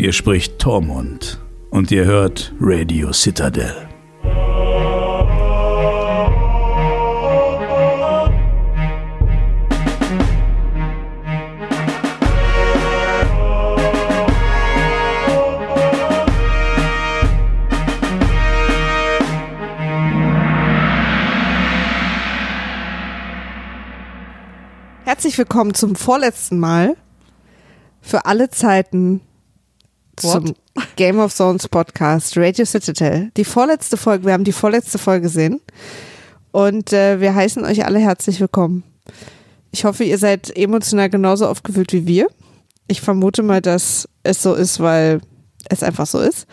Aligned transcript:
Hier 0.00 0.14
spricht 0.14 0.58
Tormund 0.58 1.38
und 1.68 1.90
ihr 1.90 2.06
hört 2.06 2.54
Radio 2.58 3.12
Citadel. 3.12 3.86
Herzlich 25.04 25.36
willkommen 25.36 25.74
zum 25.74 25.94
vorletzten 25.94 26.58
Mal 26.58 26.96
für 28.00 28.24
alle 28.24 28.48
Zeiten 28.48 29.20
What? 30.20 30.32
zum 30.32 30.54
Game 30.96 31.18
of 31.18 31.34
Thrones 31.34 31.68
Podcast 31.68 32.36
Radio 32.36 32.64
Citadel. 32.64 33.30
Die 33.36 33.44
vorletzte 33.44 33.96
Folge, 33.96 34.26
wir 34.26 34.32
haben 34.32 34.44
die 34.44 34.52
vorletzte 34.52 34.98
Folge 34.98 35.22
gesehen 35.22 35.60
und 36.52 36.92
äh, 36.92 37.20
wir 37.20 37.34
heißen 37.34 37.64
euch 37.64 37.84
alle 37.84 37.98
herzlich 37.98 38.40
willkommen. 38.40 38.82
Ich 39.72 39.84
hoffe, 39.84 40.04
ihr 40.04 40.18
seid 40.18 40.54
emotional 40.56 41.08
genauso 41.08 41.46
aufgewühlt 41.46 41.92
wie 41.92 42.06
wir. 42.06 42.28
Ich 42.88 43.00
vermute 43.00 43.42
mal, 43.42 43.60
dass 43.60 44.08
es 44.22 44.42
so 44.42 44.54
ist, 44.54 44.80
weil 44.80 45.20
es 45.68 45.82
einfach 45.82 46.06
so 46.06 46.18
ist. 46.18 46.46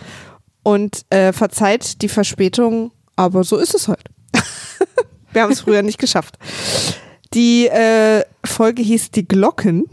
Und 0.63 1.05
äh, 1.09 1.33
verzeiht 1.33 2.01
die 2.01 2.09
Verspätung, 2.09 2.91
aber 3.15 3.43
so 3.43 3.57
ist 3.57 3.73
es 3.73 3.87
halt. 3.87 4.03
wir 5.31 5.41
haben 5.41 5.51
es 5.51 5.61
früher 5.61 5.81
nicht 5.81 5.97
geschafft. 5.97 6.37
Die 7.33 7.67
äh, 7.67 8.23
Folge 8.45 8.83
hieß 8.83 9.11
Die 9.11 9.27
Glocken. 9.27 9.85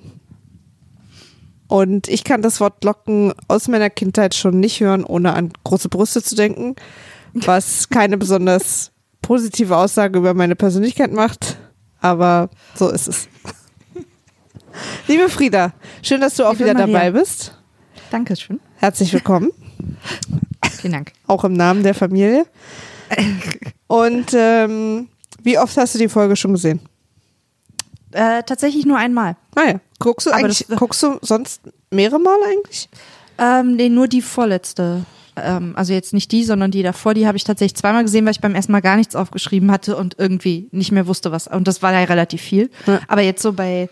Und 1.68 2.08
ich 2.08 2.24
kann 2.24 2.42
das 2.42 2.60
Wort 2.60 2.80
Glocken 2.80 3.32
aus 3.48 3.68
meiner 3.68 3.90
Kindheit 3.90 4.34
schon 4.34 4.60
nicht 4.60 4.80
hören, 4.80 5.04
ohne 5.04 5.32
an 5.34 5.52
große 5.64 5.88
Brüste 5.88 6.22
zu 6.22 6.34
denken, 6.36 6.76
was 7.32 7.88
keine 7.88 8.18
besonders 8.18 8.92
positive 9.22 9.76
Aussage 9.76 10.18
über 10.18 10.34
meine 10.34 10.56
Persönlichkeit 10.56 11.12
macht. 11.12 11.56
Aber 12.00 12.50
so 12.74 12.90
ist 12.90 13.08
es. 13.08 13.28
Liebe 15.08 15.28
Frieda, 15.28 15.72
schön, 16.02 16.20
dass 16.20 16.36
du 16.36 16.44
auch 16.44 16.52
Liebe 16.52 16.64
wieder 16.64 16.74
Maria. 16.74 16.92
dabei 16.92 17.10
bist. 17.12 17.56
Dankeschön. 18.10 18.60
Herzlich 18.76 19.12
willkommen, 19.12 19.50
Vielen 20.80 20.92
Dank. 20.92 21.12
auch 21.26 21.44
im 21.44 21.54
Namen 21.54 21.82
der 21.82 21.94
Familie. 21.94 22.44
Und 23.86 24.26
ähm, 24.34 25.08
wie 25.42 25.58
oft 25.58 25.76
hast 25.76 25.94
du 25.94 25.98
die 25.98 26.08
Folge 26.08 26.36
schon 26.36 26.52
gesehen? 26.52 26.80
Äh, 28.14 28.44
tatsächlich 28.44 28.86
nur 28.86 28.96
einmal. 28.96 29.36
Naja, 29.56 29.80
guckst 29.98 30.26
du 30.26 30.30
Aber 30.30 30.38
eigentlich, 30.40 30.66
das- 30.68 30.78
guckst 30.78 31.02
du 31.02 31.18
sonst 31.20 31.62
mehrere 31.90 32.20
Mal 32.20 32.36
eigentlich? 32.48 32.88
Ähm, 33.38 33.74
nee, 33.76 33.88
nur 33.88 34.06
die 34.06 34.22
vorletzte. 34.22 35.04
Ähm, 35.36 35.72
also 35.76 35.92
jetzt 35.92 36.12
nicht 36.12 36.30
die, 36.30 36.44
sondern 36.44 36.70
die 36.70 36.84
davor. 36.84 37.14
Die 37.14 37.26
habe 37.26 37.36
ich 37.36 37.42
tatsächlich 37.42 37.74
zweimal 37.76 38.04
gesehen, 38.04 38.24
weil 38.24 38.30
ich 38.30 38.40
beim 38.40 38.54
ersten 38.54 38.70
Mal 38.70 38.82
gar 38.82 38.96
nichts 38.96 39.16
aufgeschrieben 39.16 39.72
hatte 39.72 39.96
und 39.96 40.14
irgendwie 40.16 40.68
nicht 40.70 40.92
mehr 40.92 41.08
wusste, 41.08 41.32
was. 41.32 41.48
Und 41.48 41.66
das 41.66 41.82
war 41.82 41.92
ja 41.92 42.04
relativ 42.04 42.40
viel. 42.40 42.70
Ja. 42.86 43.00
Aber 43.08 43.22
jetzt 43.22 43.42
so 43.42 43.52
bei, 43.52 43.88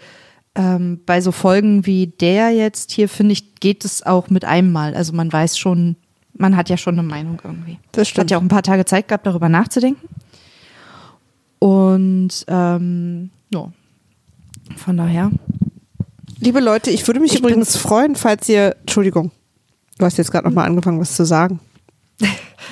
ähm, 0.55 1.01
bei 1.05 1.21
so 1.21 1.33
Folgen 1.33 1.85
wie 1.85 2.07
der 2.07 2.51
jetzt 2.51 2.93
hier, 2.93 3.09
finde 3.09 3.33
ich, 3.33 3.57
geht 3.57 3.85
es 3.85 4.07
auch 4.07 4.31
mit 4.31 4.45
einem 4.45 4.71
Mal. 4.71 4.95
Also 4.95 5.13
man 5.15 5.33
weiß 5.33 5.59
schon, 5.59 5.97
man 6.35 6.57
hat 6.57 6.69
ja 6.69 6.77
schon 6.77 6.95
eine 6.97 7.03
Meinung 7.03 7.41
irgendwie. 7.43 7.79
Das 7.91 8.09
Ich 8.09 8.17
hatte 8.17 8.31
ja 8.31 8.39
auch 8.39 8.43
ein 8.43 8.47
paar 8.49 8.63
Tage 8.63 8.85
Zeit 8.85 9.09
gehabt, 9.09 9.27
darüber 9.27 9.49
nachzudenken. 9.49 10.09
Und 11.59 12.45
ähm, 12.49 13.31
ja, 13.53 13.73
von 14.77 14.97
daher. 14.97 15.31
Liebe 16.39 16.61
Leute, 16.61 16.91
ich 16.91 17.07
würde 17.07 17.21
mich 17.21 17.35
Ich 17.35 17.39
übrigens 17.39 17.77
freuen, 17.77 18.17
falls 18.17 18.49
ihr, 18.49 18.77
Entschuldigung, 18.81 19.31
du 19.99 20.05
hast 20.05 20.19
jetzt 20.19 20.33
gerade 20.33 20.49
nochmal 20.49 20.67
angefangen, 20.67 21.01
was 21.01 21.15
zu 21.17 21.25
sagen. 21.25 21.61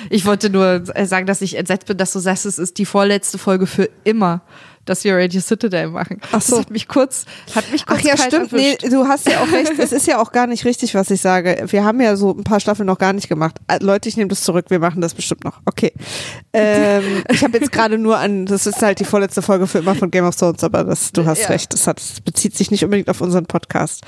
Ich 0.09 0.25
wollte 0.25 0.49
nur 0.49 0.83
äh, 0.95 1.05
sagen, 1.05 1.27
dass 1.27 1.41
ich 1.41 1.55
entsetzt 1.55 1.85
bin, 1.85 1.97
dass 1.97 2.13
du 2.13 2.19
sagst, 2.19 2.45
es 2.47 2.57
ist 2.57 2.79
die 2.79 2.85
vorletzte 2.85 3.37
Folge 3.37 3.67
für 3.67 3.87
immer, 4.03 4.41
dass 4.85 5.03
wir 5.03 5.15
Radio 5.15 5.41
Citadel 5.41 5.89
machen. 5.89 6.19
Ach 6.31 6.41
so. 6.41 6.55
Das 6.55 6.65
hat 6.65 6.71
mich 6.71 6.87
kurz, 6.87 7.25
hat 7.55 7.71
mich 7.71 7.85
kurz 7.85 7.99
Ach 8.01 8.05
ja, 8.05 8.17
stimmt. 8.17 8.51
Nee, 8.51 8.77
du 8.89 9.07
hast 9.07 9.27
ja 9.29 9.41
auch 9.41 9.51
recht. 9.51 9.73
Es 9.77 9.91
ist 9.91 10.07
ja 10.07 10.19
auch 10.21 10.31
gar 10.31 10.47
nicht 10.47 10.65
richtig, 10.65 10.95
was 10.95 11.09
ich 11.11 11.21
sage. 11.21 11.63
Wir 11.67 11.83
haben 11.83 12.01
ja 12.01 12.15
so 12.15 12.31
ein 12.31 12.43
paar 12.43 12.59
Staffeln 12.59 12.87
noch 12.87 12.97
gar 12.97 13.13
nicht 13.13 13.29
gemacht. 13.29 13.57
Äh, 13.67 13.77
Leute, 13.81 14.09
ich 14.09 14.17
nehme 14.17 14.29
das 14.29 14.41
zurück. 14.41 14.65
Wir 14.69 14.79
machen 14.79 15.01
das 15.01 15.13
bestimmt 15.13 15.43
noch. 15.43 15.59
Okay. 15.65 15.93
Ähm, 16.53 17.23
ich 17.29 17.43
habe 17.43 17.57
jetzt 17.57 17.71
gerade 17.71 17.97
nur 17.97 18.17
an, 18.17 18.45
das 18.45 18.67
ist 18.67 18.81
halt 18.81 18.99
die 18.99 19.05
vorletzte 19.05 19.41
Folge 19.41 19.67
für 19.67 19.79
immer 19.79 19.95
von 19.95 20.11
Game 20.11 20.25
of 20.25 20.35
Thrones, 20.35 20.63
aber 20.63 20.83
das, 20.83 21.11
du 21.11 21.25
hast 21.25 21.41
Ja. 21.43 21.47
recht. 21.47 21.73
Das, 21.73 21.87
hat, 21.87 21.99
das 21.99 22.21
bezieht 22.21 22.55
sich 22.55 22.71
nicht 22.71 22.83
unbedingt 22.83 23.09
auf 23.09 23.21
unseren 23.21 23.45
Podcast. 23.45 24.01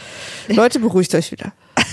Leute, 0.48 0.80
beruhigt 0.80 1.14
euch 1.16 1.32
wieder. 1.32 1.54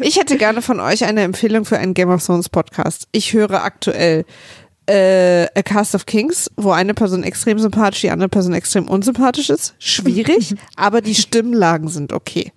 Ich 0.00 0.18
hätte 0.18 0.36
gerne 0.36 0.62
von 0.62 0.80
euch 0.80 1.04
eine 1.04 1.22
Empfehlung 1.22 1.64
für 1.64 1.78
einen 1.78 1.94
Game 1.94 2.10
of 2.10 2.24
Thrones 2.24 2.48
Podcast. 2.48 3.06
Ich 3.12 3.32
höre 3.32 3.62
aktuell 3.62 4.24
äh, 4.86 5.44
A 5.54 5.62
Cast 5.62 5.94
of 5.94 6.06
Kings, 6.06 6.50
wo 6.56 6.70
eine 6.70 6.94
Person 6.94 7.22
extrem 7.22 7.58
sympathisch, 7.58 8.00
die 8.00 8.10
andere 8.10 8.28
Person 8.28 8.52
extrem 8.52 8.88
unsympathisch 8.88 9.50
ist. 9.50 9.74
Schwierig, 9.78 10.54
aber 10.76 11.00
die 11.00 11.14
Stimmlagen 11.14 11.88
sind 11.88 12.12
okay. 12.12 12.52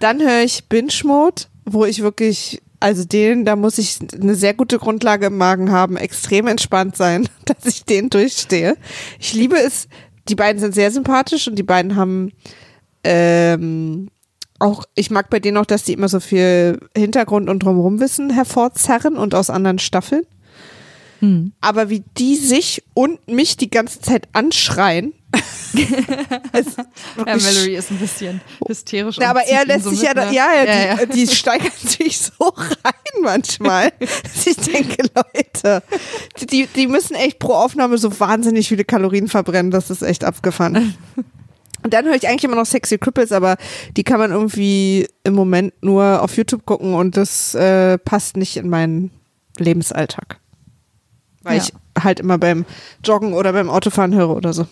Dann 0.00 0.20
höre 0.20 0.42
ich 0.42 0.64
Binge 0.68 0.92
Mode, 1.04 1.42
wo 1.64 1.84
ich 1.84 2.02
wirklich, 2.02 2.62
also 2.80 3.04
den, 3.04 3.44
da 3.44 3.56
muss 3.56 3.78
ich 3.78 3.98
eine 4.20 4.34
sehr 4.34 4.54
gute 4.54 4.78
Grundlage 4.78 5.26
im 5.26 5.36
Magen 5.36 5.70
haben, 5.70 5.96
extrem 5.96 6.46
entspannt 6.46 6.96
sein, 6.96 7.28
dass 7.44 7.66
ich 7.66 7.84
den 7.84 8.10
durchstehe. 8.10 8.76
Ich 9.18 9.34
liebe 9.34 9.56
es, 9.56 9.88
die 10.28 10.34
beiden 10.34 10.60
sind 10.60 10.74
sehr 10.74 10.90
sympathisch 10.90 11.48
und 11.48 11.56
die 11.56 11.62
beiden 11.62 11.96
haben 11.96 12.32
ähm, 13.04 14.08
auch, 14.58 14.84
ich 14.94 15.10
mag 15.10 15.30
bei 15.30 15.40
denen 15.40 15.56
auch, 15.56 15.66
dass 15.66 15.84
die 15.84 15.92
immer 15.92 16.08
so 16.08 16.20
viel 16.20 16.80
Hintergrund 16.96 17.48
und 17.48 17.62
Drumherumwissen 17.62 18.30
hervorzerren 18.30 19.16
und 19.16 19.34
aus 19.34 19.50
anderen 19.50 19.78
Staffeln. 19.78 20.24
Hm. 21.20 21.52
Aber 21.60 21.90
wie 21.90 22.04
die 22.16 22.36
sich 22.36 22.82
und 22.94 23.26
mich 23.28 23.56
die 23.56 23.70
ganze 23.70 24.00
Zeit 24.00 24.28
anschreien. 24.32 25.14
Ja, 25.74 27.26
Valerie 27.26 27.74
ist 27.74 27.90
ein 27.90 27.98
bisschen 27.98 28.40
hysterisch. 28.66 29.18
ja, 29.18 29.24
und 29.24 29.30
aber 29.30 29.46
er 29.46 29.66
lässt 29.66 29.84
so 29.84 29.90
sich 29.90 30.02
ja, 30.02 30.14
ne? 30.14 30.32
ja, 30.32 30.48
ja, 30.54 30.64
ja, 30.64 31.06
die, 31.06 31.26
die 31.26 31.26
steigern 31.26 31.70
sich 31.76 32.18
so 32.18 32.54
rein 32.54 33.22
manchmal, 33.22 33.92
dass 33.98 34.46
ich 34.46 34.56
denke, 34.56 35.04
Leute, 35.14 35.82
die, 36.50 36.66
die 36.66 36.86
müssen 36.86 37.14
echt 37.14 37.38
pro 37.38 37.52
Aufnahme 37.52 37.98
so 37.98 38.18
wahnsinnig 38.18 38.68
viele 38.68 38.84
Kalorien 38.84 39.28
verbrennen, 39.28 39.70
das 39.70 39.90
ist 39.90 40.02
echt 40.02 40.24
abgefahren. 40.24 40.94
Und 41.82 41.92
dann 41.92 42.06
höre 42.06 42.16
ich 42.16 42.26
eigentlich 42.26 42.44
immer 42.44 42.56
noch 42.56 42.66
Sexy 42.66 42.98
Cripples, 42.98 43.32
aber 43.32 43.56
die 43.96 44.04
kann 44.04 44.18
man 44.18 44.32
irgendwie 44.32 45.06
im 45.24 45.34
Moment 45.34 45.74
nur 45.82 46.22
auf 46.22 46.36
YouTube 46.36 46.64
gucken 46.64 46.94
und 46.94 47.16
das 47.16 47.54
äh, 47.54 47.98
passt 47.98 48.36
nicht 48.36 48.56
in 48.56 48.68
meinen 48.68 49.10
Lebensalltag. 49.58 50.40
Weil 51.42 51.58
Ja. 51.58 51.62
ich 51.64 52.02
halt 52.02 52.20
immer 52.20 52.38
beim 52.38 52.64
Joggen 53.04 53.32
oder 53.34 53.52
beim 53.52 53.70
Autofahren 53.70 54.14
höre 54.14 54.30
oder 54.36 54.52
so. 54.52 54.66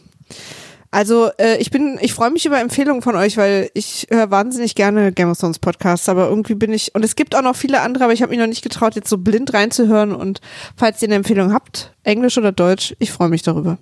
Also 0.93 1.31
äh, 1.39 1.57
ich 1.59 1.71
bin, 1.71 1.99
ich 2.01 2.15
freue 2.15 2.31
mich 2.31 2.47
über 2.47 2.59
Empfehlungen 2.61 3.03
von 3.03 3.17
euch, 3.17 3.37
weil 3.37 3.71
ich 3.75 4.07
höre 4.11 4.31
wahnsinnig 4.31 4.75
gerne 4.75 5.13
Game 5.13 5.31
of 5.31 5.39
Thrones 5.39 5.59
Podcasts, 5.59 6.09
aber 6.09 6.29
irgendwie 6.29 6.55
bin 6.55 6.73
ich, 6.73 6.95
und 6.95 7.05
es 7.05 7.17
gibt 7.17 7.35
auch 7.35 7.43
noch 7.43 7.57
viele 7.57 7.81
andere, 7.83 8.05
aber 8.05 8.13
ich 8.13 8.23
habe 8.23 8.31
mich 8.31 8.39
noch 8.39 8.47
nicht 8.47 8.63
getraut, 8.63 8.95
jetzt 8.95 9.09
so 9.11 9.19
blind 9.19 9.53
reinzuhören 9.53 10.15
und 10.15 10.41
falls 10.77 11.03
ihr 11.03 11.09
eine 11.09 11.17
Empfehlung 11.17 11.53
habt, 11.53 11.93
Englisch 12.05 12.39
oder 12.39 12.53
Deutsch, 12.53 12.95
ich 12.99 13.11
freue 13.13 13.29
mich 13.29 13.43
darüber. 13.43 13.79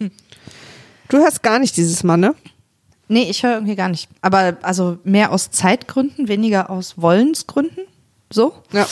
Du 1.08 1.18
hörst 1.18 1.44
gar 1.44 1.60
nicht 1.60 1.76
dieses 1.76 2.02
Mal, 2.02 2.16
ne? 2.16 2.34
Nee, 3.06 3.30
ich 3.30 3.44
höre 3.44 3.52
irgendwie 3.54 3.76
gar 3.76 3.88
nicht. 3.88 4.08
Aber 4.22 4.56
also 4.62 4.98
mehr 5.04 5.30
aus 5.30 5.52
Zeitgründen, 5.52 6.26
weniger 6.26 6.68
aus 6.68 6.94
Wollensgründen. 7.00 7.84
So. 8.32 8.52
Ja. 8.72 8.88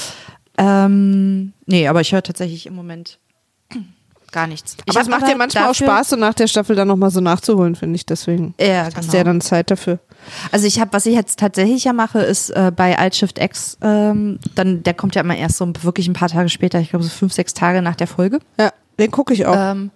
Ähm, 0.58 1.52
nee, 1.66 1.88
aber 1.88 2.00
ich 2.00 2.12
höre 2.12 2.22
tatsächlich 2.22 2.66
im 2.66 2.74
Moment 2.74 3.18
gar 4.32 4.46
nichts. 4.46 4.76
Ich 4.84 4.92
Aber 4.92 5.00
es 5.00 5.08
macht 5.08 5.28
dir 5.28 5.36
manchmal 5.36 5.68
auch 5.68 5.74
Spaß, 5.74 6.10
so 6.10 6.16
nach 6.16 6.34
der 6.34 6.46
Staffel 6.46 6.76
dann 6.76 6.88
nochmal 6.88 7.10
so 7.10 7.20
nachzuholen, 7.20 7.74
finde 7.74 7.96
ich, 7.96 8.06
deswegen. 8.06 8.54
Ja, 8.60 8.84
Hast 8.84 8.94
genau. 8.94 9.10
du 9.10 9.16
ja 9.16 9.24
dann 9.24 9.40
Zeit 9.40 9.70
dafür. 9.70 9.98
Also 10.50 10.66
ich 10.66 10.80
habe, 10.80 10.92
was 10.92 11.06
ich 11.06 11.14
jetzt 11.14 11.38
tatsächlich 11.38 11.84
ja 11.84 11.92
mache, 11.92 12.20
ist 12.20 12.50
äh, 12.50 12.72
bei 12.74 12.98
Altshift 12.98 13.38
X, 13.38 13.78
ähm, 13.82 14.38
dann, 14.54 14.82
der 14.82 14.94
kommt 14.94 15.14
ja 15.14 15.22
immer 15.22 15.36
erst 15.36 15.58
so 15.58 15.70
wirklich 15.82 16.08
ein 16.08 16.14
paar 16.14 16.28
Tage 16.28 16.48
später, 16.48 16.80
ich 16.80 16.90
glaube 16.90 17.04
so 17.04 17.10
fünf, 17.10 17.32
sechs 17.32 17.54
Tage 17.54 17.82
nach 17.82 17.96
der 17.96 18.06
Folge. 18.06 18.38
Ja, 18.58 18.72
den 18.98 19.10
gucke 19.10 19.34
ich 19.34 19.46
auch. 19.46 19.56
Ähm, 19.56 19.90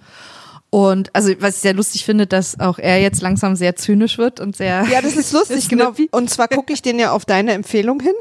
und 0.70 1.14
also 1.14 1.32
was 1.40 1.56
ich 1.56 1.60
sehr 1.62 1.72
lustig 1.72 2.04
finde, 2.04 2.26
dass 2.26 2.60
auch 2.60 2.78
er 2.78 3.00
jetzt 3.00 3.22
langsam 3.22 3.56
sehr 3.56 3.74
zynisch 3.76 4.18
wird 4.18 4.38
und 4.38 4.54
sehr. 4.54 4.84
Ja, 4.90 5.00
das 5.00 5.16
ist 5.16 5.32
lustig, 5.32 5.68
genau. 5.68 5.92
Und 6.10 6.28
zwar 6.28 6.48
gucke 6.48 6.72
ich 6.72 6.82
den 6.82 6.98
ja 6.98 7.12
auf 7.12 7.24
deine 7.24 7.52
Empfehlung 7.52 8.00
hin. 8.00 8.14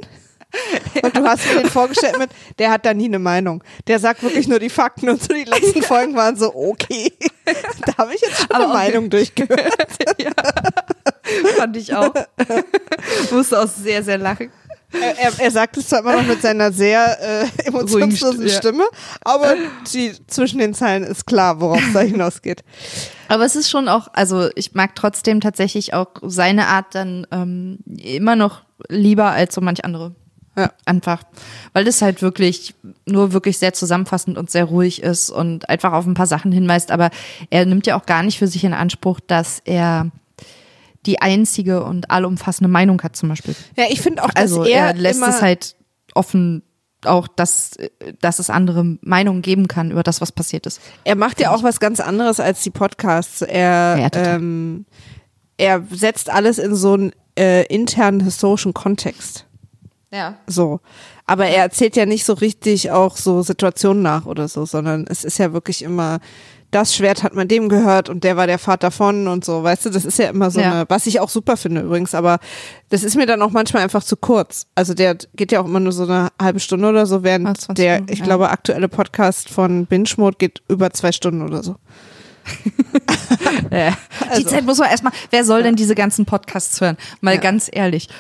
Und 1.02 1.16
du 1.16 1.24
hast 1.24 1.46
mir 1.48 1.62
den 1.62 1.70
vorgestellt 1.70 2.18
mit, 2.18 2.30
der 2.60 2.72
hat 2.72 2.86
da 2.86 2.94
nie 2.94 3.06
eine 3.06 3.20
Meinung. 3.20 3.64
Der 3.88 4.00
sagt 4.00 4.24
wirklich 4.24 4.48
nur 4.48 4.60
die 4.60 4.70
Fakten 4.70 5.10
und 5.10 5.22
so 5.22 5.34
die 5.34 5.44
letzten 5.44 5.82
Folgen 5.84 6.16
waren 6.16 6.36
so, 6.36 6.54
okay, 6.56 7.12
da 7.86 7.98
habe 7.98 8.14
ich 8.16 8.22
jetzt 8.22 8.38
schon 8.38 8.52
Aber 8.52 8.66
eine 8.66 8.74
okay. 8.74 8.78
Meinung 8.92 9.10
durchgehört. 9.10 9.74
fand 11.58 11.78
ich 11.78 11.94
auch. 11.94 12.14
Musste 13.32 13.62
auch 13.62 13.68
sehr, 13.68 14.04
sehr 14.04 14.18
lachen. 14.18 14.52
Er, 14.94 15.20
er, 15.20 15.32
er 15.38 15.52
sagt 15.52 15.76
es 15.76 15.90
zwar 15.90 16.00
immer 16.00 16.14
noch 16.14 16.24
mit 16.26 16.42
seiner 16.42 16.72
sehr 16.72 17.18
äh, 17.22 17.68
emotionslosen 17.68 18.38
Ruhigen 18.40 18.50
St- 18.50 18.54
ja. 18.54 18.58
Stimme, 18.58 18.86
aber 19.26 19.56
die, 19.94 20.14
zwischen 20.28 20.60
den 20.60 20.74
Zeilen 20.74 21.04
ist 21.04 21.28
klar, 21.28 21.60
worauf 21.60 21.86
es 21.86 21.92
da 21.94 22.00
hinausgeht. 22.00 22.64
Aber 23.28 23.44
es 23.44 23.58
ist 23.58 23.70
schon 23.70 23.90
auch, 23.90 24.08
also 24.14 24.50
ich 24.56 24.76
mag 24.76 24.96
trotzdem 24.96 25.42
tatsächlich 25.42 25.94
auch 25.94 26.08
seine 26.24 26.68
Art 26.68 26.96
dann 26.96 27.28
ähm, 27.32 27.80
immer 27.86 28.38
noch 28.38 28.62
lieber 28.88 29.26
als 29.32 29.56
so 29.56 29.60
manch 29.62 29.84
andere. 29.84 30.16
Ja. 30.58 30.72
Einfach, 30.86 31.24
weil 31.74 31.86
das 31.86 32.02
halt 32.02 32.22
wirklich 32.22 32.74
nur 33.06 33.32
wirklich 33.32 33.60
sehr 33.60 33.74
zusammenfassend 33.74 34.38
und 34.38 34.50
sehr 34.50 34.66
ruhig 34.66 35.04
ist 35.04 35.30
und 35.30 35.70
einfach 35.70 35.94
auf 35.94 36.06
ein 36.08 36.16
paar 36.16 36.26
Sachen 36.26 36.52
hinweist. 36.52 36.92
Aber 36.92 37.12
er 37.50 37.66
nimmt 37.66 37.86
ja 37.86 37.96
auch 37.96 38.06
gar 38.08 38.24
nicht 38.24 38.40
für 38.40 38.48
sich 38.48 38.64
in 38.64 38.74
Anspruch, 38.74 39.20
dass 39.20 39.62
er 39.66 40.10
die 41.06 41.22
einzige 41.22 41.84
und 41.84 42.12
allumfassende 42.12 42.70
Meinung 42.70 43.02
hat, 43.02 43.16
zum 43.16 43.30
Beispiel. 43.30 43.56
Ja, 43.78 43.86
ich 43.90 44.02
finde 44.02 44.24
auch, 44.24 44.32
dass 44.32 44.44
Also 44.44 44.64
er, 44.64 44.88
er 44.88 44.94
lässt 44.94 45.22
es 45.22 45.42
halt 45.42 45.76
offen, 46.14 46.64
auch, 47.06 47.28
dass, 47.28 47.78
dass 48.20 48.40
es 48.40 48.50
andere 48.50 48.98
Meinungen 49.02 49.42
geben 49.42 49.68
kann 49.68 49.92
über 49.92 50.04
das, 50.04 50.22
was 50.22 50.32
passiert 50.32 50.66
ist. 50.66 50.82
Er 51.04 51.16
macht 51.16 51.40
ja 51.40 51.52
auch 51.52 51.64
was 51.64 51.80
ganz 51.80 52.00
anderes 52.00 52.40
als 52.40 52.62
die 52.64 52.72
Podcasts. 52.72 53.42
Er, 53.42 53.98
Ja, 54.00 54.10
ähm, 54.14 54.86
er 55.58 55.84
setzt 55.92 56.30
alles 56.30 56.58
in 56.58 56.76
so 56.76 56.94
einen 56.94 57.14
äh, 57.38 57.66
internen 57.68 58.20
historischen 58.20 58.74
Kontext. 58.74 59.46
Ja. 60.12 60.36
So. 60.48 60.80
Aber 61.26 61.46
er 61.48 61.64
erzählt 61.64 61.96
ja 61.98 62.06
nicht 62.06 62.24
so 62.26 62.34
richtig 62.34 62.92
auch 62.92 63.18
so 63.18 63.42
Situationen 63.42 64.02
nach 64.04 64.26
oder 64.26 64.48
so, 64.48 64.66
sondern 64.66 65.06
es 65.10 65.24
ist 65.26 65.38
ja 65.38 65.52
wirklich 65.52 65.82
immer, 65.82 66.20
das 66.72 66.96
Schwert 66.96 67.24
hat 67.24 67.34
man 67.34 67.48
dem 67.50 67.68
gehört 67.70 68.08
und 68.10 68.24
der 68.24 68.38
war 68.38 68.48
der 68.48 68.60
Vater 68.60 68.92
von 68.92 69.28
und 69.28 69.44
so, 69.44 69.64
weißt 69.64 69.86
du, 69.86 69.90
das 69.90 70.06
ist 70.06 70.20
ja 70.20 70.30
immer 70.30 70.50
so 70.52 70.60
Ja. 70.62 70.72
eine, 70.72 70.86
was 70.90 71.08
ich 71.08 71.20
auch 71.20 71.30
super 71.30 71.58
finde 71.58 71.82
übrigens, 71.82 72.14
aber 72.16 72.40
das 72.90 73.04
ist 73.04 73.16
mir 73.18 73.26
dann 73.26 73.42
auch 73.42 73.52
manchmal 73.52 73.84
einfach 73.84 74.04
zu 74.04 74.16
kurz. 74.16 74.66
Also 74.76 74.94
der 74.94 75.18
geht 75.36 75.52
ja 75.52 75.60
auch 75.62 75.66
immer 75.66 75.80
nur 75.82 75.92
so 75.92 76.04
eine 76.04 76.30
halbe 76.42 76.60
Stunde 76.62 76.88
oder 76.88 77.06
so, 77.06 77.24
während 77.24 77.48
Ah, 77.48 77.54
20 77.56 77.76
der, 77.76 78.02
ich 78.10 78.20
ja. 78.20 78.26
glaube, 78.26 78.50
aktuelle 78.50 78.88
Podcast 78.88 79.50
von 79.50 79.86
Binge 79.88 80.10
Mode 80.18 80.38
geht 80.40 80.62
über 80.70 80.92
zwei 80.92 81.12
Stunden 81.12 81.42
oder 81.42 81.64
so. 81.64 81.76
Die 83.72 84.30
Also. 84.30 84.44
Zeit 84.50 84.66
muss 84.66 84.78
man 84.78 84.90
erstmal, 84.90 85.12
wer 85.32 85.44
soll 85.44 85.64
denn 85.64 85.76
diese 85.76 85.96
ganzen 85.96 86.26
Podcasts 86.26 86.80
hören? 86.80 86.96
Mal 87.20 87.36
Ja. 87.36 87.42
ganz 87.42 87.70
ehrlich. 87.72 88.08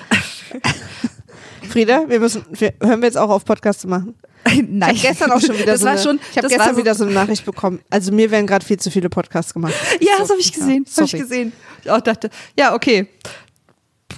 Frieda, 1.68 2.06
wir 2.08 2.20
müssen, 2.20 2.46
wir, 2.52 2.74
hören 2.82 3.02
wir 3.02 3.08
jetzt 3.08 3.18
auch 3.18 3.30
auf 3.30 3.46
Podcast 3.46 3.82
zu 3.82 3.88
machen? 3.88 4.16
Nein. 4.70 4.96
Ich 4.96 5.04
habe 5.04 5.16
gestern 5.16 5.32
auch 5.32 5.42
schon 5.42 5.58
wieder 5.58 5.74
das 5.74 5.82
so 5.82 5.86
war 5.86 5.94
eine, 5.94 6.02
schon, 6.02 6.20
ich 6.30 6.42
das 6.42 6.52
gestern 6.52 6.76
so, 6.76 6.82
wieder 6.82 6.96
so 6.96 7.04
eine 7.04 7.14
Nachricht 7.14 7.46
bekommen. 7.46 7.80
Also 7.90 8.12
mir 8.12 8.32
werden 8.32 8.48
gerade 8.48 8.66
viel 8.66 8.78
zu 8.78 8.92
viele 8.92 9.10
Podcasts 9.10 9.54
gemacht. 9.54 9.74
Ja, 10.00 10.14
das 10.20 10.30
habe 10.30 10.40
ich 10.40 10.54
gesehen. 10.54 10.86
Ja, 10.88 10.96
habe 10.96 11.06
ich 11.06 11.12
gesehen. 11.12 11.52
Ich 11.84 11.92
auch 11.92 12.02
dachte, 12.02 12.30
ja, 12.58 12.74
okay. 12.74 13.08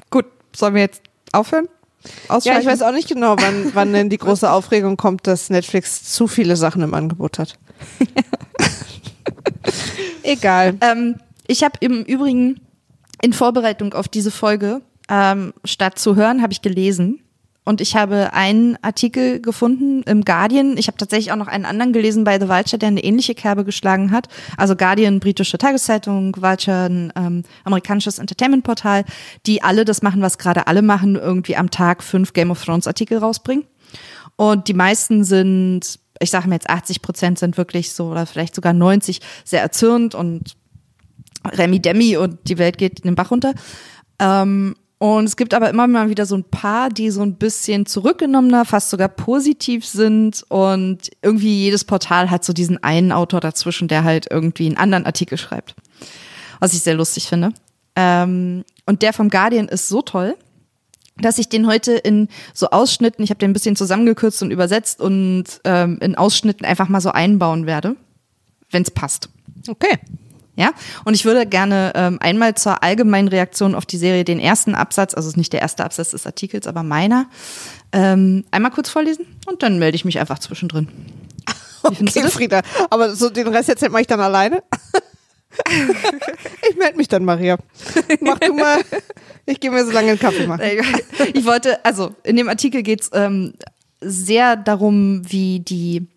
Gut, 0.10 0.26
sollen 0.56 0.76
wir 0.76 0.82
jetzt 0.82 1.02
aufhören? 1.32 1.68
Ja, 2.44 2.60
ich 2.60 2.66
weiß 2.66 2.82
auch 2.82 2.92
nicht 2.92 3.10
genau, 3.10 3.36
wann, 3.40 3.72
wann 3.74 3.92
denn 3.92 4.10
die 4.10 4.18
große 4.18 4.50
Aufregung 4.50 4.98
kommt, 4.98 5.28
dass 5.28 5.50
Netflix 5.50 6.04
zu 6.04 6.28
viele 6.28 6.56
Sachen 6.56 6.82
im 6.82 6.94
Angebot 6.94 7.40
hat. 7.40 7.58
Egal. 10.24 10.78
Ähm, 10.82 11.16
ich 11.48 11.64
habe 11.64 11.74
im 11.82 12.04
Übrigen 12.04 12.62
in 13.22 13.34
Vorbereitung 13.34 13.94
auf 13.94 14.08
diese 14.08 14.32
Folge, 14.32 14.82
ähm, 15.10 15.54
statt 15.66 16.00
zu 16.00 16.16
hören, 16.16 16.42
habe 16.42 16.54
ich 16.54 16.62
gelesen. 16.62 17.20
Und 17.66 17.82
ich 17.82 17.96
habe 17.96 18.34
einen 18.34 18.78
Artikel 18.82 19.42
gefunden 19.42 20.02
im 20.04 20.26
Guardian. 20.26 20.78
Ich 20.78 20.88
habe 20.88 20.98
tatsächlich 20.98 21.32
auch 21.32 21.36
noch 21.36 21.48
einen 21.48 21.66
anderen 21.66 21.94
gelesen 21.94 22.24
bei 22.24 22.40
The 22.40 22.48
Vulture, 22.48 22.80
der 22.80 22.88
eine 22.88 23.04
ähnliche 23.04 23.36
Kerbe 23.36 23.64
geschlagen 23.64 24.12
hat. 24.12 24.28
Also 24.58 24.76
Guardian, 24.76 25.20
britische 25.20 25.58
Tageszeitung, 25.58 26.36
Vulture, 26.38 26.86
ein 26.86 27.14
ähm, 27.16 27.44
amerikanisches 27.66 28.18
Entertainment-Portal, 28.18 29.06
die 29.46 29.62
alle 29.62 29.86
das 29.86 30.02
machen, 30.02 30.22
was 30.22 30.38
gerade 30.38 30.68
alle 30.68 30.82
machen, 30.82 31.16
irgendwie 31.16 31.56
am 31.56 31.70
Tag 31.70 32.02
fünf 32.02 32.34
Game 32.34 32.50
of 32.50 32.64
Thrones 32.64 32.88
Artikel 32.88 33.20
rausbringen. 33.20 33.66
Und 34.36 34.68
die 34.68 34.74
meisten 34.74 35.24
sind, 35.24 36.00
ich 36.20 36.32
sage 36.32 36.48
mir 36.48 36.56
jetzt 36.56 36.70
80 36.70 37.02
Prozent 37.02 37.40
sind 37.40 37.58
wirklich 37.58 37.92
so 37.92 38.08
oder 38.08 38.26
vielleicht 38.26 38.56
sogar 38.56 38.74
90 38.74 39.20
sehr 39.44 39.62
erzürnt 39.62 40.16
und 40.16 40.56
Remi 41.46 41.82
Demi 41.82 42.18
und 42.18 42.38
die 42.48 42.58
Welt 42.58 42.78
geht 42.78 43.02
in 43.02 43.10
den 43.10 43.16
Bach 43.16 43.32
runter. 43.32 43.54
Ähm, 44.20 44.76
und 45.00 45.24
es 45.24 45.38
gibt 45.38 45.54
aber 45.54 45.70
immer 45.70 45.88
mal 45.88 46.10
wieder 46.10 46.26
so 46.26 46.36
ein 46.36 46.44
paar, 46.44 46.90
die 46.90 47.10
so 47.10 47.22
ein 47.22 47.36
bisschen 47.36 47.86
zurückgenommener, 47.86 48.66
fast 48.66 48.90
sogar 48.90 49.08
positiv 49.08 49.86
sind. 49.86 50.44
Und 50.50 51.10
irgendwie 51.22 51.64
jedes 51.64 51.86
Portal 51.86 52.30
hat 52.30 52.44
so 52.44 52.52
diesen 52.52 52.84
einen 52.84 53.14
Autor 53.14 53.40
dazwischen, 53.40 53.88
der 53.88 54.04
halt 54.04 54.28
irgendwie 54.30 54.66
einen 54.66 54.76
anderen 54.76 55.06
Artikel 55.06 55.38
schreibt. 55.38 55.74
Was 56.60 56.74
ich 56.74 56.82
sehr 56.82 56.96
lustig 56.96 57.28
finde. 57.30 57.54
Ähm, 57.96 58.66
und 58.86 59.02
der 59.02 59.14
vom 59.14 59.30
Guardian 59.30 59.70
ist 59.70 59.88
so 59.88 60.02
toll, 60.02 60.36
dass 61.16 61.38
ich 61.38 61.48
den 61.48 61.66
heute 61.66 61.94
in 61.94 62.28
so 62.54 62.70
Ausschnitten, 62.70 63.24
ich 63.24 63.30
habe 63.30 63.40
den 63.40 63.52
ein 63.52 63.54
bisschen 63.54 63.78
zusammengekürzt 63.78 64.42
und 64.44 64.52
übersetzt 64.52 65.00
und 65.00 65.46
ähm, 65.64 65.98
in 66.02 66.16
Ausschnitten 66.16 66.66
einfach 66.66 66.90
mal 66.90 67.02
so 67.02 67.12
einbauen 67.12 67.66
werde, 67.66 67.96
wenn 68.70 68.84
es 68.84 68.92
passt. 68.92 69.30
Okay. 69.66 69.98
Ja, 70.60 70.74
und 71.06 71.14
ich 71.14 71.24
würde 71.24 71.46
gerne 71.46 71.94
ähm, 71.96 72.18
einmal 72.20 72.54
zur 72.54 72.84
allgemeinen 72.84 73.30
Reaktion 73.30 73.76
auf 73.76 73.86
die 73.86 73.96
Serie 73.96 74.26
den 74.26 74.42
ersten 74.42 74.76
Absatz, 74.76 75.14
also 75.14 75.28
es 75.28 75.36
ist 75.36 75.38
nicht 75.38 75.54
der 75.54 75.62
erste 75.62 75.86
Absatz 75.86 76.12
des 76.12 76.26
Artikels, 76.26 76.68
aber 76.68 76.84
meiner, 76.84 77.30
ähm, 77.94 78.44
einmal 78.52 78.72
kurz 78.72 78.90
vorlesen 78.90 79.26
und 79.48 79.64
dann 79.64 79.80
melde 79.80 79.96
ich 79.96 80.04
mich 80.04 80.20
einfach 80.20 80.38
zwischendrin. 80.40 80.90
Okay? 81.82 82.28
Frieda. 82.28 82.60
Aber 82.90 83.16
so 83.16 83.30
den 83.30 83.48
Rest 83.48 83.70
jetzt 83.70 83.90
mache 83.90 84.02
ich 84.02 84.08
dann 84.08 84.20
alleine. 84.20 84.62
ich 86.70 86.76
melde 86.76 86.98
mich 86.98 87.08
dann, 87.08 87.24
Maria. 87.24 87.58
Mach 88.20 88.38
du 88.38 88.52
mal. 88.52 88.82
Ich 89.46 89.62
gehe 89.62 89.72
mir 89.72 89.86
so 89.86 89.92
lange 89.92 90.10
einen 90.10 90.20
Kaffee 90.20 90.46
machen. 90.46 90.62
Ich 91.34 91.46
wollte, 91.46 91.84
also 91.86 92.14
in 92.24 92.36
dem 92.36 92.50
Artikel 92.50 92.84
geht's 92.84 93.10
ähm, 93.14 93.54
sehr 94.02 94.58
darum, 94.58 95.22
wie 95.32 95.62
die 95.62 96.10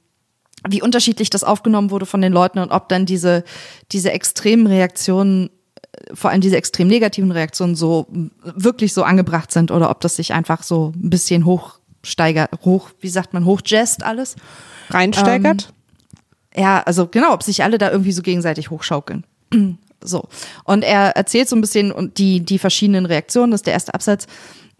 wie 0.68 0.82
unterschiedlich 0.82 1.30
das 1.30 1.44
aufgenommen 1.44 1.90
wurde 1.90 2.06
von 2.06 2.20
den 2.20 2.32
Leuten 2.32 2.58
und 2.58 2.70
ob 2.70 2.88
dann 2.88 3.06
diese, 3.06 3.44
diese 3.90 4.12
extremen 4.12 4.66
Reaktionen, 4.66 5.50
äh, 5.92 6.14
vor 6.14 6.30
allem 6.30 6.40
diese 6.40 6.56
extrem 6.56 6.88
negativen 6.88 7.30
Reaktionen 7.30 7.74
so 7.74 8.06
wirklich 8.42 8.92
so 8.92 9.02
angebracht 9.02 9.52
sind 9.52 9.70
oder 9.70 9.90
ob 9.90 10.00
das 10.00 10.16
sich 10.16 10.32
einfach 10.32 10.62
so 10.62 10.92
ein 10.94 11.10
bisschen 11.10 11.44
hochsteigert, 11.44 12.50
hoch, 12.64 12.90
wie 13.00 13.08
sagt 13.08 13.32
man, 13.32 13.44
hochjazzt 13.44 14.02
alles. 14.02 14.36
Reinsteigert? 14.90 15.72
Ja, 16.54 16.82
also 16.82 17.06
genau, 17.06 17.32
ob 17.32 17.42
sich 17.42 17.62
alle 17.62 17.78
da 17.78 17.90
irgendwie 17.90 18.12
so 18.12 18.22
gegenseitig 18.22 18.70
hochschaukeln. 18.70 19.24
So. 20.04 20.28
Und 20.64 20.82
er 20.82 21.16
erzählt 21.16 21.48
so 21.48 21.54
ein 21.54 21.60
bisschen 21.60 21.92
und 21.92 22.18
die, 22.18 22.40
die 22.40 22.58
verschiedenen 22.58 23.06
Reaktionen, 23.06 23.52
das 23.52 23.60
ist 23.60 23.66
der 23.66 23.74
erste 23.74 23.94
Absatz. 23.94 24.26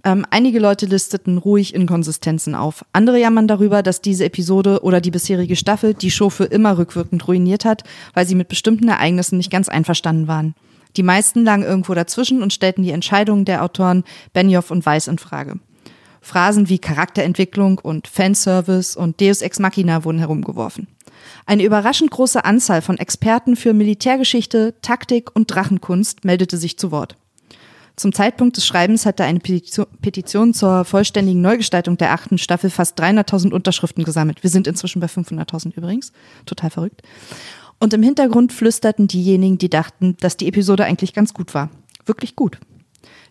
Ähm, 0.04 0.26
einige 0.30 0.58
Leute 0.58 0.86
listeten 0.86 1.38
ruhig 1.38 1.74
Inkonsistenzen 1.74 2.54
auf. 2.54 2.84
Andere 2.92 3.20
jammern 3.20 3.46
darüber, 3.46 3.82
dass 3.82 4.00
diese 4.00 4.24
Episode 4.24 4.82
oder 4.82 5.00
die 5.00 5.12
bisherige 5.12 5.54
Staffel 5.54 5.94
die 5.94 6.10
Show 6.10 6.28
für 6.28 6.44
immer 6.44 6.76
rückwirkend 6.76 7.26
ruiniert 7.28 7.64
hat, 7.64 7.84
weil 8.14 8.26
sie 8.26 8.34
mit 8.34 8.48
bestimmten 8.48 8.88
Ereignissen 8.88 9.36
nicht 9.36 9.50
ganz 9.50 9.68
einverstanden 9.68 10.26
waren. 10.26 10.54
Die 10.96 11.04
meisten 11.04 11.44
lagen 11.44 11.62
irgendwo 11.62 11.94
dazwischen 11.94 12.42
und 12.42 12.52
stellten 12.52 12.82
die 12.82 12.90
Entscheidungen 12.90 13.44
der 13.44 13.62
Autoren 13.62 14.04
Benioff 14.32 14.70
und 14.70 14.84
Weiss 14.84 15.06
in 15.06 15.18
Frage. 15.18 15.58
Phrasen 16.20 16.68
wie 16.68 16.78
Charakterentwicklung 16.78 17.78
und 17.78 18.08
Fanservice 18.08 18.96
und 18.96 19.20
Deus 19.20 19.42
Ex 19.42 19.58
Machina 19.58 20.04
wurden 20.04 20.18
herumgeworfen. 20.18 20.86
Eine 21.46 21.64
überraschend 21.64 22.10
große 22.10 22.44
Anzahl 22.44 22.82
von 22.82 22.98
Experten 22.98 23.56
für 23.56 23.72
Militärgeschichte, 23.72 24.74
Taktik 24.82 25.34
und 25.34 25.52
Drachenkunst 25.52 26.24
meldete 26.24 26.56
sich 26.56 26.78
zu 26.78 26.90
Wort. 26.90 27.16
Zum 27.96 28.12
Zeitpunkt 28.12 28.56
des 28.56 28.66
Schreibens 28.66 29.04
hatte 29.04 29.24
eine 29.24 29.38
Petition, 29.40 30.54
zur 30.54 30.84
vollständigen 30.84 31.42
Neugestaltung 31.42 31.98
der 31.98 32.12
achten 32.12 32.38
Staffel 32.38 32.70
fast 32.70 32.98
300.000 32.98 33.52
Unterschriften 33.52 34.04
gesammelt. 34.04 34.42
Wir 34.42 34.50
sind 34.50 34.66
inzwischen 34.66 35.00
bei 35.00 35.08
500.000 35.08 35.76
übrigens. 35.76 36.12
Total 36.46 36.70
verrückt. 36.70 37.02
Und 37.78 37.92
im 37.92 38.02
Hintergrund 38.02 38.52
flüsterten 38.52 39.08
diejenigen, 39.08 39.58
die 39.58 39.68
dachten, 39.68 40.16
dass 40.20 40.36
die 40.36 40.48
Episode 40.48 40.84
eigentlich 40.84 41.12
ganz 41.12 41.34
gut 41.34 41.52
war. 41.52 41.68
Wirklich 42.06 42.34
gut. 42.34 42.58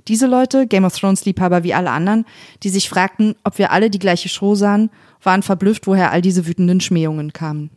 Diese 0.08 0.27
Leute, 0.27 0.68
Game 0.68 0.86
of 0.86 0.98
Thrones 0.98 1.25
Liebhaber 1.25 1.63
wie 1.63 1.74
alle 1.74 1.91
anderen, 1.91 2.25
die 2.63 2.70
sich 2.70 2.89
fragten, 2.89 3.36
ob 3.44 3.58
wir 3.58 3.72
alle 3.72 3.89
die 3.89 4.00
gleiche 4.00 4.30
Show 4.30 4.56
sahen, 4.56 4.89
waren 5.24 5.44
verblüfft, 5.44 5.88
woher 5.88 6.12
all 6.12 6.22
diese 6.22 6.48
wütenden 6.48 6.82
Schmähungen 6.82 7.34
kamen. 7.34 7.70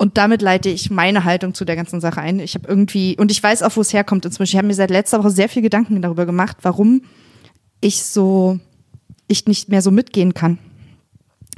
Und 0.00 0.16
damit 0.16 0.40
leite 0.40 0.70
ich 0.70 0.88
meine 0.88 1.24
Haltung 1.24 1.52
zu 1.52 1.66
der 1.66 1.76
ganzen 1.76 2.00
Sache 2.00 2.22
ein. 2.22 2.40
Ich 2.40 2.54
habe 2.54 2.66
irgendwie, 2.66 3.18
und 3.18 3.30
ich 3.30 3.42
weiß 3.42 3.62
auch, 3.62 3.76
wo 3.76 3.82
es 3.82 3.92
herkommt 3.92 4.24
inzwischen. 4.24 4.54
Ich 4.54 4.56
habe 4.56 4.66
mir 4.66 4.72
seit 4.72 4.88
letzter 4.88 5.18
Woche 5.18 5.28
sehr 5.28 5.50
viel 5.50 5.60
Gedanken 5.60 6.00
darüber 6.00 6.24
gemacht, 6.24 6.56
warum 6.62 7.02
ich 7.82 8.02
so, 8.02 8.58
ich 9.28 9.44
nicht 9.44 9.68
mehr 9.68 9.82
so 9.82 9.90
mitgehen 9.90 10.32
kann. 10.32 10.56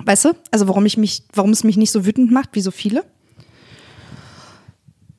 Weißt 0.04 0.24
du? 0.24 0.30
Also 0.50 0.66
warum 0.66 0.84
ich 0.86 0.96
mich, 0.96 1.22
warum 1.32 1.50
es 1.50 1.62
mich 1.62 1.76
nicht 1.76 1.92
so 1.92 2.04
wütend 2.04 2.32
macht, 2.32 2.48
wie 2.54 2.62
so 2.62 2.72
viele. 2.72 3.04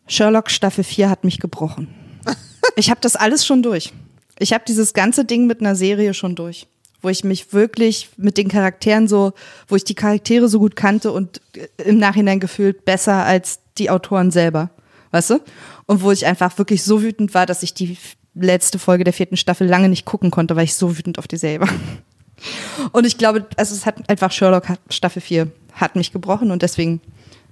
Sherlock 0.05 0.51
Staffel 0.51 0.83
4 0.83 1.09
hat 1.09 1.23
mich 1.23 1.39
gebrochen. 1.39 1.87
Ich 2.75 2.89
habe 2.89 2.99
das 2.99 3.15
alles 3.15 3.45
schon 3.45 3.63
durch. 3.63 3.93
Ich 4.37 4.51
habe 4.51 4.65
dieses 4.67 4.93
ganze 4.93 5.23
Ding 5.23 5.47
mit 5.47 5.61
einer 5.61 5.75
Serie 5.75 6.13
schon 6.13 6.35
durch, 6.35 6.67
wo 7.03 7.09
ich 7.09 7.23
mich 7.23 7.53
wirklich 7.53 8.09
mit 8.17 8.37
den 8.37 8.47
Charakteren 8.47 9.07
so, 9.07 9.33
wo 9.67 9.75
ich 9.75 9.83
die 9.83 9.93
Charaktere 9.93 10.47
so 10.47 10.57
gut 10.57 10.75
kannte 10.75 11.11
und 11.11 11.41
äh, 11.55 11.83
im 11.83 11.99
Nachhinein 11.99 12.39
gefühlt 12.39 12.85
besser 12.85 13.25
als 13.25 13.59
die 13.77 13.91
Autoren 13.91 14.31
selber, 14.31 14.71
weißt 15.11 15.31
du? 15.31 15.39
Und 15.85 16.01
wo 16.01 16.11
ich 16.11 16.25
einfach 16.25 16.57
wirklich 16.57 16.83
so 16.83 17.03
wütend 17.03 17.33
war, 17.33 17.45
dass 17.45 17.61
ich 17.61 17.73
die 17.73 17.97
letzte 18.33 18.79
Folge 18.79 19.03
der 19.03 19.13
vierten 19.13 19.37
Staffel 19.37 19.67
lange 19.67 19.89
nicht 19.89 20.05
gucken 20.05 20.31
konnte, 20.31 20.55
weil 20.55 20.63
ich 20.63 20.73
so 20.73 20.97
wütend 20.97 21.19
auf 21.19 21.27
die 21.27 21.37
Serie 21.37 21.59
war. 21.59 21.69
Und 22.91 23.05
ich 23.05 23.17
glaube, 23.17 23.45
also 23.57 23.75
es 23.75 23.85
hat 23.85 24.09
einfach 24.09 24.31
Sherlock 24.31 24.65
Staffel 24.89 25.21
4 25.21 25.51
hat 25.73 25.95
mich 25.95 26.11
gebrochen 26.11 26.51
und 26.51 26.61
deswegen 26.61 26.99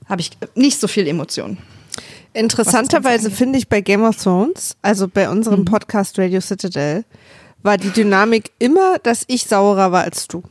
habe 0.08 0.22
ich 0.22 0.31
nicht 0.55 0.79
so 0.79 0.88
viel 0.88 1.08
Emotionen. 1.08 1.58
Interessanterweise 2.34 3.31
finde 3.31 3.58
ich 3.58 3.67
bei 3.67 3.81
Game 3.81 4.03
of 4.03 4.22
Thrones, 4.22 4.75
also 4.81 5.08
bei 5.08 5.29
unserem 5.29 5.65
Podcast 5.65 6.17
Radio 6.17 6.39
Citadel, 6.39 7.03
war 7.63 7.77
die 7.77 7.89
Dynamik 7.89 8.51
immer, 8.60 9.00
dass 9.00 9.24
ich 9.27 9.46
saurer 9.46 9.91
war 9.91 10.03
als 10.03 10.27
du. 10.27 10.44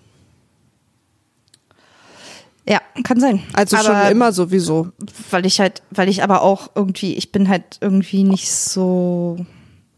Ja, 2.68 2.80
kann 3.02 3.18
sein. 3.18 3.42
Also 3.52 3.76
aber 3.76 3.86
schon 3.86 4.12
immer 4.12 4.32
sowieso. 4.32 4.88
Weil 5.30 5.46
ich 5.46 5.60
halt, 5.60 5.82
weil 5.90 6.08
ich 6.08 6.22
aber 6.22 6.42
auch 6.42 6.70
irgendwie, 6.74 7.14
ich 7.14 7.32
bin 7.32 7.48
halt 7.48 7.78
irgendwie 7.80 8.22
nicht 8.22 8.50
so. 8.50 9.44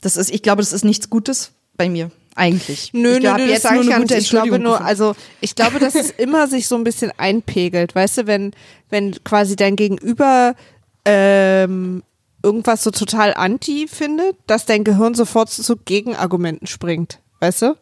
Das 0.00 0.16
ist, 0.16 0.30
ich 0.30 0.42
glaube, 0.42 0.62
das 0.62 0.72
ist 0.72 0.84
nichts 0.84 1.10
Gutes 1.10 1.52
bei 1.76 1.88
mir. 1.88 2.10
Eigentlich. 2.34 2.92
Nö, 2.94 3.16
ich 3.16 3.22
nö, 3.22 3.28
hab 3.28 3.38
nö, 3.38 3.44
jetzt 3.44 3.64
das 3.64 3.70
sage 3.72 3.82
ich 3.82 3.88
gar 3.90 3.98
nicht. 3.98 4.12
Ich 4.12 4.30
glaube 4.30 4.58
nur, 4.58 4.80
also 4.80 5.14
ich 5.40 5.54
glaube, 5.54 5.78
dass 5.78 5.94
es 5.94 6.10
immer 6.16 6.48
sich 6.48 6.66
so 6.66 6.76
ein 6.76 6.84
bisschen 6.84 7.12
einpegelt, 7.18 7.94
weißt 7.94 8.18
du, 8.18 8.26
wenn, 8.26 8.52
wenn 8.88 9.22
quasi 9.22 9.54
dein 9.54 9.76
Gegenüber 9.76 10.54
ähm, 11.04 12.02
irgendwas 12.42 12.82
so 12.82 12.90
total 12.90 13.34
anti 13.34 13.86
findet, 13.88 14.36
dass 14.46 14.66
dein 14.66 14.84
Gehirn 14.84 15.14
sofort 15.14 15.50
zu 15.50 15.76
Gegenargumenten 15.76 16.66
springt, 16.66 17.18
weißt 17.40 17.62
du? 17.62 17.76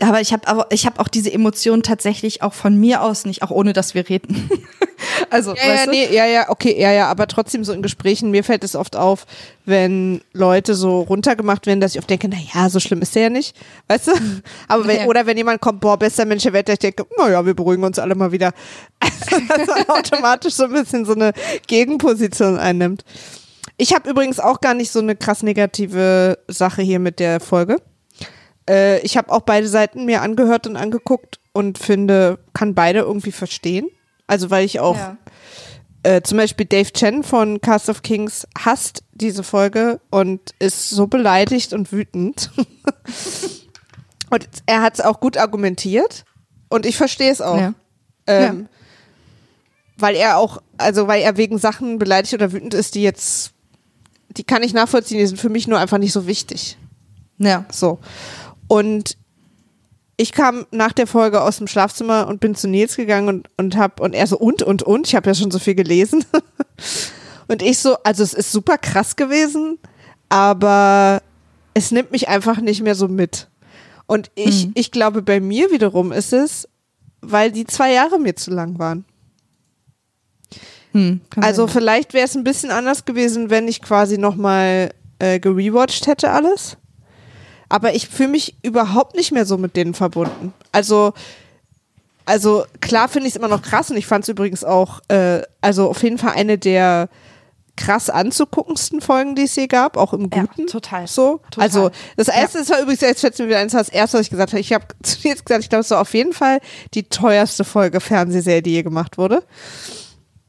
Aber 0.00 0.20
ich 0.20 0.32
habe 0.32 0.48
aber 0.48 0.66
ich 0.70 0.84
habe 0.84 0.98
auch 0.98 1.06
diese 1.06 1.32
Emotionen 1.32 1.84
tatsächlich 1.84 2.42
auch 2.42 2.54
von 2.54 2.74
mir 2.74 3.02
aus 3.02 3.24
nicht, 3.24 3.42
auch 3.42 3.50
ohne 3.50 3.72
dass 3.72 3.94
wir 3.94 4.08
reden. 4.08 4.50
also, 5.30 5.54
Ja, 5.54 5.62
ja, 5.64 5.72
weißt 5.74 5.86
du? 5.86 5.90
nee, 5.92 6.12
ja, 6.12 6.26
ja, 6.26 6.48
okay, 6.50 6.74
ja, 6.80 6.90
ja, 6.90 7.06
aber 7.08 7.28
trotzdem 7.28 7.62
so 7.62 7.72
in 7.72 7.82
Gesprächen, 7.82 8.32
mir 8.32 8.42
fällt 8.42 8.64
es 8.64 8.74
oft 8.74 8.96
auf, 8.96 9.26
wenn 9.64 10.20
Leute 10.32 10.74
so 10.74 11.02
runtergemacht 11.02 11.66
werden, 11.66 11.78
dass 11.80 11.92
ich 11.94 12.00
oft 12.00 12.10
denke, 12.10 12.28
na 12.28 12.36
ja, 12.52 12.68
so 12.68 12.80
schlimm 12.80 13.00
ist 13.00 13.14
der 13.14 13.22
ja 13.24 13.30
nicht, 13.30 13.54
weißt 13.86 14.08
du? 14.08 14.12
Aber 14.66 14.88
wenn, 14.88 14.96
Ja. 15.02 15.06
oder 15.06 15.24
wenn 15.26 15.36
jemand 15.36 15.60
kommt, 15.60 15.80
boah, 15.80 15.96
bester 15.96 16.24
Mensch 16.24 16.42
der 16.42 16.52
Welt, 16.52 16.68
ich 16.68 16.80
denke, 16.80 17.06
naja, 17.16 17.46
wir 17.46 17.54
beruhigen 17.54 17.84
uns 17.84 18.00
alle 18.00 18.16
mal 18.16 18.32
wieder. 18.32 18.52
Also, 19.00 19.46
dass 19.46 19.66
man 19.68 19.88
automatisch 19.98 20.54
so 20.54 20.64
ein 20.64 20.72
bisschen 20.72 21.04
so 21.04 21.12
eine 21.12 21.32
Gegenposition 21.68 22.58
einnimmt. 22.58 23.04
Ich 23.82 23.92
habe 23.92 24.08
übrigens 24.08 24.38
auch 24.38 24.60
gar 24.60 24.74
nicht 24.74 24.92
so 24.92 25.00
eine 25.00 25.16
krass 25.16 25.42
negative 25.42 26.38
Sache 26.46 26.82
hier 26.82 27.00
mit 27.00 27.18
der 27.18 27.40
Folge. 27.40 27.78
Äh, 28.70 29.00
ich 29.00 29.16
habe 29.16 29.32
auch 29.32 29.40
beide 29.40 29.66
Seiten 29.66 30.04
mir 30.04 30.22
angehört 30.22 30.68
und 30.68 30.76
angeguckt 30.76 31.40
und 31.52 31.78
finde, 31.78 32.38
kann 32.54 32.76
beide 32.76 33.00
irgendwie 33.00 33.32
verstehen. 33.32 33.88
Also 34.28 34.50
weil 34.50 34.64
ich 34.64 34.78
auch 34.78 34.96
Ja. 34.96 35.16
äh, 36.04 36.22
zum 36.22 36.38
Beispiel 36.38 36.64
Dave 36.66 36.92
Chen 36.92 37.24
von 37.24 37.60
Cast 37.60 37.88
of 37.88 38.02
Kings 38.02 38.46
hasst 38.56 39.02
diese 39.14 39.42
Folge 39.42 40.00
und 40.10 40.40
ist 40.60 40.90
so 40.90 41.08
beleidigt 41.08 41.72
und 41.72 41.90
wütend. 41.90 42.52
und 44.30 44.48
er 44.66 44.80
hat 44.82 44.94
es 44.94 45.00
auch 45.00 45.18
gut 45.18 45.36
argumentiert 45.36 46.24
und 46.68 46.86
ich 46.86 46.96
verstehe 46.96 47.32
es 47.32 47.40
auch. 47.40 47.58
Ja. 47.58 47.74
Ähm, 48.28 48.68
Weil 49.98 50.14
er 50.14 50.38
auch, 50.38 50.62
also 50.78 51.08
weil 51.08 51.22
er 51.22 51.36
wegen 51.36 51.58
Sachen 51.58 51.98
beleidigt 51.98 52.32
oder 52.34 52.52
wütend 52.52 52.74
ist, 52.74 52.94
die 52.94 53.02
jetzt, 53.02 53.52
die 54.36 54.44
kann 54.44 54.62
ich 54.62 54.74
nachvollziehen, 54.74 55.18
die 55.18 55.26
sind 55.26 55.40
für 55.40 55.48
mich 55.48 55.68
nur 55.68 55.78
einfach 55.78 55.98
nicht 55.98 56.12
so 56.12 56.26
wichtig. 56.26 56.76
Ja. 57.38 57.64
So. 57.70 57.98
Und 58.68 59.16
ich 60.16 60.32
kam 60.32 60.66
nach 60.70 60.92
der 60.92 61.06
Folge 61.06 61.42
aus 61.42 61.58
dem 61.58 61.66
Schlafzimmer 61.66 62.26
und 62.28 62.40
bin 62.40 62.54
zu 62.54 62.68
Nils 62.68 62.96
gegangen 62.96 63.28
und, 63.28 63.48
und 63.56 63.76
hab, 63.76 64.00
und 64.00 64.14
er 64.14 64.26
so, 64.26 64.38
und, 64.38 64.62
und, 64.62 64.82
und, 64.82 65.08
ich 65.08 65.14
habe 65.14 65.28
ja 65.28 65.34
schon 65.34 65.50
so 65.50 65.58
viel 65.58 65.74
gelesen. 65.74 66.24
und 67.48 67.62
ich 67.62 67.78
so, 67.78 67.96
also 68.04 68.22
es 68.22 68.34
ist 68.34 68.52
super 68.52 68.78
krass 68.78 69.16
gewesen, 69.16 69.78
aber 70.28 71.22
es 71.74 71.90
nimmt 71.90 72.12
mich 72.12 72.28
einfach 72.28 72.60
nicht 72.60 72.82
mehr 72.82 72.94
so 72.94 73.08
mit. 73.08 73.48
Und 74.06 74.30
ich, 74.34 74.68
ich 74.74 74.90
glaube, 74.90 75.22
bei 75.22 75.40
mir 75.40 75.70
wiederum 75.70 76.12
ist 76.12 76.32
es, 76.32 76.68
weil 77.22 77.50
die 77.50 77.64
zwei 77.64 77.92
Jahre 77.92 78.18
mir 78.18 78.36
zu 78.36 78.50
lang 78.50 78.78
waren. 78.78 79.04
Hm, 80.92 81.20
Also 81.40 81.66
sein. 81.66 81.74
vielleicht 81.74 82.14
wäre 82.14 82.24
es 82.26 82.34
ein 82.34 82.44
bisschen 82.44 82.70
anders 82.70 83.04
gewesen, 83.04 83.50
wenn 83.50 83.66
ich 83.68 83.82
quasi 83.82 84.18
nochmal 84.18 84.90
äh, 85.18 85.38
gerewatcht 85.40 86.06
hätte 86.06 86.30
alles. 86.30 86.76
Aber 87.68 87.94
ich 87.94 88.08
fühle 88.08 88.28
mich 88.30 88.56
überhaupt 88.62 89.16
nicht 89.16 89.32
mehr 89.32 89.46
so 89.46 89.56
mit 89.56 89.76
denen 89.76 89.94
verbunden. 89.94 90.52
Also, 90.72 91.14
also 92.26 92.64
klar 92.80 93.08
finde 93.08 93.28
ich 93.28 93.34
es 93.34 93.38
immer 93.38 93.48
noch 93.48 93.62
krass 93.62 93.90
und 93.90 93.96
ich 93.96 94.06
fand 94.06 94.24
es 94.24 94.28
übrigens 94.28 94.62
auch, 94.64 95.00
äh, 95.08 95.42
also 95.62 95.88
auf 95.88 96.02
jeden 96.02 96.18
Fall 96.18 96.32
eine 96.34 96.58
der 96.58 97.08
krass 97.74 98.10
anzuguckendsten 98.10 99.00
Folgen, 99.00 99.34
die 99.34 99.44
es 99.44 99.56
je 99.56 99.66
gab, 99.66 99.96
auch 99.96 100.12
im 100.12 100.28
Ja, 100.34 100.42
Guten. 100.42 100.66
total. 100.66 101.06
So. 101.06 101.40
Total. 101.50 101.64
Also 101.64 101.90
das 102.18 102.28
erste, 102.28 102.58
das 102.58 102.68
war 102.68 102.80
übrigens, 102.80 103.00
jetzt 103.00 103.22
fällt 103.22 103.38
mir 103.38 103.46
wieder 103.46 103.58
eins, 103.60 103.72
das 103.72 103.88
erste, 103.88 104.18
was 104.18 104.26
ich 104.26 104.30
gesagt 104.30 104.52
habe. 104.52 104.60
Ich 104.60 104.74
habe 104.74 104.84
zu 105.02 105.18
dir 105.22 105.30
jetzt 105.30 105.46
gesagt, 105.46 105.64
ich 105.64 105.70
glaube, 105.70 105.80
es 105.80 105.90
war 105.90 106.02
auf 106.02 106.12
jeden 106.12 106.34
Fall 106.34 106.60
die 106.92 107.04
teuerste 107.04 107.64
Folge 107.64 108.00
Fernsehserie, 108.00 108.60
die 108.62 108.72
je 108.72 108.82
gemacht 108.82 109.16
wurde. 109.16 109.42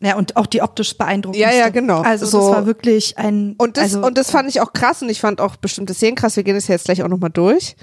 Ja, 0.04 0.18
und 0.18 0.36
auch 0.36 0.48
die 0.48 0.62
optisch 0.62 0.98
beeindruckend. 0.98 1.40
Ja, 1.42 1.52
ja, 1.52 1.70
genau. 1.70 2.02
Also 2.02 2.26
So. 2.26 2.40
das 2.40 2.50
war 2.50 2.66
wirklich 2.66 3.18
ein. 3.18 3.56
Und 3.58 3.78
das, 3.78 3.96
also, 3.96 4.06
und 4.06 4.18
das 4.18 4.32
fand 4.32 4.50
ich 4.50 4.60
auch 4.60 4.74
krass 4.74 5.02
und 5.02 5.10
ich 5.10 5.22
fand 5.22 5.40
auch 5.40 5.56
bestimmte 5.56 5.94
Szenen 5.94 6.16
krass. 6.16 6.36
Wir 6.36 6.44
gehen 6.44 6.56
das 6.56 6.68
jetzt 6.68 6.86
gleich 6.86 7.02
auch 7.04 7.08
nochmal 7.08 7.30
durch. 7.30 7.76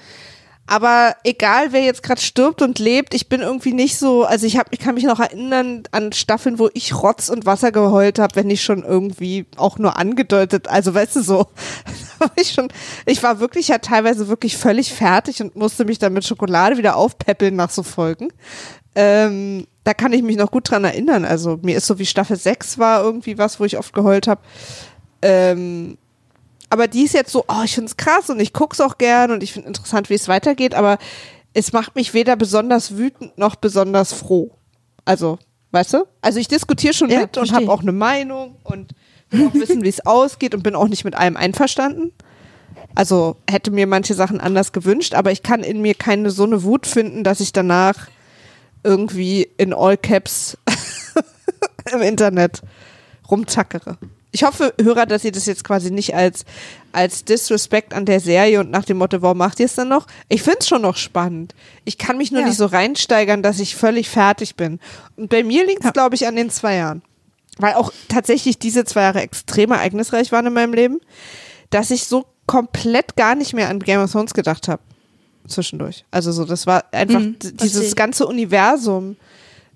Aber 0.66 1.16
egal, 1.24 1.72
wer 1.72 1.82
jetzt 1.82 2.04
gerade 2.04 2.20
stirbt 2.20 2.62
und 2.62 2.78
lebt, 2.78 3.12
ich 3.12 3.28
bin 3.28 3.40
irgendwie 3.40 3.72
nicht 3.72 3.98
so, 3.98 4.22
also 4.22 4.46
ich, 4.46 4.56
hab, 4.56 4.68
ich 4.70 4.78
kann 4.78 4.94
mich 4.94 5.02
noch 5.02 5.18
erinnern 5.18 5.82
an 5.90 6.12
Staffeln, 6.12 6.60
wo 6.60 6.70
ich 6.74 6.94
Rotz 6.94 7.28
und 7.28 7.44
Wasser 7.44 7.72
geheult 7.72 8.20
habe, 8.20 8.36
wenn 8.36 8.48
ich 8.50 8.62
schon 8.62 8.84
irgendwie 8.84 9.46
auch 9.56 9.78
nur 9.78 9.98
angedeutet, 9.98 10.68
also 10.68 10.94
weißt 10.94 11.16
du 11.16 11.22
so, 11.22 11.46
ich 12.36 12.52
schon, 12.52 12.68
ich 13.04 13.20
war 13.20 13.40
wirklich 13.40 13.66
ja 13.66 13.78
teilweise 13.78 14.28
wirklich 14.28 14.56
völlig 14.56 14.92
fertig 14.92 15.42
und 15.42 15.56
musste 15.56 15.84
mich 15.86 15.98
dann 15.98 16.12
mit 16.12 16.24
Schokolade 16.24 16.76
wieder 16.76 16.94
aufpäppeln 16.94 17.56
nach 17.56 17.70
so 17.70 17.82
Folgen. 17.82 18.28
Ähm, 18.94 19.66
da 19.84 19.94
kann 19.94 20.12
ich 20.12 20.22
mich 20.22 20.36
noch 20.36 20.50
gut 20.50 20.70
dran 20.70 20.84
erinnern. 20.84 21.24
Also 21.24 21.58
mir 21.62 21.76
ist 21.76 21.86
so 21.86 21.98
wie 21.98 22.06
Staffel 22.06 22.36
6 22.36 22.78
war 22.78 23.02
irgendwie 23.02 23.38
was, 23.38 23.60
wo 23.60 23.64
ich 23.64 23.78
oft 23.78 23.92
geheult 23.92 24.26
habe. 24.26 24.40
Ähm, 25.22 25.96
aber 26.68 26.86
die 26.86 27.02
ist 27.02 27.14
jetzt 27.14 27.32
so, 27.32 27.44
oh, 27.48 27.62
ich 27.64 27.74
finde 27.74 27.88
es 27.88 27.96
krass 27.96 28.30
und 28.30 28.40
ich 28.40 28.52
gucke 28.52 28.74
es 28.74 28.80
auch 28.80 28.98
gern 28.98 29.30
und 29.32 29.42
ich 29.42 29.52
finde 29.52 29.68
interessant, 29.68 30.08
wie 30.08 30.14
es 30.14 30.28
weitergeht, 30.28 30.74
aber 30.74 30.98
es 31.52 31.72
macht 31.72 31.96
mich 31.96 32.14
weder 32.14 32.36
besonders 32.36 32.96
wütend 32.96 33.36
noch 33.38 33.56
besonders 33.56 34.12
froh. 34.12 34.52
Also, 35.04 35.38
weißt 35.72 35.94
du? 35.94 36.04
Also 36.22 36.38
ich 36.38 36.46
diskutiere 36.46 36.94
schon 36.94 37.10
Ja, 37.10 37.20
mit 37.22 37.36
und 37.36 37.52
habe 37.52 37.70
auch 37.70 37.82
eine 37.82 37.92
Meinung 37.92 38.56
und 38.62 38.92
will 39.30 39.48
auch 39.48 39.54
wissen, 39.54 39.82
wie 39.82 39.88
es 39.88 40.06
ausgeht 40.06 40.54
und 40.54 40.62
bin 40.62 40.76
auch 40.76 40.88
nicht 40.88 41.04
mit 41.04 41.16
allem 41.16 41.36
einverstanden. 41.36 42.12
Also 42.94 43.36
hätte 43.48 43.70
mir 43.70 43.86
manche 43.86 44.14
Sachen 44.14 44.40
anders 44.40 44.72
gewünscht, 44.72 45.14
aber 45.14 45.32
ich 45.32 45.42
kann 45.42 45.62
in 45.62 45.80
mir 45.80 45.94
keine 45.94 46.30
so 46.30 46.44
eine 46.44 46.62
Wut 46.62 46.86
finden, 46.86 47.24
dass 47.24 47.40
ich 47.40 47.52
danach 47.52 48.08
irgendwie 48.82 49.48
in 49.56 49.72
All 49.72 49.96
Caps 49.96 50.56
im 51.92 52.00
Internet 52.02 52.62
rumzackere. 53.30 53.98
Ich 54.32 54.44
hoffe, 54.44 54.72
Hörer, 54.80 55.06
dass 55.06 55.24
ihr 55.24 55.32
das 55.32 55.46
jetzt 55.46 55.64
quasi 55.64 55.90
nicht 55.90 56.14
als, 56.14 56.44
als 56.92 57.24
Disrespect 57.24 57.92
an 57.92 58.06
der 58.06 58.20
Serie 58.20 58.60
und 58.60 58.70
nach 58.70 58.84
dem 58.84 58.98
Motto, 58.98 59.22
warum 59.22 59.38
macht 59.38 59.58
ihr 59.58 59.66
es 59.66 59.74
dann 59.74 59.88
noch? 59.88 60.06
Ich 60.28 60.42
finde 60.42 60.58
es 60.60 60.68
schon 60.68 60.82
noch 60.82 60.96
spannend. 60.96 61.54
Ich 61.84 61.98
kann 61.98 62.16
mich 62.16 62.30
nur 62.30 62.42
Ja. 62.42 62.46
nicht 62.46 62.56
so 62.56 62.66
reinsteigern, 62.66 63.42
dass 63.42 63.58
ich 63.58 63.74
völlig 63.74 64.08
fertig 64.08 64.54
bin. 64.54 64.78
Und 65.16 65.30
bei 65.30 65.42
mir 65.42 65.66
liegt 65.66 65.84
es, 65.84 65.92
glaube 65.92 66.14
ich, 66.14 66.28
an 66.28 66.36
den 66.36 66.48
zwei 66.48 66.76
Jahren. 66.76 67.02
Weil 67.58 67.74
auch 67.74 67.92
tatsächlich 68.08 68.58
diese 68.60 68.84
zwei 68.84 69.02
Jahre 69.02 69.20
extrem 69.20 69.72
ereignisreich 69.72 70.30
waren 70.30 70.46
in 70.46 70.52
meinem 70.52 70.74
Leben, 70.74 71.00
dass 71.70 71.90
ich 71.90 72.04
so 72.06 72.24
komplett 72.46 73.16
gar 73.16 73.34
nicht 73.34 73.52
mehr 73.52 73.68
an 73.68 73.80
Game 73.80 74.00
of 74.00 74.12
Thrones 74.12 74.32
gedacht 74.32 74.68
habe. 74.68 74.80
Zwischendurch. 75.46 76.04
Also 76.10 76.32
so, 76.32 76.44
das 76.44 76.66
war 76.66 76.84
einfach 76.92 77.20
Mhm, 77.20 77.36
dieses 77.40 77.96
ganze 77.96 78.26
Universum 78.26 79.16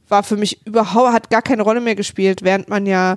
war 0.09 0.23
für 0.23 0.37
mich 0.37 0.65
überhaupt, 0.67 1.13
hat 1.13 1.31
gar 1.31 1.43
keine 1.43 1.63
Rolle 1.63 1.81
mehr 1.81 1.95
gespielt, 1.95 2.43
während 2.43 2.69
man 2.69 2.87
ja 2.87 3.17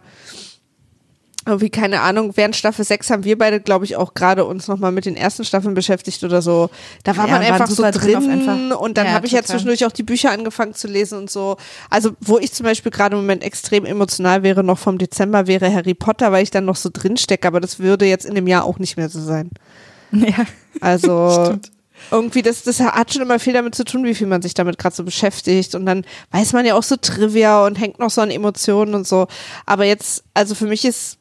irgendwie, 1.45 1.69
keine 1.69 2.01
Ahnung, 2.01 2.35
während 2.35 2.55
Staffel 2.57 2.83
6 2.83 3.09
haben 3.09 3.23
wir 3.23 3.37
beide, 3.37 3.61
glaube 3.61 3.85
ich, 3.85 3.95
auch 3.95 4.13
gerade 4.13 4.43
uns 4.43 4.67
nochmal 4.67 4.91
mit 4.91 5.05
den 5.05 5.15
ersten 5.15 5.45
Staffeln 5.45 5.73
beschäftigt 5.75 6.23
oder 6.23 6.41
so. 6.41 6.69
Da 7.03 7.15
war 7.15 7.25
Ja, 7.27 7.33
man 7.35 7.41
einfach 7.41 7.67
so 7.69 7.83
drin 7.89 8.15
einfach. 8.29 8.79
und 8.79 8.97
dann 8.97 9.07
Ja, 9.07 9.13
habe 9.13 9.25
ich 9.27 9.31
ja 9.31 9.43
zwischendurch 9.43 9.85
auch 9.85 9.93
die 9.93 10.03
Bücher 10.03 10.31
angefangen 10.31 10.73
zu 10.73 10.87
lesen 10.87 11.17
und 11.17 11.29
so. 11.29 11.55
Also, 11.89 12.11
wo 12.19 12.37
ich 12.37 12.51
zum 12.51 12.65
Beispiel 12.65 12.91
gerade 12.91 13.15
im 13.15 13.21
Moment 13.21 13.43
extrem 13.43 13.85
emotional 13.85 14.43
wäre, 14.43 14.61
noch 14.63 14.77
vom 14.77 14.97
Dezember, 14.97 15.47
wäre 15.47 15.71
Harry 15.73 15.93
Potter, 15.93 16.33
weil 16.33 16.43
ich 16.43 16.51
dann 16.51 16.65
noch 16.65 16.75
so 16.75 16.89
drin 16.91 17.15
stecke, 17.15 17.47
aber 17.47 17.61
das 17.61 17.79
würde 17.79 18.05
jetzt 18.05 18.25
in 18.25 18.35
dem 18.35 18.47
Jahr 18.47 18.65
auch 18.65 18.77
nicht 18.79 18.97
mehr 18.97 19.09
so 19.09 19.21
sein. 19.21 19.49
Ja. 20.11 20.45
Also 20.79 21.43
Stimmt. 21.45 21.71
Irgendwie, 22.11 22.41
das, 22.41 22.63
das 22.63 22.79
hat 22.79 23.13
schon 23.13 23.21
immer 23.21 23.39
viel 23.39 23.53
damit 23.53 23.75
zu 23.75 23.83
tun, 23.83 24.03
wie 24.05 24.15
viel 24.15 24.27
man 24.27 24.41
sich 24.41 24.53
damit 24.53 24.77
gerade 24.77 24.95
so 24.95 25.03
beschäftigt. 25.03 25.75
Und 25.75 25.85
dann 25.85 26.05
weiß 26.31 26.53
man 26.53 26.65
ja 26.65 26.75
auch 26.75 26.83
so 26.83 26.95
Trivia 26.95 27.65
und 27.65 27.79
hängt 27.79 27.99
noch 27.99 28.09
so 28.09 28.21
an 28.21 28.31
Emotionen 28.31 28.95
und 28.95 29.07
so. 29.07 29.27
Aber 29.65 29.85
jetzt, 29.85 30.23
also 30.33 30.55
für 30.55 30.67
mich 30.67 30.85
ist, 30.85 31.17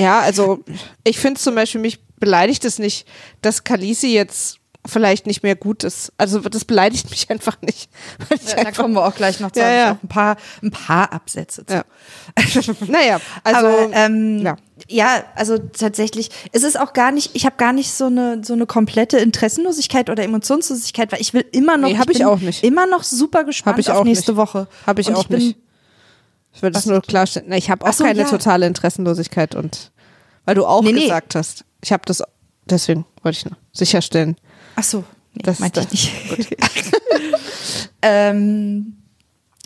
ja, 0.00 0.20
also 0.20 0.62
ich 1.04 1.18
finde 1.18 1.40
zum 1.40 1.54
Beispiel, 1.54 1.80
mich 1.80 2.00
beleidigt 2.18 2.64
es 2.64 2.78
nicht, 2.78 3.06
dass 3.42 3.64
Kalisi 3.64 4.08
jetzt 4.08 4.58
vielleicht 4.86 5.26
nicht 5.26 5.42
mehr 5.42 5.56
gut 5.56 5.84
ist. 5.84 6.12
Also 6.16 6.40
das 6.40 6.64
beleidigt 6.64 7.10
mich 7.10 7.30
einfach 7.30 7.60
nicht. 7.62 7.90
Ja, 8.30 8.36
da 8.36 8.62
einfach, 8.62 8.82
kommen 8.82 8.94
wir 8.94 9.06
auch 9.06 9.14
gleich 9.14 9.40
noch 9.40 9.50
zu. 9.50 9.60
Ja, 9.60 9.70
ja. 9.70 9.92
Auch 9.92 10.02
ein 10.02 10.08
paar, 10.08 10.36
ein 10.62 10.70
paar 10.70 11.12
Absätze 11.12 11.66
zu. 11.66 11.74
Ja. 11.74 11.84
naja, 12.86 13.20
also 13.44 13.66
Aber, 13.66 13.92
ähm, 13.92 14.38
ja. 14.38 14.56
Ja. 14.88 15.24
also 15.34 15.58
tatsächlich, 15.58 16.30
es 16.52 16.62
ist 16.62 16.78
auch 16.78 16.92
gar 16.92 17.12
nicht, 17.12 17.30
ich 17.34 17.44
habe 17.46 17.56
gar 17.56 17.72
nicht 17.72 17.92
so 17.92 18.06
eine 18.06 18.42
so 18.44 18.52
eine 18.52 18.66
komplette 18.66 19.18
Interessenlosigkeit 19.18 20.10
oder 20.10 20.22
Emotionslosigkeit, 20.24 21.12
weil 21.12 21.20
ich 21.20 21.34
will 21.34 21.44
immer 21.52 21.76
noch, 21.76 21.88
Nee, 21.88 21.98
hab 21.98 22.10
ich 22.10 22.18
bin 22.18 22.26
auch 22.26 22.38
nicht. 22.40 22.62
immer 22.64 22.86
noch 22.86 23.02
super 23.02 23.44
gespannt 23.44 23.74
Hab 23.74 23.80
ich 23.80 23.90
auf 23.90 23.98
auch 23.98 24.04
nächste 24.04 24.32
nicht. 24.32 24.36
Woche. 24.38 24.68
habe 24.86 25.00
ich 25.00 25.08
Und 25.08 25.14
auch 25.16 25.26
bin, 25.26 25.38
nicht. 25.38 25.56
Ich 26.52 26.62
will 26.62 26.70
das 26.70 26.86
nur 26.86 27.02
klarstellen. 27.02 27.52
Ich 27.52 27.68
habe 27.70 27.84
auch 27.86 27.92
so, 27.92 28.04
keine 28.04 28.20
ja. 28.20 28.28
totale 28.28 28.66
Interessenlosigkeit 28.66 29.54
und 29.54 29.92
weil 30.46 30.54
du 30.54 30.64
auch 30.64 30.82
Nee, 30.82 30.92
nee. 30.92 31.02
gesagt 31.02 31.34
hast. 31.34 31.64
Ich 31.82 31.92
habe 31.92 32.02
das 32.06 32.22
deswegen 32.64 33.04
wollte 33.22 33.38
ich 33.38 33.44
noch 33.44 33.56
sicherstellen. 33.72 34.36
Ach 34.76 34.82
so, 34.82 35.04
nee, 35.34 35.42
Das- 35.42 35.58
meinte 35.58 35.80
das- 35.82 35.92
ich 35.92 36.10
nicht. 36.38 36.56
ähm, 38.02 38.96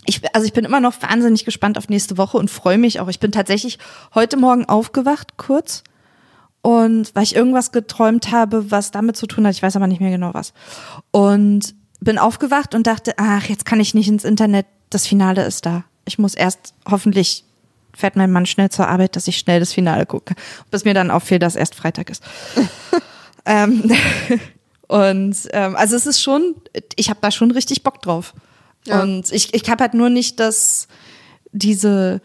ich, 0.07 0.23
also 0.35 0.47
ich 0.47 0.53
bin 0.53 0.65
immer 0.65 0.81
noch 0.81 1.01
wahnsinnig 1.03 1.45
gespannt 1.45 1.79
auf 1.79 1.89
nächste 1.89 2.17
Woche 2.17 2.39
und 2.39 2.51
freue 2.51 2.79
mich 2.79 3.01
auch. 3.01 3.09
Ich 3.09 3.21
bin 3.21 3.33
tatsächlich 3.33 3.79
heute 4.15 4.37
Morgen 4.37 4.65
aufgewacht, 4.65 5.37
kurz. 5.37 5.83
Und 6.63 7.15
weil 7.15 7.23
ich 7.23 7.35
irgendwas 7.35 7.73
geträumt 7.73 8.33
habe, 8.33 8.71
was 8.71 8.91
damit 8.91 9.17
zu 9.17 9.27
tun 9.27 9.47
hat, 9.47 9.55
ich 9.55 9.63
weiß 9.63 9.77
aber 9.77 9.87
nicht 9.87 10.01
mehr 10.01 10.11
genau 10.11 10.35
was. 10.35 10.53
Und 11.11 11.75
bin 12.01 12.19
aufgewacht 12.19 12.75
und 12.75 12.87
dachte, 12.87 13.15
ach, 13.17 13.45
jetzt 13.45 13.65
kann 13.65 13.81
ich 13.81 13.95
nicht 13.95 14.09
ins 14.09 14.25
Internet, 14.25 14.67
das 14.91 15.07
Finale 15.07 15.45
ist 15.45 15.67
da. 15.67 15.85
Ich 16.05 16.19
muss 16.19 16.35
erst, 16.35 16.75
hoffentlich 16.91 17.45
fährt 17.95 18.17
mein 18.17 18.33
Mann 18.33 18.47
schnell 18.47 18.71
zur 18.71 18.89
Arbeit, 18.89 19.17
dass 19.17 19.29
ich 19.29 19.39
schnell 19.39 19.61
das 19.61 19.73
Finale 19.73 20.07
gucke. 20.07 20.35
Bis 20.71 20.85
mir 20.85 20.95
dann 20.95 21.11
auffiel, 21.11 21.39
dass 21.39 21.57
erst 21.57 21.75
Freitag 21.75 22.11
ist. 22.11 22.23
ähm, 23.47 23.91
und 24.89 25.37
ähm, 25.53 25.77
also 25.77 25.97
es 25.97 26.07
ist 26.07 26.23
schon, 26.23 26.55
ich 26.97 27.11
habe 27.11 27.21
da 27.23 27.31
schon 27.31 27.51
richtig 27.51 27.83
Bock 27.83 28.03
drauf. 28.03 28.35
Ja. 28.87 29.03
Und 29.03 29.31
ich, 29.33 29.55
ich 29.55 29.69
habe 29.69 29.83
halt 29.83 29.95
nur 29.95 30.11
nicht 30.11 30.41
das, 30.41 30.89
diese, 31.53 32.21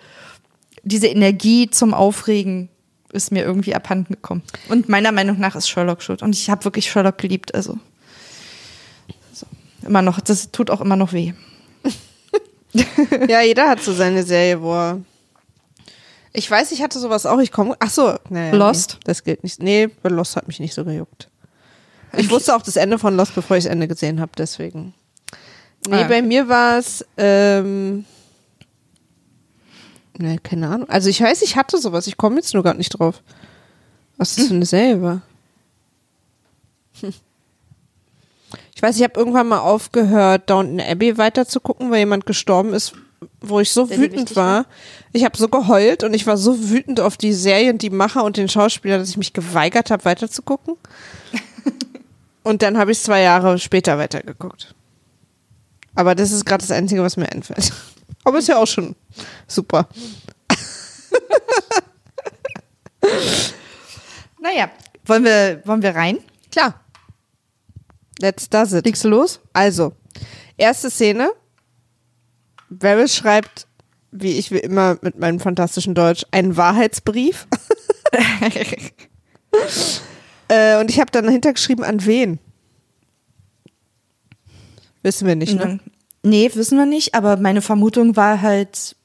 diese 0.83 1.07
Energie 1.07 1.69
zum 1.69 1.93
Aufregen 1.93 2.69
ist 3.11 3.31
mir 3.31 3.43
irgendwie 3.43 3.75
abhanden 3.75 4.13
gekommen. 4.13 4.43
Und 4.69 4.89
meiner 4.89 5.11
Meinung 5.11 5.39
nach 5.39 5.55
ist 5.55 5.69
Sherlock 5.69 6.01
schuld. 6.01 6.21
Und 6.21 6.35
ich 6.35 6.49
habe 6.49 6.65
wirklich 6.65 6.89
Sherlock 6.89 7.17
geliebt. 7.17 7.55
Also 7.55 7.77
so. 9.31 9.45
immer 9.85 10.01
noch, 10.01 10.19
das 10.19 10.51
tut 10.51 10.69
auch 10.69 10.81
immer 10.81 10.95
noch 10.95 11.13
weh. 11.13 11.33
Ja, 13.29 13.39
jeder 13.41 13.69
hat 13.69 13.81
so 13.81 13.93
seine 13.93 14.23
Serie, 14.23 14.61
wo 14.61 14.73
er. 14.73 15.01
Ich 16.33 16.51
weiß, 16.51 16.73
ich 16.73 16.81
hatte 16.81 16.99
sowas 16.99 17.25
auch. 17.25 17.39
Ich 17.39 17.53
komme. 17.53 17.77
Ach 17.79 17.89
so, 17.89 18.17
naja, 18.29 18.53
Lost? 18.53 18.95
Nee, 18.95 18.99
das 19.05 19.23
gilt 19.23 19.43
nicht. 19.43 19.63
Nee, 19.63 19.87
Lost 20.03 20.35
hat 20.35 20.49
mich 20.49 20.59
nicht 20.59 20.73
so 20.73 20.83
gejuckt. 20.83 21.29
Ich 22.17 22.29
wusste 22.29 22.53
auch 22.53 22.61
das 22.61 22.75
Ende 22.75 22.99
von 22.99 23.15
Lost, 23.15 23.33
bevor 23.33 23.55
ich 23.55 23.63
das 23.63 23.71
Ende 23.71 23.87
gesehen 23.87 24.19
habe, 24.19 24.33
deswegen. 24.37 24.93
Nee, 25.87 26.03
Ah, 26.03 26.07
bei 26.07 26.21
mir 26.21 26.47
war 26.47 26.77
es. 26.77 27.05
Ähm, 27.17 28.05
nee, 30.17 30.37
keine 30.43 30.67
Ahnung. 30.69 30.89
Also 30.89 31.09
ich 31.09 31.21
weiß, 31.21 31.41
ich 31.41 31.55
hatte 31.55 31.77
sowas. 31.77 32.07
Ich 32.07 32.17
komme 32.17 32.37
jetzt 32.37 32.53
nur 32.53 32.63
gar 32.63 32.73
nicht 32.73 32.89
drauf. 32.89 33.21
Was 34.17 34.35
das 34.35 34.47
für 34.47 34.53
eine 34.53 34.65
Serie 34.65 35.01
war. 35.01 35.21
Hm. 37.01 37.13
Ich 38.75 38.81
weiß, 38.81 38.97
ich 38.97 39.03
habe 39.03 39.17
irgendwann 39.17 39.47
mal 39.47 39.59
aufgehört, 39.59 40.49
Downton 40.49 40.81
Abbey 40.81 41.17
weiter 41.17 41.47
zu 41.47 41.61
gucken, 41.61 41.91
weil 41.91 41.99
jemand 41.99 42.25
gestorben 42.25 42.73
ist, 42.73 42.91
wo 43.39 43.61
ich 43.61 43.71
so 43.71 43.85
dir 43.85 43.97
wütend 43.97 44.35
war. 44.35 44.65
Ich 45.13 45.23
habe 45.23 45.37
so 45.37 45.47
geheult 45.47 46.03
und 46.03 46.13
ich 46.13 46.27
war 46.27 46.35
so 46.35 46.69
wütend 46.69 46.99
auf 46.99 47.15
die 47.15 47.31
Serien, 47.31 47.77
die 47.77 47.89
Macher 47.89 48.25
und 48.25 48.35
den 48.35 48.49
Schauspieler, 48.49 48.97
dass 48.97 49.09
ich 49.09 49.15
mich 49.17 49.31
geweigert 49.31 49.91
habe, 49.91 50.03
weiter 50.03 50.29
zu 50.29 50.41
gucken. 50.41 50.75
und 52.43 52.61
dann 52.63 52.77
habe 52.77 52.91
ich 52.91 52.99
zwei 52.99 53.21
Jahre 53.21 53.59
später 53.59 53.97
weitergeguckt. 53.97 54.75
Aber 55.95 56.13
das 56.15 56.31
ist 56.31 56.45
gerade 56.45 56.61
das 56.61 56.71
Einzige, 56.71 57.01
was 57.01 57.17
mir 57.17 57.31
einfällt. 57.31 57.71
Aber 58.23 58.39
ist 58.39 58.47
ja 58.47 58.57
auch 58.57 58.67
schon 58.67 58.95
super. 59.47 59.87
Naja, 64.45 64.69
wollen 65.05 65.23
wir, 65.23 65.61
wollen 65.65 65.81
wir 65.81 65.95
rein? 65.95 66.19
Klar. 66.51 66.79
Let's 68.19 68.47
does 68.47 68.73
it. 68.73 68.85
Legst 68.85 69.03
du 69.03 69.09
los? 69.09 69.39
Also, 69.53 69.93
erste 70.57 70.91
Szene. 70.91 71.31
Varys 72.69 73.15
schreibt, 73.15 73.67
wie 74.11 74.33
ich 74.33 74.51
wie 74.51 74.59
immer 74.59 74.97
mit 75.01 75.17
meinem 75.17 75.39
fantastischen 75.39 75.95
Deutsch, 75.95 76.25
einen 76.31 76.57
Wahrheitsbrief. 76.57 77.47
äh, 80.47 80.79
und 80.79 80.89
ich 80.89 80.99
habe 80.99 81.11
dann 81.11 81.25
dahinter 81.25 81.53
geschrieben, 81.53 81.83
an 81.83 82.05
wen? 82.05 82.39
Wissen 85.01 85.27
wir 85.27 85.35
nicht, 85.35 85.55
ne? 85.55 85.79
Nee, 86.25 86.49
wissen 86.55 86.77
wir 86.77 86.85
nicht, 86.87 87.13
aber 87.13 87.37
meine 87.37 87.61
Vermutung 87.61 88.15
war 88.15 88.41
halt, 88.41 88.95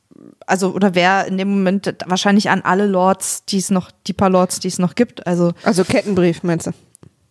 also, 0.47 0.71
oder 0.73 0.95
wer 0.95 1.27
in 1.27 1.37
dem 1.37 1.51
Moment 1.51 1.95
wahrscheinlich 2.07 2.49
an 2.49 2.63
alle 2.63 2.87
Lords, 2.87 3.45
die 3.45 3.59
es 3.59 3.71
noch, 3.71 3.91
die 4.07 4.15
paar 4.15 4.31
Lords, 4.31 4.59
die 4.59 4.69
es 4.69 4.79
noch 4.79 4.95
gibt. 4.95 5.27
Also, 5.27 5.53
Also 5.63 5.85
Kettenbrief, 5.85 6.43
meinst 6.43 6.67
du? 6.67 6.71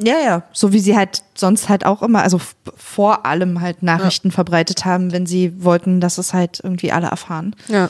ja, 0.02 0.16
ja, 0.24 0.44
so 0.54 0.72
wie 0.72 0.80
sie 0.80 0.96
halt 0.96 1.24
sonst 1.36 1.68
halt 1.68 1.86
auch 1.86 2.02
immer, 2.02 2.22
also 2.24 2.40
vor 2.78 3.26
allem 3.26 3.60
halt 3.60 3.84
Nachrichten 3.84 4.32
verbreitet 4.32 4.86
haben, 4.86 5.12
wenn 5.12 5.26
sie 5.26 5.62
wollten, 5.64 6.00
dass 6.00 6.18
es 6.18 6.34
halt 6.34 6.62
irgendwie 6.64 6.92
alle 6.94 7.08
erfahren. 7.08 7.54
Ja. 7.68 7.90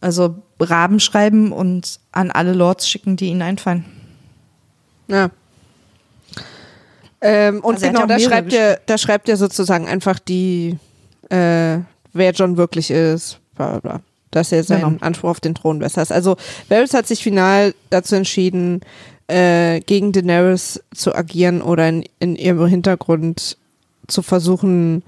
Also 0.00 0.36
Raben 0.60 0.98
schreiben 1.00 1.52
und 1.52 2.00
an 2.12 2.30
alle 2.30 2.52
Lords 2.54 2.88
schicken, 2.88 3.16
die 3.16 3.26
ihnen 3.26 3.42
einfallen. 3.42 3.84
Ja. 5.08 5.30
Ähm, 7.20 7.60
und 7.60 7.74
Also 7.74 7.86
genau, 7.86 8.00
ja 8.00 8.06
da 8.06 8.18
schreibt, 8.18 8.52
er, 8.52 8.80
da 8.86 8.96
schreibt 8.98 9.28
er 9.28 9.36
sozusagen 9.36 9.88
einfach 9.88 10.18
die, 10.18 10.78
äh, 11.30 11.78
wer 12.12 12.32
John 12.32 12.56
wirklich 12.56 12.90
ist, 12.90 13.38
bla 13.54 13.70
bla 13.70 13.78
bla. 13.80 14.00
Dass 14.30 14.52
er 14.52 14.64
seinen 14.64 14.82
Genau. 14.94 15.04
Anspruch 15.04 15.30
auf 15.30 15.40
den 15.40 15.54
Thron 15.54 15.78
besser 15.78 16.02
ist. 16.02 16.12
Also 16.12 16.36
Varys 16.68 16.94
hat 16.94 17.06
sich 17.06 17.22
final 17.22 17.74
dazu 17.90 18.16
entschieden, 18.16 18.80
äh, 19.28 19.80
gegen 19.80 20.12
Daenerys 20.12 20.82
zu 20.94 21.14
agieren 21.14 21.62
oder 21.62 21.88
in, 21.88 22.04
in 22.18 22.36
ihrem 22.36 22.66
Hintergrund 22.66 23.56
zu 24.08 24.22
versuchen, 24.22 25.02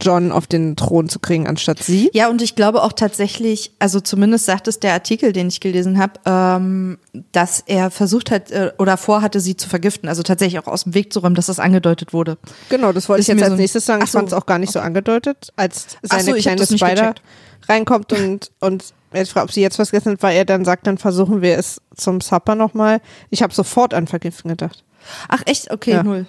John 0.00 0.32
auf 0.32 0.46
den 0.46 0.76
Thron 0.76 1.08
zu 1.08 1.18
kriegen, 1.18 1.46
anstatt 1.46 1.82
sie. 1.82 2.10
Ja, 2.12 2.28
und 2.28 2.42
ich 2.42 2.56
glaube 2.56 2.82
auch 2.82 2.92
tatsächlich, 2.92 3.72
also 3.78 4.00
zumindest 4.00 4.46
sagt 4.46 4.68
es 4.68 4.80
der 4.80 4.92
Artikel, 4.92 5.32
den 5.32 5.48
ich 5.48 5.60
gelesen 5.60 5.98
habe, 5.98 6.14
ähm, 6.26 6.98
dass 7.32 7.62
er 7.66 7.90
versucht 7.90 8.30
hat 8.30 8.50
äh, 8.50 8.72
oder 8.78 8.96
vorhatte, 8.96 9.40
sie 9.40 9.56
zu 9.56 9.68
vergiften. 9.68 10.08
Also 10.08 10.22
tatsächlich 10.22 10.58
auch 10.58 10.66
aus 10.66 10.84
dem 10.84 10.94
Weg 10.94 11.12
zu 11.12 11.20
räumen, 11.20 11.34
dass 11.34 11.46
das 11.46 11.58
angedeutet 11.58 12.12
wurde. 12.12 12.38
Genau, 12.68 12.92
das 12.92 13.08
wollte 13.08 13.20
Ist 13.20 13.28
ich 13.28 13.34
jetzt 13.34 13.42
als 13.42 13.50
so- 13.52 13.56
nächstes 13.56 13.86
sagen. 13.86 14.02
Ich 14.04 14.10
fand 14.10 14.26
es 14.26 14.30
so. 14.30 14.36
auch 14.36 14.46
gar 14.46 14.58
nicht 14.58 14.72
so 14.72 14.80
angedeutet, 14.80 15.52
als 15.56 15.86
seine 16.02 16.22
so, 16.24 16.32
kleine 16.34 16.64
Spider 16.66 16.94
gecheckt. 16.94 17.22
reinkommt 17.68 18.12
und, 18.12 18.50
und 18.60 18.84
jetzt 19.12 19.32
fragt, 19.32 19.44
ob 19.44 19.52
sie 19.52 19.60
jetzt 19.60 19.78
was 19.78 19.90
gegessen 19.90 20.12
hat, 20.12 20.22
weil 20.22 20.36
er 20.36 20.44
dann 20.44 20.64
sagt, 20.64 20.86
dann 20.86 20.98
versuchen 20.98 21.42
wir 21.42 21.58
es 21.58 21.80
zum 21.96 22.20
Supper 22.20 22.54
nochmal. 22.54 23.00
Ich 23.30 23.42
habe 23.42 23.52
sofort 23.54 23.94
an 23.94 24.06
Vergiften 24.06 24.48
gedacht. 24.50 24.84
Ach 25.28 25.42
echt? 25.46 25.70
Okay, 25.70 25.92
Ja. 25.92 26.02
null. 26.02 26.26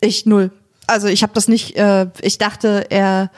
Ich 0.00 0.26
null. 0.26 0.50
Also 0.92 1.08
ich 1.08 1.22
habe 1.22 1.32
das 1.34 1.48
nicht, 1.48 1.76
äh, 1.76 2.06
ich 2.20 2.38
dachte, 2.38 2.86
er 2.90 3.30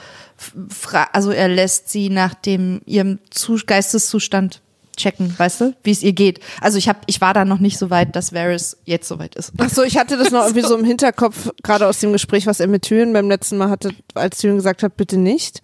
also 1.13 1.31
er 1.31 1.49
lässt 1.49 1.89
sie 1.91 2.11
nach 2.11 2.35
dem 2.35 2.81
ihrem 2.87 3.19
Zu 3.31 3.59
Geisteszustand 3.65 4.61
checken, 4.97 5.35
weißt 5.37 5.61
du, 5.61 5.75
wie 5.83 5.91
es 5.91 6.03
ihr 6.03 6.13
geht. 6.13 6.41
Also 6.61 6.79
ich 6.79 6.89
habe, 6.89 7.01
ich 7.07 7.21
war 7.21 7.35
da 7.35 7.45
noch 7.45 7.59
nicht 7.59 7.79
so 7.79 7.91
weit, 7.91 8.15
dass 8.15 8.33
Varys 8.33 8.77
jetzt 8.85 9.09
so 9.09 9.19
weit 9.19 9.35
ist. 9.37 9.53
Ach 9.59 9.69
so, 9.71 9.83
ich 9.83 9.97
hatte 9.97 10.17
das 10.17 10.31
noch 10.31 10.43
irgendwie 10.47 10.67
so 10.67 10.77
im 10.77 10.85
Hinterkopf, 10.85 11.51
gerade 11.63 11.87
aus 11.87 11.99
dem 12.01 12.13
Gespräch, 12.13 12.47
was 12.47 12.61
er 12.61 12.67
mit 12.69 12.83
Tyrion 12.83 13.13
beim 13.13 13.29
letzten 13.29 13.57
Mal 13.59 13.71
hatte, 13.71 13.91
als 14.15 14.39
Tyrion 14.39 14.57
gesagt 14.59 14.83
hat, 14.83 14.97
bitte 14.97 15.17
nicht. 15.17 15.63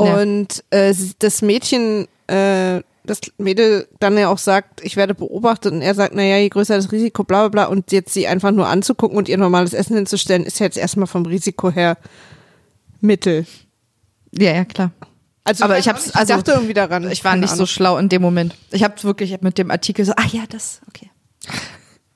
Ja. 0.00 0.20
Und 0.20 0.62
äh, 0.70 0.92
sie- 0.92 1.12
das 1.18 1.42
Mädchen, 1.42 2.06
äh, 2.28 2.82
das 3.12 3.20
Mädel 3.38 3.88
dann 4.00 4.16
ja 4.16 4.28
auch 4.28 4.38
sagt, 4.38 4.80
ich 4.84 4.96
werde 4.96 5.14
beobachtet 5.14 5.72
und 5.72 5.82
er 5.82 5.94
sagt, 5.94 6.14
naja, 6.14 6.38
je 6.38 6.48
größer 6.48 6.76
das 6.76 6.90
Risiko, 6.92 7.24
bla 7.24 7.48
bla 7.48 7.48
bla, 7.48 7.64
und 7.72 7.92
jetzt 7.92 8.12
sie 8.14 8.26
einfach 8.26 8.50
nur 8.50 8.66
anzugucken 8.66 9.16
und 9.16 9.28
ihr 9.28 9.38
normales 9.38 9.72
Essen 9.74 9.96
hinzustellen, 9.96 10.44
ist 10.44 10.58
ja 10.58 10.66
jetzt 10.66 10.78
erstmal 10.78 11.06
vom 11.06 11.26
Risiko 11.26 11.70
her 11.70 11.96
Mittel. 13.00 13.46
Ja, 14.32 14.52
ja, 14.54 14.64
klar. 14.64 14.92
Also 15.44 15.64
Aber 15.64 15.78
ich 15.78 15.88
hab's- 15.88 16.06
nicht, 16.06 16.16
also, 16.16 16.34
dachte 16.34 16.52
irgendwie 16.52 16.74
daran. 16.74 17.10
Ich 17.10 17.24
war 17.24 17.34
nicht 17.36 17.48
so 17.50 17.54
Ahnung. 17.54 17.66
schlau 17.66 17.98
in 17.98 18.08
dem 18.08 18.22
Moment. 18.22 18.54
Ich 18.70 18.84
habe 18.84 19.02
wirklich 19.02 19.40
mit 19.40 19.58
dem 19.58 19.70
Artikel 19.72 20.04
so, 20.04 20.12
ah 20.16 20.26
ja, 20.30 20.42
das, 20.48 20.80
okay. 20.88 21.10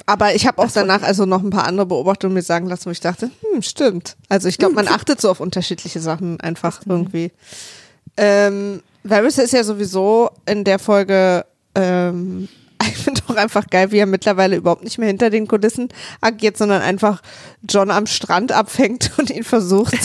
Aber 0.08 0.34
ich 0.36 0.46
habe 0.46 0.62
auch 0.62 0.70
danach 0.70 1.02
also 1.02 1.26
noch 1.26 1.42
ein 1.42 1.50
paar 1.50 1.66
andere 1.66 1.86
Beobachtungen 1.86 2.34
mir 2.34 2.42
sagen 2.42 2.68
lassen, 2.68 2.86
wo 2.86 2.90
ich 2.90 3.00
dachte, 3.00 3.30
hm, 3.52 3.62
stimmt. 3.62 4.16
Also 4.28 4.46
ich 4.46 4.58
glaube, 4.58 4.74
man 4.76 4.86
achtet 4.86 5.20
so 5.20 5.28
auf 5.28 5.40
unterschiedliche 5.40 5.98
Sachen 5.98 6.40
einfach 6.40 6.82
irgendwie. 6.86 7.32
Ähm, 8.16 8.82
Varys 9.08 9.38
ist 9.38 9.52
ja 9.52 9.64
sowieso 9.64 10.30
in 10.46 10.64
der 10.64 10.78
Folge, 10.78 11.44
ähm, 11.74 12.48
ich 12.82 12.96
finde 12.98 13.22
auch 13.28 13.36
einfach 13.36 13.66
geil, 13.68 13.90
wie 13.92 13.98
er 13.98 14.06
mittlerweile 14.06 14.56
überhaupt 14.56 14.84
nicht 14.84 14.98
mehr 14.98 15.08
hinter 15.08 15.30
den 15.30 15.46
Kulissen 15.48 15.88
agiert, 16.20 16.56
sondern 16.56 16.82
einfach 16.82 17.22
John 17.68 17.90
am 17.90 18.06
Strand 18.06 18.52
abfängt 18.52 19.12
und 19.18 19.30
ihn 19.30 19.44
versucht 19.44 19.94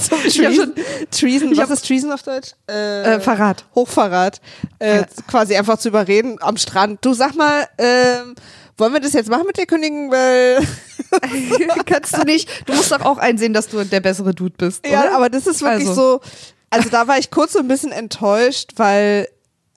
zum 0.00 0.18
Treason, 0.22 0.72
Treason 1.10 1.56
was 1.56 1.70
ist 1.70 1.86
Treason 1.86 2.12
auf 2.12 2.22
Deutsch? 2.22 2.52
Äh, 2.68 3.14
Äh, 3.16 3.20
Verrat. 3.20 3.64
Hochverrat, 3.74 4.40
äh, 4.78 4.98
Ja. 4.98 5.06
quasi 5.26 5.56
einfach 5.56 5.78
zu 5.78 5.88
überreden 5.88 6.36
am 6.40 6.56
Strand. 6.56 7.04
Du 7.04 7.12
sag 7.14 7.34
mal, 7.34 7.66
ähm, 7.78 8.34
wollen 8.78 8.92
wir 8.92 9.00
das 9.00 9.12
jetzt 9.12 9.28
machen 9.28 9.44
mit 9.46 9.58
der 9.58 9.66
Königin? 9.66 10.10
Weil 10.10 10.66
Kannst 11.86 12.16
du 12.16 12.22
nicht. 12.22 12.48
Du 12.66 12.74
musst 12.74 12.92
doch 12.92 13.00
auch 13.04 13.18
einsehen, 13.18 13.52
dass 13.52 13.68
du 13.68 13.84
der 13.84 14.00
bessere 14.00 14.32
Dude 14.34 14.54
bist. 14.56 14.86
ja, 14.86 15.00
oder? 15.02 15.16
aber 15.16 15.28
das 15.28 15.46
ist 15.46 15.60
wirklich 15.62 15.88
Also. 15.88 16.20
so. 16.20 16.20
Also 16.70 16.88
da 16.88 17.08
war 17.08 17.18
ich 17.18 17.30
kurz 17.30 17.52
so 17.52 17.58
ein 17.58 17.68
bisschen 17.68 17.92
enttäuscht, 17.92 18.72
weil 18.76 19.28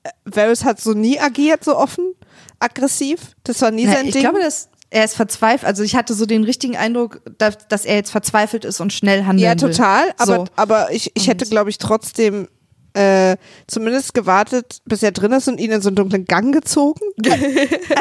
äh, 0.04 0.10
Varys 0.26 0.64
hat 0.64 0.80
so 0.80 0.94
nie 0.94 1.20
agiert, 1.20 1.64
so 1.64 1.76
offen, 1.78 2.14
aggressiv. 2.60 3.20
Das 3.44 3.62
war 3.62 3.72
nie 3.72 3.86
Na, 3.86 3.94
sein 3.94 4.06
ich 4.06 4.14
Ding. 4.14 4.22
glaube, 4.22 4.40
dass 4.40 4.70
er 4.92 5.04
ist 5.06 5.16
verzweifelt. 5.16 5.66
Also 5.68 5.82
ich 5.84 5.96
hatte 5.96 6.14
so 6.14 6.26
den 6.28 6.44
richtigen 6.44 6.78
Eindruck, 6.78 7.22
dass, 7.40 7.68
dass 7.68 7.84
er 7.84 7.96
jetzt 7.96 8.12
verzweifelt 8.12 8.64
ist 8.64 8.80
und 8.80 8.94
schnell 8.94 9.26
handeln 9.26 9.40
ja, 9.44 9.52
will. 9.62 9.72
total. 9.72 10.14
Aber, 10.18 10.36
So. 10.36 10.46
aber 10.56 10.92
ich, 10.92 11.12
ich 11.16 11.28
hätte, 11.28 11.46
glaube 11.48 11.72
ich, 11.72 11.80
trotzdem 11.80 12.48
äh, 12.94 13.38
zumindest 13.66 14.14
gewartet, 14.14 14.82
bis 14.86 15.02
er 15.02 15.12
drin 15.12 15.32
ist 15.32 15.48
und 15.48 15.60
ihn 15.60 15.72
in 15.72 15.82
so 15.82 15.90
einen 15.90 15.96
dunklen 15.96 16.26
Gang 16.26 16.54
gezogen. 16.54 17.02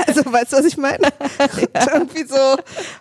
also, 0.07 0.31
weißt 0.31 0.53
du, 0.53 0.57
was 0.59 0.67
ich 0.67 0.77
meine? 0.77 1.09
ja. 1.75 1.93
Irgendwie 1.95 2.25
so, 2.27 2.57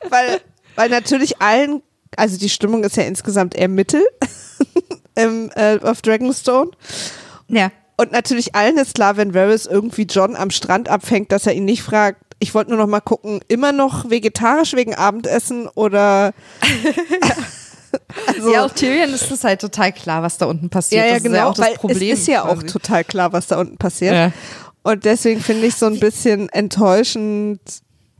weil, 0.10 0.40
weil 0.76 0.90
natürlich 0.90 1.42
allen, 1.42 1.82
also 2.16 2.38
die 2.38 2.48
Stimmung 2.50 2.86
ist 2.86 2.96
ja 2.96 3.04
insgesamt 3.04 3.56
eher 3.56 3.68
Mittel 3.68 4.04
im, 5.16 5.50
äh, 5.56 5.80
auf 5.82 6.02
Dragonstone. 6.02 6.72
Ja. 7.48 7.72
Und 7.98 8.12
natürlich 8.12 8.56
allen 8.56 8.78
ist 8.78 8.96
klar, 8.96 9.18
wenn 9.18 9.34
Varys 9.34 9.66
irgendwie 9.66 10.04
John 10.04 10.36
am 10.36 10.50
Strand 10.50 10.90
abfängt, 10.90 11.32
dass 11.32 11.46
er 11.46 11.54
ihn 11.54 11.66
nicht 11.66 11.84
fragt, 11.84 12.22
ich 12.40 12.56
wollte 12.56 12.72
nur 12.72 12.80
noch 12.80 12.88
mal 12.88 13.02
gucken, 13.02 13.42
immer 13.48 13.72
noch 13.72 14.10
vegetarisch 14.10 14.74
wegen 14.74 14.96
Abendessen 14.96 15.68
oder 15.68 16.34
Also, 18.28 18.54
ja, 18.54 18.66
auch 18.66 18.72
Tyrion 18.72 19.14
ist 19.14 19.32
es 19.32 19.44
halt 19.44 19.62
total 19.62 19.92
klar, 19.92 20.24
was 20.24 20.38
da 20.38 20.46
unten 20.46 20.70
passiert. 20.70 21.04
Ja, 21.04 21.08
ja, 21.08 21.14
das 21.16 21.24
genau. 21.24 21.36
Ist 21.36 21.40
ja 21.40 21.50
auch 21.50 21.70
das 21.70 21.80
Problem. 21.80 22.14
Es 22.14 22.20
ist 22.20 22.28
ja 22.28 22.42
quasi. 22.42 22.58
auch 22.58 22.64
total 22.64 23.04
klar, 23.04 23.34
was 23.34 23.48
da 23.48 23.60
unten 23.60 23.78
passiert. 23.78 24.14
Ja. 24.14 24.32
Und 24.84 25.06
deswegen 25.06 25.42
finde 25.42 25.68
ich 25.68 25.76
so 25.76 25.86
ein 25.86 26.00
bisschen 26.00 26.50
enttäuschend. 26.50 27.60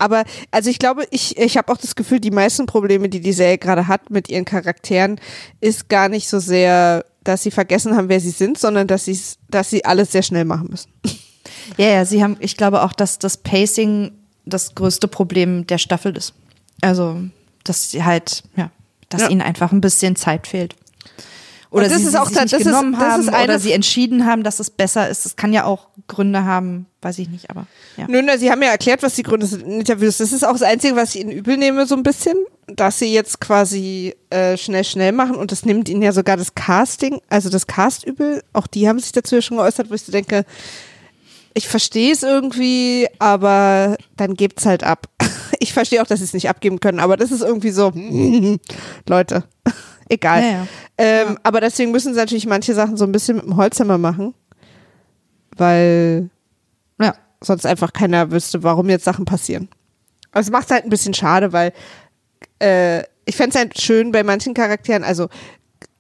Aber 0.02 0.24
also 0.50 0.70
ich 0.72 0.80
glaube, 0.80 1.06
ich, 1.12 1.38
ich 1.38 1.58
habe 1.58 1.72
auch 1.72 1.78
das 1.78 1.96
Gefühl, 1.96 2.20
die 2.20 2.32
meisten 2.32 2.66
Probleme, 2.66 3.08
die 3.08 3.20
die 3.22 3.34
Serie 3.34 3.60
gerade 3.60 3.88
hat 3.88 4.10
mit 4.10 4.30
ihren 4.30 4.46
Charakteren, 4.46 5.20
ist 5.60 5.90
gar 5.90 6.10
nicht 6.10 6.28
so 6.28 6.40
sehr, 6.40 7.06
dass 7.24 7.44
sie 7.44 7.52
vergessen 7.52 7.96
haben, 7.96 8.10
wer 8.10 8.20
sie 8.20 8.32
sind, 8.32 8.58
sondern 8.58 8.88
dass 8.88 9.06
sie 9.06 9.20
dass 9.52 9.70
sie 9.70 9.86
alles 9.86 10.12
sehr 10.12 10.24
schnell 10.24 10.46
machen 10.46 10.68
müssen. 10.72 10.92
Ja, 11.78 11.88
ja, 11.88 12.06
sie 12.06 12.22
haben, 12.24 12.38
ich 12.40 12.58
glaube 12.58 12.84
auch, 12.84 12.94
dass 12.94 13.18
das 13.18 13.38
Pacing 13.38 14.12
das 14.46 14.76
größte 14.76 15.08
Problem 15.08 15.66
der 15.68 15.78
Staffel 15.78 16.16
ist. 16.18 16.34
Also, 16.82 17.18
dass 17.64 17.92
sie 17.92 18.04
halt, 18.04 18.44
ja, 18.56 18.72
dass 19.10 19.22
Ja. 19.24 19.30
ihnen 19.30 19.42
einfach 19.42 19.72
ein 19.72 19.82
bisschen 19.82 20.16
Zeit 20.16 20.48
fehlt. 20.48 20.76
Oder 21.72 21.86
Und 21.86 21.92
das 21.94 22.02
sie, 22.02 22.08
ist 22.10 22.16
auch 22.18 22.28
sich 22.28 22.36
da- 22.38 22.44
das 22.44 22.52
ist- 22.54 22.66
genommen 22.66 22.92
das 22.94 23.02
haben 23.02 23.22
ist 23.22 23.30
eine- 23.30 23.44
oder 23.46 23.60
sie 23.60 23.72
entschieden 23.72 24.26
haben, 24.26 24.44
dass 24.44 24.60
es 24.60 24.70
besser 24.70 25.08
ist. 25.10 25.24
Das 25.26 25.38
kann 25.38 25.54
ja 25.54 25.64
auch 25.64 25.88
Gründe 26.08 26.44
haben, 26.44 26.86
weiß 27.02 27.18
ich 27.20 27.30
nicht, 27.30 27.50
aber 27.50 27.66
ja. 27.96 28.08
Nö, 28.10 28.22
nö, 28.22 28.38
sie 28.38 28.52
haben 28.52 28.62
ja 28.62 28.70
erklärt, 28.72 29.02
was 29.04 29.16
die 29.16 29.24
Gründe 29.24 29.46
sind 29.46 29.64
in 29.64 29.80
Interviews. 29.80 30.18
Das 30.18 30.34
ist 30.34 30.44
auch 30.46 30.52
das 30.52 30.64
Einzige, 30.64 30.98
was 30.98 31.16
ich 31.16 31.22
ihnen 31.22 31.32
übel 31.32 31.56
nehme, 31.56 31.86
so 31.86 31.96
ein 31.96 32.04
bisschen, 32.04 32.36
dass 32.68 33.00
sie 33.00 33.14
jetzt 33.14 33.40
quasi 33.40 34.14
äh, 34.32 34.58
schnell, 34.58 34.84
schnell 34.84 35.14
machen 35.14 35.36
und 35.38 35.54
das 35.54 35.64
nimmt 35.66 35.88
ihnen 35.88 36.02
ja 36.02 36.12
sogar 36.12 36.36
das 36.36 36.56
Casting, 36.56 37.22
also 37.30 37.50
das 37.50 37.68
Cast 37.68 38.06
übel. 38.06 38.44
Auch 38.52 38.68
die 38.68 38.90
haben 38.90 39.00
sich 39.00 39.14
dazu 39.14 39.36
ja 39.36 39.42
schon 39.42 39.56
geäußert, 39.58 39.90
wo 39.90 39.94
ich 39.94 40.02
so 40.04 40.12
denke, 40.12 40.44
ich 41.54 41.68
verstehe 41.70 42.12
es 42.14 42.24
irgendwie, 42.24 43.08
aber 43.20 43.98
dann 44.18 44.36
gebt's 44.36 44.66
halt 44.66 44.84
ab. 44.84 45.08
Ich 45.64 45.74
verstehe 45.74 46.02
auch, 46.02 46.08
dass 46.08 46.18
sie 46.20 46.26
es 46.26 46.34
nicht 46.34 46.50
abgeben 46.50 46.80
können, 46.80 47.00
aber 47.00 47.18
das 47.18 47.32
ist 47.32 47.42
irgendwie 47.44 47.70
so, 47.70 47.92
Leute, 49.08 49.44
egal. 50.12 50.42
Ja, 50.44 50.50
ja. 50.50 50.68
Ähm, 50.98 51.38
Aber 51.44 51.62
deswegen 51.62 51.92
müssen 51.92 52.14
sie 52.14 52.20
natürlich 52.20 52.46
manche 52.46 52.74
Sachen 52.74 52.98
so 52.98 53.06
ein 53.06 53.12
bisschen 53.12 53.38
mit 53.38 53.46
dem 53.46 53.58
Holzhammer 53.58 53.98
machen, 53.98 54.34
weil 55.58 56.30
Ja. 57.00 57.16
sonst 57.42 57.66
einfach 57.66 57.94
keiner 57.94 58.32
wüsste, 58.32 58.64
warum 58.64 58.90
jetzt 58.90 59.06
Sachen 59.06 59.26
passieren. 59.26 59.70
Aber 60.32 60.42
es 60.42 60.52
macht 60.52 60.72
halt 60.72 60.84
ein 60.86 60.90
bisschen 60.90 61.14
schade, 61.14 61.52
weil 61.54 61.74
äh, 62.60 63.04
ich 63.26 63.36
fände 63.36 63.52
es 63.52 63.56
halt 63.56 63.80
schön 63.80 64.12
bei 64.12 64.24
manchen 64.24 64.54
Charakteren, 64.54 65.04
also 65.04 65.28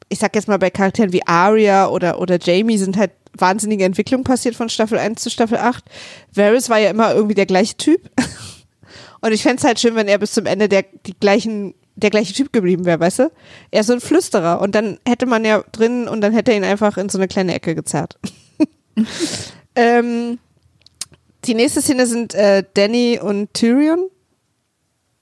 ich 0.09 0.19
sag 0.19 0.35
jetzt 0.35 0.47
mal 0.47 0.59
bei 0.59 0.69
Charakteren 0.69 1.13
wie 1.13 1.25
Arya 1.25 1.87
oder, 1.87 2.19
oder 2.19 2.37
Jamie 2.39 2.77
sind 2.77 2.97
halt 2.97 3.11
wahnsinnige 3.37 3.85
Entwicklungen 3.85 4.25
passiert 4.25 4.55
von 4.55 4.67
Staffel 4.69 4.97
1 4.97 5.21
zu 5.21 5.29
Staffel 5.29 5.57
8. 5.57 5.85
Varys 6.33 6.69
war 6.69 6.79
ja 6.79 6.89
immer 6.89 7.13
irgendwie 7.13 7.35
der 7.35 7.45
gleiche 7.45 7.77
Typ. 7.77 8.09
Und 9.21 9.31
ich 9.31 9.43
fände 9.43 9.57
es 9.59 9.63
halt 9.63 9.79
schön, 9.79 9.95
wenn 9.95 10.07
er 10.09 10.17
bis 10.17 10.33
zum 10.33 10.45
Ende 10.45 10.67
der, 10.67 10.83
die 11.05 11.13
gleichen, 11.17 11.73
der 11.95 12.09
gleiche 12.09 12.33
Typ 12.33 12.53
geblieben 12.53 12.85
wäre, 12.85 12.99
weißt 12.99 13.19
du? 13.19 13.31
Er 13.71 13.81
ist 13.81 13.87
so 13.87 13.93
ein 13.93 14.01
Flüsterer. 14.01 14.61
Und 14.61 14.75
dann 14.75 14.99
hätte 15.07 15.25
man 15.25 15.45
ja 15.45 15.63
drin 15.71 16.07
und 16.07 16.21
dann 16.21 16.33
hätte 16.33 16.51
er 16.51 16.57
ihn 16.57 16.63
einfach 16.63 16.97
in 16.97 17.09
so 17.09 17.17
eine 17.17 17.27
kleine 17.27 17.53
Ecke 17.53 17.75
gezerrt. 17.75 18.17
ähm, 19.75 20.39
die 21.45 21.55
nächste 21.55 21.81
Szene 21.81 22.07
sind 22.07 22.33
äh, 22.33 22.63
Danny 22.73 23.19
und 23.21 23.53
Tyrion 23.53 24.09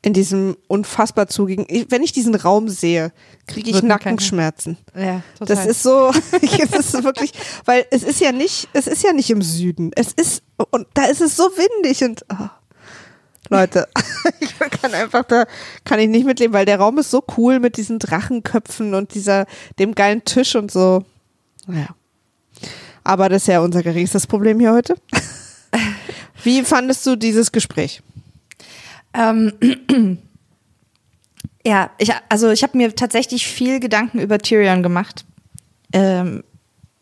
in 0.01 0.13
diesem 0.13 0.55
unfassbar 0.67 1.27
zugigen. 1.27 1.65
Wenn 1.89 2.03
ich 2.03 2.13
diesen 2.13 2.35
Raum 2.35 2.69
sehe, 2.69 3.11
kriege 3.47 3.69
ich 3.69 3.83
Nackenschmerzen. 3.83 4.77
Ja, 4.95 5.21
total. 5.37 5.55
Das 5.55 5.65
ist 5.65 5.83
so, 5.83 6.11
das 6.71 6.93
ist 6.93 7.03
wirklich, 7.03 7.33
weil 7.65 7.85
es 7.91 8.03
ist 8.03 8.21
ja 8.21 8.31
nicht, 8.31 8.69
es 8.73 8.87
ist 8.87 9.03
ja 9.03 9.11
nicht 9.11 9.29
im 9.29 9.41
Süden. 9.41 9.91
Es 9.95 10.13
ist, 10.13 10.43
und 10.71 10.87
da 10.93 11.05
ist 11.05 11.21
es 11.21 11.35
so 11.35 11.43
windig 11.43 12.03
und, 12.03 12.23
oh. 12.31 12.47
Leute, 13.49 13.87
ich 14.39 14.57
kann 14.59 14.93
einfach, 14.93 15.23
da 15.23 15.45
kann 15.83 15.99
ich 15.99 16.07
nicht 16.07 16.25
mitleben, 16.25 16.53
weil 16.53 16.65
der 16.65 16.79
Raum 16.79 16.97
ist 16.99 17.11
so 17.11 17.23
cool 17.37 17.59
mit 17.59 17.77
diesen 17.77 17.99
Drachenköpfen 17.99 18.93
und 18.93 19.13
dieser, 19.13 19.45
dem 19.79 19.95
geilen 19.95 20.23
Tisch 20.23 20.55
und 20.55 20.71
so. 20.71 21.03
Naja. 21.67 21.87
Aber 23.03 23.29
das 23.29 23.43
ist 23.43 23.47
ja 23.47 23.61
unser 23.61 23.81
geringstes 23.81 24.27
Problem 24.27 24.59
hier 24.59 24.73
heute. 24.73 24.95
Wie 26.43 26.63
fandest 26.63 27.05
du 27.05 27.15
dieses 27.15 27.51
Gespräch? 27.51 28.01
Ähm, 29.13 29.53
ja, 31.65 31.89
ich, 31.97 32.11
also 32.29 32.49
ich 32.51 32.63
habe 32.63 32.77
mir 32.77 32.95
tatsächlich 32.95 33.47
viel 33.47 33.79
Gedanken 33.79 34.19
über 34.19 34.37
Tyrion 34.37 34.83
gemacht. 34.83 35.25
Ähm, 35.91 36.43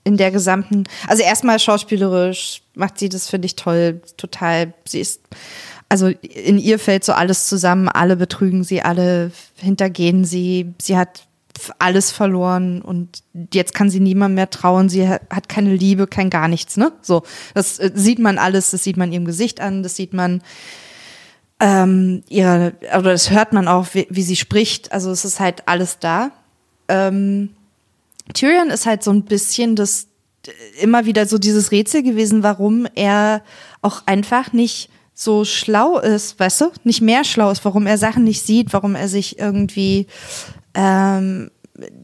in 0.05 0.15
der 0.15 0.31
gesamten, 0.31 0.85
also 1.09 1.21
erstmal 1.21 1.59
schauspielerisch 1.59 2.61
macht 2.75 2.97
sie 2.97 3.09
das, 3.09 3.29
finde 3.29 3.47
ich 3.47 3.57
toll, 3.57 4.01
total. 4.15 4.73
Sie 4.85 5.01
ist, 5.01 5.21
also 5.89 6.07
in 6.07 6.57
ihr 6.57 6.79
fällt 6.79 7.03
so 7.03 7.13
alles 7.13 7.47
zusammen, 7.47 7.87
alle 7.87 8.15
betrügen 8.15 8.63
sie, 8.63 8.81
alle 8.81 9.31
hintergehen 9.55 10.25
sie, 10.25 10.73
sie 10.81 10.97
hat 10.97 11.27
alles 11.79 12.11
verloren 12.11 12.81
und 12.81 13.23
jetzt 13.53 13.73
kann 13.73 13.89
sie 13.89 13.99
niemand 13.99 14.35
mehr 14.35 14.49
trauen, 14.49 14.89
sie 14.89 15.07
ha- 15.07 15.19
hat 15.29 15.49
keine 15.49 15.75
Liebe, 15.75 16.05
kein 16.05 16.29
gar 16.29 16.47
nichts, 16.47 16.77
ne? 16.77 16.91
So, 17.01 17.23
das 17.55 17.79
äh, 17.79 17.91
sieht 17.95 18.19
man 18.19 18.37
alles, 18.37 18.71
das 18.71 18.83
sieht 18.83 18.97
man 18.97 19.11
ihrem 19.11 19.25
Gesicht 19.25 19.59
an, 19.59 19.81
das 19.81 19.95
sieht 19.95 20.13
man 20.13 20.43
ähm, 21.59 22.23
ihre, 22.29 22.73
oder 22.97 23.11
das 23.13 23.31
hört 23.31 23.53
man 23.53 23.67
auch, 23.67 23.87
wie, 23.93 24.05
wie 24.09 24.21
sie 24.21 24.35
spricht. 24.35 24.91
Also 24.91 25.09
es 25.09 25.25
ist 25.25 25.39
halt 25.39 25.67
alles 25.67 25.97
da. 25.99 26.29
Ähm, 26.87 27.49
Tyrion 28.33 28.69
ist 28.69 28.85
halt 28.85 29.03
so 29.03 29.11
ein 29.11 29.23
bisschen 29.23 29.75
das 29.75 30.07
immer 30.79 31.05
wieder 31.05 31.25
so 31.25 31.37
dieses 31.39 31.71
Rätsel 31.71 32.03
gewesen, 32.03 32.43
warum 32.43 32.87
er 32.93 33.41
auch 33.81 34.03
einfach 34.05 34.53
nicht 34.53 34.89
so 35.19 35.45
schlau 35.45 35.97
ist, 35.97 36.39
weißt 36.39 36.61
du, 36.61 36.71
nicht 36.83 37.01
mehr 37.01 37.23
schlau 37.23 37.49
ist, 37.49 37.65
warum 37.65 37.87
er 37.87 37.97
Sachen 37.97 38.23
nicht 38.23 38.45
sieht, 38.45 38.71
warum 38.71 38.93
er 38.93 39.07
sich 39.07 39.39
irgendwie, 39.39 40.05
ähm, 40.75 41.49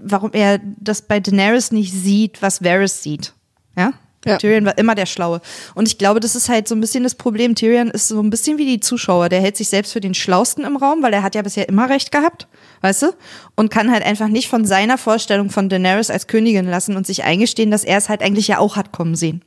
warum 0.01 0.31
er 0.33 0.59
das 0.79 1.03
bei 1.03 1.19
Daenerys 1.19 1.71
nicht 1.71 1.93
sieht, 1.93 2.41
was 2.41 2.63
Varys 2.63 3.03
sieht, 3.03 3.33
ja? 3.77 3.93
Ja. 4.25 4.37
Tyrion 4.37 4.65
war 4.65 4.77
immer 4.77 4.95
der 4.95 5.05
Schlaue. 5.05 5.41
Und 5.75 5.87
ich 5.87 5.97
glaube, 5.97 6.21
das 6.21 6.33
ist 6.33 6.47
halt 6.47 6.67
so 6.67 6.75
ein 6.75 6.79
bisschen 6.79 7.03
das 7.03 7.13
Problem. 7.13 7.55
Tyrion 7.55 7.91
ist 7.91 8.07
so 8.07 8.21
ein 8.21 8.29
bisschen 8.29 8.57
wie 8.57 8.65
die 8.65 8.79
Zuschauer. 8.79 9.27
Der 9.27 9.41
hält 9.41 9.57
sich 9.57 9.67
selbst 9.67 9.91
für 9.91 9.99
den 9.99 10.13
Schlausten 10.13 10.63
im 10.63 10.77
Raum, 10.77 11.03
weil 11.03 11.11
er 11.11 11.23
hat 11.23 11.35
ja 11.35 11.41
bisher 11.41 11.67
immer 11.67 11.89
recht 11.89 12.09
gehabt, 12.09 12.47
weißt 12.79 13.01
du? 13.01 13.07
Und 13.55 13.69
kann 13.69 13.91
halt 13.91 14.05
einfach 14.05 14.29
nicht 14.29 14.47
von 14.47 14.65
seiner 14.65 14.97
Vorstellung 14.97 15.49
von 15.49 15.67
Daenerys 15.67 16.09
als 16.09 16.27
Königin 16.27 16.69
lassen 16.69 16.95
und 16.95 17.05
sich 17.05 17.25
eingestehen, 17.25 17.69
dass 17.69 17.83
er 17.83 17.97
es 17.97 18.07
halt 18.07 18.21
eigentlich 18.21 18.47
ja 18.47 18.59
auch 18.59 18.77
hat 18.77 18.93
kommen 18.93 19.15
sehen. 19.15 19.41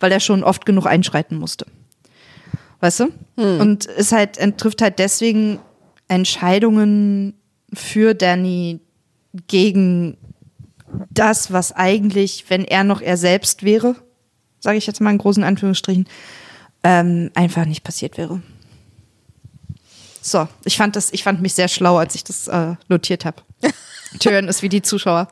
Weil 0.00 0.10
er 0.10 0.18
schon 0.18 0.42
oft 0.42 0.66
genug 0.66 0.86
einschreiten 0.86 1.38
musste. 1.38 1.66
Weißt 2.80 3.00
du? 3.00 3.12
Und 3.60 3.86
ist 3.86 4.12
halt, 4.12 4.38
trifft 4.58 4.82
halt 4.82 4.98
deswegen 4.98 5.58
Entscheidungen 6.08 7.34
für 7.72 8.14
Danny 8.14 8.80
gegen 9.46 10.16
das, 11.10 11.52
was 11.52 11.72
eigentlich, 11.72 12.44
wenn 12.48 12.64
er 12.64 12.84
noch 12.84 13.00
er 13.00 13.16
selbst 13.16 13.62
wäre, 13.62 13.96
sage 14.60 14.78
ich 14.78 14.86
jetzt 14.86 15.00
mal 15.00 15.10
in 15.10 15.18
großen 15.18 15.44
Anführungsstrichen, 15.44 16.08
ähm, 16.84 17.30
einfach 17.34 17.64
nicht 17.64 17.82
passiert 17.82 18.16
wäre. 18.16 18.42
So, 20.22 20.48
ich 20.64 20.76
fand 20.76 20.96
das, 20.96 21.12
ich 21.12 21.22
fand 21.22 21.40
mich 21.40 21.54
sehr 21.54 21.68
schlau, 21.68 21.98
als 21.98 22.14
ich 22.14 22.24
das 22.24 22.48
äh, 22.48 22.74
notiert 22.88 23.24
habe. 23.24 23.42
Tyrion 24.18 24.48
ist 24.48 24.62
wie 24.62 24.68
die 24.68 24.82
Zuschauer. 24.82 25.28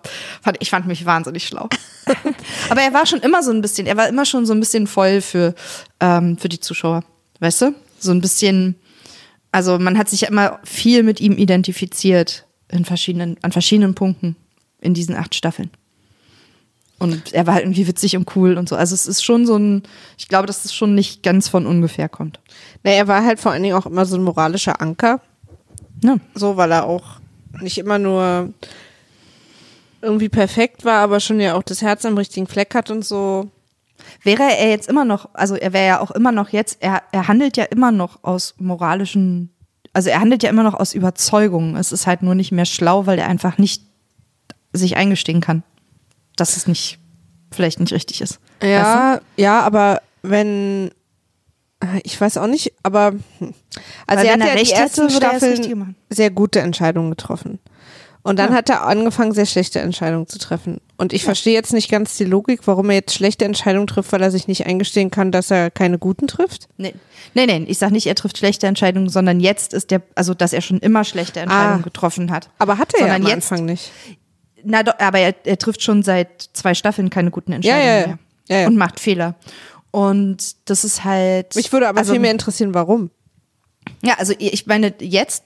Ich 0.60 0.70
fand 0.70 0.86
mich 0.86 1.04
wahnsinnig 1.04 1.46
schlau. 1.46 1.68
Aber 2.70 2.80
er 2.80 2.92
war 2.92 3.06
schon 3.06 3.20
immer 3.20 3.42
so 3.42 3.50
ein 3.50 3.60
bisschen, 3.60 3.86
er 3.86 3.96
war 3.96 4.08
immer 4.08 4.24
schon 4.24 4.46
so 4.46 4.52
ein 4.52 4.60
bisschen 4.60 4.86
voll 4.86 5.20
für, 5.20 5.54
ähm, 6.00 6.38
für 6.38 6.48
die 6.48 6.60
Zuschauer. 6.60 7.02
Weißt 7.40 7.62
du? 7.62 7.74
So 7.98 8.10
ein 8.10 8.20
bisschen, 8.20 8.76
also 9.52 9.78
man 9.78 9.98
hat 9.98 10.08
sich 10.08 10.22
ja 10.22 10.28
immer 10.28 10.60
viel 10.64 11.02
mit 11.02 11.20
ihm 11.20 11.38
identifiziert 11.38 12.46
in 12.68 12.84
verschiedenen, 12.84 13.36
an 13.42 13.52
verschiedenen 13.52 13.94
Punkten 13.94 14.36
in 14.80 14.94
diesen 14.94 15.14
acht 15.14 15.34
Staffeln. 15.34 15.70
Und 16.98 17.32
er 17.34 17.46
war 17.46 17.54
halt 17.54 17.64
irgendwie 17.64 17.86
witzig 17.86 18.16
und 18.16 18.34
cool 18.36 18.56
und 18.56 18.68
so. 18.68 18.76
Also 18.76 18.94
es 18.94 19.06
ist 19.06 19.24
schon 19.24 19.46
so 19.46 19.56
ein, 19.56 19.82
ich 20.16 20.28
glaube, 20.28 20.46
dass 20.46 20.64
es 20.64 20.72
schon 20.72 20.94
nicht 20.94 21.22
ganz 21.22 21.48
von 21.48 21.66
ungefähr 21.66 22.08
kommt. 22.08 22.40
Na, 22.82 22.92
er 22.92 23.08
war 23.08 23.24
halt 23.24 23.40
vor 23.40 23.52
allen 23.52 23.62
Dingen 23.62 23.76
auch 23.76 23.86
immer 23.86 24.06
so 24.06 24.16
ein 24.16 24.22
moralischer 24.22 24.80
Anker. 24.80 25.20
Ja. 26.02 26.16
So, 26.34 26.56
weil 26.56 26.70
er 26.70 26.86
auch 26.86 27.20
nicht 27.60 27.78
immer 27.78 27.98
nur 27.98 28.52
irgendwie 30.02 30.28
perfekt 30.28 30.84
war, 30.84 31.00
aber 31.00 31.18
schon 31.18 31.40
ja 31.40 31.54
auch 31.54 31.62
das 31.62 31.82
Herz 31.82 32.04
am 32.04 32.16
richtigen 32.16 32.46
Fleck 32.46 32.74
hat 32.74 32.90
und 32.90 33.04
so. 33.04 33.50
Wäre 34.22 34.42
er 34.42 34.70
jetzt 34.70 34.88
immer 34.88 35.04
noch, 35.04 35.30
also 35.34 35.54
er 35.54 35.72
wäre 35.72 35.86
ja 35.86 36.00
auch 36.00 36.10
immer 36.10 36.32
noch 36.32 36.50
jetzt, 36.50 36.78
er, 36.80 37.02
er 37.12 37.28
handelt 37.28 37.56
ja 37.56 37.64
immer 37.64 37.92
noch 37.92 38.22
aus 38.22 38.54
moralischen, 38.58 39.54
also 39.92 40.10
er 40.10 40.20
handelt 40.20 40.42
ja 40.42 40.50
immer 40.50 40.62
noch 40.62 40.74
aus 40.74 40.94
Überzeugung. 40.94 41.76
Es 41.76 41.92
ist 41.92 42.06
halt 42.06 42.22
nur 42.22 42.34
nicht 42.34 42.52
mehr 42.52 42.66
schlau, 42.66 43.06
weil 43.06 43.18
er 43.18 43.28
einfach 43.28 43.58
nicht 43.58 43.82
sich 44.72 44.96
eingestehen 44.96 45.40
kann, 45.40 45.62
dass 46.36 46.56
es 46.56 46.66
nicht 46.66 46.98
vielleicht 47.52 47.80
nicht 47.80 47.92
richtig 47.92 48.20
ist. 48.20 48.40
Ja, 48.62 49.20
ja, 49.36 49.60
aber 49.60 50.00
wenn 50.22 50.90
ich 52.02 52.20
weiß 52.20 52.38
auch 52.38 52.46
nicht, 52.46 52.72
aber 52.82 53.12
hm. 53.38 53.54
also 54.06 54.24
Weil 54.24 54.26
er 54.26 54.32
hat 54.32 54.40
er 54.40 54.46
ja 54.46 54.62
die 54.62 54.70
er 54.70 55.10
Staffeln 55.10 55.78
machen. 55.78 55.96
sehr 56.10 56.30
gute 56.30 56.60
Entscheidungen 56.60 57.10
getroffen. 57.10 57.58
Und 58.26 58.38
dann 58.38 58.50
Ja. 58.52 58.56
hat 58.56 58.70
er 58.70 58.86
angefangen, 58.86 59.32
sehr 59.32 59.44
schlechte 59.44 59.80
Entscheidungen 59.80 60.26
zu 60.26 60.38
treffen. 60.38 60.80
Und 60.96 61.12
ich 61.12 61.24
verstehe 61.24 61.52
jetzt 61.52 61.74
nicht 61.74 61.90
ganz 61.90 62.16
die 62.16 62.24
Logik, 62.24 62.60
warum 62.66 62.88
er 62.88 62.96
jetzt 62.96 63.14
schlechte 63.14 63.44
Entscheidungen 63.44 63.86
trifft, 63.86 64.12
weil 64.12 64.22
er 64.22 64.30
sich 64.30 64.48
nicht 64.48 64.66
eingestehen 64.66 65.10
kann, 65.10 65.30
dass 65.30 65.50
er 65.50 65.70
keine 65.70 65.98
guten 65.98 66.26
trifft. 66.26 66.68
Nee, 66.78 66.94
nee, 67.34 67.44
nee 67.46 67.64
ich 67.68 67.76
sag 67.76 67.90
nicht, 67.90 68.06
er 68.06 68.14
trifft 68.14 68.38
schlechte 68.38 68.66
Entscheidungen, 68.66 69.10
sondern 69.10 69.40
jetzt 69.40 69.74
ist 69.74 69.90
der, 69.90 70.00
also 70.14 70.32
dass 70.32 70.54
er 70.54 70.62
schon 70.62 70.78
immer 70.78 71.04
schlechte 71.04 71.40
Entscheidungen 71.40 71.80
Ah. 71.80 71.84
getroffen 71.84 72.30
hat. 72.30 72.48
Aber 72.58 72.78
hat 72.78 72.94
er 72.94 73.08
ja 73.08 73.14
am 73.14 73.22
jetzt- 73.24 73.52
Anfang 73.52 73.66
nicht. 73.66 73.90
Na, 74.64 74.82
doch, 74.82 74.98
aber 74.98 75.18
er, 75.18 75.34
er 75.44 75.58
trifft 75.58 75.82
schon 75.82 76.02
seit 76.02 76.48
zwei 76.54 76.72
Staffeln 76.74 77.10
keine 77.10 77.30
guten 77.30 77.52
Entscheidungen 77.52 77.86
ja, 77.86 78.00
ja. 78.00 78.06
mehr. 78.06 78.18
Ja, 78.48 78.58
ja. 78.60 78.66
Und 78.68 78.76
macht 78.76 79.00
Fehler. 79.00 79.34
Und 79.90 80.56
das 80.64 80.84
ist 80.84 81.04
halt. 81.04 81.54
Mich 81.56 81.70
würde 81.72 81.88
aber 81.88 81.98
also, 81.98 82.12
viel 82.12 82.20
mehr 82.20 82.30
interessieren, 82.30 82.72
warum. 82.72 83.10
Ja, 84.02 84.14
also 84.18 84.32
ich 84.38 84.66
meine, 84.66 84.94
jetzt, 85.00 85.44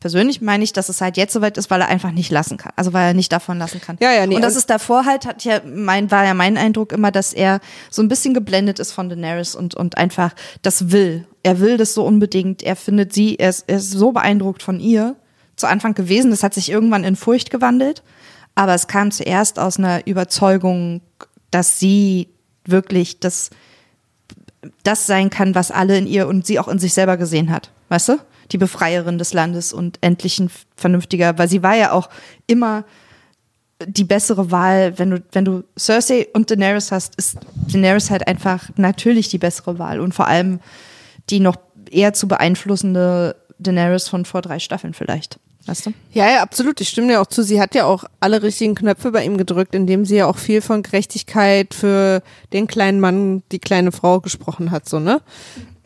persönlich 0.00 0.40
meine 0.40 0.64
ich, 0.64 0.72
dass 0.72 0.88
es 0.88 1.00
halt 1.00 1.16
jetzt 1.16 1.34
soweit 1.34 1.58
ist, 1.58 1.70
weil 1.70 1.82
er 1.82 1.88
einfach 1.88 2.10
nicht 2.10 2.30
lassen 2.30 2.56
kann. 2.56 2.72
Also 2.74 2.92
weil 2.92 3.08
er 3.08 3.14
nicht 3.14 3.30
davon 3.30 3.58
lassen 3.58 3.80
kann. 3.80 3.98
Ja, 4.00 4.12
ja, 4.12 4.26
nee, 4.26 4.34
Und 4.34 4.42
das 4.42 4.56
ist 4.56 4.70
davor 4.70 5.04
halt, 5.04 5.26
hat 5.26 5.44
ja 5.44 5.60
mein, 5.64 6.10
war 6.10 6.24
ja 6.24 6.34
mein 6.34 6.56
Eindruck 6.56 6.92
immer, 6.92 7.10
dass 7.10 7.32
er 7.34 7.60
so 7.90 8.02
ein 8.02 8.08
bisschen 8.08 8.34
geblendet 8.34 8.78
ist 8.78 8.92
von 8.92 9.10
Daenerys 9.10 9.54
und, 9.54 9.74
und 9.74 9.98
einfach 9.98 10.34
das 10.62 10.90
will. 10.90 11.26
Er 11.42 11.60
will 11.60 11.76
das 11.76 11.94
so 11.94 12.04
unbedingt. 12.04 12.62
Er 12.62 12.76
findet 12.76 13.12
sie, 13.12 13.36
er 13.36 13.50
ist, 13.50 13.64
er 13.66 13.76
ist 13.76 13.90
so 13.90 14.12
beeindruckt 14.12 14.62
von 14.62 14.80
ihr. 14.80 15.16
Zu 15.56 15.66
Anfang 15.66 15.94
gewesen, 15.94 16.30
das 16.30 16.42
hat 16.42 16.54
sich 16.54 16.70
irgendwann 16.70 17.04
in 17.04 17.16
Furcht 17.16 17.50
gewandelt. 17.50 18.02
Aber 18.54 18.74
es 18.74 18.88
kam 18.88 19.10
zuerst 19.10 19.58
aus 19.58 19.78
einer 19.78 20.06
Überzeugung, 20.06 21.02
dass 21.50 21.78
sie 21.78 22.28
wirklich 22.64 23.20
das 23.20 23.50
das 24.82 25.06
sein 25.06 25.30
kann, 25.30 25.54
was 25.54 25.70
alle 25.70 25.96
in 25.96 26.06
ihr 26.06 26.28
und 26.28 26.46
sie 26.46 26.58
auch 26.58 26.68
in 26.68 26.78
sich 26.78 26.92
selber 26.92 27.16
gesehen 27.16 27.50
hat. 27.50 27.70
Weißt 27.88 28.10
du? 28.10 28.18
Die 28.52 28.58
Befreierin 28.58 29.18
des 29.18 29.32
Landes 29.32 29.72
und 29.72 29.98
endlich 30.00 30.38
ein 30.38 30.50
vernünftiger, 30.76 31.38
weil 31.38 31.48
sie 31.48 31.62
war 31.62 31.76
ja 31.76 31.92
auch 31.92 32.08
immer 32.46 32.84
die 33.86 34.04
bessere 34.04 34.50
Wahl, 34.50 34.98
wenn 34.98 35.10
du, 35.10 35.22
wenn 35.32 35.44
du 35.44 35.64
Cersei 35.78 36.28
und 36.34 36.50
Daenerys 36.50 36.92
hast, 36.92 37.14
ist 37.14 37.38
Daenerys 37.72 38.10
halt 38.10 38.26
einfach 38.26 38.68
natürlich 38.76 39.28
die 39.28 39.38
bessere 39.38 39.78
Wahl 39.78 40.00
und 40.00 40.12
vor 40.12 40.26
allem 40.26 40.60
die 41.30 41.40
noch 41.40 41.56
eher 41.90 42.12
zu 42.12 42.28
beeinflussende 42.28 43.36
Daenerys 43.58 44.08
von 44.08 44.24
vor 44.24 44.42
drei 44.42 44.58
Staffeln 44.58 44.94
vielleicht. 44.94 45.38
Weißt 45.66 45.86
du? 45.86 45.92
Ja, 46.12 46.28
ja, 46.28 46.42
absolut. 46.42 46.80
Ich 46.80 46.88
stimme 46.88 47.08
dir 47.08 47.20
auch 47.20 47.26
zu. 47.26 47.42
Sie 47.42 47.60
hat 47.60 47.74
ja 47.74 47.84
auch 47.84 48.04
alle 48.18 48.42
richtigen 48.42 48.74
Knöpfe 48.74 49.12
bei 49.12 49.24
ihm 49.24 49.36
gedrückt, 49.36 49.74
indem 49.74 50.04
sie 50.04 50.16
ja 50.16 50.26
auch 50.26 50.38
viel 50.38 50.62
von 50.62 50.82
Gerechtigkeit 50.82 51.74
für 51.74 52.22
den 52.52 52.66
kleinen 52.66 52.98
Mann, 52.98 53.42
die 53.52 53.58
kleine 53.58 53.92
Frau 53.92 54.20
gesprochen 54.20 54.70
hat, 54.70 54.88
so, 54.88 54.98
ne? 54.98 55.20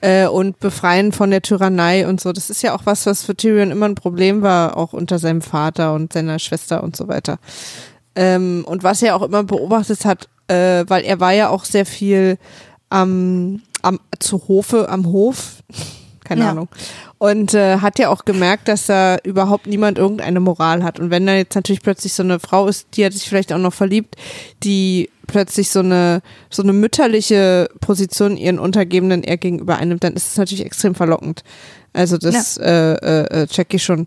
Äh, 0.04 0.26
und 0.26 0.58
befreien 0.60 1.12
von 1.12 1.30
der 1.30 1.40
Tyrannei 1.40 2.06
und 2.06 2.20
so. 2.20 2.32
Das 2.32 2.50
ist 2.50 2.62
ja 2.62 2.74
auch 2.76 2.82
was, 2.84 3.06
was 3.06 3.22
für 3.24 3.34
Tyrion 3.34 3.70
immer 3.70 3.86
ein 3.86 3.94
Problem 3.94 4.42
war, 4.42 4.76
auch 4.76 4.92
unter 4.92 5.18
seinem 5.18 5.40
Vater 5.40 5.94
und 5.94 6.12
seiner 6.12 6.38
Schwester 6.38 6.82
und 6.82 6.94
so 6.94 7.08
weiter. 7.08 7.38
Ähm, 8.14 8.64
und 8.66 8.82
was 8.82 9.00
er 9.02 9.16
auch 9.16 9.22
immer 9.22 9.44
beobachtet 9.44 10.04
hat, 10.04 10.28
äh, 10.48 10.84
weil 10.88 11.04
er 11.04 11.20
war 11.20 11.32
ja 11.32 11.48
auch 11.48 11.64
sehr 11.64 11.86
viel 11.86 12.36
am, 12.90 13.62
am 13.80 13.98
zu 14.18 14.46
Hofe, 14.46 14.90
am 14.90 15.06
Hof, 15.06 15.62
keine 16.24 16.42
Ja. 16.42 16.50
Ahnung. 16.50 16.68
Und 17.24 17.54
äh, 17.54 17.78
hat 17.78 17.98
ja 17.98 18.10
auch 18.10 18.26
gemerkt, 18.26 18.68
dass 18.68 18.84
da 18.84 19.16
überhaupt 19.24 19.66
niemand 19.66 19.96
irgendeine 19.96 20.40
Moral 20.40 20.82
hat. 20.82 21.00
Und 21.00 21.08
wenn 21.08 21.26
da 21.26 21.34
jetzt 21.34 21.54
natürlich 21.54 21.80
plötzlich 21.80 22.12
so 22.12 22.22
eine 22.22 22.38
Frau 22.38 22.66
ist, 22.68 22.88
die 22.98 23.06
hat 23.06 23.14
sich 23.14 23.26
vielleicht 23.26 23.50
auch 23.50 23.58
noch 23.58 23.72
verliebt, 23.72 24.16
die 24.62 25.08
plötzlich 25.26 25.70
so 25.70 25.80
eine 25.80 26.20
so 26.50 26.62
eine 26.62 26.74
mütterliche 26.74 27.70
Position 27.80 28.36
ihren 28.36 28.58
Untergebenen 28.58 29.24
er 29.24 29.38
gegenüber 29.38 29.78
einnimmt, 29.78 30.04
dann 30.04 30.12
ist 30.12 30.32
es 30.32 30.36
natürlich 30.36 30.66
extrem 30.66 30.94
verlockend. 30.94 31.44
Also 31.94 32.18
das 32.18 32.58
äh, 32.58 32.92
äh, 32.92 33.42
äh, 33.44 33.46
check 33.46 33.72
ich 33.72 33.82
schon. 33.82 34.06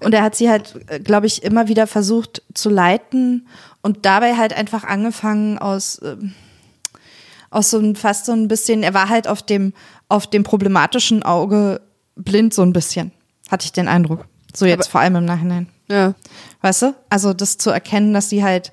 Und 0.00 0.12
er 0.12 0.24
hat 0.24 0.34
sie 0.34 0.50
halt, 0.50 0.74
glaube 1.04 1.28
ich, 1.28 1.44
immer 1.44 1.68
wieder 1.68 1.86
versucht 1.86 2.42
zu 2.52 2.68
leiten 2.68 3.46
und 3.80 4.04
dabei 4.06 4.34
halt 4.34 4.54
einfach 4.54 4.82
angefangen 4.82 5.56
aus, 5.58 6.00
ähm, 6.02 6.34
aus 7.50 7.70
so 7.70 7.78
ein, 7.78 7.94
fast 7.94 8.26
so 8.26 8.32
ein 8.32 8.48
bisschen, 8.48 8.82
er 8.82 8.92
war 8.92 9.08
halt 9.08 9.28
auf 9.28 9.40
dem, 9.40 9.72
auf 10.08 10.26
dem 10.26 10.42
problematischen 10.42 11.22
Auge 11.22 11.80
blind 12.16 12.52
so 12.54 12.62
ein 12.62 12.72
bisschen, 12.72 13.12
hatte 13.50 13.64
ich 13.66 13.72
den 13.72 13.88
Eindruck. 13.88 14.26
So 14.54 14.66
jetzt 14.66 14.84
Aber- 14.86 14.90
vor 14.90 15.00
allem 15.00 15.16
im 15.16 15.24
Nachhinein. 15.24 15.68
Ja. 15.88 16.14
Weißt 16.62 16.82
du? 16.82 16.94
Also 17.08 17.32
das 17.32 17.58
zu 17.58 17.70
erkennen, 17.70 18.12
dass 18.14 18.28
sie 18.28 18.44
halt, 18.44 18.70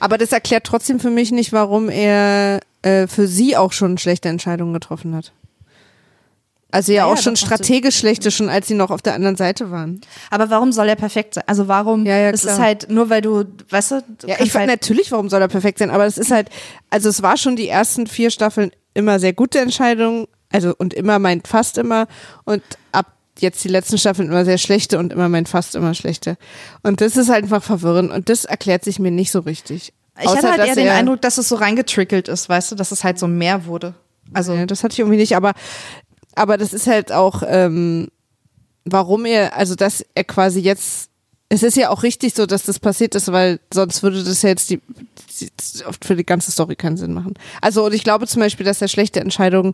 Aber 0.00 0.18
das 0.18 0.30
erklärt 0.32 0.64
trotzdem 0.64 1.00
für 1.00 1.10
mich 1.10 1.32
nicht, 1.32 1.52
warum 1.52 1.88
er 1.88 2.60
äh, 2.82 3.06
für 3.08 3.26
sie 3.26 3.56
auch 3.56 3.72
schon 3.72 3.98
schlechte 3.98 4.28
Entscheidungen 4.28 4.72
getroffen 4.72 5.16
hat. 5.16 5.32
Also 6.70 6.92
ja, 6.92 6.98
Ja, 6.98 7.04
auch 7.06 7.16
ja, 7.16 7.22
schon 7.22 7.34
strategisch 7.36 7.96
schlechte, 7.96 8.30
schon 8.30 8.50
als 8.50 8.68
sie 8.68 8.74
noch 8.74 8.90
auf 8.90 9.00
der 9.00 9.14
anderen 9.14 9.36
Seite 9.36 9.70
waren. 9.70 10.00
aber 10.30 10.50
warum 10.50 10.70
soll 10.70 10.86
er 10.88 10.96
perfekt 10.96 11.34
sein? 11.34 11.44
Also 11.46 11.66
warum, 11.66 12.04
Ja, 12.04 12.16
ja, 12.18 12.30
es 12.30 12.42
klar. 12.42 12.54
ist 12.54 12.60
halt, 12.60 12.90
nur 12.90 13.08
weil 13.08 13.22
du, 13.22 13.44
weißt 13.70 13.90
du, 13.92 14.04
du 14.18 14.26
Ja, 14.28 14.36
ich 14.38 14.54
halt, 14.54 14.66
natürlich, 14.68 15.10
warum 15.10 15.30
soll 15.30 15.40
er 15.40 15.48
perfekt 15.48 15.78
sein, 15.78 15.88
aber 15.90 16.04
es 16.04 16.18
ist 16.18 16.30
halt, 16.30 16.50
also 16.90 17.08
es 17.08 17.22
war 17.22 17.38
schon 17.38 17.56
die 17.56 17.68
ersten 17.68 18.06
vier 18.06 18.30
Staffeln 18.30 18.70
immer 18.92 19.18
sehr 19.18 19.32
gute 19.32 19.60
Entscheidungen, 19.60 20.26
also 20.52 20.74
und 20.76 20.94
immer 20.94 21.18
meint 21.18 21.46
fast 21.48 21.78
immer 21.78 22.06
und 22.44 22.62
ab 22.92 23.06
jetzt 23.38 23.62
die 23.62 23.68
letzten 23.68 23.98
Staffeln 23.98 24.28
immer 24.28 24.44
sehr 24.44 24.58
schlechte 24.58 24.98
und 24.98 25.12
immer 25.12 25.28
meint 25.28 25.48
fast 25.48 25.74
immer 25.76 25.94
schlechte. 25.94 26.36
Und 26.82 27.00
das 27.00 27.16
ist 27.16 27.28
halt 27.28 27.44
einfach 27.44 27.62
verwirrend 27.62 28.10
und 28.10 28.28
das 28.28 28.44
erklärt 28.44 28.82
sich 28.84 28.98
mir 28.98 29.10
nicht 29.12 29.30
so 29.30 29.40
richtig. 29.40 29.92
ich 30.20 30.26
Außer, 30.26 30.38
hatte 30.38 30.50
halt 30.50 30.66
eher 30.68 30.74
den 30.74 30.86
er- 30.88 30.94
Eindruck, 30.96 31.20
dass 31.22 31.38
es 31.38 31.48
so 31.48 31.54
reingetrickelt 31.56 32.26
ist, 32.28 32.48
weißt 32.48 32.72
du, 32.72 32.74
dass 32.74 32.90
es 32.90 33.04
halt 33.04 33.18
so 33.18 33.28
mehr 33.28 33.66
wurde. 33.66 33.94
Also, 34.34 34.54
Ja, 34.54 34.66
das 34.66 34.82
hatte 34.82 34.94
ich 34.94 34.98
irgendwie 34.98 35.18
nicht, 35.18 35.36
aber, 35.36 35.52
aber 36.34 36.56
das 36.58 36.72
ist 36.72 36.86
halt 36.88 37.12
auch, 37.12 37.42
ähm, 37.46 38.08
warum 38.84 39.24
er, 39.24 39.56
also 39.56 39.74
dass 39.74 40.04
er 40.14 40.24
quasi 40.24 40.60
jetzt, 40.60 41.08
es 41.48 41.62
ist 41.62 41.76
ja 41.76 41.90
auch 41.90 42.02
richtig 42.02 42.34
so, 42.34 42.44
dass 42.44 42.64
das 42.64 42.78
passiert 42.78 43.14
ist, 43.14 43.30
weil 43.32 43.60
sonst 43.72 44.02
würde 44.02 44.22
das 44.24 44.42
ja 44.42 44.48
jetzt 44.50 44.68
die, 44.70 44.80
die 45.40 45.50
oft 45.86 46.04
für 46.04 46.16
die 46.16 46.26
ganze 46.26 46.50
Story 46.50 46.74
keinen 46.76 46.96
Sinn 46.96 47.14
machen. 47.14 47.34
Also 47.62 47.86
und 47.86 47.94
ich 47.94 48.02
glaube 48.04 48.26
zum 48.26 48.40
Beispiel, 48.40 48.66
dass 48.66 48.82
er 48.82 48.88
schlechte 48.88 49.20
Entscheidungen 49.20 49.72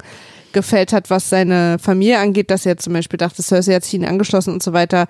gefällt 0.55 0.95
hat, 0.95 1.11
was 1.11 1.29
seine 1.29 1.79
Familie 1.79 2.19
angeht, 2.19 2.51
dass 2.51 2.64
er 2.64 2.79
zum 2.79 2.95
Beispiel 2.95 3.19
dachte, 3.19 3.43
Cersei 3.43 3.75
hat 3.75 3.85
sich 3.85 3.93
ihn 3.95 4.07
angeschlossen 4.07 4.55
und 4.55 4.62
so 4.62 4.73
weiter, 4.73 5.07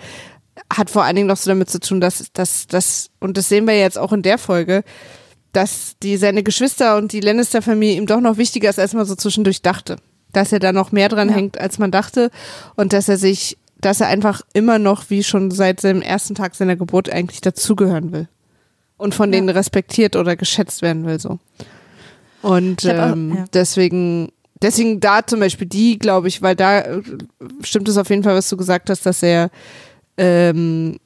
hat 0.73 0.91
vor 0.91 1.05
allen 1.05 1.15
Dingen 1.15 1.29
noch 1.29 1.37
so 1.37 1.49
damit 1.51 1.71
zu 1.71 1.79
tun, 1.79 2.01
dass, 2.01 2.33
dass, 2.33 2.67
dass, 2.67 3.11
und 3.21 3.37
das 3.37 3.49
sehen 3.49 3.67
wir 3.69 3.79
jetzt 3.79 3.99
auch 3.99 4.13
in 4.13 4.23
der 4.23 4.39
Folge, 4.39 4.83
dass 5.53 5.93
die 6.03 6.17
seine 6.17 6.43
Geschwister 6.43 6.97
und 6.97 7.13
die 7.13 7.21
Lannister-Familie 7.21 7.97
ihm 7.97 8.07
doch 8.07 8.21
noch 8.21 8.37
wichtiger 8.39 8.69
ist, 8.71 8.81
als 8.81 8.93
man 8.95 9.05
so 9.05 9.15
zwischendurch 9.15 9.63
dachte. 9.63 9.97
Dass 10.33 10.53
er 10.53 10.59
da 10.59 10.73
noch 10.73 10.91
mehr 10.91 11.09
dran 11.09 11.29
Ja. 11.29 11.37
hängt, 11.37 11.61
als 11.61 11.79
man 11.79 11.93
dachte 11.93 12.31
und 12.75 12.93
dass 12.93 13.09
er 13.09 13.19
sich, 13.19 13.57
dass 13.81 14.01
er 14.01 14.09
einfach 14.09 14.41
immer 14.53 14.81
noch, 14.81 15.11
wie 15.11 15.23
schon 15.23 15.53
seit 15.53 15.81
seinem 15.81 16.03
ersten 16.03 16.35
Tag 16.35 16.57
seiner 16.57 16.75
Geburt 16.75 17.09
eigentlich 17.09 17.41
dazugehören 17.41 18.11
will 18.11 18.29
und 18.97 19.15
von 19.15 19.33
Ja. 19.33 19.39
denen 19.39 19.49
respektiert 19.49 20.17
oder 20.17 20.35
geschätzt 20.35 20.83
werden 20.83 21.07
will 21.07 21.21
so. 21.21 21.39
Und 22.43 22.85
auch- 22.87 23.13
ähm, 23.13 23.35
ja. 23.37 23.45
deswegen, 23.53 24.31
deswegen 24.65 24.99
da 25.01 25.25
zum 25.27 25.39
Beispiel 25.41 25.67
die, 25.69 25.99
glaube 25.99 26.27
ich, 26.29 26.43
weil 26.43 26.57
da 26.57 26.81
äh, 26.81 27.03
stimmt 27.63 27.89
es 27.89 27.97
auf 27.97 28.11
jeden 28.11 28.23
Fall, 28.25 28.35
was 28.35 28.49
du 28.49 28.57
gesagt 28.57 28.91
hast, 28.91 29.07
dass 29.07 29.23
er 29.23 29.51
ähm, 30.17 30.99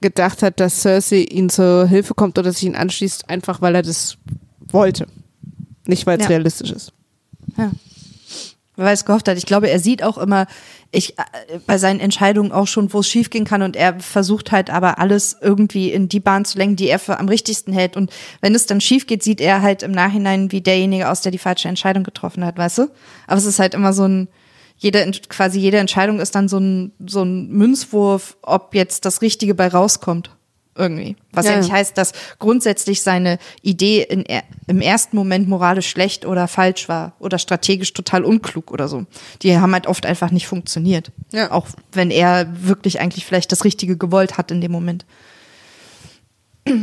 gedacht 0.00 0.42
hat, 0.42 0.60
dass 0.60 0.82
Cersei 0.82 1.22
ihn 1.22 1.48
zur 1.48 1.86
Hilfe 1.86 2.14
kommt 2.14 2.38
oder 2.38 2.52
sich 2.52 2.64
ihn 2.64 2.76
anschließt, 2.76 3.30
einfach 3.30 3.62
weil 3.62 3.74
er 3.74 3.82
das 3.82 4.18
wollte. 4.70 5.06
Nicht, 5.86 6.06
weil 6.06 6.18
es 6.18 6.24
Ja. 6.24 6.28
realistisch 6.28 6.72
ist. 6.72 6.92
Ja. 7.56 7.70
Wer 8.76 8.86
weiß 8.86 9.04
gehofft 9.04 9.28
hat. 9.28 9.38
Ich 9.38 9.46
glaube, 9.46 9.70
er 9.70 9.78
sieht 9.78 10.02
auch 10.02 10.18
immer, 10.18 10.46
ich, 10.90 11.16
äh, 11.18 11.22
bei 11.66 11.78
seinen 11.78 12.00
Entscheidungen 12.00 12.50
auch 12.50 12.66
schon, 12.66 12.92
wo 12.92 13.00
es 13.00 13.08
schiefgehen 13.08 13.44
kann 13.44 13.62
und 13.62 13.76
er 13.76 14.00
versucht 14.00 14.50
halt 14.50 14.70
aber 14.70 14.98
alles 14.98 15.36
irgendwie 15.40 15.92
in 15.92 16.08
die 16.08 16.20
Bahn 16.20 16.44
zu 16.44 16.58
lenken, 16.58 16.76
die 16.76 16.88
er 16.88 16.98
für 16.98 17.18
am 17.18 17.28
richtigsten 17.28 17.72
hält. 17.72 17.96
Und 17.96 18.10
wenn 18.40 18.54
es 18.54 18.66
dann 18.66 18.80
schief 18.80 19.06
geht, 19.06 19.22
sieht 19.22 19.40
er 19.40 19.62
halt 19.62 19.82
im 19.82 19.92
Nachhinein 19.92 20.50
wie 20.50 20.60
derjenige 20.60 21.08
aus, 21.08 21.20
der 21.20 21.32
die 21.32 21.38
falsche 21.38 21.68
Entscheidung 21.68 22.02
getroffen 22.02 22.44
hat, 22.44 22.58
weißt 22.58 22.78
du? 22.78 22.82
Aber 23.26 23.38
es 23.38 23.44
ist 23.44 23.60
halt 23.60 23.74
immer 23.74 23.92
so 23.92 24.06
ein, 24.06 24.28
jede, 24.76 25.08
quasi 25.28 25.60
jede 25.60 25.78
Entscheidung 25.78 26.18
ist 26.18 26.34
dann 26.34 26.48
so 26.48 26.58
ein, 26.58 26.92
so 27.06 27.22
ein 27.22 27.48
Münzwurf, 27.50 28.36
ob 28.42 28.74
jetzt 28.74 29.04
das 29.04 29.22
Richtige 29.22 29.54
bei 29.54 29.68
rauskommt. 29.68 30.30
Irgendwie. 30.76 31.16
Was 31.32 31.46
ja, 31.46 31.52
Ja. 31.52 31.58
nicht 31.58 31.70
heißt, 31.70 31.96
dass 31.96 32.12
grundsätzlich 32.40 33.02
seine 33.02 33.38
Idee 33.62 34.02
in, 34.02 34.24
im 34.66 34.80
ersten 34.80 35.16
Moment 35.16 35.48
moralisch 35.48 35.88
schlecht 35.88 36.26
oder 36.26 36.48
falsch 36.48 36.88
war 36.88 37.12
oder 37.20 37.38
strategisch 37.38 37.92
total 37.92 38.24
unklug 38.24 38.72
oder 38.72 38.88
so. 38.88 39.06
Die 39.42 39.56
haben 39.56 39.72
halt 39.72 39.86
oft 39.86 40.04
einfach 40.04 40.32
nicht 40.32 40.48
funktioniert. 40.48 41.12
Ja. 41.30 41.52
Auch 41.52 41.68
wenn 41.92 42.10
er 42.10 42.48
wirklich 42.66 43.00
eigentlich 43.00 43.24
vielleicht 43.24 43.52
das 43.52 43.64
Richtige 43.64 43.96
gewollt 43.96 44.36
hat 44.36 44.50
in 44.50 44.60
dem 44.60 44.72
Moment. 44.72 45.04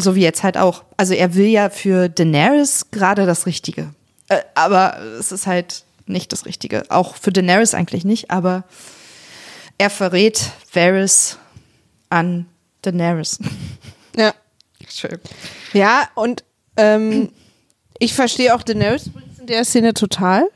So 0.00 0.14
wie 0.14 0.22
jetzt 0.22 0.44
halt 0.44 0.56
auch. 0.56 0.84
Also 0.96 1.12
er 1.12 1.34
will 1.34 1.46
ja 1.48 1.70
für 1.70 2.08
Daenerys 2.08 2.92
gerade 2.92 3.26
das 3.26 3.46
Richtige. 3.46 3.92
Äh, 4.28 4.42
aber 4.54 4.96
es 5.18 5.32
ist 5.32 5.48
halt 5.48 5.82
nicht 6.06 6.30
das 6.32 6.46
Richtige. 6.46 6.84
Auch 6.88 7.16
für 7.16 7.32
Daenerys 7.32 7.74
eigentlich 7.74 8.04
nicht, 8.04 8.30
aber 8.30 8.62
er 9.76 9.90
verrät 9.90 10.52
Varys 10.72 11.38
an 12.10 12.46
Daenerys. 12.82 13.38
Ja. 14.16 14.34
Schön. 14.88 15.18
Ja, 15.72 16.08
und 16.14 16.44
ähm, 16.76 17.30
Ich 17.98 18.14
verstehe 18.14 18.54
auch 18.54 18.62
Daenerys 18.62 19.10
in 19.40 19.46
der 19.46 19.64
Szene 19.64 19.94
total. 19.94 20.48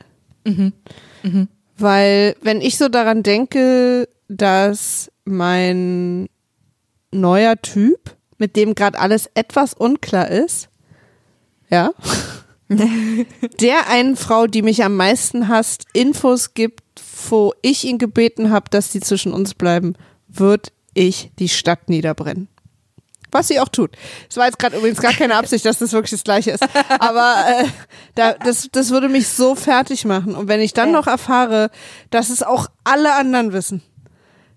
Weil, 1.77 2.35
wenn 2.41 2.61
ich 2.61 2.77
so 2.77 2.89
daran 2.89 3.23
denke, 3.23 4.07
dass 4.27 5.11
mein 5.25 6.27
neuer 7.11 7.61
Typ, 7.61 8.15
mit 8.37 8.55
dem 8.55 8.75
gerade 8.75 8.99
alles 8.99 9.29
etwas 9.35 9.73
unklar 9.73 10.29
ist, 10.29 10.69
ja, 11.69 11.91
der 12.69 13.89
einen 13.89 14.15
Frau, 14.15 14.47
die 14.47 14.61
mich 14.61 14.83
am 14.83 14.95
meisten 14.95 15.47
hasst, 15.47 15.85
Infos 15.93 16.53
gibt, 16.53 16.81
wo 17.29 17.53
ich 17.61 17.83
ihn 17.85 17.97
gebeten 17.97 18.49
habe, 18.49 18.69
dass 18.69 18.91
sie 18.91 18.99
zwischen 18.99 19.31
uns 19.33 19.53
bleiben, 19.53 19.95
wird 20.27 20.71
ich 20.93 21.31
die 21.39 21.49
Stadt 21.49 21.89
niederbrennen. 21.89 22.47
Was 23.31 23.47
sie 23.47 23.59
auch 23.59 23.67
tut. 23.69 23.91
Es 24.29 24.37
war 24.37 24.45
jetzt 24.45 24.59
gerade 24.59 24.77
übrigens 24.77 25.01
gar 25.01 25.13
keine 25.13 25.35
Absicht, 25.35 25.65
dass 25.65 25.79
das 25.79 25.91
wirklich 25.91 26.11
das 26.11 26.23
Gleiche 26.23 26.51
ist. 26.51 26.63
Aber 26.99 27.35
äh, 27.47 27.65
da, 28.13 28.33
das, 28.33 28.69
das 28.71 28.91
würde 28.91 29.09
mich 29.09 29.27
so 29.27 29.55
fertig 29.55 30.05
machen. 30.05 30.35
Und 30.35 30.47
wenn 30.47 30.61
ich 30.61 30.73
dann 30.73 30.91
noch 30.91 31.07
erfahre, 31.07 31.71
dass 32.11 32.29
es 32.29 32.43
auch 32.43 32.67
alle 32.83 33.15
anderen 33.15 33.51
wissen, 33.51 33.81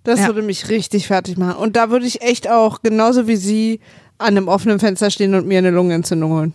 das 0.05 0.21
Ja. 0.21 0.27
würde 0.27 0.43
mich 0.43 0.69
richtig 0.69 1.07
fertig 1.07 1.39
machen. 1.39 1.57
Und 1.57 1.75
da 1.75 1.89
würde 1.89 2.05
ich 2.07 2.21
echt 2.21 2.49
auch, 2.49 2.83
genauso 2.83 3.27
wie 3.27 3.37
sie, 3.37 3.81
an 4.19 4.29
einem 4.37 4.49
offenen 4.49 4.79
Fenster 4.79 5.11
stehen 5.11 5.35
und 5.35 5.47
mir 5.47 5.57
eine 5.59 5.71
Lungenentzündung 5.71 6.33
holen. 6.33 6.53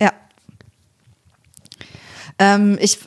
Ja. 0.00 0.12
Ähm, 2.38 2.78
ich 2.80 2.98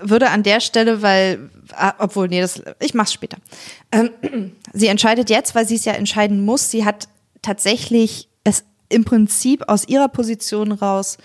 würde 0.00 0.30
an 0.30 0.42
der 0.42 0.60
Stelle, 0.60 1.02
weil, 1.02 1.50
ah, 1.72 1.94
obwohl, 1.98 2.28
nee, 2.28 2.40
das, 2.40 2.62
ich 2.80 2.94
mach's 2.94 3.12
später. 3.12 3.38
Ähm, 3.92 4.10
sie 4.72 4.88
entscheidet 4.88 5.30
jetzt, 5.30 5.54
weil 5.54 5.66
sie 5.66 5.76
es 5.76 5.84
ja 5.84 5.92
entscheiden 5.92 6.44
muss. 6.44 6.70
Sie 6.70 6.84
hat 6.84 7.08
tatsächlich 7.42 8.28
es 8.44 8.64
im 8.88 9.04
Prinzip 9.04 9.68
aus 9.68 9.86
ihrer 9.86 10.08
Position 10.08 10.72
raus 10.72 11.18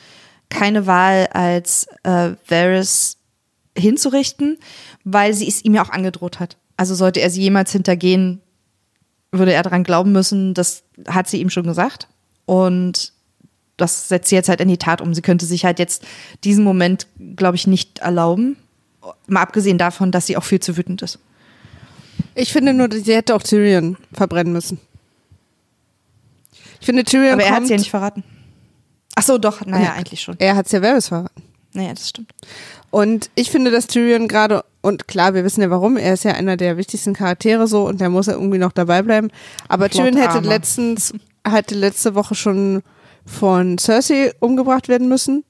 keine 0.49 0.85
Wahl, 0.85 1.27
als 1.27 1.87
äh, 2.03 2.31
Varys 2.47 3.17
hinzurichten, 3.77 4.57
weil 5.03 5.33
sie 5.33 5.47
es 5.47 5.65
ihm 5.65 5.73
ja 5.73 5.83
auch 5.83 5.89
angedroht 5.89 6.39
hat. 6.39 6.57
Also 6.77 6.95
sollte 6.95 7.21
er 7.21 7.29
sie 7.29 7.41
jemals 7.41 7.71
hintergehen, 7.71 8.41
würde 9.31 9.53
er 9.53 9.63
daran 9.63 9.83
glauben 9.83 10.11
müssen, 10.11 10.53
das 10.53 10.83
hat 11.07 11.27
sie 11.27 11.41
ihm 11.41 11.49
schon 11.49 11.65
gesagt. 11.65 12.07
Und 12.45 13.13
das 13.77 14.07
setzt 14.07 14.29
sie 14.29 14.35
jetzt 14.35 14.49
halt 14.49 14.61
in 14.61 14.67
die 14.67 14.77
Tat 14.77 15.01
um. 15.01 15.13
Sie 15.13 15.21
könnte 15.21 15.45
sich 15.45 15.65
halt 15.65 15.79
jetzt 15.79 16.03
diesen 16.43 16.63
Moment, 16.63 17.07
glaube 17.35 17.55
ich, 17.55 17.67
nicht 17.67 17.99
erlauben. 17.99 18.57
Mal 19.27 19.41
abgesehen 19.41 19.77
davon, 19.77 20.11
dass 20.11 20.27
sie 20.27 20.37
auch 20.37 20.43
viel 20.43 20.59
zu 20.59 20.77
wütend 20.77 21.01
ist. 21.01 21.19
Ich 22.35 22.53
finde 22.53 22.73
nur, 22.73 22.89
sie 22.91 23.15
hätte 23.15 23.35
auch 23.35 23.43
Tyrion 23.43 23.97
verbrennen 24.13 24.53
müssen. 24.53 24.79
Ich 26.79 26.85
finde, 26.85 27.03
Tyrion 27.03 27.33
Aber 27.33 27.43
er 27.43 27.55
hat 27.55 27.65
sie 27.65 27.71
ja 27.71 27.77
nicht 27.77 27.89
verraten. 27.89 28.23
Ach 29.15 29.23
so, 29.23 29.37
doch, 29.37 29.65
naja, 29.65 29.85
Ja. 29.85 29.93
eigentlich 29.93 30.21
schon. 30.21 30.35
er 30.39 30.55
hat 30.55 30.71
ja 30.71 30.81
Varys 30.81 31.07
verraten. 31.07 31.43
Naja, 31.73 31.93
das 31.93 32.09
stimmt. 32.09 32.31
Und 32.91 33.29
ich 33.35 33.49
finde, 33.49 33.71
dass 33.71 33.87
Tyrion 33.87 34.27
gerade, 34.27 34.63
und 34.81 35.07
klar, 35.07 35.33
wir 35.33 35.43
wissen 35.43 35.61
ja 35.61 35.69
warum, 35.69 35.97
er 35.97 36.13
ist 36.13 36.23
ja 36.23 36.33
einer 36.33 36.57
der 36.57 36.77
wichtigsten 36.77 37.13
Charaktere 37.13 37.67
so 37.67 37.87
und 37.87 37.99
der 38.01 38.09
muss 38.09 38.27
ja 38.27 38.33
irgendwie 38.33 38.59
noch 38.59 38.71
dabei 38.71 39.01
bleiben. 39.01 39.29
Aber 39.67 39.89
Tyrion 39.89 40.17
hätte 40.17 40.39
letztens, 40.39 41.13
hatte 41.43 41.73
letzte 41.75 42.13
Woche 42.15 42.35
schon 42.35 42.83
von 43.25 43.77
Cersei 43.77 44.33
umgebracht 44.39 44.87
werden 44.89 45.07
müssen. 45.07 45.43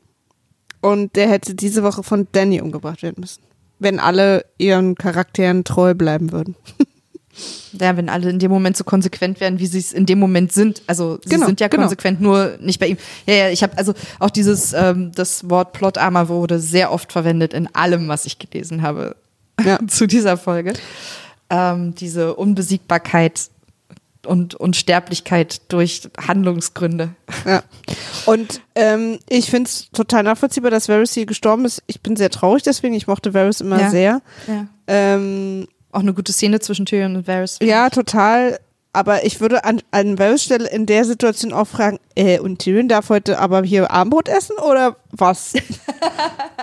Und 0.81 1.15
der 1.15 1.29
hätte 1.29 1.55
diese 1.55 1.83
Woche 1.83 2.03
von 2.03 2.27
Danny 2.33 2.59
umgebracht 2.61 3.03
werden 3.03 3.15
müssen. 3.21 3.41
Wenn 3.79 3.99
alle 3.99 4.45
ihren 4.57 4.95
Charakteren 4.95 5.63
treu 5.63 5.93
bleiben 5.93 6.31
würden. 6.31 6.55
Ja, 7.79 7.97
wenn 7.97 8.09
alle 8.09 8.29
in 8.29 8.37
dem 8.37 8.51
Moment 8.51 8.77
so 8.77 8.83
konsequent 8.83 9.39
wären, 9.39 9.57
wie 9.57 9.65
sie 9.65 9.79
es 9.79 9.91
in 9.91 10.05
dem 10.05 10.19
Moment 10.19 10.51
sind. 10.53 10.83
Also 10.85 11.17
sie 11.23 11.29
Genau, 11.31 11.47
sind 11.47 11.59
ja 11.59 11.67
genau. 11.67 11.81
konsequent, 11.81 12.21
nur 12.21 12.57
nicht 12.61 12.79
bei 12.79 12.85
ihm. 12.89 12.97
Ja, 13.25 13.33
ja, 13.33 13.49
ich 13.49 13.63
habe 13.63 13.75
also 13.75 13.95
auch 14.19 14.29
dieses, 14.29 14.71
ähm, 14.73 15.11
das 15.15 15.49
Wort 15.49 15.73
Plot 15.73 15.97
Armor 15.97 16.29
wurde 16.29 16.59
sehr 16.59 16.91
oft 16.91 17.11
verwendet 17.11 17.55
in 17.55 17.73
allem, 17.73 18.07
was 18.07 18.27
ich 18.27 18.37
gelesen 18.37 18.83
habe 18.83 19.15
Ja. 19.65 19.79
zu 19.87 20.05
dieser 20.05 20.37
Folge. 20.37 20.73
Ähm, 21.49 21.95
diese 21.95 22.35
Unbesiegbarkeit 22.35 23.49
und 24.25 24.55
Unsterblichkeit 24.55 25.61
durch 25.71 26.09
Handlungsgründe. 26.27 27.09
Ja. 27.45 27.63
Und 28.25 28.61
ähm, 28.75 29.19
ich 29.29 29.49
finde 29.49 29.67
es 29.69 29.89
total 29.91 30.23
nachvollziehbar, 30.23 30.71
dass 30.71 30.87
Varys 30.89 31.13
hier 31.13 31.25
gestorben 31.25 31.65
ist. 31.65 31.83
Ich 31.87 32.01
bin 32.01 32.15
sehr 32.15 32.29
traurig 32.29 32.63
deswegen. 32.63 32.93
Ich 32.93 33.07
mochte 33.07 33.33
Varys 33.33 33.61
immer 33.61 33.79
Ja. 33.79 33.89
sehr. 33.89 34.21
Ja. 34.47 34.67
Ähm, 34.87 35.67
Auch 35.91 35.99
eine 36.01 36.13
gute 36.13 36.31
Szene 36.33 36.59
zwischen 36.59 36.85
Tyrion 36.85 37.15
und 37.17 37.27
Varys. 37.27 37.57
ja, 37.61 37.89
total. 37.89 38.59
Aber 38.95 39.25
ich 39.25 39.41
würde 39.41 39.63
an, 39.65 39.81
an 39.89 40.19
Varys 40.19 40.43
Stelle 40.43 40.69
in 40.69 40.85
der 40.85 41.03
Situation 41.03 41.51
auch 41.51 41.67
fragen, 41.67 41.99
äh, 42.15 42.37
und 42.39 42.59
Tyrion 42.59 42.87
darf 42.87 43.09
heute 43.09 43.39
aber 43.39 43.63
hier 43.63 43.89
Armbrot 43.89 44.29
essen 44.29 44.55
oder 44.57 44.97
was? 45.09 45.53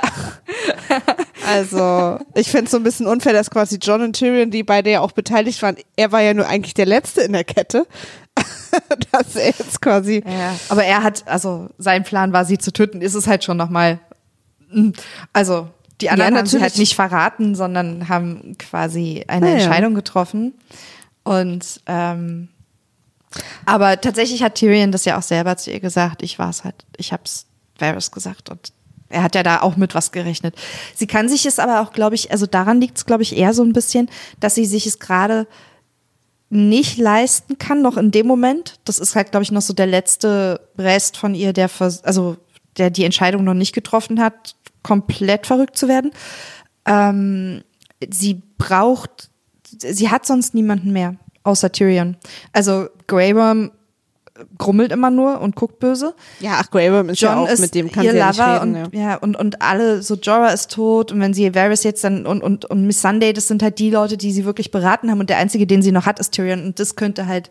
also, 1.47 2.21
ich 2.35 2.49
finde 2.49 2.67
es 2.67 2.71
so 2.71 2.77
ein 2.77 2.85
bisschen 2.85 3.09
unfair, 3.09 3.33
dass 3.33 3.51
quasi 3.51 3.79
John 3.83 4.01
und 4.03 4.13
Tyrion, 4.13 4.53
die 4.53 4.63
beide 4.63 4.91
ja 4.91 5.01
auch 5.01 5.11
beteiligt 5.11 5.61
waren, 5.63 5.77
er 5.97 6.13
war 6.13 6.23
ja 6.23 6.33
nur 6.33 6.47
eigentlich 6.47 6.75
der 6.75 6.87
Letzte 6.87 7.23
in 7.23 7.33
der 7.33 7.43
Kette, 7.43 7.85
dass 9.11 9.35
er 9.35 9.47
jetzt 9.47 9.83
quasi 9.83 10.23
Ja, 10.25 10.55
aber 10.69 10.85
er 10.85 11.03
hat, 11.03 11.27
also 11.27 11.69
sein 11.79 12.05
Plan 12.05 12.33
war, 12.33 12.45
sie 12.45 12.59
zu 12.59 12.73
töten, 12.73 13.03
ist 13.03 13.15
es 13.15 13.27
halt 13.27 13.43
schon 13.43 13.57
nochmal. 13.57 13.99
Also, 15.33 15.69
die 16.01 16.11
anderen 16.11 16.37
haben 16.37 16.47
sie 16.47 16.61
halt 16.61 16.79
nicht 16.79 16.95
verraten, 16.95 17.57
sondern 17.57 18.09
haben 18.09 18.57
quasi 18.57 19.25
eine 19.27 19.47
Ja, 19.47 19.57
ja. 19.57 19.59
Entscheidung 19.59 19.95
getroffen. 19.97 20.55
Und 21.25 21.81
ähm, 21.87 22.49
aber 23.65 24.01
tatsächlich 24.01 24.43
hat 24.43 24.57
Tyrion 24.57 24.93
das 24.93 25.05
ja 25.05 25.19
auch 25.19 25.23
selber 25.23 25.57
zu 25.57 25.71
ihr 25.71 25.81
gesagt. 25.81 26.23
Ich 26.23 26.39
war 26.39 26.51
es 26.51 26.65
halt, 26.65 26.75
ich 26.97 27.13
hab's 27.13 27.47
Varys 27.79 28.11
gesagt 28.11 28.51
und 28.51 28.73
er 29.09 29.23
hat 29.23 29.35
ja 29.35 29.43
da 29.43 29.61
auch 29.61 29.77
mit 29.77 29.95
was 29.95 30.13
gerechnet. 30.13 30.55
Sie 30.95 31.07
kann 31.07 31.29
sich 31.29 31.45
es 31.47 31.59
aber 31.59 31.81
auch, 31.81 31.93
glaube 31.93 32.15
ich, 32.15 32.31
also 32.31 32.47
daran 32.47 32.81
liegt 32.81 32.97
es, 32.97 33.07
glaube 33.07 33.23
ich, 33.23 33.37
eher 33.37 33.55
so 33.55 33.63
ein 33.63 33.73
bisschen, 33.73 34.09
dass 34.39 34.55
sie 34.55 34.67
sich 34.67 34.87
es 34.87 34.99
gerade 34.99 35.47
nicht 36.49 36.99
leisten 36.99 37.59
kann, 37.59 37.83
noch 37.83 37.97
in 37.97 38.11
dem 38.11 38.27
Moment. 38.27 38.79
Das 38.85 38.99
ist 38.99 39.15
halt, 39.15 39.31
glaube 39.31 39.43
ich, 39.43 39.53
noch 39.53 39.63
so 39.63 39.73
der 39.73 39.87
letzte 39.87 40.61
Rest 40.79 41.17
von 41.17 41.35
ihr, 41.35 41.53
der, 41.53 41.71
also 41.79 42.37
der 42.77 42.91
die 42.91 43.05
Entscheidung 43.05 43.45
noch 43.45 43.55
nicht 43.55 43.73
getroffen 43.73 44.21
hat, 44.21 44.55
komplett 44.83 45.47
verrückt 45.47 45.77
zu 45.77 45.89
werden. 45.89 46.13
Ähm, 46.87 47.63
sie 48.09 48.43
braucht, 48.59 49.30
sie 49.81 50.11
hat 50.11 50.27
sonst 50.27 50.55
niemanden 50.55 50.93
mehr, 50.93 51.17
außer 51.43 51.73
Tyrion. 51.73 52.17
Also 52.53 52.89
Grey 53.07 53.35
Worm 53.35 53.73
grummelt 54.59 54.93
immer 54.93 55.11
nur 55.11 55.41
und 55.41 55.57
guckt 55.57 55.79
böse. 55.81 56.15
Ja, 56.41 56.59
ach, 56.61 56.71
Grey 56.71 56.93
Worm 56.93 57.11
ist 57.11 57.21
ja 57.21 57.35
John 57.35 57.45
auch, 57.45 57.53
ist 57.53 57.61
mit 57.61 57.75
dem 57.75 57.91
kann 57.91 58.05
ihr 58.05 58.13
sie 58.13 58.19
ja 58.19 58.29
nicht 58.29 58.39
Lover 58.39 58.63
reden. 58.63 58.85
und, 58.85 58.95
ja. 58.95 59.01
ja. 59.01 59.15
und, 59.17 59.37
und 59.37 59.63
alle, 59.63 60.03
so 60.03 60.15
Jorah 60.15 60.51
ist 60.51 60.71
tot 60.71 61.13
und 61.13 61.21
wenn 61.21 61.35
sie 61.35 61.55
Varys 61.55 61.83
jetzt 61.83 62.05
dann 62.05 62.27
und, 62.27 62.43
und, 62.43 62.65
und 62.65 62.87
Miss 62.87 63.03
Sunday, 63.03 63.33
das 63.33 63.49
sind 63.49 63.63
halt 63.63 63.79
die 63.79 63.91
Leute, 63.91 64.17
die 64.17 64.33
sie 64.33 64.45
wirklich 64.45 64.71
beraten 64.71 65.11
haben 65.11 65.21
und 65.21 65.31
der 65.31 65.39
einzige, 65.39 65.67
den 65.67 65.83
sie 65.83 65.93
noch 65.93 66.07
hat, 66.07 66.19
ist 66.19 66.33
Tyrion 66.33 66.65
und 66.65 66.81
das 66.81 66.97
könnte 66.97 67.27
halt 67.27 67.51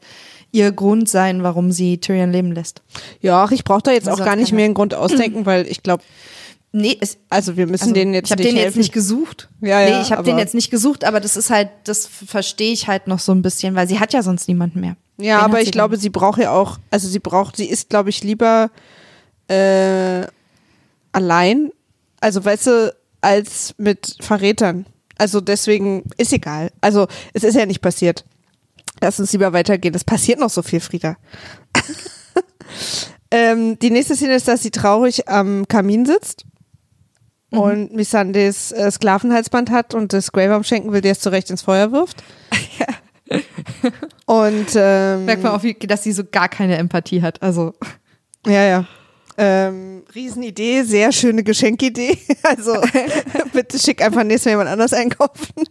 ihr 0.52 0.72
Grund 0.72 1.08
sein, 1.08 1.44
warum 1.44 1.72
sie 1.72 2.00
Tyrion 2.00 2.32
leben 2.32 2.52
lässt. 2.52 2.82
Ja, 3.22 3.44
ach, 3.44 3.52
ich 3.52 3.64
brauche 3.64 3.84
da 3.84 3.92
jetzt 3.92 4.08
Also 4.08 4.22
auch 4.22 4.26
gar 4.26 4.36
nicht 4.36 4.52
mehr 4.52 4.66
einen 4.66 4.74
Grund 4.74 4.96
ausdenken, 4.96 5.46
weil 5.46 5.68
ich 5.68 5.84
glaube, 5.84 6.04
Nee, 6.72 6.98
es, 7.02 7.18
also 7.30 7.58
wir 7.58 7.66
müssen 7.66 7.84
also, 7.84 7.94
denen 7.96 8.14
jetzt 8.14 8.28
ich 8.28 8.32
habe 8.32 8.44
nicht 8.44 8.52
den 8.52 8.58
jetzt 8.58 8.66
helfen. 8.66 8.80
nicht 8.80 8.94
gesucht. 8.94 9.50
Ja, 9.62 9.82
ja, 9.82 9.98
nee, 9.98 10.02
ich 10.04 10.12
habe 10.12 10.24
den 10.24 10.38
jetzt 10.38 10.54
nicht 10.54 10.70
gesucht, 10.70 11.04
aber 11.04 11.20
das 11.20 11.36
ist 11.36 11.50
halt, 11.50 11.70
das 11.86 12.06
verstehe 12.06 12.72
ich 12.72 12.88
halt 12.88 13.08
noch 13.08 13.18
so 13.18 13.32
ein 13.32 13.42
bisschen, 13.42 13.74
weil 13.74 13.88
sie 13.88 14.00
hat 14.00 14.14
ja 14.14 14.22
sonst 14.22 14.48
niemanden 14.48 14.80
mehr. 14.80 14.96
Ja, 15.18 15.38
Wen 15.38 15.46
aber 15.46 15.60
ich 15.60 15.66
sie 15.66 15.72
glaube, 15.72 15.96
denn? 15.96 16.02
sie 16.02 16.10
braucht 16.10 16.40
ja 16.40 16.52
auch, 16.52 16.78
also 16.92 17.08
sie 17.08 17.20
braucht, 17.20 17.58
sie 17.58 17.66
ist, 17.66 17.90
glaube 17.90 18.12
ich, 18.12 18.24
lieber 18.24 18.70
äh, 19.48 20.28
allein, 21.12 21.72
also 22.22 22.46
weißt 22.46 22.68
du, 22.68 22.96
als 23.22 23.74
mit 23.78 24.18
Verrätern. 24.22 24.86
Also 25.18 25.42
deswegen 25.42 26.04
ist 26.18 26.32
egal. 26.32 26.72
Also 26.82 27.08
es 27.34 27.44
ist 27.44 27.56
ja 27.56 27.66
nicht 27.66 27.82
passiert. 27.82 28.26
Lass 29.02 29.20
uns 29.20 29.34
lieber 29.34 29.54
weitergehen. 29.54 29.96
Es 29.96 30.04
passiert 30.04 30.40
noch 30.40 30.50
so 30.50 30.62
viel, 30.62 30.80
Frieda. 30.80 31.18
ähm, 33.32 33.78
die 33.80 33.90
nächste 33.90 34.16
Szene 34.16 34.36
ist, 34.36 34.48
dass 34.48 34.62
sie 34.62 34.72
traurig 34.72 35.28
am 35.28 35.68
Kamin 35.68 36.06
sitzt 36.06 36.46
Mhm. 37.52 37.60
und 37.60 37.96
Missandés 37.96 38.74
äh, 38.74 38.92
Sklavenhalsband 38.92 39.72
hat 39.72 39.94
und 39.94 40.14
das 40.14 40.34
Worm 40.34 40.64
schenken 40.64 40.92
will, 40.92 41.02
der 41.02 41.14
es 41.14 41.20
zurecht 41.20 41.50
ins 41.50 41.64
Feuer 41.64 41.92
wirft. 41.92 42.24
Und 44.26 44.68
ähm, 44.76 45.26
Merkt 45.26 45.44
man 45.44 45.52
auch, 45.54 45.64
wie, 45.64 45.74
dass 45.74 46.04
sie 46.04 46.12
so 46.12 46.24
gar 46.24 46.50
keine 46.50 46.78
Empathie 46.78 47.22
hat. 47.22 47.42
Also 47.42 47.74
Ja, 48.46 48.64
ja. 48.64 48.88
Ähm, 49.38 50.04
Riesenidee, 50.14 50.84
sehr 50.84 51.12
schöne 51.12 51.44
Geschenkidee. 51.44 52.18
Also 52.44 52.76
bitte 53.54 53.80
schick 53.80 54.04
einfach 54.04 54.24
nächstes 54.24 54.46
Mal 54.46 54.52
jemand 54.52 54.70
anders 54.70 54.94
einkaufen. 54.94 55.64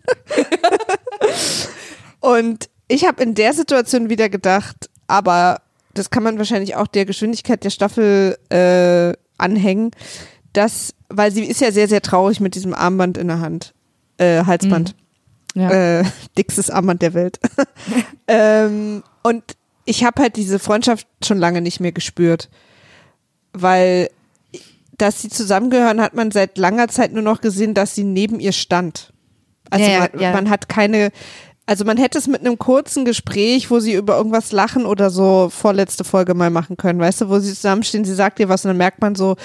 Und 2.21 2.69
ich 2.89 3.05
habe 3.07 3.23
in 3.23 3.35
der 3.35 3.53
Situation 3.53 4.09
wieder 4.09 4.29
gedacht, 4.29 4.89
aber 5.07 5.61
das 5.95 6.11
kann 6.11 6.23
man 6.23 6.39
wahrscheinlich 6.39 6.77
auch 6.77 6.87
der 6.87 7.05
Geschwindigkeit 7.05 7.63
der 7.65 7.71
Staffel 7.71 8.39
äh, 8.51 9.17
anhängen, 9.37 9.91
dass, 10.59 10.95
weil 11.09 11.31
sie 11.31 11.45
ist 11.45 11.61
ja 11.61 11.71
sehr, 11.71 11.89
sehr 11.89 12.03
traurig 12.03 12.41
mit 12.41 12.55
diesem 12.55 12.75
Armband 12.75 13.17
in 13.17 13.29
der 13.29 13.41
Hand. 13.41 13.75
Äh, 14.19 14.45
Halsband 14.45 14.97
ja. 15.55 16.01
äh, 16.01 16.05
dickstes 16.37 16.71
Armband 16.71 17.01
der 17.03 17.15
Welt. 17.15 17.39
ähm, 18.29 19.03
und 19.23 19.45
ich 19.85 20.05
habe 20.05 20.23
halt 20.23 20.37
diese 20.37 20.59
Freundschaft 20.59 21.07
schon 21.25 21.39
lange 21.39 21.61
nicht 21.61 21.81
mehr 21.81 21.93
gespürt, 21.93 22.49
weil 23.53 24.11
dass 24.99 25.23
sie 25.23 25.29
zusammengehören, 25.29 26.01
hat 26.01 26.15
man 26.15 26.33
seit 26.33 26.59
langer 26.59 26.89
Zeit 26.89 27.13
nur 27.13 27.23
noch 27.23 27.41
gesehen, 27.41 27.73
dass 27.73 27.95
sie 27.95 28.03
neben 28.03 28.41
ihr 28.41 28.51
stand. 28.51 29.13
Also 29.71 29.85
Ja, 29.85 29.93
ja, 29.93 29.99
man, 30.01 30.21
ja. 30.21 30.33
man 30.33 30.51
hat 30.51 30.69
keine, 30.69 31.13
also 31.69 31.85
man 31.85 31.99
hätte 31.99 32.17
es 32.19 32.27
mit 32.27 32.41
einem 32.41 32.59
kurzen 32.59 33.05
Gespräch, 33.05 33.71
wo 33.71 33.79
sie 33.79 33.93
über 33.93 34.17
irgendwas 34.17 34.53
lachen 34.53 34.87
oder 34.87 35.11
so 35.11 35.51
vorletzte 35.51 36.03
Folge 36.03 36.33
mal 36.33 36.49
machen 36.49 36.79
können, 36.79 36.99
weißt 36.99 37.21
du, 37.21 37.29
wo 37.29 37.39
sie 37.41 37.53
zusammenstehen, 37.53 38.07
sie 38.07 38.15
sagt 38.15 38.41
ihr 38.41 38.49
was 38.49 38.65
und 38.65 38.71
dann 38.71 38.79
merkt 38.79 39.03
man 39.03 39.15
so, 39.15 39.37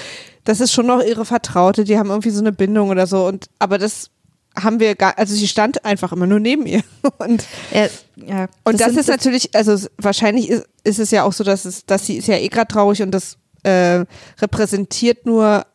das 0.46 0.62
ist 0.62 0.72
schon 0.72 0.86
noch 0.88 1.04
ihre 1.04 1.26
Vertraute, 1.26 1.84
die 1.84 1.98
haben 1.98 2.10
irgendwie 2.10 2.30
so 2.30 2.40
eine 2.40 2.54
Bindung 2.54 2.90
oder 2.90 3.08
so 3.08 3.26
und 3.28 3.48
aber 3.60 3.78
das 3.78 4.10
haben 4.56 4.80
wir 4.80 4.96
gar, 4.96 5.18
also 5.18 5.36
sie 5.36 5.48
stand 5.50 5.84
einfach 5.84 6.14
immer 6.14 6.26
nur 6.28 6.40
neben 6.40 6.66
ihr 6.66 6.82
und 7.18 7.44
Er, 7.72 7.90
ja, 8.16 8.48
und 8.64 8.80
das, 8.80 8.92
sind- 8.92 9.00
ist 9.00 9.08
natürlich, 9.10 9.54
also 9.54 9.88
wahrscheinlich 9.98 10.50
ist, 10.50 10.66
ist 10.86 11.00
es 11.00 11.12
ja 11.12 11.24
auch 11.24 11.34
so, 11.34 11.44
dass 11.44 11.66
es, 11.66 11.86
dass 11.86 12.06
sie 12.06 12.18
ist 12.18 12.28
ja 12.28 12.38
eh 12.38 12.48
gerade 12.48 12.68
traurig 12.72 13.02
und 13.02 13.12
das 13.12 13.38
äh, 13.64 14.06
repräsentiert 14.40 15.26
nur 15.26 15.66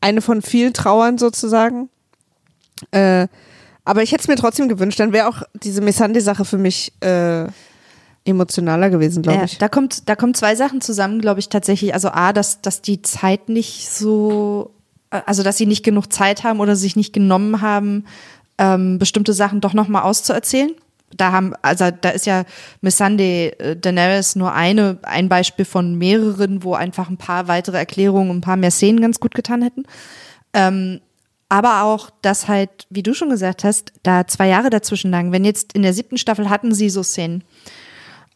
eine 0.00 0.22
von 0.22 0.42
vielen 0.42 0.72
Trauern 0.72 1.18
sozusagen. 1.18 1.88
Äh, 2.92 3.28
aber 3.88 4.02
ich 4.02 4.12
hätte 4.12 4.20
es 4.20 4.28
mir 4.28 4.36
trotzdem 4.36 4.68
gewünscht, 4.68 5.00
dann 5.00 5.12
wäre 5.14 5.28
auch 5.28 5.42
diese 5.62 5.80
Missandei-Sache 5.80 6.44
für 6.44 6.58
mich 6.58 6.92
äh, 7.00 7.46
emotionaler 8.24 8.90
gewesen, 8.90 9.22
glaube 9.22 9.38
Ja, 9.38 9.44
ich. 9.44 9.56
da 9.56 9.68
kommt, 9.68 10.08
da 10.08 10.14
kommen 10.14 10.34
zwei 10.34 10.54
Sachen 10.54 10.80
zusammen, 10.82 11.20
glaube 11.20 11.40
ich, 11.40 11.48
tatsächlich. 11.48 11.94
Also 11.94 12.10
A, 12.10 12.32
dass, 12.34 12.60
dass 12.60 12.82
die 12.82 13.00
Zeit 13.00 13.48
nicht 13.48 13.88
so, 13.90 14.72
äh, 15.10 15.22
also 15.24 15.42
dass 15.42 15.56
sie 15.56 15.64
nicht 15.66 15.84
genug 15.84 16.12
Zeit 16.12 16.44
haben 16.44 16.60
oder 16.60 16.76
sich 16.76 16.96
nicht 16.96 17.14
genommen 17.14 17.62
haben, 17.62 18.04
ähm, 18.58 18.98
bestimmte 18.98 19.32
Sachen 19.32 19.60
doch 19.62 19.72
nochmal 19.72 20.02
auszuerzählen. 20.02 20.72
Da 21.16 21.32
haben, 21.32 21.54
also 21.62 21.86
da 21.90 22.10
ist 22.10 22.26
ja 22.26 22.44
Missandei 22.82 23.54
äh, 23.58 23.74
Daenerys 23.74 24.36
nur 24.36 24.52
eine, 24.52 24.98
ein 25.02 25.30
Beispiel 25.30 25.64
von 25.64 25.94
mehreren, 25.94 26.62
wo 26.62 26.74
einfach 26.74 27.08
ein 27.08 27.16
paar 27.16 27.48
weitere 27.48 27.78
Erklärungen, 27.78 28.36
ein 28.36 28.40
paar 28.42 28.56
mehr 28.58 28.70
Szenen 28.70 29.00
ganz 29.00 29.18
gut 29.18 29.34
getan 29.34 29.62
hätten. 29.62 29.84
Ähm, 30.52 31.00
aber 31.48 31.82
auch, 31.84 32.10
dass 32.22 32.48
halt, 32.48 32.86
wie 32.90 33.02
du 33.02 33.14
schon 33.14 33.30
gesagt 33.30 33.64
hast, 33.64 33.92
da 34.02 34.26
zwei 34.26 34.48
Jahre 34.48 34.70
dazwischen 34.70 35.10
lagen. 35.10 35.32
Wenn 35.32 35.44
jetzt 35.44 35.72
in 35.72 35.82
der 35.82 35.94
siebten 35.94 36.18
Staffel 36.18 36.50
hatten 36.50 36.74
sie 36.74 36.90
so 36.90 37.02
Szenen, 37.02 37.42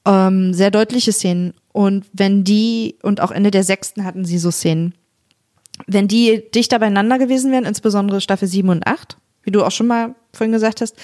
ähm, 0.06 0.54
sehr 0.54 0.70
deutliche 0.70 1.12
Szenen. 1.12 1.54
Und 1.72 2.06
wenn 2.12 2.44
die, 2.44 2.96
und 3.02 3.20
auch 3.20 3.30
Ende 3.30 3.50
der 3.50 3.64
sechsten 3.64 4.04
hatten 4.04 4.24
sie 4.24 4.38
so 4.38 4.50
Szenen, 4.50 4.94
wenn 5.86 6.08
die 6.08 6.44
dichter 6.54 6.78
beieinander 6.78 7.18
gewesen 7.18 7.52
wären, 7.52 7.64
insbesondere 7.64 8.20
Staffel 8.20 8.48
7 8.48 8.68
und 8.68 8.86
8, 8.86 9.16
wie 9.42 9.50
du 9.50 9.64
auch 9.64 9.70
schon 9.70 9.86
mal 9.86 10.14
vorhin 10.32 10.52
gesagt 10.52 10.80
hast, 10.80 10.96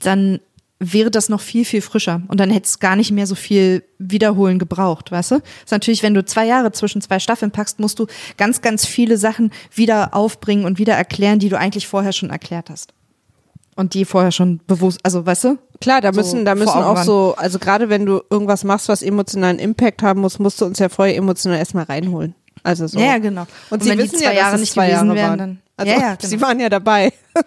dann 0.00 0.40
wäre 0.80 1.10
das 1.10 1.28
noch 1.28 1.40
viel, 1.40 1.64
viel 1.64 1.82
frischer. 1.82 2.22
Und 2.28 2.38
dann 2.38 2.50
hätte 2.50 2.66
es 2.66 2.78
gar 2.78 2.94
nicht 2.96 3.10
mehr 3.10 3.26
so 3.26 3.34
viel 3.34 3.82
Wiederholen 3.98 4.58
gebraucht, 4.58 5.10
weißt 5.10 5.32
du? 5.32 5.34
ist 5.36 5.70
natürlich, 5.72 6.02
wenn 6.02 6.14
du 6.14 6.24
zwei 6.24 6.46
Jahre 6.46 6.70
zwischen 6.72 7.00
zwei 7.02 7.18
Staffeln 7.18 7.50
packst, 7.50 7.80
musst 7.80 7.98
du 7.98 8.06
ganz, 8.36 8.60
ganz 8.62 8.86
viele 8.86 9.16
Sachen 9.18 9.50
wieder 9.74 10.14
aufbringen 10.14 10.64
und 10.64 10.78
wieder 10.78 10.94
erklären, 10.94 11.40
die 11.40 11.48
du 11.48 11.58
eigentlich 11.58 11.88
vorher 11.88 12.12
schon 12.12 12.30
erklärt 12.30 12.70
hast. 12.70 12.92
Und 13.74 13.94
die 13.94 14.04
vorher 14.04 14.32
schon 14.32 14.60
bewusst, 14.66 14.98
also 15.04 15.24
weißt 15.24 15.44
du? 15.44 15.58
Klar, 15.80 16.00
da 16.00 16.12
so 16.12 16.18
müssen, 16.20 16.44
da 16.44 16.56
vor 16.56 16.64
müssen 16.64 16.78
auch 16.82 17.02
so, 17.04 17.34
also 17.36 17.58
gerade 17.60 17.88
wenn 17.88 18.06
du 18.06 18.20
irgendwas 18.30 18.64
machst, 18.64 18.88
was 18.88 19.02
emotionalen 19.02 19.58
Impact 19.60 20.02
haben 20.02 20.20
muss, 20.20 20.38
musst 20.40 20.60
du 20.60 20.64
uns 20.64 20.78
ja 20.80 20.88
vorher 20.88 21.16
emotional 21.16 21.58
erstmal 21.58 21.84
reinholen. 21.84 22.34
Also 22.64 22.88
so. 22.88 22.98
Ja, 22.98 23.18
genau. 23.18 23.42
Und, 23.42 23.48
Und 23.70 23.82
sie 23.84 23.90
wenn 23.90 23.98
die 23.98 24.04
wissen 24.04 24.18
zwei 24.18 24.24
ja, 24.34 24.40
Jahre 24.40 24.58
nicht 24.58 24.72
zwei 24.72 24.86
gewesen 24.88 25.06
Jahre 25.06 25.16
wären, 25.16 25.28
waren. 25.30 25.38
dann- 25.38 25.58
Also, 25.78 25.92
Ja, 25.92 25.98
ja, 26.00 26.16
sie 26.20 26.36
genau. 26.36 26.46
waren 26.48 26.60
ja 26.60 26.68
dabei. 26.68 27.12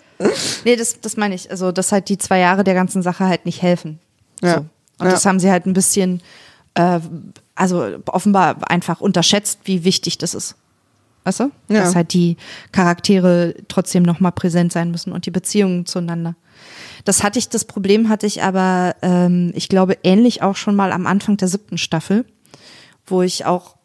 Nee, 0.66 0.76
das, 0.76 1.02
das 1.02 1.18
meine 1.18 1.34
ich. 1.34 1.50
Also, 1.50 1.72
dass 1.72 1.92
halt 1.92 2.08
die 2.08 2.18
zwei 2.20 2.38
Jahre 2.38 2.64
der 2.64 2.76
ganzen 2.76 3.02
Sache 3.02 3.26
halt 3.26 3.46
nicht 3.48 3.64
helfen. 3.64 4.00
Ja. 4.44 4.54
So. 4.54 4.60
Und 5.00 5.06
Ja. 5.08 5.12
das 5.14 5.26
haben 5.26 5.40
sie 5.40 5.50
halt 5.50 5.66
ein 5.66 5.74
bisschen, 5.74 6.22
äh, 6.76 7.00
also 7.56 7.88
offenbar 8.06 8.70
einfach 8.70 9.02
unterschätzt, 9.02 9.62
wie 9.64 9.84
wichtig 9.84 10.20
das 10.20 10.36
ist. 10.36 10.56
Weißt 11.24 11.40
du? 11.40 11.52
Ja. 11.70 11.82
Dass 11.82 11.96
halt 11.96 12.14
die 12.14 12.38
Charaktere 12.72 13.56
trotzdem 13.68 14.04
nochmal 14.04 14.32
präsent 14.32 14.72
sein 14.72 14.92
müssen 14.92 15.12
und 15.12 15.26
die 15.26 15.32
Beziehungen 15.32 15.88
zueinander. 15.88 16.36
Das 17.04 17.24
hatte 17.24 17.40
ich, 17.40 17.50
das 17.50 17.66
Problem 17.66 18.08
hatte 18.10 18.28
ich 18.28 18.44
aber, 18.44 18.96
ähm, 19.02 19.52
ich 19.56 19.70
glaube, 19.70 19.98
ähnlich 20.04 20.44
auch 20.44 20.56
schon 20.56 20.76
mal 20.76 20.92
am 20.92 21.08
Anfang 21.08 21.38
der 21.38 21.48
siebten 21.48 21.80
Staffel, 21.80 22.26
wo 23.08 23.24
ich 23.24 23.46
auch 23.46 23.76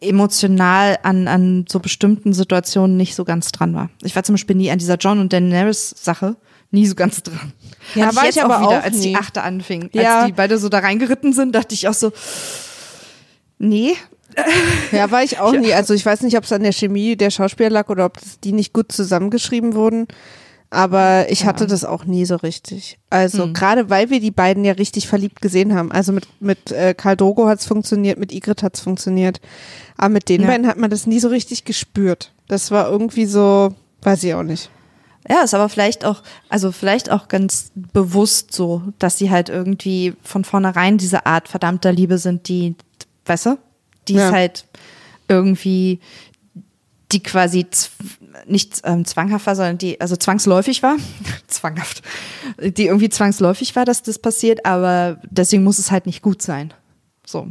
emotional 0.00 0.98
an, 1.02 1.28
an 1.28 1.64
so 1.68 1.80
bestimmten 1.80 2.32
Situationen 2.32 2.96
nicht 2.96 3.14
so 3.14 3.24
ganz 3.24 3.52
dran 3.52 3.74
war. 3.74 3.90
Ich 4.02 4.14
war 4.16 4.22
zum 4.22 4.34
Beispiel 4.34 4.56
nie 4.56 4.70
an 4.70 4.78
dieser 4.78 4.96
John 4.96 5.20
und 5.20 5.32
Daenerys 5.32 5.90
Sache 5.90 6.36
nie 6.74 6.86
so 6.86 6.94
ganz 6.94 7.22
dran. 7.22 7.52
Ja, 7.94 8.06
Hatte 8.06 8.16
war 8.16 8.24
jetzt 8.24 8.36
ich 8.36 8.42
aber 8.42 8.58
wieder, 8.58 8.68
auch 8.68 8.84
als 8.84 9.00
die 9.00 9.16
achte 9.16 9.42
anfing. 9.42 9.88
Ja. 9.92 10.18
Als 10.18 10.26
die 10.26 10.32
beide 10.32 10.58
so 10.58 10.68
da 10.68 10.80
reingeritten 10.80 11.32
sind, 11.32 11.54
dachte 11.54 11.74
ich 11.74 11.88
auch 11.88 11.94
so, 11.94 12.12
nee. 13.58 13.94
Ja, 14.92 15.10
war 15.10 15.22
ich 15.22 15.38
auch 15.38 15.52
nie. 15.56 15.72
Also 15.72 15.94
ich 15.94 16.04
weiß 16.04 16.22
nicht, 16.22 16.36
ob 16.36 16.44
es 16.44 16.52
an 16.52 16.62
der 16.62 16.72
Chemie 16.72 17.16
der 17.16 17.30
Schauspieler 17.30 17.70
lag 17.70 17.88
oder 17.88 18.04
ob 18.04 18.18
die 18.42 18.52
nicht 18.52 18.72
gut 18.72 18.92
zusammengeschrieben 18.92 19.74
wurden. 19.74 20.08
Aber 20.74 21.30
ich 21.30 21.46
hatte 21.46 21.66
das 21.66 21.84
auch 21.84 22.04
nie 22.04 22.24
so 22.24 22.36
richtig. 22.36 22.98
Also 23.10 23.52
gerade 23.52 23.90
weil 23.90 24.10
wir 24.10 24.18
die 24.20 24.30
beiden 24.32 24.64
ja 24.64 24.72
richtig 24.72 25.06
verliebt 25.06 25.40
gesehen 25.40 25.74
haben. 25.74 25.92
Also 25.92 26.12
mit, 26.12 26.26
mit 26.40 26.72
äh, 26.72 26.94
Karl 26.94 27.16
Drogo 27.16 27.46
hat 27.46 27.60
es 27.60 27.66
funktioniert, 27.66 28.18
mit 28.18 28.32
Igrit 28.32 28.62
hat 28.62 28.74
es 28.74 28.80
funktioniert. 28.80 29.40
Aber 29.96 30.08
mit 30.08 30.28
den 30.28 30.40
Ja. 30.42 30.48
beiden 30.48 30.66
hat 30.66 30.76
man 30.78 30.90
das 30.90 31.06
nie 31.06 31.20
so 31.20 31.28
richtig 31.28 31.64
gespürt. 31.64 32.32
Das 32.48 32.70
war 32.70 32.90
irgendwie 32.90 33.26
so, 33.26 33.74
weiß 34.02 34.24
ich 34.24 34.34
auch 34.34 34.42
nicht. 34.42 34.68
Ja, 35.28 35.42
ist 35.42 35.54
aber 35.54 35.68
vielleicht 35.68 36.04
auch, 36.04 36.22
also 36.50 36.72
vielleicht 36.72 37.10
auch 37.10 37.28
ganz 37.28 37.70
bewusst 37.74 38.52
so, 38.52 38.82
dass 38.98 39.16
sie 39.16 39.30
halt 39.30 39.48
irgendwie 39.48 40.14
von 40.22 40.44
vornherein 40.44 40.98
diese 40.98 41.24
Art 41.24 41.48
verdammter 41.48 41.92
Liebe 41.92 42.18
sind, 42.18 42.48
die, 42.48 42.74
weißt 43.26 43.46
du, 43.46 43.58
die 44.08 44.14
Ja. 44.14 44.26
ist 44.28 44.34
halt 44.34 44.64
irgendwie, 45.28 46.00
die 47.12 47.22
quasi 47.22 47.66
nicht 48.46 48.80
ähm, 48.84 49.04
zwanghaft 49.04 49.46
war, 49.46 49.56
sondern 49.56 49.78
die, 49.78 50.00
also 50.00 50.16
zwangsläufig 50.16 50.82
war, 50.82 50.96
zwanghaft, 51.46 52.02
die 52.60 52.86
irgendwie 52.86 53.08
zwangsläufig 53.08 53.76
war, 53.76 53.84
dass 53.84 54.02
das 54.02 54.18
passiert, 54.18 54.66
aber 54.66 55.20
deswegen 55.30 55.64
muss 55.64 55.78
es 55.78 55.90
halt 55.90 56.06
nicht 56.06 56.22
gut 56.22 56.42
sein. 56.42 56.72
So. 57.26 57.48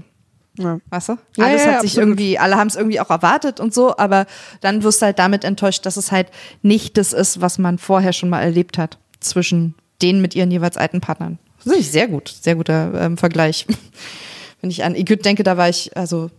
Ja. 0.57 0.79
Weißt 0.89 1.09
du? 1.09 1.17
Ja, 1.37 1.45
Alles 1.45 1.65
ja, 1.65 1.71
hat 1.71 1.81
sich 1.81 1.91
absolut. 1.91 2.09
irgendwie, 2.09 2.37
alle 2.37 2.57
haben 2.57 2.67
es 2.67 2.75
irgendwie 2.75 2.99
auch 2.99 3.09
erwartet 3.09 3.59
und 3.59 3.73
so, 3.73 3.97
aber 3.97 4.27
dann 4.61 4.83
wirst 4.83 5.01
du 5.01 5.07
halt 5.07 5.17
damit 5.17 5.43
enttäuscht, 5.43 5.85
dass 5.85 5.97
es 5.97 6.11
halt 6.11 6.27
nicht 6.61 6.97
das 6.97 7.11
ist, 7.11 7.41
was 7.41 7.57
man 7.57 7.79
vorher 7.79 8.13
schon 8.13 8.29
mal 8.29 8.41
erlebt 8.41 8.77
hat 8.77 8.99
zwischen 9.19 9.73
denen 10.01 10.21
mit 10.21 10.35
ihren 10.35 10.51
jeweils 10.51 10.77
alten 10.77 11.01
Partnern. 11.01 11.39
Das 11.63 11.73
ich 11.75 11.89
sehr 11.89 12.07
gut, 12.07 12.27
sehr 12.41 12.55
guter 12.55 12.93
ähm, 12.93 13.17
Vergleich. 13.17 13.65
Wenn 14.61 14.69
ich 14.69 14.83
an 14.83 14.95
Igyt 14.95 15.25
denke, 15.25 15.43
da 15.43 15.57
war 15.57 15.69
ich, 15.69 15.95
also, 15.97 16.29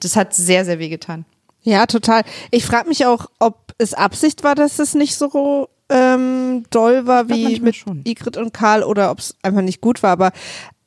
das 0.00 0.16
hat 0.16 0.34
sehr, 0.34 0.64
sehr 0.64 0.78
weh 0.78 0.88
getan. 0.88 1.24
Ja, 1.62 1.86
total. 1.86 2.22
Ich 2.50 2.64
frage 2.64 2.88
mich 2.88 3.04
auch, 3.04 3.26
ob 3.38 3.67
es 3.78 3.94
Absicht 3.94 4.44
war, 4.44 4.54
dass 4.54 4.78
es 4.78 4.94
nicht 4.94 5.14
so 5.14 5.68
ähm, 5.88 6.64
doll 6.70 7.06
war 7.06 7.28
wie 7.28 7.60
mit 7.60 7.76
schon. 7.76 8.02
Igrit 8.04 8.36
und 8.36 8.52
Karl 8.52 8.82
oder 8.82 9.10
ob 9.10 9.20
es 9.20 9.34
einfach 9.42 9.62
nicht 9.62 9.80
gut 9.80 10.02
war. 10.02 10.10
Aber 10.10 10.32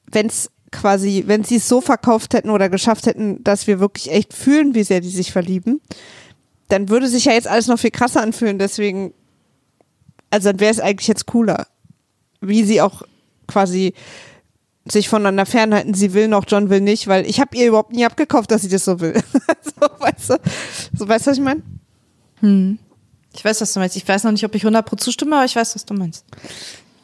wenn 0.05 0.27
es 0.27 0.51
quasi, 0.71 1.23
wenn 1.27 1.43
sie 1.43 1.57
es 1.57 1.67
so 1.67 1.81
verkauft 1.81 2.33
hätten 2.33 2.49
oder 2.49 2.69
geschafft 2.69 3.05
hätten, 3.05 3.43
dass 3.43 3.67
wir 3.67 3.79
wirklich 3.79 4.11
echt 4.11 4.33
fühlen, 4.33 4.75
wie 4.75 4.83
sehr 4.83 5.01
die 5.01 5.09
sich 5.09 5.31
verlieben, 5.31 5.81
dann 6.67 6.89
würde 6.89 7.07
sich 7.07 7.25
ja 7.25 7.33
jetzt 7.33 7.47
alles 7.47 7.67
noch 7.67 7.79
viel 7.79 7.91
krasser 7.91 8.21
anfühlen. 8.21 8.59
Deswegen, 8.59 9.13
also 10.29 10.49
dann 10.49 10.59
wäre 10.59 10.71
es 10.71 10.79
eigentlich 10.79 11.07
jetzt 11.07 11.25
cooler, 11.25 11.67
wie 12.39 12.63
sie 12.63 12.81
auch 12.81 13.01
quasi 13.47 13.93
sich 14.85 15.09
voneinander 15.09 15.45
fernhalten. 15.45 15.93
Sie 15.93 16.13
will 16.13 16.27
noch, 16.27 16.45
John 16.47 16.69
will 16.69 16.81
nicht, 16.81 17.07
weil 17.07 17.25
ich 17.27 17.39
habe 17.39 17.55
ihr 17.55 17.67
überhaupt 17.67 17.93
nie 17.93 18.05
abgekauft, 18.05 18.51
dass 18.51 18.61
sie 18.61 18.69
das 18.69 18.85
so 18.85 18.99
will. 18.99 19.13
so, 19.61 19.87
weißt 19.99 20.29
du, 20.29 20.37
so 20.97 21.07
weißt 21.07 21.27
du, 21.27 21.31
was 21.31 21.37
ich 21.37 21.43
meine? 21.43 21.61
Ich 23.33 23.45
weiß, 23.45 23.61
was 23.61 23.73
du 23.73 23.79
meinst. 23.79 23.95
Ich 23.95 24.07
weiß 24.07 24.23
noch 24.23 24.31
nicht, 24.31 24.43
ob 24.43 24.55
ich 24.55 24.65
100% 24.65 24.97
zustimme, 24.97 25.37
aber 25.37 25.45
ich 25.45 25.55
weiß, 25.55 25.75
was 25.75 25.85
du 25.85 25.93
meinst. 25.93 26.25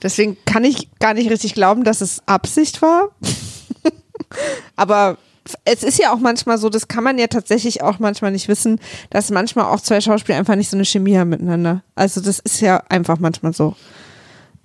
Deswegen 0.01 0.37
kann 0.45 0.63
ich 0.63 0.89
gar 0.99 1.13
nicht 1.13 1.29
richtig 1.29 1.53
glauben, 1.53 1.83
dass 1.83 2.01
es 2.01 2.21
Absicht 2.27 2.81
war. 2.81 3.09
Aber 4.75 5.17
es 5.65 5.81
ist 5.81 5.97
ja 5.97 6.13
auch 6.13 6.19
manchmal 6.19 6.57
so, 6.57 6.69
das 6.69 6.87
kann 6.87 7.03
man 7.03 7.17
ja 7.17 7.27
tatsächlich 7.27 7.81
auch 7.81 7.99
manchmal 7.99 8.31
nicht 8.31 8.47
wissen, 8.47 8.79
dass 9.09 9.31
manchmal 9.31 9.65
auch 9.65 9.79
zwei 9.79 10.01
Schauspieler 10.01 10.37
einfach 10.37 10.55
nicht 10.55 10.69
so 10.69 10.77
eine 10.77 10.85
Chemie 10.85 11.17
haben 11.17 11.29
miteinander. 11.29 11.83
Also 11.95 12.21
das 12.21 12.39
ist 12.39 12.59
ja 12.61 12.83
einfach 12.89 13.17
manchmal 13.19 13.53
so. 13.53 13.75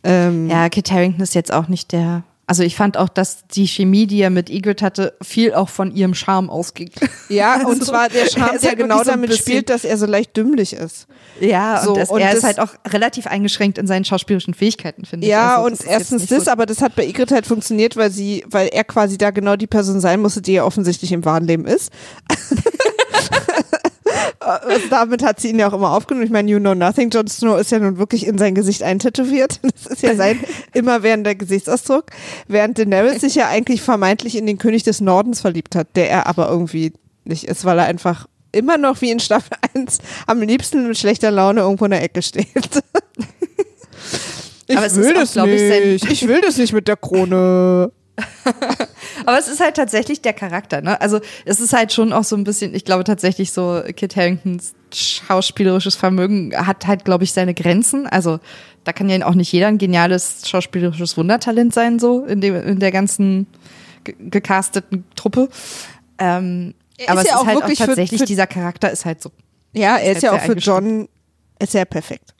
Ähm, 0.04 0.50
Ja, 0.50 0.68
Kit 0.68 0.90
Harington 0.90 1.22
ist 1.22 1.34
jetzt 1.34 1.52
auch 1.52 1.68
nicht 1.68 1.92
der. 1.92 2.24
Also 2.52 2.64
ich 2.64 2.76
fand 2.76 2.98
auch, 2.98 3.08
dass 3.08 3.46
die 3.46 3.66
Chemie, 3.66 4.06
die 4.06 4.20
er 4.20 4.28
mit 4.28 4.50
Igrit 4.50 4.82
hatte, 4.82 5.14
viel 5.22 5.54
auch 5.54 5.70
von 5.70 5.90
ihrem 5.96 6.12
Charme 6.12 6.50
ausging. 6.50 6.90
ja 7.30 7.54
Also, 7.62 7.68
und 7.68 7.82
zwar 7.82 8.10
der 8.10 8.24
er 8.24 8.30
Charme, 8.30 8.56
ist 8.56 8.62
der 8.62 8.72
halt 8.72 8.78
genau 8.78 8.98
so 8.98 9.04
damit 9.04 9.34
spielt, 9.34 9.70
dass 9.70 9.84
er 9.86 9.96
so 9.96 10.04
leicht 10.04 10.36
dümmlich 10.36 10.74
ist. 10.74 11.06
Ja, 11.40 11.80
So, 11.82 11.92
und, 11.92 11.96
das, 11.96 12.10
und 12.10 12.20
er 12.20 12.34
ist 12.34 12.44
halt 12.44 12.60
auch 12.60 12.68
relativ 12.86 13.26
eingeschränkt 13.26 13.78
in 13.78 13.86
seinen 13.86 14.04
schauspielerischen 14.04 14.52
Fähigkeiten, 14.52 15.06
finde 15.06 15.24
ich. 15.26 15.30
Ja, 15.30 15.62
Also, 15.62 15.66
und 15.68 15.86
erstens 15.88 16.26
das, 16.26 16.44
so- 16.44 16.50
aber 16.50 16.66
das 16.66 16.82
hat 16.82 16.94
bei 16.94 17.06
Igrit 17.06 17.30
halt 17.32 17.46
funktioniert, 17.46 17.96
weil 17.96 18.10
sie, 18.10 18.44
weil 18.50 18.68
er 18.68 18.84
quasi 18.84 19.16
da 19.16 19.30
genau 19.30 19.56
die 19.56 19.66
Person 19.66 20.02
sein 20.02 20.20
musste, 20.20 20.42
die 20.42 20.52
er 20.52 20.66
offensichtlich 20.66 21.10
im 21.12 21.24
wahren 21.24 21.46
Leben 21.46 21.64
ist. 21.64 21.90
Also 24.44 24.88
damit 24.90 25.22
hat 25.22 25.40
sie 25.40 25.50
ihn 25.50 25.58
ja 25.58 25.68
auch 25.68 25.72
immer 25.72 25.92
aufgenommen. 25.92 26.24
Ich 26.26 26.32
meine, 26.32 26.50
You 26.50 26.58
Know 26.58 26.74
Nothing, 26.74 27.10
Jon 27.10 27.26
Snow 27.28 27.58
ist 27.58 27.70
ja 27.70 27.78
nun 27.78 27.98
wirklich 27.98 28.26
in 28.26 28.38
sein 28.38 28.54
Gesicht 28.54 28.82
eintätowiert. 28.82 29.60
Das 29.72 29.86
ist 29.86 30.02
ja 30.02 30.14
sein 30.14 30.38
immerwährender 30.74 31.34
Gesichtsausdruck. 31.34 32.06
Während 32.48 32.78
Daenerys 32.78 33.20
sich 33.20 33.34
ja 33.34 33.48
eigentlich 33.48 33.82
vermeintlich 33.82 34.36
in 34.36 34.46
den 34.46 34.58
König 34.58 34.82
des 34.82 35.00
Nordens 35.00 35.40
verliebt 35.40 35.74
hat, 35.74 35.88
der 35.96 36.10
er 36.10 36.26
aber 36.26 36.48
irgendwie 36.48 36.92
nicht 37.24 37.44
ist, 37.44 37.64
weil 37.64 37.78
er 37.78 37.86
einfach 37.86 38.26
immer 38.52 38.76
noch 38.78 39.00
wie 39.00 39.10
in 39.10 39.20
Staffel 39.20 39.56
1 39.74 39.98
am 40.26 40.40
liebsten 40.40 40.86
mit 40.86 40.98
schlechter 40.98 41.30
Laune 41.30 41.60
irgendwo 41.60 41.84
in 41.86 41.92
der 41.92 42.02
Ecke 42.02 42.22
steht. 42.22 42.46
ich 44.66 44.76
Aber 44.76 44.86
es 44.86 44.96
will 44.96 45.04
ist 45.04 45.16
auch, 45.16 45.20
das 45.20 45.32
glaub 45.32 45.48
ich, 45.48 45.62
nicht. 45.62 46.10
Ich 46.10 46.28
will 46.28 46.40
das 46.40 46.58
nicht 46.58 46.72
mit 46.72 46.88
der 46.88 46.96
Krone. 46.96 47.92
Aber 49.26 49.38
es 49.38 49.48
ist 49.48 49.60
halt 49.60 49.76
tatsächlich 49.76 50.20
der 50.20 50.32
Charakter, 50.32 50.82
ne? 50.82 51.00
Also 51.00 51.20
es 51.44 51.60
ist 51.60 51.72
halt 51.72 51.92
schon 51.92 52.12
auch 52.12 52.24
so 52.24 52.36
ein 52.36 52.44
bisschen, 52.44 52.74
ich 52.74 52.84
glaube 52.84 53.04
tatsächlich 53.04 53.52
so, 53.52 53.82
Kit 53.96 54.16
Haringtons 54.16 54.74
schauspielerisches 54.92 55.94
Vermögen 55.96 56.52
hat 56.54 56.86
halt, 56.86 57.04
glaube 57.04 57.24
ich, 57.24 57.32
seine 57.32 57.54
Grenzen. 57.54 58.06
Also 58.06 58.40
da 58.84 58.92
kann 58.92 59.08
ja 59.08 59.24
auch 59.26 59.34
nicht 59.34 59.52
jeder 59.52 59.68
ein 59.68 59.78
geniales 59.78 60.48
schauspielerisches 60.48 61.16
Wundertalent 61.16 61.72
sein, 61.72 61.98
so 61.98 62.24
in, 62.24 62.40
dem, 62.40 62.54
in 62.56 62.78
der 62.80 62.90
ganzen 62.92 63.46
ge- 64.04 64.16
gecasteten 64.18 65.04
Truppe. 65.14 65.48
Ähm, 66.18 66.74
Er 66.98 67.10
aber 67.10 67.20
ist 67.22 67.26
es 67.26 67.30
ja 67.30 67.36
ist 67.36 67.42
auch 67.42 67.46
halt 67.46 67.58
wirklich 67.60 67.78
auch 67.80 67.84
für- 67.84 67.90
tatsächlich, 67.90 68.20
für- 68.20 68.26
dieser 68.26 68.46
Charakter 68.46 68.90
ist 68.90 69.04
halt 69.04 69.22
so. 69.22 69.30
Ja, 69.72 69.96
er 69.96 70.12
ist 70.12 70.14
halt 70.16 70.22
ja 70.24 70.32
auch 70.32 70.40
für 70.40 70.52
John 70.58 71.08
ist 71.58 71.74
ja 71.74 71.84
perfekt. 71.84 72.34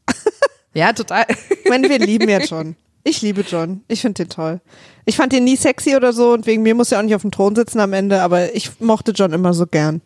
Ja, 0.75 0.93
total. 0.93 1.25
Ich 1.63 1.69
meine, 1.71 1.89
wir 1.89 1.99
lieben 1.99 2.29
ja 2.29 2.39
John. 2.45 2.77
Ich 3.05 3.21
liebe 3.23 3.43
John. 3.43 3.83
Ich 3.89 4.01
finde 4.01 4.25
den 4.25 4.29
toll. 4.29 4.61
Ich 5.05 5.17
fand 5.17 5.33
den 5.33 5.45
nie 5.45 5.57
sexy 5.57 5.97
oder 5.97 6.13
so 6.13 6.33
und 6.33 6.47
wegen 6.47 6.63
mir 6.63 6.75
muss 6.75 6.93
er 6.93 6.99
auch 6.99 7.03
nicht 7.03 7.15
auf 7.15 7.23
dem 7.23 7.33
Thron 7.33 7.57
sitzen 7.57 7.81
am 7.81 7.93
Ende, 7.93 8.23
aber 8.23 8.55
ich 8.55 8.81
mochte 8.81 9.11
John 9.13 9.33
immer 9.33 9.53
so 9.55 9.67
gern. 9.67 10.01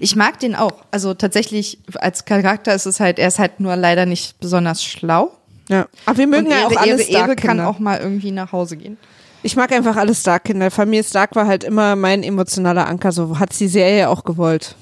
Ich 0.00 0.16
mag 0.16 0.38
den 0.40 0.54
auch. 0.54 0.72
Also 0.90 1.12
tatsächlich, 1.12 1.78
als 1.96 2.24
Charakter 2.24 2.74
ist 2.74 2.86
es 2.86 2.98
halt, 3.00 3.18
er 3.18 3.28
ist 3.28 3.38
halt 3.38 3.60
nur 3.60 3.76
leider 3.76 4.06
nicht 4.06 4.40
besonders 4.40 4.82
schlau. 4.82 5.32
Ja. 5.68 5.86
Aber 6.06 6.16
wir 6.18 6.26
mögen 6.26 6.46
Und 6.46 6.52
ja 6.52 6.66
auch 6.66 6.76
alle 6.76 7.02
Ehre, 7.02 7.26
Ehre 7.28 7.36
kann 7.36 7.60
auch 7.60 7.78
mal 7.78 7.98
irgendwie 8.00 8.30
nach 8.30 8.52
Hause 8.52 8.78
gehen. 8.78 8.96
Ich 9.42 9.54
mag 9.56 9.70
einfach 9.72 9.96
alle 9.96 10.14
Stark-Kinder. 10.14 10.70
Familie 10.70 11.04
Stark 11.04 11.34
war 11.36 11.46
halt 11.46 11.64
immer 11.64 11.96
mein 11.96 12.22
emotionaler 12.22 12.86
Anker. 12.88 13.12
So 13.12 13.38
hat 13.38 13.58
die 13.58 13.68
Serie 13.68 14.08
auch 14.08 14.24
gewollt. 14.24 14.76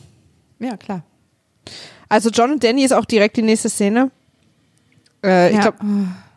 Ja, 0.60 0.76
klar. 0.76 1.02
Also 2.08 2.30
John 2.30 2.52
und 2.52 2.62
Danny 2.62 2.84
ist 2.84 2.92
auch 2.92 3.04
direkt 3.06 3.36
die 3.36 3.42
nächste 3.42 3.68
Szene. 3.70 4.10
Äh, 5.24 5.50
Ich 5.50 5.56
Ja. 5.56 5.62
glaube, 5.62 5.78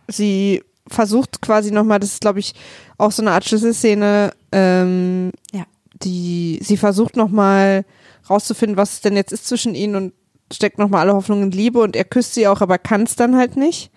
sie 0.08 0.64
versucht 0.88 1.42
quasi 1.42 1.72
nochmal, 1.72 2.00
das 2.00 2.14
ist 2.14 2.22
glaube 2.22 2.40
ich 2.40 2.54
auch 2.98 3.12
so 3.12 3.22
eine 3.22 3.32
Art 3.32 3.46
Schlüsselszene, 3.46 4.32
ähm, 4.52 5.32
Ja. 5.54 5.64
die, 6.04 6.60
sie 6.62 6.78
versucht 6.78 7.16
nochmal 7.16 7.86
rauszufinden, 8.30 8.78
was 8.78 8.94
es 8.94 9.02
denn 9.02 9.16
jetzt 9.16 9.32
ist 9.32 9.48
zwischen 9.48 9.76
ihnen 9.76 9.96
und 9.96 10.14
steckt 10.52 10.78
nochmal 10.78 11.02
alle 11.02 11.14
Hoffnung 11.16 11.42
in 11.44 11.52
Liebe 11.52 11.80
und 11.80 11.96
er 11.96 12.04
küsst 12.06 12.34
sie 12.36 12.48
auch, 12.48 12.62
aber 12.62 12.78
kann 12.78 13.04
es 13.04 13.16
dann 13.16 13.36
halt 13.38 13.56
nicht. 13.58 13.92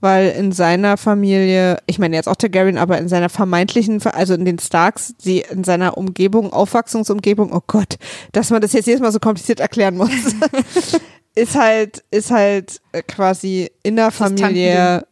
Weil 0.00 0.28
in 0.32 0.52
seiner 0.52 0.98
Familie, 0.98 1.78
ich 1.86 1.98
meine 1.98 2.16
jetzt 2.16 2.28
auch 2.28 2.36
Targaryen, 2.36 2.76
aber 2.76 2.98
in 2.98 3.08
seiner 3.08 3.30
vermeintlichen, 3.30 4.00
Ver- 4.00 4.14
also 4.14 4.34
in 4.34 4.44
den 4.44 4.58
Starks, 4.58 5.14
sie 5.18 5.38
in 5.50 5.64
seiner 5.64 5.96
Umgebung, 5.96 6.52
Aufwachsungsumgebung, 6.52 7.50
oh 7.50 7.62
Gott, 7.66 7.96
dass 8.32 8.50
man 8.50 8.60
das 8.60 8.74
jetzt 8.74 8.86
jedes 8.86 9.00
Mal 9.00 9.10
so 9.10 9.20
kompliziert 9.20 9.58
erklären 9.58 9.96
muss, 9.96 10.10
ist 11.34 11.54
halt, 11.56 12.04
ist 12.10 12.30
halt 12.30 12.82
äh, 12.92 13.02
quasi 13.02 13.70
innerfamiliär 13.82 15.06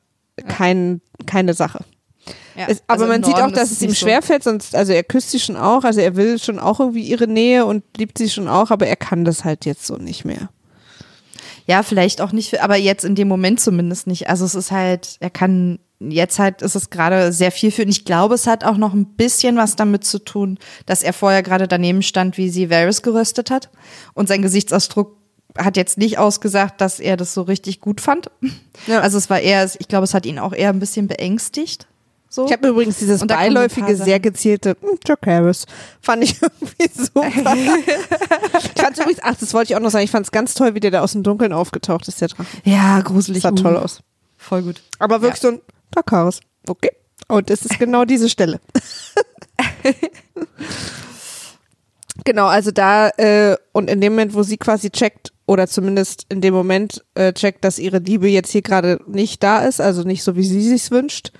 kein, 0.49 1.01
keine 1.27 1.55
Sache. 1.55 1.85
Ja. 2.57 2.67
Es, 2.69 2.83
aber 2.87 3.03
Also 3.03 3.07
man 3.07 3.23
sieht 3.23 3.35
auch, 3.35 3.51
dass 3.51 3.71
es 3.71 3.83
ihm 3.83 3.91
nicht 3.91 3.99
so. 3.99 4.07
schwerfällt, 4.07 4.45
sonst, 4.45 4.75
also 4.75 4.93
er 4.93 5.03
küsst 5.03 5.31
sie 5.31 5.41
schon 5.41 5.57
auch, 5.57 5.85
also 5.85 6.01
er 6.01 6.17
will 6.17 6.39
schon 6.39 6.59
auch 6.59 6.81
irgendwie 6.81 7.03
ihre 7.03 7.27
Nähe 7.27 7.67
und 7.67 7.85
liebt 7.97 8.19
sie 8.19 8.31
schon 8.31 8.49
auch, 8.49 8.71
aber 8.71 8.87
er 8.87 8.97
kann 8.97 9.25
das 9.25 9.45
halt 9.45 9.67
jetzt 9.67 9.87
so 9.87 9.97
nicht 9.97 10.25
mehr. 10.25 10.49
Ja, 11.67 11.83
vielleicht 11.83 12.21
auch 12.21 12.33
nicht, 12.33 12.61
aber 12.61 12.77
jetzt 12.77 13.05
in 13.05 13.15
dem 13.15 13.29
Moment 13.29 13.59
zumindest 13.59 14.07
nicht. 14.07 14.29
Also 14.29 14.45
es 14.45 14.55
ist 14.55 14.71
halt, 14.71 15.17
er 15.21 15.31
kann, 15.31 15.79
jetzt 15.99 16.39
halt 16.39 16.61
ist 16.61 16.77
es 16.77 16.91
gerade 16.91 17.33
sehr 17.33 17.51
viel 17.51 17.71
für 17.71 17.83
ihn. 17.83 17.89
Ich 17.89 18.05
glaube, 18.05 18.35
es 18.35 18.47
hat 18.47 18.65
auch 18.65 18.77
noch 18.77 18.93
ein 18.93 19.17
bisschen 19.17 19.57
was 19.57 19.75
damit 19.75 20.05
zu 20.05 20.19
tun, 20.19 20.59
dass 20.85 21.03
er 21.03 21.15
vorher 21.15 21.43
gerade 21.43 21.67
daneben 21.67 22.03
stand, 22.03 22.37
wie 22.37 22.51
sie 22.51 22.69
Varys 22.69 23.03
geröstet 23.03 23.51
hat. 23.51 23.71
Und 24.13 24.29
sein 24.29 24.43
Gesichtsausdruck 24.43 25.17
hat 25.57 25.77
jetzt 25.77 25.99
nicht 25.99 26.19
ausgesagt, 26.19 26.81
dass 26.81 27.01
er 27.01 27.17
das 27.17 27.35
so 27.35 27.43
richtig 27.43 27.81
gut 27.81 28.01
fand. 28.01 28.31
Ja. 28.87 29.01
Also 29.01 29.19
es 29.19 29.31
war 29.31 29.41
eher, 29.41 29.69
ich 29.79 29.89
glaube, 29.89 30.05
es 30.05 30.15
hat 30.15 30.27
ihn 30.27 30.39
auch 30.39 30.53
eher 30.53 30.71
ein 30.71 30.81
bisschen 30.81 31.07
beängstigt. 31.07 31.87
So. 32.29 32.47
Ich 32.47 32.53
habe 32.53 32.67
übrigens 32.67 32.99
dieses 32.99 33.25
beiläufige, 33.25 33.95
sehr 33.95 34.19
gezielte 34.19 34.77
hm, 34.81 34.99
Jack 35.07 35.25
Harris. 35.25 35.67
Fand 36.01 36.25
ich 36.25 36.43
irgendwie 36.43 36.91
super. 36.93 37.29
ich 38.59 38.83
fand's 38.83 38.99
übrigens, 38.99 39.21
ach, 39.23 39.37
das 39.39 39.55
wollte 39.55 39.73
ich 39.73 39.77
auch 39.77 39.81
noch 39.81 39.91
sagen, 39.91 40.05
ich 40.05 40.11
fand 40.11 40.27
es 40.27 40.33
ganz 40.33 40.55
toll, 40.55 40.75
wie 40.75 40.81
der 40.81 40.91
da 40.91 41.03
aus 41.03 41.13
dem 41.13 41.23
Dunkeln 41.23 41.53
aufgetaucht 41.53 42.09
ist, 42.09 42.21
der 42.21 42.27
Drache. 42.29 42.47
ja, 42.65 43.01
gruselig. 43.03 43.43
Sah 43.43 43.53
toll 43.53 43.77
Uh, 43.77 43.79
aus. 43.79 44.01
Voll 44.37 44.63
gut. 44.63 44.83
Aber 44.99 45.23
wirklich 45.23 45.41
so 45.41 45.49
ein 45.49 45.61
Dark 45.93 46.11
Harris. 46.11 46.41
Okay. 46.67 46.91
Und 47.29 47.51
es 47.51 47.65
ist 47.65 47.79
genau 47.79 48.05
diese 48.05 48.29
Stelle. 48.29 48.61
genau, 52.25 52.47
also 52.47 52.73
da, 52.73 53.11
äh, 53.11 53.57
und 53.73 53.89
in 53.89 54.01
dem 54.01 54.15
Moment, 54.15 54.35
wo 54.35 54.43
sie 54.43 54.57
quasi 54.57 54.91
checkt, 54.91 55.33
oder 55.47 55.67
zumindest 55.67 56.27
in 56.29 56.41
dem 56.41 56.55
Moment 56.55 57.05
äh, 57.15 57.33
checkt, 57.33 57.65
dass 57.65 57.79
ihre 57.79 57.99
Liebe 57.99 58.29
jetzt 58.29 58.51
hier 58.51 58.63
gerade 58.63 58.99
nicht 59.07 59.43
da 59.43 59.61
ist, 59.65 59.81
also 59.81 60.03
nicht 60.03 60.23
so, 60.25 60.37
wie 60.37 60.45
sie 60.45 60.63
sich's 60.63 60.91
wünscht, 60.91 61.33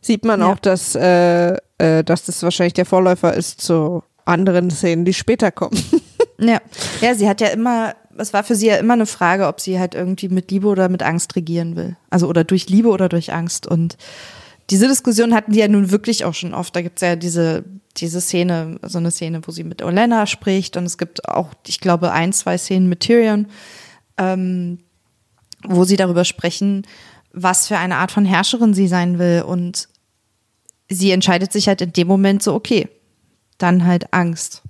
sieht 0.00 0.24
man 0.24 0.40
Ja. 0.40 0.52
auch, 0.52 0.58
dass, 0.58 0.94
äh, 0.94 1.56
äh, 1.78 2.02
dass 2.04 2.24
das 2.24 2.42
wahrscheinlich 2.42 2.74
der 2.74 2.86
Vorläufer 2.86 3.34
ist 3.34 3.60
zu 3.60 4.02
anderen 4.24 4.70
Szenen, 4.70 5.04
die 5.04 5.14
später 5.14 5.50
kommen. 5.50 5.78
Ja. 6.36 6.60
ja, 7.00 7.14
sie 7.14 7.28
hat 7.28 7.40
ja 7.40 7.46
immer, 7.46 7.94
es 8.18 8.32
war 8.32 8.42
für 8.42 8.56
sie 8.56 8.66
ja 8.66 8.76
immer 8.78 8.94
eine 8.94 9.06
Frage, 9.06 9.46
ob 9.46 9.60
sie 9.60 9.78
halt 9.78 9.94
irgendwie 9.94 10.28
mit 10.28 10.50
Liebe 10.50 10.66
oder 10.66 10.88
mit 10.88 11.00
Angst 11.04 11.36
regieren 11.36 11.76
will. 11.76 11.96
Also 12.10 12.26
oder 12.26 12.42
durch 12.42 12.68
Liebe 12.68 12.88
oder 12.88 13.08
durch 13.08 13.32
Angst. 13.32 13.68
Und 13.68 13.96
diese 14.68 14.88
Diskussion 14.88 15.32
hatten 15.32 15.52
die 15.52 15.60
ja 15.60 15.68
nun 15.68 15.92
wirklich 15.92 16.24
auch 16.24 16.34
schon 16.34 16.52
oft. 16.52 16.74
Da 16.74 16.82
gibt's 16.82 17.02
ja 17.02 17.14
diese, 17.14 17.62
diese 17.96 18.20
Szene, 18.20 18.78
so 18.82 18.98
eine 18.98 19.10
Szene, 19.10 19.40
wo 19.46 19.52
sie 19.52 19.64
mit 19.64 19.82
Olenna 19.82 20.26
spricht 20.26 20.76
und 20.76 20.84
es 20.84 20.98
gibt 20.98 21.28
auch, 21.28 21.50
ich 21.66 21.80
glaube, 21.80 22.12
ein, 22.12 22.32
zwei 22.32 22.58
Szenen 22.58 22.88
mit 22.88 23.00
Tyrion, 23.00 23.46
ähm, 24.16 24.78
wo 25.62 25.84
sie 25.84 25.96
darüber 25.96 26.24
sprechen, 26.24 26.86
was 27.32 27.68
für 27.68 27.78
eine 27.78 27.96
Art 27.96 28.12
von 28.12 28.24
Herrscherin 28.24 28.74
sie 28.74 28.88
sein 28.88 29.18
will. 29.18 29.42
Und 29.42 29.88
sie 30.88 31.10
entscheidet 31.10 31.52
sich 31.52 31.68
halt 31.68 31.80
in 31.80 31.92
dem 31.92 32.08
Moment 32.08 32.42
so, 32.42 32.54
okay, 32.54 32.88
dann 33.58 33.84
halt 33.84 34.12
Angst. 34.12 34.62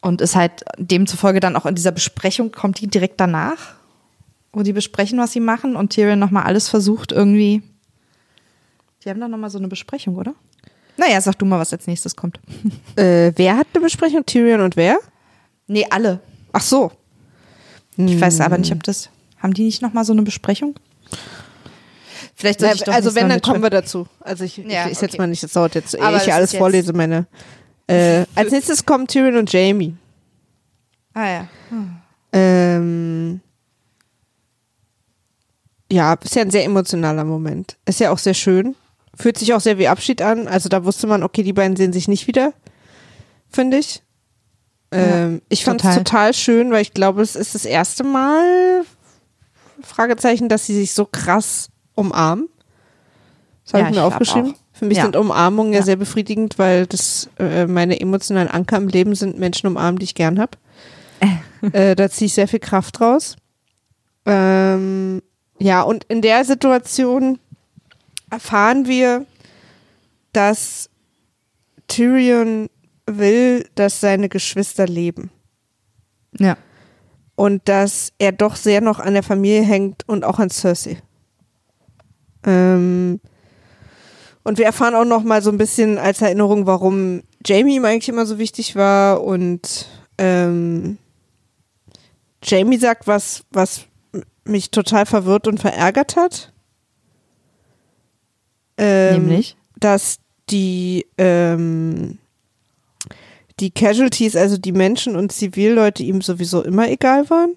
Und 0.00 0.20
ist 0.20 0.34
halt 0.34 0.64
demzufolge 0.78 1.40
dann 1.40 1.56
auch 1.56 1.66
in 1.66 1.74
dieser 1.74 1.92
Besprechung, 1.92 2.52
kommt 2.52 2.80
die 2.80 2.86
direkt 2.86 3.20
danach, 3.20 3.74
wo 4.52 4.62
die 4.62 4.72
besprechen, 4.72 5.18
was 5.18 5.32
sie 5.32 5.40
machen 5.40 5.76
und 5.76 5.92
Tyrion 5.92 6.18
nochmal 6.18 6.44
alles 6.44 6.68
versucht 6.68 7.12
irgendwie. 7.12 7.62
Die 9.04 9.10
haben 9.10 9.20
doch 9.20 9.28
nochmal 9.28 9.50
so 9.50 9.58
eine 9.58 9.68
Besprechung, 9.68 10.16
oder? 10.16 10.34
Naja, 11.00 11.18
sag 11.22 11.34
du 11.38 11.46
mal, 11.46 11.58
was 11.58 11.72
als 11.72 11.86
nächstes 11.86 12.14
kommt. 12.14 12.38
äh, 12.96 13.32
wer 13.34 13.56
hat 13.56 13.68
eine 13.72 13.82
Besprechung? 13.82 14.26
Tyrion 14.26 14.60
und 14.60 14.76
wer? 14.76 14.98
Nee, 15.66 15.86
alle. 15.88 16.20
Ach 16.52 16.60
so. 16.60 16.92
Ich 17.96 18.20
weiß 18.20 18.40
aber 18.42 18.58
nicht, 18.58 18.70
ob 18.72 18.82
das. 18.82 19.08
Haben 19.38 19.54
die 19.54 19.64
nicht 19.64 19.80
nochmal 19.80 20.04
so 20.04 20.12
eine 20.12 20.22
Besprechung? 20.22 20.74
Vielleicht 22.34 22.60
sollte 22.60 22.74
ich 22.76 22.82
doch 22.84 22.92
also 22.92 23.14
wenn, 23.14 23.28
dann 23.30 23.40
kommen 23.40 23.62
wir 23.62 23.70
dazu. 23.70 24.06
Also 24.20 24.44
ich, 24.44 24.58
Ja, 24.58 24.84
ich 24.88 25.00
jetzt 25.00 25.14
okay. 25.14 25.16
mal 25.18 25.26
nicht, 25.26 25.42
das 25.42 25.52
dauert 25.54 25.74
jetzt, 25.74 25.94
ehe 25.94 26.02
Aber 26.02 26.18
ich 26.18 26.24
hier 26.24 26.34
alles 26.34 26.52
jetzt- 26.52 26.58
vorlese, 26.58 26.92
meine. 26.92 27.26
Äh, 27.86 28.24
als 28.34 28.52
nächstes 28.52 28.84
kommen 28.84 29.06
Tyrion 29.06 29.36
und 29.36 29.50
Jamie. 29.52 29.94
Ah 31.14 31.26
ja. 31.28 31.48
Ähm, 32.32 33.40
ja, 35.90 36.12
ist 36.14 36.34
ja 36.36 36.42
ein 36.42 36.50
sehr 36.50 36.64
emotionaler 36.64 37.24
Moment. 37.24 37.76
Ist 37.86 38.00
ja 38.00 38.10
auch 38.10 38.18
sehr 38.18 38.34
schön. 38.34 38.76
Fühlt 39.20 39.38
sich 39.38 39.52
auch 39.54 39.60
sehr 39.60 39.78
wie 39.78 39.88
Abschied 39.88 40.22
an. 40.22 40.48
Also 40.48 40.68
da 40.68 40.84
wusste 40.84 41.06
man, 41.06 41.22
okay, 41.22 41.42
die 41.42 41.52
beiden 41.52 41.76
sehen 41.76 41.92
sich 41.92 42.08
nicht 42.08 42.26
wieder, 42.26 42.52
finde 43.48 43.76
ich. 43.78 44.02
Ähm, 44.92 45.42
ich 45.48 45.62
fand 45.64 45.80
es 45.82 45.88
total. 45.88 45.98
total 46.04 46.34
schön, 46.34 46.70
weil 46.72 46.82
ich 46.82 46.94
glaube, 46.94 47.22
es 47.22 47.36
ist 47.36 47.54
das 47.54 47.64
erste 47.64 48.02
Mal, 48.02 48.82
Fragezeichen, 49.82 50.48
dass 50.48 50.66
sie 50.66 50.74
sich 50.74 50.92
so 50.92 51.04
krass 51.04 51.68
umarmen. 51.94 52.48
Das 53.64 53.74
habe 53.74 53.82
Ja, 53.82 53.84
ich 53.84 53.90
ich 53.90 53.96
mir 53.96 54.00
glaub 54.02 54.12
aufgeschrieben. 54.12 54.54
Für 54.72 54.84
mich 54.86 54.96
Ja. 54.96 55.04
sind 55.04 55.16
Umarmungen 55.16 55.72
ja. 55.74 55.80
Ja. 55.80 55.84
sehr 55.84 55.96
befriedigend, 55.96 56.58
weil 56.58 56.86
das 56.86 57.28
äh, 57.38 57.66
meine 57.66 58.00
emotionalen 58.00 58.48
Anker 58.48 58.78
im 58.78 58.88
Leben 58.88 59.14
sind 59.14 59.38
Menschen 59.38 59.66
umarmen, 59.66 59.98
die 59.98 60.04
ich 60.04 60.14
gern 60.14 60.40
habe. 60.40 60.52
äh, 61.72 61.94
da 61.94 62.08
ziehe 62.08 62.26
ich 62.26 62.34
sehr 62.34 62.48
viel 62.48 62.58
Kraft 62.60 63.00
raus. 63.00 63.36
Ähm, 64.26 65.22
ja, 65.58 65.82
und 65.82 66.04
in 66.04 66.22
der 66.22 66.44
Situation 66.44 67.38
erfahren 68.30 68.86
wir, 68.86 69.26
dass 70.32 70.88
Tyrion 71.88 72.68
will, 73.06 73.68
dass 73.74 74.00
seine 74.00 74.28
Geschwister 74.28 74.86
leben. 74.86 75.30
Ja. 76.38 76.56
Und 77.34 77.68
dass 77.68 78.12
er 78.18 78.32
doch 78.32 78.56
sehr 78.56 78.80
noch 78.80 79.00
an 79.00 79.14
der 79.14 79.22
Familie 79.22 79.62
hängt 79.62 80.08
und 80.08 80.24
auch 80.24 80.38
an 80.38 80.50
Cersei. 80.50 81.02
Ähm, 82.44 83.20
und 84.42 84.58
wir 84.58 84.64
erfahren 84.64 84.94
auch 84.94 85.04
noch 85.04 85.22
mal 85.22 85.42
so 85.42 85.50
ein 85.50 85.58
bisschen 85.58 85.98
als 85.98 86.22
Erinnerung, 86.22 86.66
warum 86.66 87.22
Jamie 87.44 87.76
ihm 87.76 87.84
eigentlich 87.84 88.08
immer 88.08 88.26
so 88.26 88.38
wichtig 88.38 88.76
war. 88.76 89.22
Und 89.22 89.86
ähm, 90.18 90.98
Jamie 92.42 92.78
sagt 92.78 93.06
was, 93.06 93.44
was 93.50 93.86
mich 94.44 94.70
total 94.70 95.06
verwirrt 95.06 95.46
und 95.46 95.60
verärgert 95.60 96.16
hat. 96.16 96.52
Ähm, 98.80 99.26
Nämlich? 99.26 99.56
dass 99.78 100.18
die, 100.48 101.06
ähm, 101.18 102.18
die 103.60 103.70
Casualties, 103.70 104.36
also 104.36 104.56
die 104.56 104.72
Menschen 104.72 105.16
und 105.16 105.32
Zivilleute 105.32 106.02
ihm 106.02 106.22
sowieso 106.22 106.62
immer 106.62 106.88
egal 106.88 107.28
waren. 107.28 107.54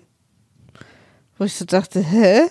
Wo 1.37 1.45
ich 1.45 1.55
so 1.55 1.65
dachte, 1.65 2.01
hä? 2.01 2.41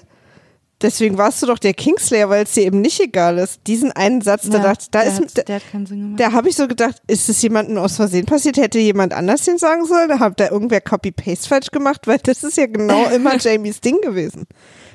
Deswegen 0.80 1.16
warst 1.16 1.40
du 1.40 1.46
doch 1.46 1.60
der 1.60 1.74
Kingslayer, 1.74 2.28
weil 2.28 2.42
es 2.42 2.52
dir 2.52 2.64
eben 2.64 2.80
nicht 2.80 2.98
egal 2.98 3.38
ist. 3.38 3.60
Diesen 3.68 3.92
einen 3.92 4.20
Satz, 4.20 4.48
da 4.50 4.58
dachte 4.58 4.82
ich, 4.82 4.90
da 4.90 5.02
ist, 5.02 5.20
hat, 5.20 5.38
da, 5.38 5.42
der 5.42 5.56
hat 5.56 5.70
keinen 5.70 5.86
Sinn 5.86 6.00
gemacht. 6.00 6.20
da 6.20 6.32
habe 6.32 6.48
ich 6.48 6.56
so 6.56 6.66
gedacht, 6.66 6.96
ist 7.06 7.28
es 7.28 7.40
jemandem 7.40 7.78
aus 7.78 7.96
Versehen 7.96 8.26
passiert? 8.26 8.56
Hätte 8.56 8.80
jemand 8.80 9.12
anders 9.12 9.44
den 9.44 9.58
sagen 9.58 9.86
sollen? 9.86 10.08
Da 10.08 10.18
hat 10.18 10.40
da 10.40 10.50
irgendwer 10.50 10.80
Copy-Paste 10.80 11.48
falsch 11.48 11.70
gemacht, 11.70 12.08
weil 12.08 12.18
das 12.18 12.42
ist 12.42 12.56
ja 12.56 12.66
genau 12.66 13.08
immer 13.14 13.36
Jamies 13.36 13.80
Ding 13.80 14.00
gewesen. 14.00 14.46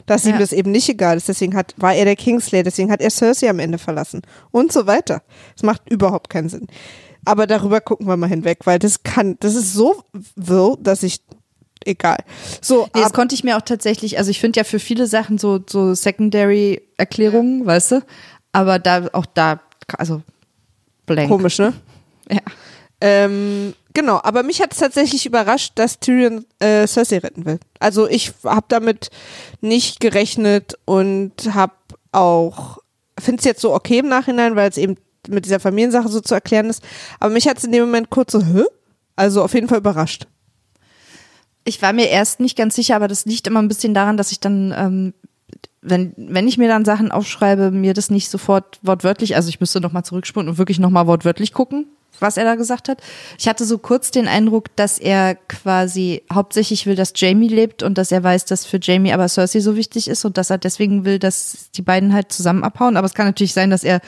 Dass 0.07 0.25
ihm 0.25 0.31
Ja. 0.31 0.39
das 0.39 0.51
eben 0.53 0.71
nicht 0.71 0.89
egal 0.89 1.17
ist. 1.17 1.27
Deswegen 1.29 1.55
hat, 1.55 1.75
war 1.77 1.93
er 1.93 2.05
der 2.05 2.15
Kingslayer, 2.15 2.63
deswegen 2.63 2.91
hat 2.91 3.01
er 3.01 3.11
Cersei 3.11 3.49
am 3.49 3.59
Ende 3.59 3.77
verlassen. 3.77 4.21
Und 4.51 4.71
so 4.73 4.87
weiter. 4.87 5.21
Das 5.53 5.61
macht 5.63 5.87
überhaupt 5.89 6.29
keinen 6.31 6.49
Sinn. 6.49 6.67
Aber 7.25 7.45
darüber 7.45 7.81
gucken 7.81 8.07
wir 8.07 8.17
mal 8.17 8.29
hinweg, 8.29 8.59
weil 8.63 8.79
das 8.79 9.03
kann, 9.03 9.35
das 9.41 9.53
ist 9.55 9.73
so 9.73 10.01
wirr, 10.35 10.77
dass 10.79 11.03
ich, 11.03 11.19
egal. 11.85 12.17
So, 12.61 12.87
Nee, 12.95 13.01
das 13.01 13.11
konnte 13.13 13.35
ich 13.35 13.43
mir 13.43 13.57
auch 13.57 13.61
tatsächlich, 13.61 14.17
also 14.17 14.31
ich 14.31 14.39
finde 14.39 14.59
ja 14.59 14.63
für 14.63 14.79
viele 14.79 15.07
Sachen 15.07 15.37
so, 15.37 15.59
so 15.69 15.93
Secondary-Erklärungen, 15.93 17.65
weißt 17.65 17.91
du? 17.91 18.01
Aber 18.53 18.79
da, 18.79 19.07
auch 19.13 19.25
da, 19.25 19.59
also 19.97 20.21
blank. 21.05 21.29
komisch, 21.29 21.59
ne? 21.59 21.73
Ja. 22.31 22.39
Ähm, 22.99 23.73
genau, 23.93 24.19
aber 24.23 24.43
mich 24.43 24.61
hat 24.61 24.73
es 24.73 24.79
tatsächlich 24.79 25.25
überrascht, 25.25 25.73
dass 25.75 25.99
Tyrion 25.99 26.45
äh, 26.59 26.87
Cersei 26.87 27.19
retten 27.19 27.45
will. 27.45 27.59
Also 27.79 28.07
ich 28.07 28.33
habe 28.43 28.65
damit 28.69 29.09
nicht 29.61 29.99
gerechnet 29.99 30.77
und 30.85 31.53
habe 31.53 31.73
auch, 32.11 32.79
finde 33.19 33.39
es 33.39 33.45
jetzt 33.45 33.61
so 33.61 33.73
okay 33.73 33.99
im 33.99 34.07
Nachhinein, 34.07 34.55
weil 34.55 34.69
es 34.69 34.77
eben 34.77 34.95
mit 35.27 35.45
dieser 35.45 35.59
Familiensache 35.59 36.07
so 36.07 36.21
zu 36.21 36.33
erklären 36.33 36.69
ist. 36.69 36.83
Aber 37.19 37.33
mich 37.33 37.47
hat 37.47 37.57
es 37.57 37.65
in 37.65 37.71
dem 37.71 37.85
Moment 37.85 38.09
kurz 38.09 38.31
so, 38.31 38.41
hä? 38.41 38.63
Also 39.15 39.43
auf 39.43 39.53
jeden 39.53 39.67
Fall 39.67 39.79
überrascht. 39.79 40.27
Ich 41.65 41.81
war 41.81 41.91
mir 41.91 42.07
erst 42.07 42.39
nicht 42.39 42.57
ganz 42.57 42.75
sicher, 42.75 42.95
aber 42.95 43.07
das 43.07 43.25
liegt 43.25 43.45
immer 43.45 43.61
ein 43.61 43.67
bisschen 43.67 43.93
daran, 43.93 44.15
dass 44.15 44.31
ich 44.31 44.39
dann, 44.39 44.73
ähm, 44.75 45.13
wenn, 45.81 46.13
wenn 46.15 46.47
ich 46.47 46.57
mir 46.57 46.69
dann 46.69 46.85
Sachen 46.85 47.11
aufschreibe, 47.11 47.71
mir 47.71 47.93
das 47.93 48.09
nicht 48.09 48.29
sofort 48.29 48.79
wortwörtlich, 48.83 49.35
also 49.35 49.49
ich 49.49 49.59
müsste 49.59 49.81
nochmal 49.81 50.05
zurückspulen 50.05 50.47
und 50.47 50.57
wirklich 50.57 50.79
nochmal 50.79 51.07
wortwörtlich 51.07 51.51
gucken, 51.51 51.87
was 52.19 52.37
er 52.37 52.43
da 52.45 52.55
gesagt 52.55 52.89
hat. 52.89 53.01
Ich 53.37 53.47
hatte 53.47 53.65
so 53.65 53.77
kurz 53.77 54.11
den 54.11 54.27
Eindruck, 54.27 54.75
dass 54.75 54.97
er 54.99 55.35
quasi 55.35 56.23
hauptsächlich 56.33 56.85
will, 56.85 56.95
dass 56.95 57.13
Jamie 57.15 57.47
lebt 57.47 57.83
und 57.83 57.97
dass 57.97 58.11
er 58.11 58.23
weiß, 58.23 58.45
dass 58.45 58.65
für 58.65 58.79
Jamie 58.81 59.13
aber 59.13 59.27
Cersei 59.27 59.59
so 59.59 59.75
wichtig 59.75 60.07
ist 60.07 60.25
und 60.25 60.37
dass 60.37 60.49
er 60.49 60.57
deswegen 60.57 61.05
will, 61.05 61.19
dass 61.19 61.69
die 61.75 61.81
beiden 61.81 62.13
halt 62.13 62.31
zusammen 62.31 62.63
abhauen. 62.63 62.97
Aber 62.97 63.05
es 63.05 63.13
kann 63.13 63.25
natürlich 63.27 63.53
sein, 63.53 63.69
dass 63.69 63.83
er 63.83 64.01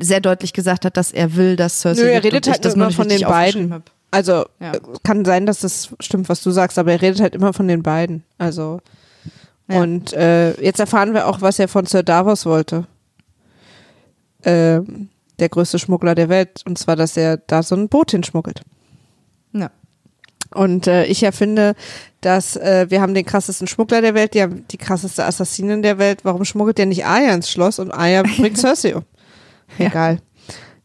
sehr 0.00 0.20
deutlich 0.20 0.52
gesagt 0.52 0.84
hat, 0.84 0.96
dass 0.96 1.12
er 1.12 1.36
will, 1.36 1.56
dass 1.56 1.80
Cersei 1.80 2.02
Nö, 2.02 2.08
er 2.08 2.24
redet 2.24 2.46
ich 2.46 2.52
halt 2.52 2.64
das 2.64 2.74
immer 2.74 2.90
von 2.90 3.08
den 3.08 3.20
beiden. 3.22 3.82
Also 4.10 4.46
Ja. 4.60 4.72
äh, 4.74 4.80
kann 5.02 5.24
sein, 5.24 5.44
dass 5.46 5.60
das 5.60 5.90
stimmt, 6.00 6.28
was 6.28 6.42
du 6.42 6.50
sagst, 6.52 6.78
aber 6.78 6.92
er 6.92 7.02
redet 7.02 7.20
halt 7.20 7.34
immer 7.34 7.52
von 7.52 7.68
den 7.68 7.82
beiden. 7.82 8.22
Also 8.38 8.80
Ja. 9.68 9.80
und 9.80 10.12
äh, 10.12 10.52
jetzt 10.62 10.78
erfahren 10.80 11.14
wir 11.14 11.26
auch, 11.26 11.40
was 11.40 11.58
er 11.58 11.68
von 11.68 11.86
Sir 11.86 12.02
Davos 12.02 12.46
wollte. 12.46 12.86
Ähm, 14.44 15.08
der 15.38 15.48
größte 15.48 15.78
Schmuggler 15.78 16.14
der 16.14 16.28
Welt. 16.28 16.62
Und 16.66 16.78
zwar, 16.78 16.96
dass 16.96 17.16
er 17.16 17.38
da 17.38 17.62
so 17.62 17.74
ein 17.74 17.88
Boot 17.88 18.10
hinschmuggelt. 18.10 18.62
Ja. 19.52 19.70
Und 20.52 20.86
äh, 20.86 21.04
ich 21.06 21.20
ja 21.20 21.32
finde, 21.32 21.74
dass 22.20 22.56
äh, 22.56 22.86
wir 22.88 23.00
haben 23.00 23.14
den 23.14 23.24
krassesten 23.24 23.66
Schmuggler 23.66 24.00
der 24.00 24.14
Welt, 24.14 24.34
die 24.34 24.42
haben 24.42 24.66
die 24.68 24.76
krasseste 24.76 25.24
Assassinin 25.24 25.82
der 25.82 25.98
Welt. 25.98 26.20
Warum 26.24 26.44
schmuggelt 26.44 26.78
der 26.78 26.86
nicht 26.86 27.04
Arya 27.04 27.34
ins 27.34 27.50
Schloss 27.50 27.78
und 27.78 27.90
Arya 27.90 28.22
bringt 28.38 28.58
Cersei 28.58 28.94
um? 28.94 29.04
Ja. 29.78 29.86
Egal. 29.86 30.18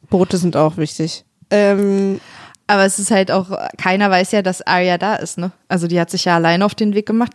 Boote 0.10 0.38
sind 0.38 0.58
auch 0.58 0.78
wichtig. 0.78 1.24
Ähm, 1.52 2.20
Aber 2.68 2.86
es 2.86 2.98
ist 3.00 3.12
halt 3.12 3.32
auch, 3.32 3.52
keiner 3.78 4.10
weiß 4.10 4.32
ja, 4.32 4.42
dass 4.42 4.66
Arya 4.66 4.98
da 4.98 5.16
ist, 5.16 5.38
ne? 5.38 5.52
Also 5.68 5.88
die 5.88 6.00
hat 6.00 6.10
sich 6.10 6.26
ja 6.26 6.36
alleine 6.36 6.66
auf 6.66 6.76
den 6.76 6.96
Weg 6.96 7.06
gemacht. 7.06 7.34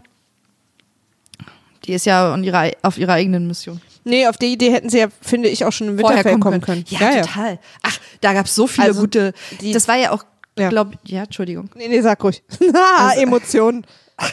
Die 1.85 1.93
ist 1.93 2.07
ja 2.07 2.37
ihrer, 2.37 2.71
auf 2.83 2.99
ihrer 2.99 3.13
eigenen 3.13 3.47
Mission. 3.47 3.81
Nee, 4.05 4.27
auf 4.27 4.37
die 4.37 4.53
Idee 4.53 4.71
hätten 4.73 4.91
sie 4.91 4.99
ja, 4.99 5.07
finde 5.21 5.49
ich, 5.49 5.65
auch 5.65 5.73
schon 5.73 5.89
im 5.89 5.99
Winterfell 5.99 6.39
kommen 6.39 6.61
können. 6.61 6.85
Ja, 6.89 7.23
total. 7.23 7.59
Ach, 7.83 7.99
da 8.21 8.33
gab 8.35 8.47
es 8.47 8.55
so 8.55 8.67
viele 8.67 8.89
Also, 8.89 9.01
gute. 9.01 9.33
die- 9.61 9.73
das 9.73 9.89
war 9.89 9.97
ja 9.97 10.11
auch, 10.13 10.25
Ja. 10.59 10.69
glaub, 10.69 10.93
ja, 11.05 11.23
Entschuldigung. 11.25 11.71
Nee, 11.75 11.89
nee, 11.89 12.01
sag 12.03 12.23
ruhig. 12.23 12.43
ah, 12.75 13.09
Also- 13.09 13.21
Emotionen. 13.23 13.87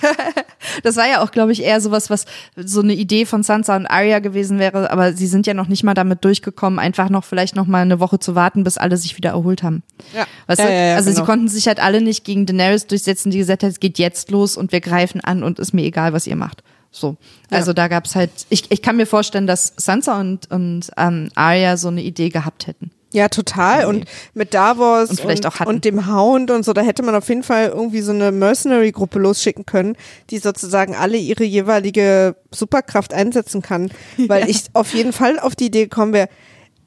Das 0.84 0.96
war 0.96 1.08
ja 1.10 1.24
auch, 1.24 1.32
glaube 1.32 1.52
ich, 1.52 1.64
eher 1.64 1.82
sowas, 1.82 2.10
was 2.12 2.26
so 2.56 2.82
eine 2.82 2.94
Idee 2.94 3.26
von 3.26 3.42
Sansa 3.44 3.76
und 3.76 3.88
Arya 3.88 4.20
gewesen 4.20 4.60
wäre, 4.60 4.92
aber 4.92 5.14
sie 5.14 5.26
sind 5.28 5.48
ja 5.48 5.54
noch 5.56 5.68
nicht 5.68 5.84
mal 5.84 5.96
damit 5.96 6.24
durchgekommen, 6.24 6.78
einfach 6.80 7.10
noch 7.10 7.24
vielleicht 7.24 7.56
noch 7.56 7.66
mal 7.66 7.82
eine 7.82 8.00
Woche 8.00 8.20
zu 8.20 8.36
warten, 8.36 8.64
bis 8.64 8.78
alle 8.78 8.96
sich 8.98 9.18
wieder 9.18 9.32
erholt 9.32 9.64
haben. 9.64 9.82
Ja. 10.16 10.26
Weißt 10.48 10.60
Ja, 10.60 10.68
du? 10.68 10.72
ja, 10.72 10.86
ja, 10.90 10.96
also 10.96 11.10
sie 11.10 11.16
genau. 11.16 11.26
konnten 11.26 11.48
sich 11.48 11.68
halt 11.68 11.80
alle 11.80 12.00
nicht 12.02 12.24
gegen 12.26 12.46
Daenerys 12.46 12.86
durchsetzen, 12.88 13.32
die 13.32 13.40
gesagt 13.40 13.64
hat, 13.64 13.72
es 13.72 13.80
geht 13.80 13.98
jetzt 13.98 14.30
los 14.30 14.56
und 14.56 14.72
wir 14.72 14.82
greifen 14.82 15.20
an 15.22 15.42
und 15.44 15.58
ist 15.60 15.74
mir 15.74 15.84
egal, 15.84 16.14
was 16.14 16.28
ihr 16.28 16.36
macht. 16.36 16.64
So. 16.92 17.16
Also 17.50 17.74
da 17.74 17.88
gab's 17.88 18.16
halt, 18.16 18.32
ich, 18.50 18.70
ich 18.70 18.82
kann 18.82 18.98
mir 18.98 19.06
vorstellen, 19.06 19.48
dass 19.48 19.74
Sansa 19.78 20.20
und, 20.20 20.52
und 20.52 20.92
ähm, 20.98 21.30
Arya 21.36 21.78
so 21.78 21.88
eine 21.88 22.02
Idee 22.02 22.30
gehabt 22.30 22.68
hätten. 22.68 22.92
Ja, 23.14 23.28
total. 23.28 23.86
Und 23.86 24.06
mit 24.34 24.54
Davos 24.54 25.10
Und 25.10 25.20
vielleicht 25.20 25.46
auch 25.46 25.60
hatten. 25.60 25.70
und 25.70 25.86
dem 25.86 26.08
Hound 26.08 26.50
und 26.50 26.64
so, 26.64 26.72
da 26.74 26.82
hätte 26.82 27.04
man 27.04 27.14
auf 27.16 27.28
jeden 27.28 27.44
Fall 27.44 27.68
irgendwie 27.68 28.02
so 28.02 28.14
eine 28.14 28.32
Mercenary-Gruppe 28.32 29.20
losschicken 29.20 29.66
können, 29.66 29.98
die 30.30 30.38
sozusagen 30.38 30.96
alle 30.96 31.18
ihre 31.18 31.44
jeweilige 31.44 32.36
Superkraft 32.52 33.14
einsetzen 33.14 33.62
kann. 33.62 33.92
Weil 34.18 34.50
ich 34.50 34.66
auf 34.74 34.94
jeden 34.94 35.12
Fall 35.14 35.40
auf 35.40 35.56
die 35.56 35.66
Idee 35.66 35.84
gekommen 35.84 36.14
wäre, 36.14 36.30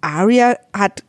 Arya 0.00 0.56
hat, 0.72 1.02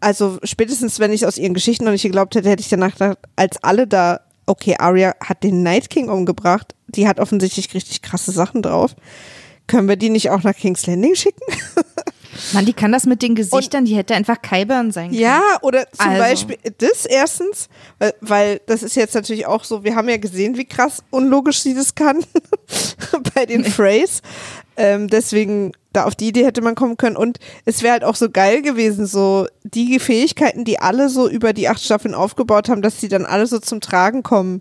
also 0.00 0.38
spätestens 0.44 1.00
wenn 1.00 1.12
ich 1.12 1.26
aus 1.26 1.36
ihren 1.36 1.54
Geschichten 1.54 1.84
noch 1.84 1.92
nicht 1.92 2.02
geglaubt 2.02 2.34
hätte, 2.34 2.48
hätte 2.48 2.62
ich 2.62 2.68
danach 2.68 2.92
gedacht, 2.92 3.18
als 3.36 3.62
alle 3.62 3.86
da, 3.86 4.20
okay, 4.46 4.76
Arya 4.78 5.14
hat 5.20 5.42
den 5.42 5.62
Night 5.62 5.90
King 5.90 6.08
umgebracht, 6.08 6.74
die 6.88 7.08
hat 7.08 7.20
offensichtlich 7.20 7.72
richtig 7.74 8.02
krasse 8.02 8.32
Sachen 8.32 8.62
drauf. 8.62 8.94
Können 9.66 9.88
wir 9.88 9.96
die 9.96 10.10
nicht 10.10 10.30
auch 10.30 10.42
nach 10.42 10.54
King's 10.54 10.86
Landing 10.86 11.14
schicken? 11.14 11.40
Mann, 12.52 12.66
die 12.66 12.72
kann 12.72 12.92
das 12.92 13.06
mit 13.06 13.22
den 13.22 13.34
Gesichtern, 13.34 13.84
die 13.84 13.94
hätte 13.96 14.14
einfach 14.14 14.42
Kyburn 14.42 14.90
sein 14.90 15.10
können. 15.10 15.20
Ja, 15.20 15.40
oder 15.62 15.86
zum 15.92 16.08
Also. 16.08 16.18
Beispiel 16.18 16.58
das 16.78 17.06
erstens, 17.06 17.68
weil, 17.98 18.14
weil 18.20 18.60
das 18.66 18.82
ist 18.82 18.96
jetzt 18.96 19.14
natürlich 19.14 19.46
auch 19.46 19.64
so, 19.64 19.84
wir 19.84 19.94
haben 19.94 20.08
ja 20.08 20.16
gesehen, 20.16 20.56
wie 20.56 20.64
krass 20.64 21.02
unlogisch 21.10 21.60
sie 21.62 21.74
das 21.74 21.94
kann 21.94 22.24
bei 23.34 23.46
den 23.46 23.64
Phrase. 23.64 24.20
Ähm, 24.76 25.08
deswegen, 25.08 25.72
da 25.94 26.04
auf 26.04 26.14
die 26.14 26.28
Idee 26.28 26.44
hätte 26.44 26.60
man 26.60 26.74
kommen 26.74 26.96
können. 26.96 27.16
Und 27.16 27.38
es 27.64 27.82
wäre 27.82 27.92
halt 27.92 28.04
auch 28.04 28.16
so 28.16 28.28
geil 28.30 28.62
gewesen, 28.62 29.06
so 29.06 29.46
die 29.62 29.98
Fähigkeiten, 29.98 30.64
die 30.64 30.78
alle 30.78 31.08
so 31.08 31.28
über 31.28 31.52
die 31.52 31.68
acht 31.68 31.82
Staffeln 31.82 32.14
aufgebaut 32.14 32.68
haben, 32.68 32.82
dass 32.82 32.98
die 32.98 33.08
dann 33.08 33.24
alle 33.24 33.46
so 33.46 33.58
zum 33.58 33.80
Tragen 33.80 34.22
kommen. 34.22 34.60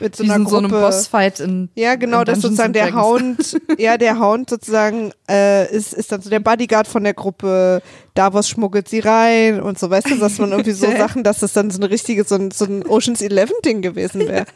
Mit 0.00 0.16
so 0.16 0.24
Wie 0.24 0.30
einer 0.30 0.42
in 0.42 0.46
so 0.48 0.58
einem 0.58 0.70
Gruppe. 0.70 0.82
Bossfight 0.82 1.38
in 1.38 1.68
Ja, 1.76 1.94
genau, 1.94 2.20
in 2.20 2.24
dass 2.24 2.40
sozusagen 2.40 2.72
der. 2.72 2.94
Hound, 2.94 3.60
ja, 3.78 3.96
der 3.96 4.18
Hound 4.18 4.50
sozusagen 4.50 5.12
äh, 5.30 5.72
ist, 5.72 5.94
ist 5.94 6.10
dann 6.10 6.20
so 6.20 6.30
der 6.30 6.40
Bodyguard 6.40 6.88
von 6.88 7.04
der 7.04 7.14
Gruppe. 7.14 7.80
Davos 8.14 8.48
schmuggelt 8.48 8.88
sie 8.88 9.00
rein 9.00 9.60
und 9.60 9.78
so, 9.78 9.90
weißt 9.90 10.10
du, 10.10 10.16
dass 10.16 10.38
man 10.38 10.50
irgendwie 10.50 10.72
so 10.72 10.90
Sachen, 10.98 11.22
dass 11.22 11.40
das 11.40 11.52
dann 11.52 11.70
so 11.70 11.78
eine 11.78 11.90
richtige, 11.90 12.24
so 12.24 12.34
ein, 12.34 12.50
so 12.50 12.64
ein 12.64 12.84
Oceans 12.86 13.22
11 13.22 13.52
Ding 13.64 13.82
gewesen 13.82 14.26
wäre. 14.26 14.46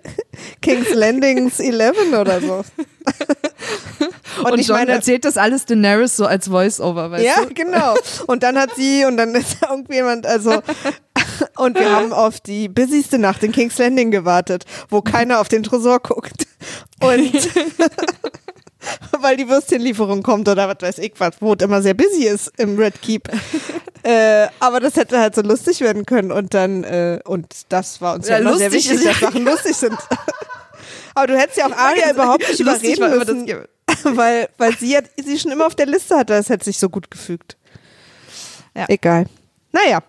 King's 0.62 0.94
Landings 0.94 1.58
11 1.58 2.12
oder 2.18 2.40
so. 2.40 2.64
Und, 4.38 4.52
Und, 4.52 4.58
ich 4.58 4.68
John 4.68 4.78
meine, 4.78 4.92
erzählt 4.92 5.24
das 5.24 5.36
alles 5.36 5.66
Daenerys 5.66 6.16
so 6.16 6.26
als 6.26 6.48
Voice-Over, 6.48 7.10
weißt 7.10 7.24
ja, 7.24 7.44
du? 7.44 7.54
genau. 7.54 7.94
Und 8.26 8.42
dann 8.42 8.58
hat 8.58 8.74
sie 8.76 9.04
und 9.04 9.16
dann 9.16 9.34
ist 9.34 9.58
da 9.60 9.70
irgendjemand, 9.70 10.26
also 10.26 10.62
und 11.56 11.78
wir 11.78 11.90
haben 11.90 12.12
auf 12.12 12.40
die 12.40 12.68
busyste 12.68 13.18
Nacht 13.18 13.42
in 13.42 13.52
King's 13.52 13.78
Landing 13.78 14.10
gewartet, 14.10 14.64
wo 14.88 15.02
keiner 15.02 15.40
auf 15.40 15.48
den 15.48 15.62
Tresor 15.62 16.00
guckt. 16.00 16.46
Und 17.00 17.32
weil 19.20 19.36
die 19.36 19.48
Würstchenlieferung 19.48 20.22
kommt 20.22 20.48
oder 20.48 20.68
was 20.68 20.76
weiß 20.80 20.98
ich 20.98 21.12
was, 21.18 21.34
wo 21.40 21.54
es 21.54 21.62
immer 21.62 21.82
sehr 21.82 21.94
busy 21.94 22.26
ist 22.26 22.52
im 22.56 22.78
Red 22.78 23.00
Keep. 23.02 23.28
äh, 24.02 24.46
aber 24.60 24.80
das 24.80 24.96
hätte 24.96 25.18
halt 25.18 25.34
so 25.34 25.42
lustig 25.42 25.80
werden 25.80 26.06
können 26.06 26.30
und 26.30 26.54
dann, 26.54 26.84
äh, 26.84 27.20
und 27.24 27.46
das 27.68 28.00
war 28.00 28.14
uns 28.14 28.28
ja, 28.28 28.38
Ja, 28.38 28.56
sehr 28.56 28.70
lustig 28.70 28.90
wichtig, 28.90 29.04
dass 29.04 29.20
Sachen 29.20 29.44
lustig 29.44 29.76
sind. 29.76 29.96
aber 31.14 31.26
du 31.26 31.38
hättest 31.38 31.58
ja 31.58 31.66
auch 31.66 31.76
Aria 31.76 32.12
überhaupt 32.12 32.48
nicht 32.48 32.60
überreden 32.60 33.18
müssen, 33.18 33.66
weil, 34.16 34.48
weil 34.58 34.76
sie, 34.76 34.96
hat, 34.96 35.04
sie 35.22 35.38
schon 35.38 35.52
immer 35.52 35.66
auf 35.66 35.74
der 35.74 35.86
Liste 35.86 36.16
hatte, 36.16 36.34
das 36.34 36.48
hätte 36.48 36.64
sich 36.64 36.78
so 36.78 36.88
gut 36.88 37.10
gefügt. 37.10 37.56
Ja. 38.74 38.86
Egal. 38.88 39.26
Naja, 39.72 40.02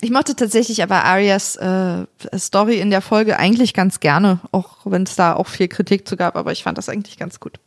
Ich 0.00 0.10
mochte 0.10 0.36
tatsächlich 0.36 0.82
aber 0.82 1.04
Arias 1.04 1.56
äh, 1.56 2.04
Story 2.36 2.78
in 2.80 2.90
der 2.90 3.00
Folge 3.00 3.38
eigentlich 3.38 3.74
ganz 3.74 4.00
gerne, 4.00 4.40
auch 4.52 4.78
wenn 4.84 5.04
es 5.04 5.16
da 5.16 5.34
auch 5.34 5.46
viel 5.46 5.68
Kritik 5.68 6.06
zu 6.06 6.16
gab, 6.16 6.36
aber 6.36 6.52
ich 6.52 6.62
fand 6.62 6.78
das 6.78 6.88
eigentlich 6.88 7.18
ganz 7.18 7.40
gut. 7.40 7.58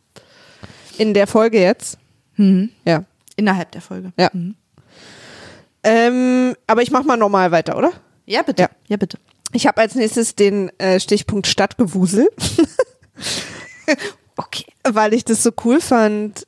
in 0.98 1.14
der 1.14 1.26
Folge 1.26 1.60
jetzt. 1.60 1.98
Mhm. 2.36 2.70
Ja. 2.84 3.04
Innerhalb 3.36 3.72
der 3.72 3.82
Folge. 3.82 4.12
Ja. 4.18 4.30
Mhm. 4.32 4.54
Ähm, 5.84 6.56
aber 6.66 6.82
ich 6.82 6.90
mach 6.90 7.04
mal 7.04 7.16
normal 7.16 7.50
weiter, 7.52 7.76
oder? 7.76 7.92
Ja, 8.26 8.42
bitte. 8.42 8.62
Ja. 8.62 8.68
Ja, 8.88 8.96
bitte. 8.96 9.18
Ich 9.52 9.66
habe 9.66 9.80
als 9.80 9.94
nächstes 9.94 10.34
den 10.34 10.70
äh, 10.78 11.00
Stichpunkt 11.00 11.46
Stadtgewusel, 11.46 12.28
Okay. 14.38 14.64
weil 14.88 15.12
ich 15.14 15.24
das 15.24 15.42
so 15.42 15.50
cool 15.64 15.80
fand, 15.80 16.46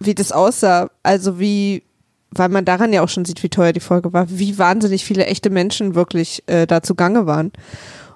wie 0.00 0.14
das 0.14 0.32
aussah. 0.32 0.88
Also 1.02 1.38
wie 1.38 1.82
weil 2.30 2.50
man 2.50 2.66
daran 2.66 2.92
ja 2.92 3.02
auch 3.02 3.08
schon 3.08 3.24
sieht, 3.24 3.42
wie 3.42 3.48
teuer 3.48 3.72
die 3.72 3.80
Folge 3.80 4.12
war, 4.12 4.26
wie 4.28 4.58
wahnsinnig 4.58 5.02
viele 5.04 5.24
echte 5.24 5.48
Menschen 5.48 5.94
wirklich 5.94 6.42
äh, 6.46 6.66
da 6.66 6.82
zugange 6.82 7.24
waren. 7.26 7.52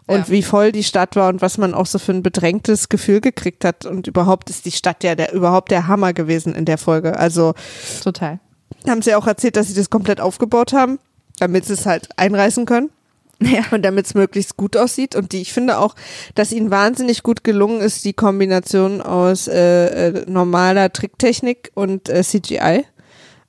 Und 0.06 0.26
Ja. 0.26 0.28
wie 0.28 0.42
voll 0.42 0.70
die 0.72 0.84
Stadt 0.84 1.16
war 1.16 1.28
und 1.30 1.40
was 1.40 1.56
man 1.58 1.72
auch 1.74 1.86
so 1.86 1.98
für 1.98 2.12
ein 2.12 2.22
bedrängtes 2.22 2.88
Gefühl 2.90 3.20
gekriegt 3.22 3.64
hat. 3.64 3.86
Und 3.86 4.06
überhaupt 4.08 4.50
ist 4.50 4.66
die 4.66 4.70
Stadt 4.72 5.02
ja 5.02 5.14
der, 5.14 5.32
überhaupt 5.32 5.70
der 5.70 5.86
Hammer 5.86 6.12
gewesen 6.12 6.54
in 6.54 6.66
der 6.66 6.76
Folge. 6.76 7.18
Also 7.18 7.54
Total. 8.02 8.38
haben 8.86 9.00
sie 9.00 9.14
auch 9.14 9.26
erzählt, 9.26 9.56
dass 9.56 9.68
sie 9.68 9.74
das 9.74 9.88
komplett 9.90 10.20
aufgebaut 10.20 10.72
haben, 10.74 10.98
damit 11.38 11.64
sie 11.64 11.72
es 11.72 11.86
halt 11.86 12.08
einreißen 12.18 12.66
können. 12.66 12.90
Ja. 13.40 13.62
Und 13.72 13.82
damit 13.82 14.06
es 14.06 14.14
möglichst 14.14 14.56
gut 14.56 14.76
aussieht. 14.76 15.14
Und 15.16 15.32
die, 15.32 15.42
ich 15.42 15.52
finde 15.52 15.78
auch, 15.78 15.94
dass 16.34 16.52
ihnen 16.52 16.70
wahnsinnig 16.70 17.22
gut 17.22 17.42
gelungen 17.44 17.80
ist, 17.80 18.04
die 18.04 18.12
Kombination 18.12 19.00
aus 19.00 19.48
äh, 19.48 20.08
äh, 20.08 20.24
normaler 20.30 20.92
Tricktechnik 20.92 21.70
und 21.74 22.08
äh, 22.08 22.22
CGI. 22.22 22.84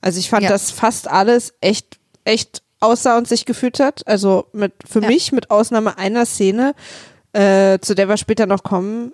Also 0.00 0.18
ich 0.18 0.28
fand, 0.30 0.42
Ja. 0.44 0.48
dass 0.50 0.70
fast 0.70 1.08
alles 1.08 1.54
echt, 1.60 1.98
echt 2.24 2.62
aussah 2.80 3.16
und 3.16 3.28
sich 3.28 3.46
gefühlt 3.46 3.78
hat. 3.80 4.06
Also 4.06 4.46
mit 4.52 4.72
für 4.88 5.00
Ja. 5.00 5.08
mich, 5.08 5.32
mit 5.32 5.50
Ausnahme 5.50 5.96
einer 5.96 6.26
Szene, 6.26 6.74
äh, 7.32 7.78
zu 7.78 7.94
der 7.94 8.08
wir 8.08 8.16
später 8.16 8.46
noch 8.46 8.62
kommen, 8.64 9.12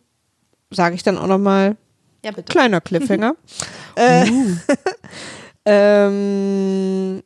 sage 0.70 0.94
ich 0.94 1.02
dann 1.02 1.18
auch 1.18 1.26
nochmal, 1.26 1.76
Ja, 2.24 2.30
bitte. 2.32 2.50
kleiner 2.50 2.80
Cliffhanger. 2.80 3.34
äh, 3.96 4.24
ähm, 5.66 7.22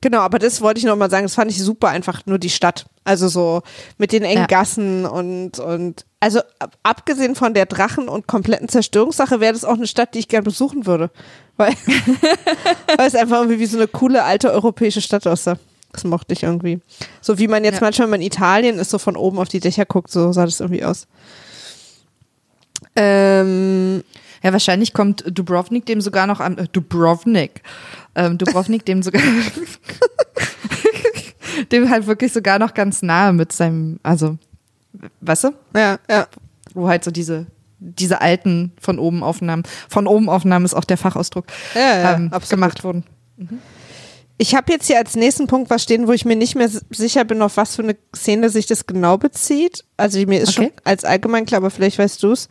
genau, 0.00 0.18
aber 0.20 0.38
das 0.38 0.60
wollte 0.60 0.78
ich 0.78 0.84
noch 0.84 0.96
mal 0.96 1.10
sagen, 1.10 1.24
das 1.24 1.34
fand 1.34 1.50
ich 1.50 1.62
super, 1.62 1.88
einfach 1.88 2.26
nur 2.26 2.38
die 2.38 2.50
Stadt. 2.50 2.86
Also 3.04 3.28
so 3.28 3.62
mit 3.96 4.12
den 4.12 4.22
engen 4.22 4.40
Ja. 4.42 4.46
Gassen 4.46 5.06
und, 5.06 5.58
und 5.58 6.04
also 6.20 6.40
ab, 6.58 6.76
abgesehen 6.82 7.34
von 7.34 7.54
der 7.54 7.66
Drachen- 7.66 8.08
und 8.08 8.26
kompletten 8.26 8.68
Zerstörungssache 8.68 9.40
wäre 9.40 9.52
das 9.54 9.64
auch 9.64 9.74
eine 9.74 9.86
Stadt, 9.86 10.14
die 10.14 10.18
ich 10.18 10.28
gerne 10.28 10.44
besuchen 10.44 10.84
würde. 10.86 11.10
Weil, 11.56 11.72
weil 12.96 13.06
es 13.06 13.14
einfach 13.14 13.38
irgendwie 13.38 13.60
wie 13.60 13.66
so 13.66 13.78
eine 13.78 13.88
coole 13.88 14.24
alte 14.24 14.52
europäische 14.52 15.00
Stadt 15.00 15.26
aussah. 15.26 15.58
Das 15.92 16.04
mochte 16.04 16.34
ich 16.34 16.42
irgendwie. 16.42 16.80
So 17.22 17.38
wie 17.38 17.48
man 17.48 17.64
jetzt 17.64 17.76
Ja. 17.76 17.80
manchmal, 17.80 18.12
in 18.14 18.22
Italien 18.22 18.78
ist, 18.78 18.90
so 18.90 18.98
von 18.98 19.16
oben 19.16 19.38
auf 19.38 19.48
die 19.48 19.58
Dächer 19.60 19.86
guckt, 19.86 20.10
so 20.10 20.32
sah 20.32 20.44
das 20.44 20.60
irgendwie 20.60 20.84
aus. 20.84 21.06
Ähm, 22.96 24.04
Ja, 24.42 24.52
wahrscheinlich 24.52 24.92
kommt 24.92 25.24
Dubrovnik 25.26 25.86
dem 25.86 26.00
sogar 26.00 26.28
noch 26.28 26.38
am 26.38 26.58
äh, 26.58 26.68
Dubrovnik. 26.70 27.62
Ähm, 28.14 28.38
Dubrovnik 28.38 28.84
dem 28.84 29.02
sogar 29.02 29.22
dem 31.72 31.90
halt 31.90 32.06
wirklich 32.06 32.32
sogar 32.32 32.58
noch 32.58 32.74
ganz 32.74 33.02
nahe 33.02 33.32
mit 33.32 33.52
seinem, 33.52 33.98
also, 34.02 34.38
weißt 35.20 35.44
du, 35.44 35.50
ja, 35.74 35.98
ja. 36.08 36.26
wo 36.74 36.88
halt 36.88 37.04
so 37.04 37.10
diese 37.10 37.46
diese 37.80 38.20
alten 38.20 38.72
von 38.80 38.98
oben 38.98 39.22
Aufnahmen, 39.22 39.62
von 39.88 40.08
oben 40.08 40.28
Aufnahmen 40.28 40.64
ist 40.64 40.74
auch 40.74 40.84
der 40.84 40.96
Fachausdruck, 40.96 41.46
Ja, 41.74 41.80
ja, 41.98 42.14
ähm, 42.14 42.32
gemacht 42.50 42.82
wurden. 42.82 43.04
Ich 44.36 44.54
habe 44.56 44.72
jetzt 44.72 44.88
hier 44.88 44.98
als 44.98 45.14
nächsten 45.14 45.46
Punkt 45.46 45.70
was 45.70 45.84
stehen, 45.84 46.08
wo 46.08 46.12
ich 46.12 46.24
mir 46.24 46.34
nicht 46.34 46.56
mehr 46.56 46.68
sicher 46.90 47.24
bin, 47.24 47.40
auf 47.40 47.56
was 47.56 47.76
für 47.76 47.82
eine 47.82 47.96
Szene 48.14 48.50
sich 48.50 48.66
das 48.66 48.86
genau 48.86 49.16
bezieht. 49.16 49.84
Also 49.96 50.18
mir 50.26 50.40
ist 50.40 50.58
Okay. 50.58 50.70
schon 50.70 50.70
als 50.84 51.04
allgemein 51.04 51.46
klar, 51.46 51.58
aber 51.58 51.70
vielleicht 51.70 51.98
weißt 51.98 52.20
du 52.22 52.32
es. 52.32 52.48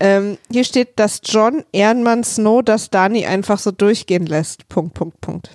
Ähm, 0.00 0.38
hier 0.50 0.64
steht, 0.64 0.98
dass 0.98 1.20
John 1.24 1.64
Ehrenmann 1.72 2.22
Snow 2.22 2.62
das 2.62 2.90
Dani 2.90 3.26
einfach 3.26 3.58
so 3.58 3.70
durchgehen 3.70 4.26
lässt. 4.26 4.68
Punkt, 4.68 4.94
Punkt, 4.94 5.20
Punkt. 5.20 5.50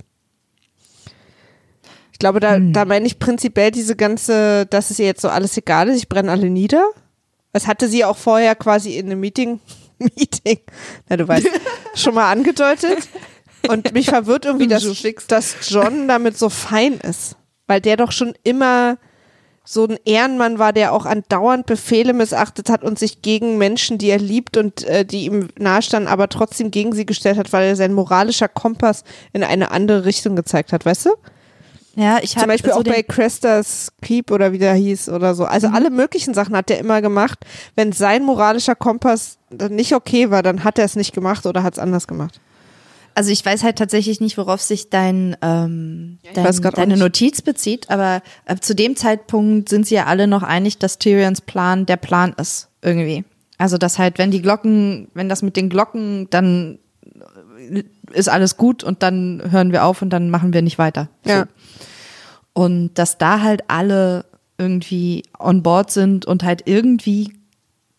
Ich 2.11 2.19
glaube, 2.19 2.39
da, 2.39 2.59
da 2.59 2.85
meine 2.85 3.05
ich 3.05 3.19
prinzipiell 3.19 3.71
diese 3.71 3.95
ganze, 3.95 4.65
dass 4.65 4.91
es 4.91 4.99
ihr 4.99 5.05
jetzt 5.05 5.21
so 5.21 5.29
alles 5.29 5.57
egal 5.57 5.89
ist, 5.89 5.97
ich 5.97 6.09
brenne 6.09 6.31
alle 6.31 6.49
nieder. 6.49 6.85
Das 7.51 7.67
hatte 7.67 7.87
sie 7.87 8.05
auch 8.05 8.17
vorher 8.17 8.55
quasi 8.55 8.97
in 8.97 9.07
einem 9.07 9.19
Meeting, 9.19 9.59
Meeting, 9.99 10.59
na 11.09 11.17
du 11.17 11.27
weißt, 11.27 11.47
schon 11.95 12.15
mal 12.15 12.31
angedeutet. 12.31 13.09
Und 13.67 13.93
mich 13.93 14.07
verwirrt 14.07 14.45
irgendwie, 14.45 14.67
dass, 14.67 14.83
dass 15.27 15.55
John 15.69 16.07
damit 16.07 16.37
so 16.37 16.49
fein 16.49 16.95
ist. 16.99 17.37
Weil 17.65 17.79
der 17.79 17.95
doch 17.95 18.11
schon 18.11 18.33
immer 18.43 18.97
so 19.65 19.85
ein 19.85 19.97
Ehrenmann 20.03 20.59
war, 20.59 20.73
der 20.73 20.91
auch 20.91 21.05
andauernd 21.05 21.65
Befehle 21.65 22.13
missachtet 22.13 22.69
hat 22.69 22.83
und 22.83 22.99
sich 22.99 23.21
gegen 23.21 23.57
Menschen, 23.57 23.97
die 23.97 24.09
er 24.09 24.19
liebt 24.19 24.57
und 24.57 24.83
äh, 24.83 25.05
die 25.05 25.25
ihm 25.25 25.49
nahestanden, 25.57 26.11
aber 26.11 26.27
trotzdem 26.27 26.69
gegen 26.69 26.93
sie 26.93 27.05
gestellt 27.05 27.37
hat, 27.37 27.53
weil 27.53 27.69
er 27.69 27.75
sein 27.75 27.93
moralischer 27.93 28.49
Kompass 28.49 29.03
in 29.31 29.43
eine 29.43 29.71
andere 29.71 30.05
Richtung 30.05 30.35
gezeigt 30.35 30.73
hat, 30.73 30.85
weißt 30.85 31.05
du? 31.05 31.11
Ja, 31.95 32.19
ich 32.21 32.31
Zum 32.31 32.47
Beispiel 32.47 32.71
so 32.73 32.79
auch 32.79 32.83
bei 32.83 33.03
Crestas 33.03 33.91
Keep 34.01 34.31
oder 34.31 34.51
wie 34.51 34.57
der 34.57 34.73
hieß 34.73 35.09
oder 35.09 35.35
so. 35.35 35.45
Also 35.45 35.67
alle 35.67 35.91
möglichen 35.91 36.33
Sachen 36.33 36.55
hat 36.57 36.71
er 36.71 36.79
immer 36.79 37.01
gemacht. 37.01 37.45
Wenn 37.75 37.91
sein 37.91 38.23
moralischer 38.23 38.73
Kompass 38.73 39.37
dann 39.51 39.75
nicht 39.75 39.93
okay 39.93 40.31
war, 40.31 40.41
dann 40.41 40.63
hat 40.63 40.79
er 40.79 40.85
es 40.85 40.95
nicht 40.95 41.13
gemacht 41.13 41.45
oder 41.45 41.61
hat 41.61 41.73
es 41.73 41.79
anders 41.79 42.07
gemacht. 42.07 42.41
Also 43.15 43.31
ich 43.31 43.45
weiß 43.45 43.63
halt 43.63 43.77
tatsächlich 43.77 44.19
nicht, 44.21 44.37
worauf 44.37 44.61
sich 44.61 44.89
dein, 44.89 45.37
ähm, 45.41 46.19
dein 46.33 46.61
deine. 46.61 46.97
Notiz 46.97 47.41
bezieht, 47.41 47.89
aber 47.89 48.21
äh, 48.45 48.55
zu 48.55 48.73
dem 48.75 48.95
Zeitpunkt 48.95 49.69
sind 49.69 49.85
sie 49.85 49.95
ja 49.95 50.05
alle 50.05 50.27
noch 50.27 50.43
einig, 50.43 50.79
dass 50.79 50.99
Tyrions 50.99 51.41
Plan 51.41 51.85
der 51.85 51.97
Plan 51.97 52.33
ist, 52.37 52.69
irgendwie. 52.81 53.23
Also 53.57 53.77
dass 53.77 53.99
halt, 53.99 54.17
wenn 54.17 54.31
die 54.31 54.41
Glocken, 54.41 55.09
wenn 55.13 55.29
das 55.29 55.41
mit 55.41 55.55
den 55.55 55.69
Glocken, 55.69 56.27
dann 56.29 56.79
äh, 57.57 57.83
ist 58.11 58.29
alles 58.29 58.57
gut 58.57 58.83
und 58.83 59.03
dann 59.03 59.41
hören 59.49 59.71
wir 59.71 59.85
auf 59.85 60.01
und 60.01 60.09
dann 60.09 60.29
machen 60.29 60.53
wir 60.53 60.61
nicht 60.61 60.77
weiter. 60.77 61.09
So. 61.23 61.31
Ja. 61.31 61.47
Und 62.53 62.95
dass 62.95 63.17
da 63.17 63.41
halt 63.41 63.69
alle 63.69 64.25
irgendwie 64.57 65.23
on 65.39 65.63
board 65.63 65.91
sind 65.91 66.25
und 66.25 66.43
halt 66.43 66.63
irgendwie 66.65 67.33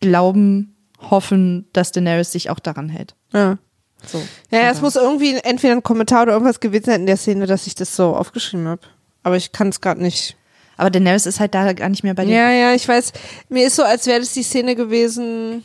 glauben, 0.01 0.75
hoffen, 1.11 1.67
dass 1.73 1.93
Daenerys 1.93 2.33
sich 2.33 2.51
auch 2.51 2.59
daran 2.59 2.89
hält. 2.89 3.15
Ja. 3.33 3.59
So. 4.07 4.23
Ja, 4.51 4.63
ja, 4.63 4.71
es 4.71 4.81
muss 4.81 4.97
irgendwie 4.97 5.37
entweder 5.43 5.75
ein 5.75 5.83
Kommentar 5.83 6.23
oder 6.25 6.33
irgendwas 6.33 6.61
gewesen 6.61 6.85
sein 6.87 7.01
in 7.01 7.07
der 7.07 7.17
Szene, 7.17 7.47
dass 7.47 7.67
ich 7.67 7.75
das 7.75 7.95
so 7.97 8.15
aufgeschrieben 8.15 8.69
habe. 8.69 8.83
Aber 9.23 9.37
ich 9.37 9.53
kann 9.53 9.69
es 9.69 9.81
gerade 9.81 10.03
nicht. 10.03 10.37
Aber 10.77 10.91
Daenerys 10.91 11.27
ist 11.27 11.41
halt 11.41 11.55
da 11.55 11.73
gar 11.73 11.89
nicht 11.89 12.05
mehr 12.05 12.15
bei 12.15 12.25
dir. 12.25 12.35
Ja, 12.35 12.51
ja, 12.51 12.75
ich 12.75 12.87
weiß. 12.87 13.13
Mir 13.49 13.67
ist 13.67 13.77
so, 13.77 13.85
als 13.85 14.07
wäre 14.07 14.21
das 14.21 14.33
die 14.33 14.43
Szene 14.43 14.75
gewesen, 14.75 15.63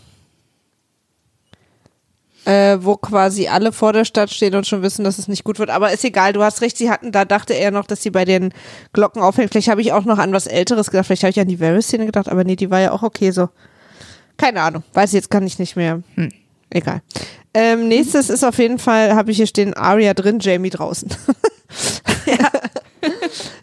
äh, 2.45 2.77
wo 2.81 2.95
quasi 2.95 3.47
alle 3.47 3.71
vor 3.71 3.93
der 3.93 4.05
Stadt 4.05 4.29
stehen 4.29 4.55
und 4.55 4.67
schon 4.67 4.81
wissen, 4.81 5.03
dass 5.03 5.17
es 5.17 5.27
nicht 5.27 5.43
gut 5.43 5.59
wird. 5.59 5.69
Aber 5.69 5.91
ist 5.91 6.03
egal, 6.03 6.33
du 6.33 6.43
hast 6.43 6.61
recht, 6.61 6.77
sie 6.77 6.89
hatten, 6.89 7.11
da 7.11 7.25
dachte 7.25 7.53
er 7.53 7.71
noch, 7.71 7.85
dass 7.85 8.01
sie 8.01 8.11
bei 8.11 8.25
den 8.25 8.53
Glocken 8.93 9.21
aufhängt. 9.21 9.51
Vielleicht 9.51 9.69
habe 9.69 9.81
ich 9.81 9.93
auch 9.93 10.05
noch 10.05 10.19
an 10.19 10.31
was 10.31 10.47
Älteres 10.47 10.89
gedacht. 10.91 11.07
Vielleicht 11.07 11.23
habe 11.23 11.31
ich 11.31 11.39
an 11.39 11.47
die 11.47 11.59
Varys-Szene 11.59 12.05
gedacht, 12.05 12.29
aber 12.29 12.43
nee, 12.43 12.55
die 12.55 12.71
war 12.71 12.79
ja 12.79 12.91
auch 12.91 13.03
okay 13.03 13.31
so. 13.31 13.49
Keine 14.37 14.61
Ahnung. 14.61 14.83
Weiß 14.93 15.09
ich 15.09 15.15
jetzt 15.15 15.29
kann 15.29 15.45
ich 15.45 15.59
nicht 15.59 15.75
mehr. 15.75 16.01
Hm. 16.15 16.31
Egal. 16.69 17.01
Ähm, 17.53 17.87
nächstes 17.87 18.29
ist 18.29 18.43
auf 18.43 18.57
jeden 18.59 18.79
Fall, 18.79 19.15
habe 19.15 19.31
ich 19.31 19.37
hier 19.37 19.47
stehen, 19.47 19.73
Arya 19.73 20.13
drin, 20.13 20.39
Jamie 20.39 20.69
draußen. 20.69 21.09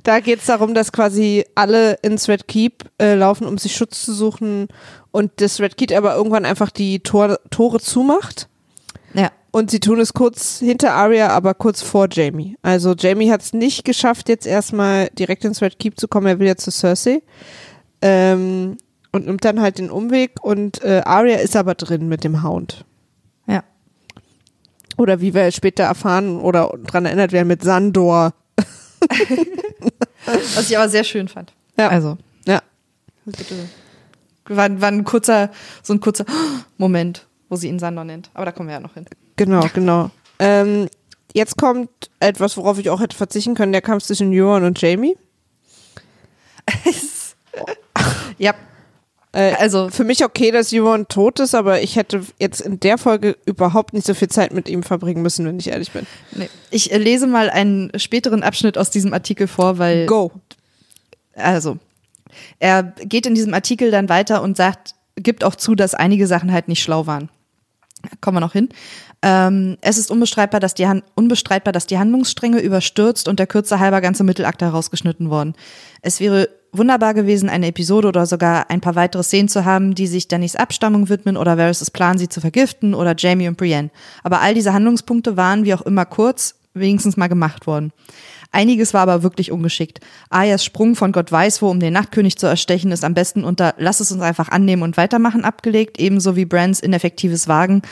Da 0.07 0.21
geht 0.21 0.39
es 0.39 0.47
darum, 0.47 0.73
dass 0.73 0.93
quasi 0.93 1.45
alle 1.57 1.95
ins 2.03 2.29
Red 2.29 2.47
Keep 2.47 2.85
äh, 3.03 3.15
laufen, 3.15 3.45
um 3.45 3.59
sich 3.59 3.75
Schutz 3.75 4.05
zu 4.05 4.15
suchen 4.15 4.69
und 5.11 5.33
das 5.39 5.59
Red 5.59 5.77
Keep 5.77 5.91
aber 5.91 6.15
irgendwann 6.15 6.45
einfach 6.45 6.71
die 6.71 7.01
Tor 7.01 7.41
Tore 7.51 7.81
zumacht. 7.81 8.49
Ja. 9.15 9.33
Und 9.51 9.73
sie 9.73 9.81
tun 9.81 9.99
es 9.99 10.15
kurz 10.15 10.61
hinter 10.61 10.93
Arya, 10.93 11.31
aber 11.31 11.55
kurz 11.55 11.83
vor 11.83 12.07
Jamie. 12.09 12.57
Also 12.63 12.95
Jamie 12.97 13.33
hat 13.33 13.43
es 13.43 13.53
nicht 13.53 13.85
geschafft, 13.85 14.29
jetzt 14.29 14.47
erstmal 14.47 15.09
direkt 15.19 15.45
ins 15.45 15.61
Red 15.61 15.81
Keep 15.81 15.99
zu 15.99 16.07
kommen. 16.07 16.29
Er 16.29 16.39
will 16.39 16.47
ja 16.47 16.57
zu 16.57 16.71
Cersei. 16.71 17.21
Ähm, 18.01 18.77
und 19.11 19.27
nimmt 19.27 19.45
dann 19.45 19.61
halt 19.61 19.79
den 19.79 19.91
Umweg. 19.91 20.35
Und 20.41 20.85
äh, 20.85 21.03
Arya 21.05 21.39
ist 21.39 21.57
aber 21.57 21.75
drin 21.75 22.07
mit 22.07 22.23
dem 22.23 22.45
Hound. 22.45 22.85
Oder 24.97 25.21
wie 25.21 25.35
wir 25.35 25.51
später 25.53 25.85
erfahren 25.85 26.41
oder 26.41 26.73
dran 26.87 27.05
erinnert 27.07 27.33
werden 27.33 27.49
mit 27.49 27.63
Sandor. 27.63 28.33
Was 30.55 30.71
ich 30.71 30.77
aber 30.77 30.89
sehr 30.89 31.05
schön 31.05 31.29
fand. 31.29 31.53
Ja. 31.79 31.89
Also, 31.89 32.17
Ja. 32.47 32.63
war, 34.49 34.81
war 34.81 34.89
ein 34.89 35.05
kurzer, 35.05 35.51
so 35.83 35.93
ein 35.93 36.01
kurzer 36.01 36.25
Moment, 36.79 37.27
wo 37.49 37.57
sie 37.57 37.69
ihn 37.69 37.79
Sandor 37.79 38.05
nennt. 38.05 38.31
Aber 38.35 38.45
da 38.47 38.53
kommen 38.53 38.69
wir 38.69 38.75
ja 38.75 38.81
noch 38.81 38.95
hin. 38.95 39.07
Genau, 39.37 39.67
genau. 39.75 40.11
Ähm, 40.39 40.89
jetzt 41.35 41.57
kommt 41.57 41.91
etwas, 42.21 42.57
worauf 42.57 42.79
ich 42.79 42.89
auch 42.91 43.01
hätte 43.01 43.17
verzichten 43.17 43.55
können, 43.55 43.73
der 43.73 43.83
Kampf 43.83 44.05
zwischen 44.05 44.33
Euron 44.33 44.65
und 44.65 44.81
Jamie. 44.81 45.17
Ja. 48.39 48.55
Äh, 49.37 49.55
Also, 49.59 49.91
Für 49.91 50.05
mich 50.05 50.25
okay, 50.25 50.51
dass 50.51 50.73
Euron 50.73 51.09
tot 51.09 51.41
ist, 51.41 51.55
aber 51.55 51.83
ich 51.83 51.97
hätte 51.97 52.23
jetzt 52.39 52.61
in 52.61 52.81
der 52.81 52.97
Folge 52.97 53.37
überhaupt 53.45 53.93
nicht 53.93 54.07
so 54.07 54.15
viel 54.15 54.29
Zeit 54.29 54.55
mit 54.55 54.69
ihm 54.69 54.83
verbringen 54.83 55.23
müssen, 55.23 55.47
wenn 55.47 55.59
ich 55.59 55.69
ehrlich 55.69 55.93
bin. 55.93 56.07
nee. 56.33 56.49
ich 56.71 56.91
äh, 56.91 56.97
lese 56.97 57.27
mal 57.27 57.51
einen 57.51 57.93
späteren 57.99 58.43
Abschnitt 58.43 58.79
aus 58.79 58.91
diesem 58.91 59.13
Artikel 59.13 59.47
vor, 59.47 59.79
weil 59.79 60.07
Go. 60.07 60.33
also 61.35 61.79
er 62.59 62.83
geht 62.83 63.27
in 63.27 63.35
diesem 63.35 63.53
Artikel 63.53 63.91
dann 63.91 64.09
weiter 64.09 64.43
und 64.43 64.57
sagt, 64.57 64.95
gibt 65.17 65.45
auch 65.45 65.55
zu, 65.55 65.75
dass 65.75 65.95
einige 65.95 66.27
Sachen 66.27 66.53
halt 66.53 66.69
nicht 66.69 66.83
schlau 66.83 67.07
waren. 67.07 67.29
Kommen 68.21 68.37
wir 68.37 68.41
noch 68.41 68.53
hin. 68.53 68.69
Ähm, 69.23 69.77
es 69.81 69.99
ist 69.99 70.11
unbestreitbar 70.11 70.61
dass, 70.61 70.75
die 70.75 70.87
Han 70.87 71.03
unbestreitbar, 71.15 71.73
dass 71.73 71.87
die 71.87 71.99
Handlungsstränge 71.99 72.61
überstürzt 72.61 73.29
und 73.29 73.39
der 73.39 73.47
Kürze 73.47 73.81
halber 73.81 74.01
ganze 74.01 74.25
Mittelakt 74.25 74.63
herausgeschnitten 74.63 75.31
worden. 75.31 75.55
Es 76.03 76.21
wäre 76.21 76.49
wunderbar 76.79 77.15
gewesen, 77.15 77.49
eine 77.49 77.69
Episode 77.69 78.09
oder 78.09 78.27
sogar 78.27 78.71
ein 78.71 78.81
paar 78.81 78.95
weitere 78.95 79.23
Szenen 79.23 79.49
zu 79.49 79.65
haben, 79.65 79.95
die 79.95 80.07
sich 80.07 80.29
Dannys 80.29 80.57
Abstammung 80.57 81.09
widmen 81.09 81.37
oder 81.37 81.57
Varys' 81.57 81.91
Plan, 81.91 82.19
sie 82.19 82.29
zu 82.29 82.41
vergiften 82.41 82.95
oder 82.95 83.15
Jamie 83.17 83.49
und 83.49 83.57
Brienne. 83.57 83.91
Aber 84.23 84.41
all 84.41 84.55
diese 84.55 84.73
Handlungspunkte 84.73 85.37
waren 85.37 85.65
wie 85.65 85.75
auch 85.75 85.83
immer 85.83 86.05
kurz, 86.05 86.57
wenigstens 86.75 87.17
mal 87.17 87.29
gemacht 87.29 87.67
worden. 87.67 87.93
Einiges 88.53 88.95
war 88.95 89.03
aber 89.03 89.23
wirklich 89.23 89.53
ungeschickt. 89.53 90.01
Ayas 90.31 90.65
Sprung 90.65 90.95
von 90.95 91.13
Gott 91.13 91.31
weiß 91.31 91.63
wo, 91.63 91.71
um 91.71 91.81
den 91.81 91.93
Nachtkönig 91.93 92.39
zu 92.39 92.47
erstechen, 92.47 92.93
ist 92.93 93.05
am 93.05 93.15
besten 93.15 93.45
unter 93.45 93.75
Lass 93.79 94.01
es 94.01 94.13
uns 94.13 94.23
einfach 94.23 94.49
annehmen 94.49 94.83
und 94.83 94.97
weitermachen 94.97 95.45
abgelegt, 95.45 95.99
ebenso 95.99 96.37
wie 96.37 96.45
Brands 96.45 96.81
ineffektives 96.81 97.49
Wagen, 97.49 97.83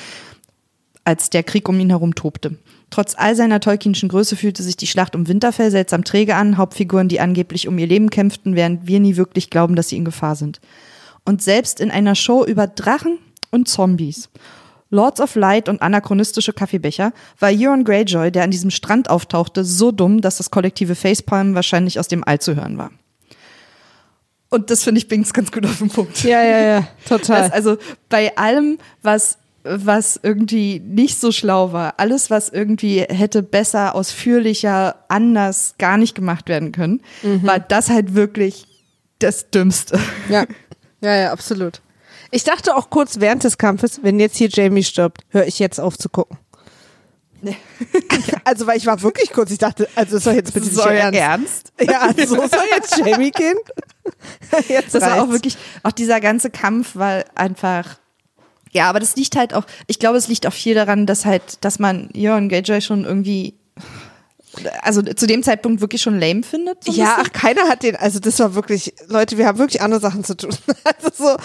als 1.04 1.30
der 1.30 1.42
Krieg 1.42 1.68
um 1.68 1.78
ihn 1.80 1.90
herum 1.90 2.14
tobte. 2.14 2.56
Trotz 2.94 3.16
all 3.18 3.34
seiner 3.34 3.58
Tolkienschen 3.58 4.08
Größe 4.08 4.36
fühlte 4.36 4.62
sich 4.62 4.76
die 4.76 4.86
Schlacht 4.86 5.16
um 5.16 5.26
Winterfell 5.26 5.72
seltsam 5.72 6.04
träge 6.04 6.36
an, 6.36 6.56
Hauptfiguren, 6.56 7.08
die 7.08 7.18
angeblich 7.18 7.66
um 7.66 7.76
ihr 7.76 7.88
Leben 7.88 8.08
kämpften, 8.08 8.54
während 8.54 8.86
wir 8.86 9.00
nie 9.00 9.16
wirklich 9.16 9.50
glauben, 9.50 9.74
dass 9.74 9.88
sie 9.88 9.96
in 9.96 10.04
Gefahr 10.04 10.36
sind. 10.36 10.60
Und 11.24 11.42
selbst 11.42 11.80
in 11.80 11.90
einer 11.90 12.14
Show 12.14 12.44
über 12.44 12.68
Drachen 12.68 13.18
und 13.50 13.68
Zombies 13.68 14.28
Lords 14.90 15.20
of 15.20 15.34
Light 15.34 15.68
und 15.68 15.82
anachronistische 15.82 16.52
Kaffeebecher 16.52 17.12
war 17.40 17.50
Euron 17.52 17.82
Greyjoy, 17.82 18.30
der 18.30 18.44
an 18.44 18.52
diesem 18.52 18.70
Strand 18.70 19.10
auftauchte, 19.10 19.64
so 19.64 19.90
dumm, 19.90 20.20
dass 20.20 20.36
das 20.36 20.52
kollektive 20.52 20.94
Facepalm 20.94 21.56
wahrscheinlich 21.56 21.98
aus 21.98 22.06
dem 22.06 22.22
All 22.22 22.38
zu 22.38 22.54
hören 22.54 22.78
war. 22.78 22.92
Und 24.50 24.70
das 24.70 24.84
finde 24.84 25.00
ich 25.00 25.08
bringt's 25.08 25.32
ganz 25.32 25.50
gut 25.50 25.66
auf 25.66 25.78
den 25.78 25.88
Punkt. 25.88 26.22
Ja, 26.22 26.44
ja, 26.44 26.60
ja, 26.60 26.88
total. 27.08 27.42
Das, 27.42 27.50
also 27.50 27.76
bei 28.08 28.36
allem, 28.36 28.78
was 29.02 29.38
was 29.64 30.20
irgendwie 30.22 30.78
nicht 30.80 31.18
so 31.18 31.32
schlau 31.32 31.72
war, 31.72 31.94
alles, 31.96 32.28
was 32.30 32.50
irgendwie 32.50 33.00
hätte 33.00 33.42
besser, 33.42 33.94
ausführlicher, 33.94 34.96
anders 35.08 35.74
gar 35.78 35.96
nicht 35.96 36.14
gemacht 36.14 36.48
werden 36.48 36.70
können, 36.72 37.00
Mhm. 37.22 37.46
war 37.46 37.58
das 37.60 37.88
halt 37.90 38.14
wirklich 38.14 38.66
das 39.20 39.50
Dümmste. 39.50 39.98
Ja, 40.28 40.44
ja, 41.00 41.16
ja, 41.16 41.32
absolut. 41.32 41.80
Ich 42.30 42.44
dachte 42.44 42.76
auch 42.76 42.90
kurz 42.90 43.20
während 43.20 43.44
des 43.44 43.58
Kampfes, 43.58 44.00
wenn 44.02 44.18
jetzt 44.20 44.36
hier 44.36 44.48
Jamie 44.50 44.82
stirbt, 44.84 45.22
höre 45.30 45.46
ich 45.46 45.58
jetzt 45.58 45.80
auf 45.80 45.96
zu 45.98 46.08
gucken. 46.08 46.36
Also, 48.44 48.66
weil 48.66 48.76
ich 48.76 48.86
war 48.86 49.00
wirklich 49.02 49.30
kurz, 49.32 49.50
ich 49.50 49.58
dachte, 49.58 49.88
also 49.94 50.16
ist 50.16 50.26
doch 50.26 50.32
jetzt 50.32 50.52
bitte 50.54 50.66
nicht 50.66 50.76
So 50.76 50.82
Ihr 50.88 50.96
Ernst. 50.96 51.18
ernst? 51.18 51.72
Ja, 52.18 52.26
so 52.26 52.36
soll 52.36 52.64
jetzt 52.74 52.96
Jamie 52.98 53.30
gehen? 53.30 53.56
Jetzt 54.68 54.94
Das 54.94 55.02
war 55.02 55.14
auch 55.14 55.18
reicht's. 55.20 55.32
wirklich, 55.32 55.56
auch 55.82 55.92
dieser 55.92 56.20
ganze 56.20 56.50
Kampf 56.50 56.94
war 56.96 57.24
einfach, 57.34 57.98
ja, 58.74 58.88
aber 58.90 59.00
das 59.00 59.16
liegt 59.16 59.36
halt 59.36 59.54
auch, 59.54 59.64
ich 59.86 59.98
glaube, 59.98 60.18
es 60.18 60.28
liegt 60.28 60.46
auch 60.46 60.52
viel 60.52 60.74
daran, 60.74 61.06
dass 61.06 61.24
halt, 61.24 61.64
dass 61.64 61.78
man 61.78 62.10
Euron 62.16 62.48
Greyjoy 62.48 62.80
schon 62.80 63.04
irgendwie, 63.04 63.54
also 64.82 65.02
zu 65.02 65.26
dem 65.26 65.42
Zeitpunkt 65.42 65.80
wirklich 65.80 66.02
schon 66.02 66.18
lame 66.18 66.42
findet. 66.42 66.82
So 66.84 66.92
Ja, 66.92 67.18
ach, 67.20 67.32
keiner 67.32 67.68
hat 67.68 67.82
den, 67.84 67.96
also 67.96 68.18
das 68.18 68.38
war 68.40 68.54
wirklich, 68.54 68.92
Leute, 69.08 69.38
wir 69.38 69.46
haben 69.46 69.58
wirklich 69.58 69.80
andere 69.80 70.00
Sachen 70.00 70.24
zu 70.24 70.36
tun. 70.36 70.50
Also 71.02 71.10
so, 71.16 71.36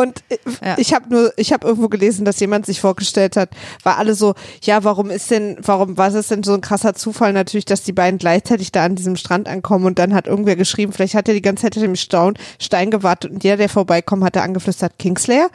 und 0.00 0.22
Ja. 0.64 0.76
ich 0.78 0.94
habe 0.94 1.08
nur, 1.08 1.32
ich 1.36 1.52
habe 1.52 1.66
irgendwo 1.66 1.88
gelesen, 1.88 2.24
dass 2.24 2.40
jemand 2.40 2.66
sich 2.66 2.80
vorgestellt 2.80 3.36
hat, 3.36 3.50
war 3.82 3.98
alle 3.98 4.14
so, 4.14 4.34
ja, 4.62 4.84
warum 4.84 5.10
ist 5.10 5.30
denn, 5.30 5.56
warum, 5.62 5.96
was 5.98 6.14
ist 6.14 6.30
denn 6.30 6.42
so 6.42 6.54
ein 6.54 6.60
krasser 6.60 6.94
Zufall 6.94 7.32
natürlich, 7.32 7.64
dass 7.66 7.82
die 7.82 7.92
beiden 7.92 8.18
gleichzeitig 8.18 8.72
da 8.72 8.84
an 8.84 8.94
diesem 8.96 9.16
Strand 9.16 9.48
ankommen 9.48 9.84
und 9.86 9.98
dann 9.98 10.14
hat 10.14 10.26
irgendwer 10.26 10.56
geschrieben, 10.56 10.92
vielleicht 10.92 11.14
hat 11.14 11.28
er 11.28 11.34
die 11.34 11.42
ganze 11.42 11.62
Zeit 11.62 11.74
hinter 11.74 11.88
dem 11.88 11.96
Stein, 11.96 12.34
Stein 12.60 12.90
gewartet 12.90 13.30
und 13.32 13.44
jeder, 13.44 13.56
der 13.56 13.68
vorbeikommt, 13.68 14.24
hat 14.24 14.36
er 14.36 14.42
angeflüstert, 14.42 14.98
Kingslayer? 14.98 15.50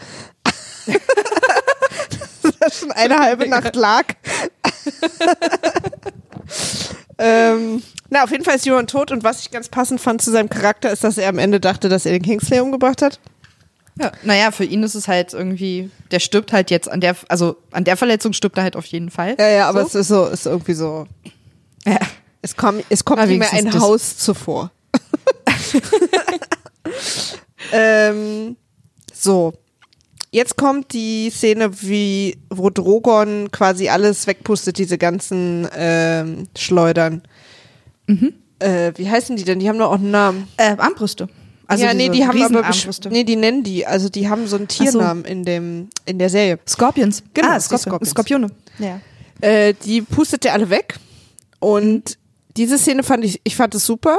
dass 2.42 2.54
er 2.60 2.72
schon 2.72 2.92
eine 2.92 3.20
halbe 3.20 3.48
Nacht 3.48 3.76
lag. 3.76 4.06
ähm, 7.18 7.82
na, 8.10 8.24
auf 8.24 8.32
jeden 8.32 8.44
Fall 8.44 8.56
ist 8.56 8.66
Johann 8.66 8.88
tot 8.88 9.12
und 9.12 9.24
was 9.24 9.42
ich 9.42 9.52
ganz 9.52 9.70
passend 9.70 10.02
fand 10.02 10.22
zu 10.22 10.32
seinem 10.32 10.50
Charakter 10.50 10.92
ist, 10.92 11.04
dass 11.04 11.18
er 11.18 11.30
am 11.30 11.40
Ende 11.40 11.60
dachte, 11.60 11.90
dass 11.90 12.06
er 12.06 12.12
den 12.12 12.22
Kingslayer 12.22 12.64
umgebracht 12.64 13.02
hat. 13.02 13.20
Ja, 14.00 14.12
naja, 14.24 14.52
für 14.52 14.64
ihn 14.64 14.84
ist 14.84 14.96
es 14.96 15.08
halt 15.08 15.34
irgendwie, 15.34 15.92
der 16.12 16.20
stirbt 16.20 16.54
halt 16.54 16.72
jetzt 16.72 16.90
an 16.90 17.02
der, 17.02 17.16
also 17.28 17.58
an 17.72 17.84
der 17.84 17.98
Verletzung 17.98 18.34
stirbt 18.34 18.58
er 18.58 18.64
halt 18.64 18.76
auf 18.76 18.86
jeden 18.86 19.12
Fall. 19.12 19.36
Ja, 19.40 19.50
ja, 19.50 19.70
aber 19.70 19.82
so. 19.82 19.88
es 19.88 19.96
ist 19.96 20.08
so, 20.08 20.26
ist 20.28 20.46
irgendwie 20.46 20.74
so. 20.74 21.08
Ja. 21.86 22.00
Es 22.42 22.56
kommt, 22.56 22.84
es 22.90 23.06
kommt 23.06 23.30
ihm 23.30 23.44
ein 23.52 23.66
das. 23.66 23.80
Haus 23.80 24.18
zuvor. 24.18 24.72
ähm, 27.72 28.56
so. 29.14 29.54
Jetzt 30.34 30.56
kommt 30.56 30.94
die 30.94 31.30
Szene, 31.30 31.82
wie, 31.82 32.38
wo 32.50 32.70
Drogon 32.70 33.52
quasi 33.52 33.90
alles 33.90 34.28
wegpustet, 34.28 34.78
diese 34.78 34.98
ganzen 34.98 35.68
ähm, 35.76 36.48
Schleudern. 36.58 37.22
Mhm. 38.08 38.34
Äh, 38.60 38.94
wie 38.96 39.10
heißen 39.10 39.36
die 39.36 39.44
denn? 39.44 39.60
Die 39.60 39.68
haben 39.68 39.78
doch 39.78 39.90
auch 39.90 40.00
einen 40.00 40.12
Namen. 40.12 40.48
Äh, 40.56 40.76
Armbrüste. 40.78 41.28
Also 41.68 41.86
ja, 41.86 41.94
nee, 41.94 42.10
diese 42.10 42.24
die 42.24 42.28
haben 42.28 42.56
aber 42.56 42.70
nee, 43.10 43.24
die 43.24 43.38
nennen 43.38 43.64
die, 43.64 43.86
also 43.86 44.10
die 44.10 44.28
haben 44.28 44.46
so 44.48 44.58
einen 44.58 44.68
so. 44.70 44.84
Tiernamen 44.84 45.24
in 45.24 45.46
dem 45.46 45.90
in 46.06 46.20
der 46.20 46.30
Serie. 46.30 46.60
Scorpions. 46.68 47.24
Genau, 47.34 47.50
ah, 47.50 47.60
Scorpions. 47.60 48.10
Skorpione. 48.10 48.48
Ja. 48.78 49.00
Äh, 49.40 49.74
die 49.86 50.02
pustet 50.02 50.46
er 50.46 50.54
alle 50.54 50.70
weg 50.70 50.96
und 51.60 52.18
diese 52.58 52.78
Szene 52.78 53.04
fand 53.04 53.24
ich, 53.24 53.40
ich 53.46 53.56
fand 53.56 53.74
es 53.74 53.86
super, 53.86 54.18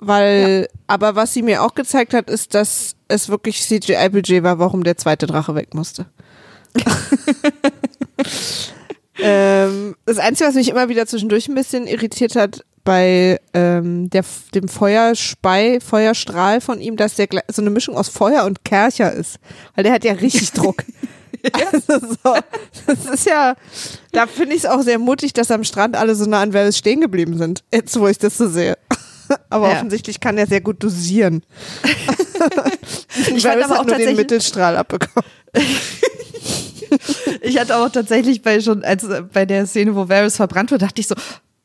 weil, 0.00 0.68
aber 0.86 1.16
was 1.16 1.34
sie 1.34 1.42
mir 1.42 1.62
auch 1.62 1.74
gezeigt 1.74 2.14
hat, 2.14 2.30
ist, 2.30 2.54
dass 2.54 2.94
es 3.08 3.28
wirklich 3.28 3.60
CGI-Budget 3.62 4.42
war, 4.42 4.58
warum 4.58 4.84
der 4.84 4.96
zweite 4.96 5.26
Drache 5.26 5.54
weg 5.54 5.74
musste. 5.74 6.06
ähm, 9.18 9.96
das 10.04 10.18
Einzige, 10.18 10.48
was 10.48 10.54
mich 10.54 10.68
immer 10.68 10.88
wieder 10.88 11.06
zwischendurch 11.06 11.48
ein 11.48 11.54
bisschen 11.54 11.86
irritiert 11.86 12.36
hat, 12.36 12.64
bei 12.84 13.38
ähm, 13.52 14.08
der, 14.08 14.24
dem 14.54 14.66
Feuerspei, 14.66 15.78
Feuerstrahl 15.80 16.62
von 16.62 16.80
ihm, 16.80 16.96
dass 16.96 17.16
der 17.16 17.28
so 17.48 17.60
eine 17.60 17.70
Mischung 17.70 17.96
aus 17.96 18.08
Feuer 18.08 18.44
und 18.44 18.64
Kercher 18.64 19.12
ist. 19.12 19.38
Weil 19.74 19.84
der 19.84 19.92
hat 19.92 20.04
ja 20.04 20.12
richtig 20.12 20.52
Druck. 20.52 20.84
Also 21.52 22.00
so, 22.00 22.34
das 22.88 23.06
ist 23.14 23.26
ja, 23.26 23.54
da 24.10 24.26
finde 24.26 24.56
ich 24.56 24.64
es 24.64 24.66
auch 24.66 24.82
sehr 24.82 24.98
mutig, 24.98 25.32
dass 25.32 25.52
am 25.52 25.62
Strand 25.62 25.94
alle 25.94 26.16
so 26.16 26.26
nah 26.26 26.42
an 26.42 26.52
Welles 26.52 26.76
stehen 26.76 27.00
geblieben 27.00 27.38
sind. 27.38 27.62
Jetzt, 27.72 27.98
wo 27.98 28.08
ich 28.08 28.18
das 28.18 28.36
so 28.38 28.48
sehe. 28.48 28.76
Aber 29.50 29.68
Ja. 29.68 29.76
offensichtlich 29.76 30.20
kann 30.20 30.38
er 30.38 30.46
sehr 30.46 30.60
gut 30.60 30.82
dosieren. 30.82 31.42
Ich 33.34 33.46
aber 33.48 33.64
hat 33.64 33.70
auch 33.72 33.84
nur 33.84 33.96
den 33.96 34.14
Mittelstrahl 34.16 34.76
abbekommen. 34.76 35.28
Ich 37.42 37.58
hatte 37.58 37.76
auch 37.76 37.90
tatsächlich 37.90 38.40
bei 38.42 38.60
schon, 38.60 38.82
als 38.82 39.04
äh, 39.04 39.22
bei 39.22 39.44
der 39.44 39.66
Szene, 39.66 39.94
wo 39.94 40.08
Varys 40.08 40.36
verbrannt 40.36 40.70
wurde, 40.70 40.86
dachte 40.86 41.00
ich 41.00 41.06
so, 41.06 41.14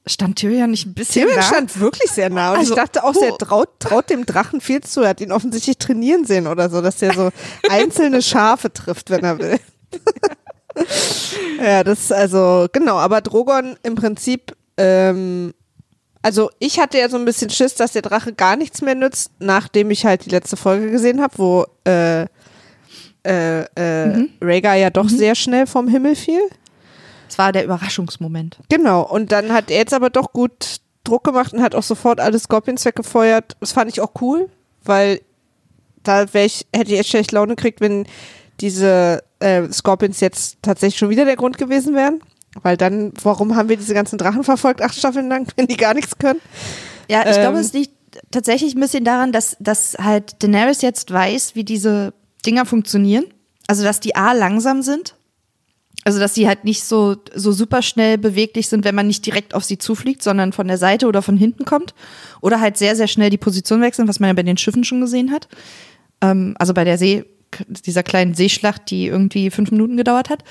stand 0.06 0.38
Tyrion 0.38 0.72
nicht 0.72 0.86
ein 0.86 0.94
bisschen 0.94 1.24
Tyrion 1.24 1.38
nah? 1.40 1.44
stand 1.46 1.80
wirklich 1.80 2.12
sehr 2.12 2.30
nah 2.30 2.52
und 2.52 2.58
Also, 2.60 2.74
ich 2.74 2.80
dachte 2.80 3.04
auch, 3.04 3.14
puh. 3.14 3.24
er 3.24 3.38
traut, 3.38 3.70
traut 3.80 4.10
dem 4.10 4.26
Drachen 4.26 4.60
viel 4.60 4.82
zu. 4.82 5.02
Er 5.02 5.10
hat 5.10 5.22
ihn 5.22 5.32
offensichtlich 5.32 5.78
trainieren 5.78 6.26
sehen 6.26 6.48
oder 6.48 6.70
so, 6.70 6.82
dass 6.82 7.02
er 7.02 7.14
so 7.14 7.30
einzelne 7.70 8.22
Schafe 8.22 8.72
trifft, 8.74 9.10
wenn 9.12 9.24
er 9.24 9.40
will. 9.40 9.60
ja, 11.64 11.84
das 11.84 12.00
ist 12.02 12.14
also, 12.14 12.68
genau, 12.74 12.98
aber 12.98 13.22
Drogon 13.22 13.78
im 13.84 13.96
Prinzip, 13.96 14.56
ähm, 14.78 15.54
also 16.24 16.50
ich 16.58 16.80
hatte 16.80 16.98
ja 16.98 17.10
so 17.10 17.18
ein 17.18 17.26
bisschen 17.26 17.50
Schiss, 17.50 17.76
dass 17.76 17.92
der 17.92 18.02
Drache 18.02 18.34
gar 18.34 18.56
nichts 18.56 18.82
mehr 18.82 18.96
nützt, 18.96 19.32
nachdem 19.40 19.92
ich 19.92 20.06
halt 20.06 20.26
die 20.26 20.30
letzte 20.30 20.58
Folge 20.58 20.90
gesehen 20.90 21.22
habe, 21.22 21.38
wo 21.38 21.66
äh, 21.86 22.24
äh, 23.26 23.64
äh, 23.76 24.28
Rhaegar 24.42 24.76
ja 24.76 24.90
doch 24.90 25.10
sehr 25.10 25.36
schnell 25.36 25.68
vom 25.68 25.88
Himmel 25.88 26.16
fiel. 26.16 26.42
Das 27.28 27.38
war 27.38 27.52
der 27.52 27.66
Überraschungsmoment. 27.66 28.58
Genau, 28.70 29.02
und 29.02 29.32
dann 29.32 29.52
hat 29.52 29.70
er 29.70 29.78
jetzt 29.78 29.94
aber 29.94 30.10
doch 30.10 30.34
gut 30.34 30.78
Druck 31.04 31.26
gemacht 31.26 31.54
und 31.54 31.62
hat 31.62 31.76
auch 31.76 31.84
sofort 31.84 32.20
alle 32.20 32.40
Scorpions 32.40 32.86
weggefeuert. 32.86 33.58
Das 33.60 33.74
fand 33.74 33.92
ich 33.92 34.00
auch 34.00 34.14
cool, 34.22 34.50
weil 34.84 35.22
da 36.04 36.24
ich, 36.34 36.66
hätte 36.74 36.94
ich 36.94 37.00
echt 37.00 37.10
schlecht 37.10 37.32
Laune 37.32 37.56
gekriegt, 37.56 37.82
wenn 37.82 38.06
diese 38.62 39.24
äh, 39.40 39.64
Scorpions 39.72 40.20
jetzt 40.20 40.58
tatsächlich 40.62 41.00
schon 41.00 41.10
wieder 41.10 41.26
der 41.26 41.36
Grund 41.36 41.58
gewesen 41.58 41.96
wären. 41.96 42.22
Weil 42.62 42.78
dann, 42.78 43.12
warum 43.24 43.56
haben 43.56 43.70
wir 43.70 43.78
diese 43.78 43.94
ganzen 43.94 44.18
Drachen 44.18 44.44
verfolgt, 44.44 44.82
acht 44.82 44.96
Staffeln 44.96 45.28
lang, 45.28 45.48
wenn 45.56 45.68
die 45.68 45.78
gar 45.78 45.94
nichts 45.94 46.18
können? 46.18 46.40
Ja, 47.10 47.22
ich 47.30 47.36
Ähm. 47.36 47.42
glaube, 47.42 47.58
es 47.60 47.74
liegt 47.74 47.92
tatsächlich 48.32 48.76
ein 48.76 48.80
bisschen 48.80 49.04
daran, 49.04 49.32
dass, 49.32 49.58
dass 49.60 49.96
halt 50.00 50.42
Daenerys 50.44 50.82
jetzt 50.82 51.12
weiß, 51.12 51.56
wie 51.56 51.64
diese 51.64 52.14
Dinger 52.46 52.66
funktionieren. 52.66 53.26
Also, 53.68 53.84
dass 53.84 54.00
die 54.00 54.16
A 54.16 54.34
langsam 54.34 54.82
sind. 54.82 55.16
Also, 56.06 56.20
dass 56.20 56.36
sie 56.36 56.48
halt 56.48 56.66
nicht 56.66 56.84
so, 56.84 57.16
so 57.34 57.54
super 57.54 57.82
schnell 57.82 58.18
beweglich 58.18 58.68
sind, 58.68 58.84
wenn 58.84 58.94
man 58.94 59.08
nicht 59.08 59.26
direkt 59.26 59.56
auf 59.56 59.64
sie 59.64 59.78
zufliegt, 59.78 60.22
sondern 60.22 60.52
von 60.52 60.68
der 60.68 60.78
Seite 60.78 61.08
oder 61.08 61.22
von 61.22 61.38
hinten 61.38 61.64
kommt. 61.66 61.94
Oder 62.42 62.60
halt 62.60 62.78
sehr, 62.78 62.96
sehr 62.96 63.08
schnell 63.08 63.30
die 63.30 63.38
Position 63.38 63.80
wechseln, 63.82 64.08
was 64.08 64.20
man 64.20 64.28
ja 64.28 64.34
bei 64.34 64.44
den 64.44 64.58
Schiffen 64.58 64.84
schon 64.84 65.00
gesehen 65.02 65.32
hat. 65.32 65.48
Ähm, 66.22 66.56
also 66.60 66.74
bei 66.74 66.84
der 66.84 66.98
See, 66.98 67.24
dieser 67.68 68.04
kleinen 68.04 68.34
Seeschlacht, 68.34 68.90
die 68.90 69.08
irgendwie 69.08 69.50
fünf 69.50 69.72
Minuten 69.72 69.98
gedauert 69.98 70.30
hat. 70.30 70.44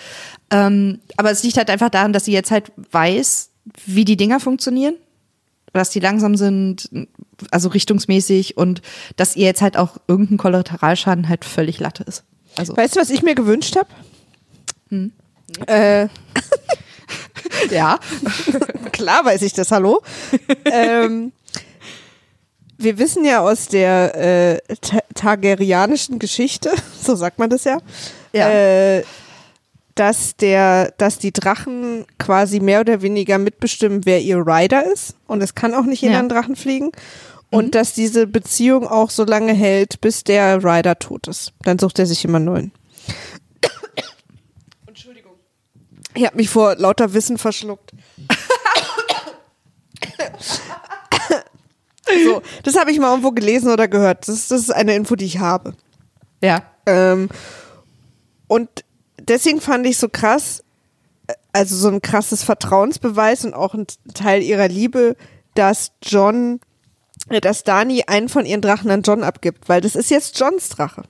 Ähm, 0.51 1.01
aber 1.17 1.31
es 1.31 1.43
liegt 1.43 1.57
halt 1.57 1.71
einfach 1.71 1.91
daran, 1.91 2.13
dass 2.13 2.25
sie 2.25 2.33
jetzt 2.33 2.51
halt 2.51 2.73
weiß, 2.91 3.51
wie 3.87 4.05
die 4.05 4.17
Dinger 4.17 4.41
funktionieren 4.41 4.95
dass 5.73 5.91
die 5.91 6.01
langsam 6.01 6.37
sind, 6.37 6.91
also 7.51 7.69
richtungsmäßig 7.71 8.57
und 8.57 8.83
dass 9.17 9.37
ihr 9.37 9.47
jetzt 9.47 9.63
halt 9.63 9.77
auch 9.77 9.97
irgendein 10.07 10.39
Kollateralschaden 10.39 11.29
halt 11.29 11.45
völlig 11.45 11.81
Latte 11.81 12.05
ist. 12.05 12.25
Also 12.57 12.77
Weißt 12.77 12.97
du, 12.97 13.01
was 13.01 13.11
ich 13.11 13.23
mir 13.23 13.35
gewünscht 13.35 13.77
habe? 13.77 13.89
Hm. 14.91 15.13
Äh, 15.67 16.09
ja, 17.71 17.99
klar 18.93 19.25
weiß 19.25 19.43
ich 19.43 19.55
das, 19.55 19.71
hallo. 19.71 20.03
ähm, 20.67 21.33
wir 22.83 22.99
wissen 22.99 23.25
ja 23.25 23.41
aus 23.41 23.69
der 23.69 24.15
äh, 24.69 24.77
ta 24.81 24.99
targerianischen 25.15 26.19
Geschichte, 26.19 26.71
so 27.03 27.15
sagt 27.15 27.39
man 27.39 27.51
das 27.51 27.65
ja, 27.65 27.79
Ja. 28.33 28.49
äh, 28.51 29.05
dass 29.95 30.37
der, 30.37 30.93
dass 30.97 31.19
die 31.19 31.33
Drachen 31.33 32.07
quasi 32.19 32.61
mehr 32.61 32.81
oder 32.81 33.03
weniger 33.03 33.37
mitbestimmen, 33.39 34.07
wer 34.07 34.21
ihr 34.23 34.39
Rider 34.39 34.91
ist. 34.91 35.17
Und 35.27 35.43
es 35.43 35.55
kann 35.55 35.75
auch 35.75 35.85
nicht 35.85 36.01
jeder 36.01 36.15
Ja. 36.15 36.19
einen 36.21 36.29
Drachen 36.31 36.57
fliegen. 36.57 36.91
Und 37.51 37.75
dass 37.75 37.93
diese 37.93 38.27
Beziehung 38.27 38.87
auch 38.89 39.11
so 39.11 39.25
lange 39.25 39.53
hält, 39.53 40.01
bis 40.01 40.25
der 40.25 40.65
Rider 40.65 40.99
tot 40.99 41.29
ist. 41.29 41.53
Dann 41.65 41.79
sucht 41.79 41.99
er 41.99 42.07
sich 42.07 42.25
immer 42.25 42.39
neuen. 42.39 42.73
Entschuldigung. 44.87 45.33
Ich 46.15 46.25
habe 46.25 46.37
mich 46.37 46.49
vor 46.49 46.77
lauter 46.77 47.13
Wissen 47.13 47.37
verschluckt. 47.37 47.93
So, 52.25 52.43
das 52.63 52.79
habe 52.79 52.91
ich 52.91 52.99
mal 52.99 53.11
irgendwo 53.11 53.33
gelesen 53.33 53.71
oder 53.71 53.89
gehört. 53.89 54.29
Das, 54.29 54.49
das 54.49 54.61
ist 54.61 54.71
eine 54.71 54.95
Info, 54.95 55.17
die 55.17 55.25
ich 55.25 55.39
habe. 55.39 55.75
Ja. 56.43 56.63
Ähm, 56.87 57.29
und 58.49 58.69
deswegen 59.21 59.61
fand 59.61 59.87
ich 59.87 59.99
so 59.99 60.09
krass, 60.09 60.65
äh, 61.27 61.35
also 61.53 61.77
so 61.77 61.89
ein 61.89 62.03
krasses 62.03 62.43
Vertrauensbeweis 62.43 63.45
und 63.45 63.55
auch 63.55 63.75
ein 63.75 63.87
Teil 64.15 64.43
ihrer 64.43 64.69
Liebe, 64.69 65.17
dass 65.55 65.93
John, 66.03 66.61
äh, 67.29 67.41
dass 67.41 67.65
Dani 67.65 68.05
einen 68.07 68.29
von 68.29 68.47
ihren 68.47 68.61
Drachen 68.61 68.91
an 68.91 69.03
John 69.03 69.23
abgibt, 69.23 69.69
weil 69.69 69.81
das 69.81 69.95
ist 69.95 70.11
jetzt 70.11 70.39
Johns 70.39 70.71
Drache. 70.71 71.03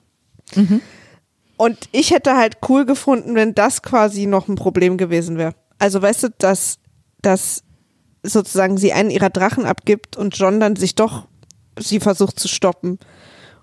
Und 1.57 1.89
ich 1.93 2.11
hätte 2.11 2.37
halt 2.37 2.59
cool 2.69 2.85
gefunden, 2.85 3.35
wenn 3.35 3.55
das 3.55 3.83
quasi 3.83 4.27
noch 4.27 4.49
ein 4.49 4.57
Problem 4.57 4.99
gewesen 4.99 5.39
wäre. 5.39 5.55
Also 5.79 6.03
weißt 6.03 6.25
du, 6.25 6.29
dass, 6.39 6.79
dass 7.23 7.63
sozusagen 8.23 8.79
sie 8.79 8.93
einen 8.93 9.11
ihrer 9.11 9.31
Drachen 9.31 9.65
abgibt 9.65 10.17
und 10.17 10.37
John 10.37 10.61
dann 10.61 10.77
sich 10.77 10.95
doch 10.95 11.27
sie 11.79 12.01
versucht 12.01 12.39
zu 12.39 12.49
stoppen 12.49 12.99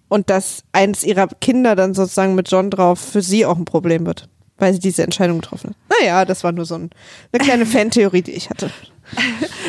und 0.08 0.30
dass 0.30 0.64
eins 0.72 1.04
ihrer 1.04 1.28
Kinder 1.28 1.76
dann 1.76 1.94
sozusagen 1.94 2.36
mit 2.36 2.52
John 2.52 2.70
drauf 2.70 3.00
für 3.00 3.22
sie 3.22 3.46
auch 3.46 3.58
ein 3.58 3.66
Problem 3.66 4.06
wird, 4.06 4.28
weil 4.58 4.74
sie 4.74 4.80
diese 4.80 5.04
Entscheidung 5.04 5.40
getroffen 5.42 5.70
hat. 5.70 6.00
Naja, 6.02 6.26
das 6.26 6.44
war 6.44 6.52
nur 6.52 6.66
so 6.66 6.76
ein, 6.76 6.90
eine 7.32 7.44
kleine 7.44 7.66
Fantheorie, 7.68 8.22
die 8.22 8.32
ich 8.32 8.50
hatte. 8.50 8.72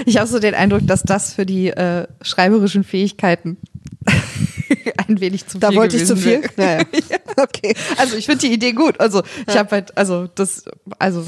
Ich 0.05 0.17
habe 0.17 0.27
so 0.27 0.39
den 0.39 0.55
Eindruck, 0.55 0.87
dass 0.87 1.03
das 1.03 1.33
für 1.33 1.47
die 1.47 1.69
äh, 1.69 2.07
schreiberischen 2.23 2.85
Fähigkeiten 2.85 3.57
ein 5.09 5.21
wenig 5.21 5.47
zu 5.47 5.59
Da 5.59 5.69
viel 5.69 5.79
wollte 5.79 5.97
ich 5.97 6.07
zu 6.07 6.17
viel? 6.17 6.43
Naja. 6.57 6.83
Okay. 7.37 7.75
Also 7.97 8.17
ich 8.17 8.27
finde 8.27 8.47
die 8.47 8.53
Idee 8.53 8.73
gut. 8.73 9.01
Also 9.01 9.23
ich 9.47 9.57
habe 9.57 9.71
halt, 9.71 9.97
also 9.97 10.29
das, 10.35 10.65
also 10.99 11.25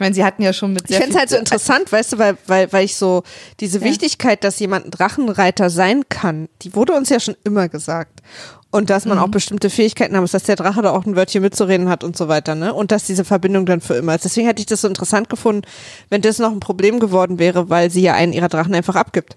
ich 0.00 0.02
meine, 0.02 0.14
sie 0.14 0.24
hatten 0.24 0.40
ja 0.42 0.54
schon 0.54 0.72
mit 0.72 0.84
Ich 0.84 0.96
sehr 0.96 1.00
fände 1.00 1.10
es 1.10 1.12
viel- 1.12 1.20
halt 1.20 1.28
so 1.28 1.36
interessant, 1.36 1.92
weißt 1.92 2.14
du, 2.14 2.18
weil, 2.18 2.38
weil, 2.46 2.72
weil 2.72 2.86
ich 2.86 2.96
so 2.96 3.22
diese 3.60 3.80
Ja. 3.80 3.84
Wichtigkeit, 3.84 4.42
dass 4.44 4.58
jemand 4.58 4.86
ein 4.86 4.90
Drachenreiter 4.90 5.68
sein 5.68 6.04
kann, 6.08 6.48
die 6.62 6.74
wurde 6.74 6.94
uns 6.94 7.10
ja 7.10 7.20
schon 7.20 7.36
immer 7.44 7.68
gesagt. 7.68 8.22
Und 8.70 8.88
dass 8.88 9.04
man 9.04 9.18
auch 9.18 9.28
bestimmte 9.28 9.68
Fähigkeiten 9.68 10.14
haben 10.16 10.22
muss, 10.22 10.30
dass 10.30 10.44
der 10.44 10.56
Drache 10.56 10.80
da 10.80 10.92
auch 10.92 11.04
ein 11.04 11.16
Wörtchen 11.16 11.42
mitzureden 11.42 11.90
hat 11.90 12.02
und 12.02 12.16
so 12.16 12.28
weiter, 12.28 12.54
ne? 12.54 12.72
Und 12.72 12.92
dass 12.92 13.04
diese 13.04 13.26
Verbindung 13.26 13.66
dann 13.66 13.82
für 13.82 13.94
immer 13.96 14.14
ist. 14.14 14.24
Deswegen 14.24 14.46
hätte 14.46 14.60
ich 14.60 14.66
das 14.66 14.80
so 14.80 14.88
interessant 14.88 15.28
gefunden, 15.28 15.66
wenn 16.08 16.22
das 16.22 16.38
noch 16.38 16.50
ein 16.52 16.60
Problem 16.60 16.98
geworden 16.98 17.38
wäre, 17.38 17.68
weil 17.68 17.90
sie 17.90 18.00
ja 18.00 18.14
einen 18.14 18.32
ihrer 18.32 18.48
Drachen 18.48 18.74
einfach 18.74 18.94
abgibt. 18.96 19.36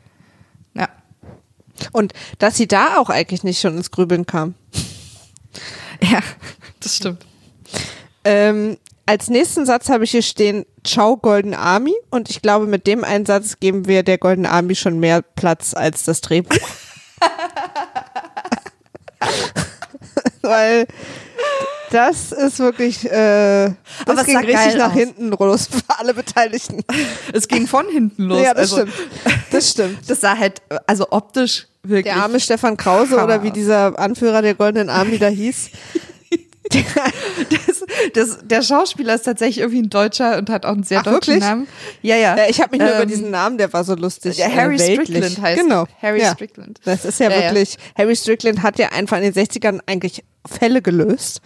Ja. 0.76 0.88
Und 1.92 2.14
dass 2.40 2.56
sie 2.56 2.70
da 2.70 3.00
auch 3.00 3.10
eigentlich 3.10 3.44
nicht 3.44 3.60
schon 3.60 3.76
ins 3.76 3.92
Grübeln 3.92 4.26
kam. 4.26 4.54
ja, 6.02 6.20
das 6.80 6.96
stimmt. 6.96 7.26
Ähm, 8.24 8.78
als 9.06 9.30
nächsten 9.30 9.66
Satz 9.66 9.90
habe 9.90 10.06
ich 10.06 10.12
hier 10.12 10.22
stehen, 10.22 10.66
Ciao 10.86 11.18
Golden 11.18 11.54
Army. 11.54 11.94
Und 12.10 12.30
ich 12.30 12.42
glaube, 12.42 12.68
mit 12.68 12.88
dem 12.88 13.04
Einsatz 13.04 13.60
geben 13.60 13.88
wir 13.88 14.04
der 14.04 14.18
Golden 14.18 14.46
Army 14.46 14.76
schon 14.76 15.00
mehr 15.00 15.22
Platz 15.22 15.74
als 15.74 16.04
das 16.04 16.22
Drehbuch. 16.22 16.58
Weil 20.42 20.88
das 21.92 22.32
ist 22.32 22.60
wirklich, 22.60 23.06
äh, 23.06 23.68
das 23.68 23.76
Aber 24.08 24.22
es 24.22 24.26
ging 24.26 24.38
richtig 24.38 24.76
nach 24.76 24.92
aus. 24.92 24.98
hinten 24.98 25.30
los 25.30 25.68
für 25.68 26.00
alle 26.00 26.14
Beteiligten. 26.14 26.84
Es 27.32 27.48
ging 27.48 27.68
von 27.68 27.88
hinten 27.88 28.24
los. 28.24 28.42
ja, 28.42 28.54
das 28.54 28.74
also, 28.74 28.78
stimmt. 28.78 28.94
Das 29.52 29.70
stimmt. 29.70 30.10
Das 30.10 30.22
sah 30.22 30.38
halt, 30.38 30.62
also 30.88 31.08
optisch 31.12 31.68
wirklich. 31.84 32.14
Der 32.14 32.24
arme 32.24 32.40
Stefan 32.40 32.78
Krause 32.78 33.24
oder 33.24 33.44
wie 33.44 33.52
dieser 33.52 33.98
Anführer 34.00 34.42
der 34.42 34.56
Goldenen 34.56 34.90
Army 34.90 35.20
da 35.20 35.28
hieß. 35.28 35.70
Das, 36.70 37.84
das, 38.14 38.38
der 38.44 38.62
Schauspieler 38.62 39.16
ist 39.16 39.24
tatsächlich 39.24 39.60
irgendwie 39.60 39.82
ein 39.82 39.90
Deutscher 39.90 40.38
und 40.38 40.50
hat 40.50 40.66
auch 40.66 40.72
einen 40.72 40.84
sehr 40.84 41.00
Ach, 41.00 41.04
deutschen 41.04 41.34
wirklich? 41.36 41.40
Namen. 41.42 41.68
Ja, 42.02 42.16
ja. 42.16 42.38
Ja, 42.38 42.44
ich 42.50 42.62
habe 42.62 42.72
mich 42.72 42.80
nur 42.80 42.90
über 42.90 43.02
Ähm, 43.04 43.08
diesen 43.10 43.32
Namen, 43.32 43.58
der 43.58 43.72
war 43.74 43.84
so 43.84 43.96
lustig. 43.96 44.38
der 44.38 44.48
äh, 44.48 44.52
Harry 44.56 44.80
weltlich. 44.80 45.08
Strickland 45.10 45.42
heißt. 45.42 45.62
Genau. 45.62 45.86
Harry 46.02 46.22
ja. 46.22 46.34
Strickland. 46.34 46.80
Das 46.86 47.06
ist 47.06 47.20
ja, 47.20 47.30
Ja, 47.30 47.38
ja. 47.38 47.44
wirklich, 47.52 47.78
Harry 47.98 48.16
Strickland 48.16 48.64
hat 48.64 48.80
ja 48.80 48.90
einfach 48.90 49.18
in 49.18 49.24
den 49.24 49.34
60ern 49.34 49.80
eigentlich 49.86 50.24
Fälle 50.46 50.82
gelöst 50.82 51.42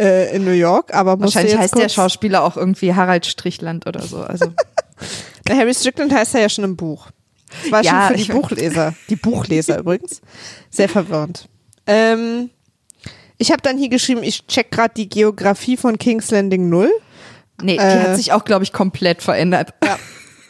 äh, 0.00 0.34
in 0.34 0.44
New 0.44 0.50
York, 0.52 0.92
aber 0.94 1.18
Wahrscheinlich 1.20 1.56
heißt 1.56 1.76
der 1.76 1.88
Schauspieler 1.88 2.42
auch 2.42 2.56
irgendwie 2.56 2.94
Harald 2.94 3.26
Strichland 3.26 3.86
oder 3.86 4.02
so. 4.02 4.18
Also 4.22 4.46
Der 5.48 5.56
Harry 5.56 5.74
Strickland 5.74 6.12
heißt 6.14 6.34
er 6.34 6.42
ja 6.42 6.48
schon 6.48 6.64
im 6.64 6.76
Buch. 6.76 7.08
Das 7.64 7.72
war 7.72 7.82
Ja, 7.84 8.08
schon 8.08 8.18
für 8.18 8.24
die 8.24 8.32
Buchleser. 8.32 8.94
Die 9.08 9.16
Buchleser 9.16 9.78
übrigens. 9.80 10.20
Sehr 10.70 10.88
verwirrend. 10.88 11.48
Ähm, 11.86 12.50
ich 13.42 13.50
habe 13.52 13.60
dann 13.62 13.76
hier 13.76 13.88
geschrieben, 13.88 14.22
ich 14.22 14.46
check 14.46 14.70
gerade 14.70 14.94
die 14.96 15.08
Geografie 15.08 15.76
von 15.76 15.98
King's 15.98 16.30
Landing 16.30 16.68
0. 16.68 16.90
nee, 17.62 17.72
die 17.74 17.78
Äh. 17.78 18.00
hat 18.00 18.16
sich 18.16 18.32
auch, 18.32 18.44
glaube 18.44 18.64
ich, 18.64 18.72
komplett 18.72 19.22
verändert. 19.22 19.74
Ja. 19.84 19.98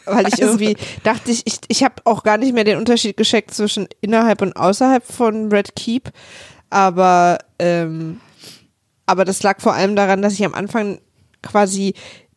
Weil 0.05 0.27
ich 0.27 0.33
Also- 0.33 0.43
irgendwie 0.43 0.75
dachte, 1.03 1.31
ich, 1.31 1.41
ich, 1.45 1.59
ich 1.67 1.83
habe 1.83 1.95
auch 2.05 2.23
gar 2.23 2.37
nicht 2.37 2.53
mehr 2.53 2.63
den 2.63 2.77
Unterschied 2.77 3.15
gescheckt 3.17 3.53
zwischen 3.53 3.87
innerhalb 4.01 4.41
und 4.41 4.55
außerhalb 4.55 5.03
von 5.05 5.49
Red 5.51 5.75
Keep. 5.75 6.11
Aber, 6.69 7.37
ähm, 7.59 8.19
aber 9.05 9.25
das 9.25 9.43
lag 9.43 9.61
vor 9.61 9.73
allem 9.73 9.95
daran, 9.95 10.21
dass 10.21 10.33
ich 10.33 10.43
am 10.45 10.53
Anfang 10.53 10.99
quasi 11.41 11.93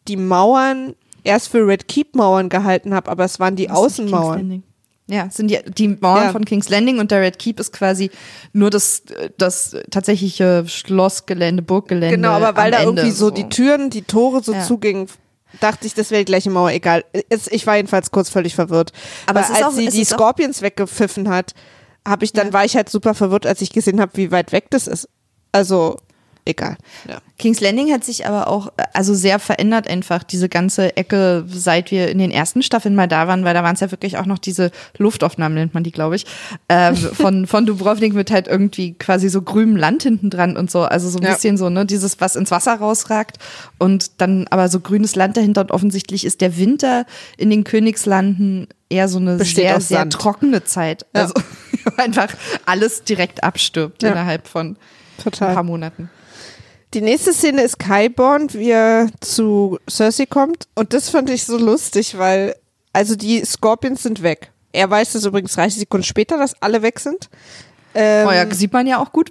die 0.09 0.17
Mauern 0.17 0.95
erst 1.25 1.49
für 1.49 1.67
Red 1.67 1.89
Keep 1.89 2.15
Mauern 2.15 2.49
gehalten 2.49 2.95
habe, 2.95 3.11
aber 3.11 3.25
es 3.25 3.41
waren 3.41 3.57
die 3.57 3.67
King's 3.67 3.79
Außenmauern. 3.79 4.63
Ja, 5.09 5.29
sind 5.31 5.49
die, 5.53 5.61
die 5.79 5.87
Mauern 5.89 6.25
Ja. 6.25 6.33
von 6.33 6.45
King's 6.45 6.69
Landing 6.69 6.99
und 6.99 7.13
der 7.13 7.21
Red 7.21 7.39
Keep 7.39 7.61
ist 7.61 7.73
quasi 7.73 8.11
nur 8.53 8.71
das, 8.71 9.03
das 9.39 9.77
tatsächliche 9.91 10.65
Schlossgelände, 10.67 11.63
Burggelände. 11.63 12.17
Genau, 12.17 12.31
aber 12.33 12.57
weil 12.57 12.73
da 12.73 12.79
Ende, 12.79 13.03
irgendwie 13.03 13.17
so 13.17 13.31
die 13.31 13.49
Türen, 13.49 13.89
die 13.91 14.03
Tore 14.03 14.43
so 14.43 14.53
Ja. 14.53 14.63
zugingen, 14.65 15.07
dachte 15.61 15.87
ich, 15.87 15.95
das 15.95 16.11
wäre 16.11 16.23
die 16.23 16.25
gleiche 16.27 16.51
Mauer. 16.51 16.71
Egal. 16.73 17.05
Ich 17.51 17.67
war 17.69 17.77
jedenfalls 17.77 18.11
kurz 18.11 18.31
völlig 18.31 18.57
verwirrt. 18.57 18.93
Aber 19.27 19.49
als 19.49 19.63
auch- 19.63 19.71
sie 19.71 19.87
die 19.89 20.05
Scorpions 20.05 20.61
weggepfiffen 20.61 21.29
hat, 21.29 21.53
habe 22.07 22.25
ich 22.25 22.33
dann 22.33 22.49
Ja. 22.49 22.53
war 22.53 22.65
ich 22.65 22.75
halt 22.77 22.89
super 22.89 23.15
verwirrt, 23.15 23.47
als 23.47 23.63
ich 23.63 23.71
gesehen 23.73 24.01
habe, 24.01 24.11
wie 24.17 24.33
weit 24.33 24.51
weg 24.51 24.67
das 24.71 24.89
ist. 24.89 25.09
Also 25.53 25.99
egal. 26.47 26.77
Ja. 27.09 27.19
King's 27.39 27.61
Landing 27.61 27.93
hat 27.93 28.03
sich 28.03 28.27
aber 28.27 28.49
auch 28.49 28.69
äh, 28.79 28.85
also 28.95 29.13
sehr 29.15 29.39
verändert 29.39 29.89
einfach 29.89 30.23
diese 30.23 30.49
ganze 30.49 30.97
Ecke, 30.97 31.45
seit 31.49 31.91
wir 31.91 32.09
in 32.09 32.19
den 32.19 32.31
ersten 32.31 32.63
Staffeln 32.63 32.95
mal 32.95 33.09
da 33.09 33.29
waren, 33.29 33.45
weil 33.45 33.53
da 33.53 33.63
waren 33.63 33.75
es 33.75 33.81
ja 33.81 33.91
wirklich 33.91 34.17
auch 34.17 34.25
noch 34.27 34.39
diese 34.39 34.71
Luftaufnahmen 34.97 35.55
nennt 35.59 35.75
man 35.75 35.83
die, 35.85 35.93
glaube 35.93 36.17
ich, 36.17 36.25
ähm, 36.71 36.97
von 37.13 37.47
von 37.47 37.67
Dubrovnik 37.67 38.15
mit 38.15 38.31
halt 38.31 38.49
irgendwie 38.49 38.95
quasi 38.95 39.29
so 39.29 39.43
grünem 39.43 39.77
Land 39.77 40.03
hinten 40.05 40.31
dran 40.31 40.57
und 40.57 40.71
so, 40.71 40.83
also 40.85 41.11
so 41.11 41.19
ein 41.19 41.25
Ja. 41.25 41.35
bisschen 41.35 41.59
so 41.59 41.69
ne 41.69 41.85
dieses 41.85 42.21
was 42.21 42.37
ins 42.37 42.51
Wasser 42.51 42.75
rausragt 42.77 43.37
und 43.79 44.21
dann 44.23 44.47
aber 44.49 44.69
so 44.69 44.81
grünes 44.81 45.15
Land 45.17 45.37
dahinter 45.37 45.61
und 45.63 45.73
offensichtlich 45.73 46.25
ist 46.25 46.41
der 46.41 46.57
Winter 46.57 47.05
in 47.37 47.51
den 47.51 47.65
Königslanden 47.65 48.69
eher 48.89 49.09
so 49.09 49.19
eine 49.19 49.37
Besteht 49.37 49.67
sehr 49.67 49.81
sehr 49.81 50.09
trockene 50.09 50.65
Zeit, 50.65 51.05
Ja. 51.15 51.23
also 51.23 51.35
einfach 51.99 52.29
alles 52.65 53.05
direkt 53.05 53.43
abstirbt 53.45 54.03
innerhalb 54.03 54.47
von 54.49 54.69
ein 54.71 55.23
Total. 55.23 55.55
paar 55.55 55.63
Monaten. 55.63 56.09
Die 56.97 57.03
nächste 57.03 57.35
Szene 57.35 57.61
ist 57.61 57.79
Kyborn, 57.79 58.55
wie 58.55 58.71
er 58.71 59.09
zu 59.21 59.79
Cersei 59.87 60.25
kommt. 60.25 60.67
Und 60.75 60.95
das 60.95 61.11
fand 61.11 61.29
ich 61.29 61.45
so 61.45 61.59
lustig, 61.59 62.17
weil, 62.17 62.57
also 62.95 63.17
die 63.17 63.45
Scorpions 63.45 64.03
sind 64.03 64.23
weg. 64.23 64.51
Er 64.73 64.89
weiß 64.89 65.13
das 65.13 65.27
übrigens 65.27 65.53
30 65.53 65.81
Sekunden 65.81 66.05
später, 66.05 66.39
dass 66.39 66.55
alle 66.63 66.81
weg 66.81 66.99
sind. 66.99 67.29
Ähm, 67.95 68.27
Oh 68.27 68.33
ja, 68.33 68.51
sieht 68.51 68.73
man 68.73 68.87
ja 68.87 68.99
auch 68.99 69.13
gut. 69.13 69.31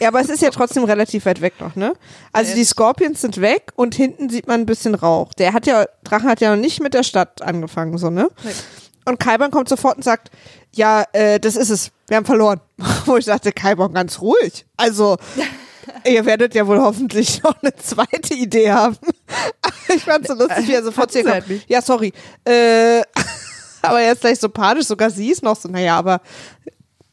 Ja, 0.00 0.08
aber 0.08 0.20
es 0.20 0.28
ist 0.28 0.42
ja 0.42 0.50
trotzdem 0.50 0.82
relativ 0.82 1.24
weit 1.26 1.40
weg 1.40 1.60
noch, 1.60 1.76
ne? 1.76 1.92
Also 2.32 2.56
die 2.56 2.64
Scorpions 2.64 3.20
sind 3.20 3.40
weg 3.40 3.72
und 3.76 3.94
hinten 3.94 4.28
sieht 4.28 4.48
man 4.48 4.62
ein 4.62 4.66
bisschen 4.66 4.96
Rauch. 4.96 5.32
Der 5.34 5.52
hat 5.52 5.68
ja, 5.68 5.86
Drachen 6.02 6.28
hat 6.28 6.40
ja 6.40 6.50
noch 6.56 6.60
nicht 6.60 6.82
mit 6.82 6.94
der 6.94 7.04
Stadt 7.04 7.42
angefangen, 7.42 7.96
so, 7.98 8.10
ne? 8.10 8.28
Nee. 8.42 8.50
Und 9.04 9.20
Kaiban 9.20 9.52
kommt 9.52 9.68
sofort 9.68 9.98
und 9.98 10.02
sagt, 10.02 10.32
ja, 10.74 11.04
äh, 11.12 11.38
das 11.38 11.54
ist 11.54 11.70
es, 11.70 11.92
wir 12.08 12.16
haben 12.16 12.26
verloren. 12.26 12.60
Wo 13.04 13.16
ich 13.16 13.26
dachte, 13.26 13.52
Kaiban, 13.52 13.92
ganz 13.94 14.20
ruhig. 14.20 14.66
Also, 14.76 15.16
ihr 16.04 16.24
werdet 16.26 16.54
ja 16.54 16.66
wohl 16.66 16.80
hoffentlich 16.80 17.42
noch 17.42 17.60
eine 17.62 17.74
zweite 17.76 18.34
Idee 18.34 18.70
haben. 18.70 18.96
ich 19.94 20.02
fand 20.04 20.26
so 20.26 20.34
lustig, 20.34 20.68
wie 20.68 20.74
er 20.74 20.82
sofort 20.82 21.14
ihr 21.14 21.24
halt. 21.30 21.44
Ja, 21.68 21.82
sorry. 21.82 22.12
Äh, 22.44 23.02
aber 23.82 24.00
er 24.00 24.12
ist 24.12 24.20
gleich 24.22 24.38
so 24.38 24.48
panisch, 24.48 24.86
sogar 24.86 25.10
sie 25.10 25.30
ist 25.30 25.42
noch 25.42 25.56
so, 25.56 25.68
naja, 25.68 25.96
aber 25.98 26.20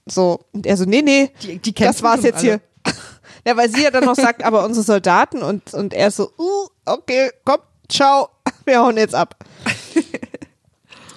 so, 0.08 0.40
und 0.52 0.66
er 0.66 0.78
so, 0.78 0.86
nee, 0.86 1.02
nee, 1.02 1.32
Die- 1.42 1.58
die 1.60 1.74
das 1.74 2.02
war's 2.04 2.24
jetzt 2.24 2.40
alle. 2.40 2.44
hier. 2.44 2.62
Ja, 3.48 3.56
weil 3.58 3.70
sie 3.70 3.84
ja 3.84 3.92
dann 3.92 4.06
noch 4.06 4.16
sagt, 4.16 4.44
aber 4.44 4.66
unsere 4.66 4.84
Soldaten 4.84 5.44
und, 5.44 5.74
und 5.76 5.94
er 5.94 6.10
so, 6.10 6.32
uh, 6.40 6.68
okay, 6.86 7.30
komm, 7.44 7.60
ciao, 7.88 8.30
wir 8.66 8.80
hauen 8.80 8.98
jetzt 8.98 9.14
ab. 9.14 9.36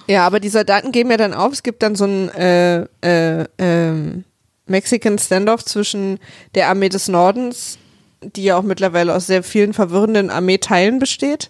ja, 0.07 0.25
aber 0.25 0.39
die 0.39 0.49
Soldaten 0.49 0.91
geben 0.91 1.09
ja 1.11 1.17
dann 1.17 1.33
auf, 1.33 1.53
es 1.53 1.63
gibt 1.63 1.81
dann 1.83 1.95
so 1.95 2.05
ein 2.05 2.29
äh, 2.29 2.81
äh, 3.01 3.45
ähm, 3.57 4.25
Mexican 4.69 5.17
Standoff 5.17 5.65
zwischen 5.65 6.19
der 6.55 6.69
Armee 6.69 6.89
des 6.89 7.07
Nordens 7.07 7.77
die 8.21 8.43
ja 8.43 8.57
auch 8.57 8.63
mittlerweile 8.63 9.15
aus 9.15 9.27
sehr 9.27 9.43
vielen 9.43 9.73
verwirrenden 9.73 10.29
Armeeteilen 10.29 10.99
besteht. 10.99 11.49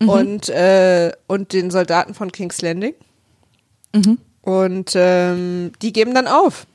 Und, 0.00 0.48
äh, 0.48 1.12
und 1.28 1.52
den 1.52 1.70
Soldaten 1.70 2.14
von 2.14 2.32
King's 2.32 2.60
Landing. 2.60 2.94
Und 4.40 4.92
ähm, 4.96 5.72
die 5.80 5.92
geben 5.92 6.12
dann 6.12 6.26
auf. 6.26 6.66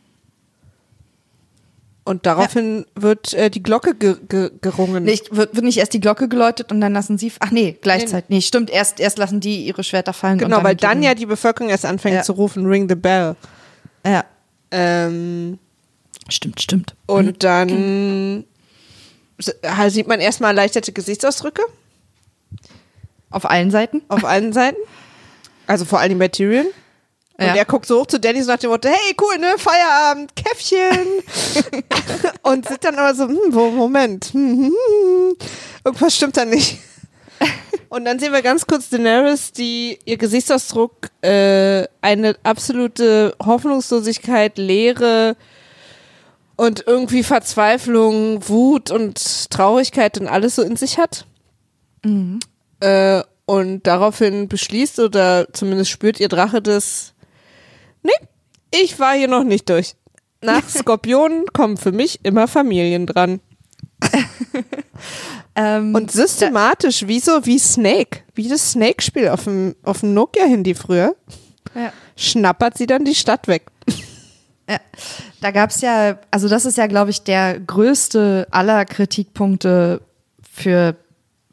Und 2.05 2.26
daraufhin 2.26 2.86
wird 2.95 3.34
äh, 3.34 3.49
die 3.49 3.61
Glocke 3.61 3.95
ge 3.95 4.15
ge 4.30 4.49
gerungen. 4.61 5.03
Nicht, 5.03 5.36
wird, 5.36 5.55
wird 5.55 5.65
nicht 5.65 5.78
erst 5.78 5.93
die 5.93 5.99
Glocke 5.99 6.30
geläutet 6.30 6.72
und 6.72 6.80
dann 6.80 6.93
lassen 6.93 7.18
sie. 7.18 7.34
Ach 7.41 7.51
nee, 7.51 7.78
gleichzeitig. 7.82 8.30
Nee, 8.30 8.39
stimmt. 8.39 8.70
Erst, 8.70 9.01
erst 9.01 9.18
lassen 9.18 9.41
die 9.41 9.65
ihre 9.65 9.84
Schwerter 9.84 10.13
fallen. 10.13 10.38
genau, 10.38 10.59
und 10.59 10.63
weil 10.63 10.78
dann 10.78 10.91
dann 10.91 11.03
ja 11.03 11.13
die 11.13 11.26
Bevölkerung 11.26 11.70
erst 11.70 11.86
anfängt 11.86 12.15
Ja. 12.15 12.22
zu 12.24 12.32
rufen, 12.32 12.65
ring 12.65 12.88
the 12.88 12.95
bell. 12.95 13.36
Ja, 14.05 14.24
Ähm, 14.72 15.59
stimmt, 16.30 16.61
stimmt. 16.61 16.95
und 17.05 17.43
dann 17.43 18.43
s- 19.38 19.55
halt 19.65 19.93
sieht 19.93 20.07
man 20.07 20.20
erstmal 20.20 20.51
erleichterte 20.51 20.91
Gesichtsausdrücke 20.91 21.61
Auf 23.30 23.45
allen 23.49 23.72
Seiten. 23.72 24.01
auf 24.09 24.24
allen 24.26 24.53
Seiten. 24.53 24.78
Also 25.68 25.86
vor 25.86 25.99
allem 25.99 26.18
bei 26.20 26.28
Tyrion. 26.30 26.65
Und 27.39 27.45
Ja. 27.45 27.53
er 27.55 27.65
guckt 27.65 27.86
so 27.86 27.99
hoch 28.01 28.07
zu 28.07 28.20
Danny 28.20 28.41
so 28.41 28.51
nach 28.51 28.57
dem 28.57 28.72
Motto, 28.72 28.89
hey, 28.89 29.15
cool, 29.22 29.38
ne, 29.38 29.53
Feierabend, 29.57 30.36
Käffchen. 30.36 31.07
und 32.41 32.68
sieht 32.68 32.84
dann 32.84 32.95
aber 32.95 33.13
so, 33.13 33.28
hm, 33.28 33.51
Moment, 33.53 34.26
hm, 34.34 34.57
hm, 34.57 34.74
hm, 34.74 35.36
irgendwas 35.84 36.15
stimmt 36.15 36.36
da 36.36 36.45
nicht. 36.45 36.80
Und 37.89 38.05
dann 38.05 38.19
sehen 38.19 38.33
wir 38.33 38.41
ganz 38.41 38.67
kurz 38.67 38.89
Daenerys, 38.89 39.53
die 39.53 39.99
ihr 40.05 40.17
Gesichtsausdruck 40.17 41.09
äh, 41.21 41.88
eine 42.01 42.35
absolute 42.43 43.35
Hoffnungslosigkeit, 43.43 44.57
Leere 44.57 45.38
und 46.57 46.83
irgendwie 46.85 47.23
Verzweiflung, 47.23 48.47
Wut 48.49 48.91
und 48.91 49.49
Traurigkeit 49.49 50.17
und 50.17 50.27
alles 50.27 50.55
so 50.55 50.63
in 50.63 50.75
sich 50.75 50.97
hat. 50.97 51.25
Äh, 52.81 53.23
und 53.45 53.88
daraufhin 53.88 54.49
beschließt 54.49 54.99
oder 54.99 55.47
zumindest 55.53 55.89
spürt 55.89 56.19
ihr 56.19 56.27
Drache 56.27 56.61
das, 56.61 57.13
nee, 58.03 58.11
ich 58.71 58.99
war 58.99 59.13
hier 59.13 59.29
noch 59.29 59.45
nicht 59.45 59.69
durch. 59.69 59.95
Nach 60.41 60.67
Skorpionen 60.69 61.45
kommen 61.53 61.77
für 61.77 61.93
mich 61.93 62.19
immer 62.23 62.47
Familien 62.47 63.05
dran. 63.05 63.39
Ähm, 65.58 65.95
Und 65.95 66.12
systematisch, 66.12 67.08
wie 67.08 67.20
so, 67.20 67.43
wie 67.48 67.58
Snake, 67.58 68.20
wie 68.36 68.48
das 68.48 68.74
Snake-Spiel 68.74 69.30
auf 69.30 69.45
dem, 69.45 69.76
auf 69.82 70.02
dem 70.02 70.14
Nokia-Handy 70.14 70.76
früher, 70.76 71.16
ja. 71.74 71.91
schnappert 72.16 72.78
sie 72.78 72.86
dann 72.86 73.06
die 73.06 73.16
Stadt 73.16 73.48
weg. 73.48 73.64
Ja, 74.70 74.80
da 75.41 75.50
gab's 75.52 75.82
ja, 75.82 76.20
also 76.30 76.48
das 76.48 76.66
ist 76.66 76.78
ja, 76.78 76.86
glaube 76.86 77.10
ich, 77.10 77.24
der 77.24 77.60
größte 77.60 78.48
aller 78.52 78.86
Kritikpunkte 78.86 80.02
für, 80.43 80.95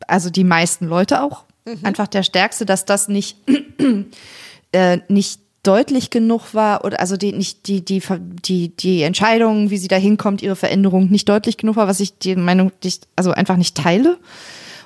also 0.06 0.28
die 0.28 0.44
meisten 0.44 0.86
Leute 0.86 1.22
auch. 1.22 1.44
Einfach 1.82 2.08
der 2.08 2.24
stärkste, 2.24 2.66
dass 2.66 2.84
das 2.84 3.08
nicht, 3.08 3.38
äh, 4.72 4.98
nicht 5.08 5.40
deutlich 5.66 6.10
genug 6.10 6.54
war 6.54 6.84
oder 6.84 7.00
also 7.00 7.16
die 7.16 7.32
nicht 7.32 7.66
die 7.66 7.84
die 7.84 8.00
die 8.44 8.68
die 8.76 9.02
Entscheidung, 9.02 9.70
wie 9.70 9.78
sie 9.78 9.88
da 9.88 9.96
hinkommt, 9.96 10.42
ihre 10.42 10.56
Veränderung 10.56 11.10
nicht 11.10 11.28
deutlich 11.28 11.56
genug 11.56 11.76
war, 11.76 11.88
was 11.88 12.00
ich 12.00 12.18
die 12.18 12.36
Meinung, 12.36 12.70
die 12.82 12.92
also 13.16 13.32
einfach 13.32 13.56
nicht 13.56 13.76
teile 13.76 14.18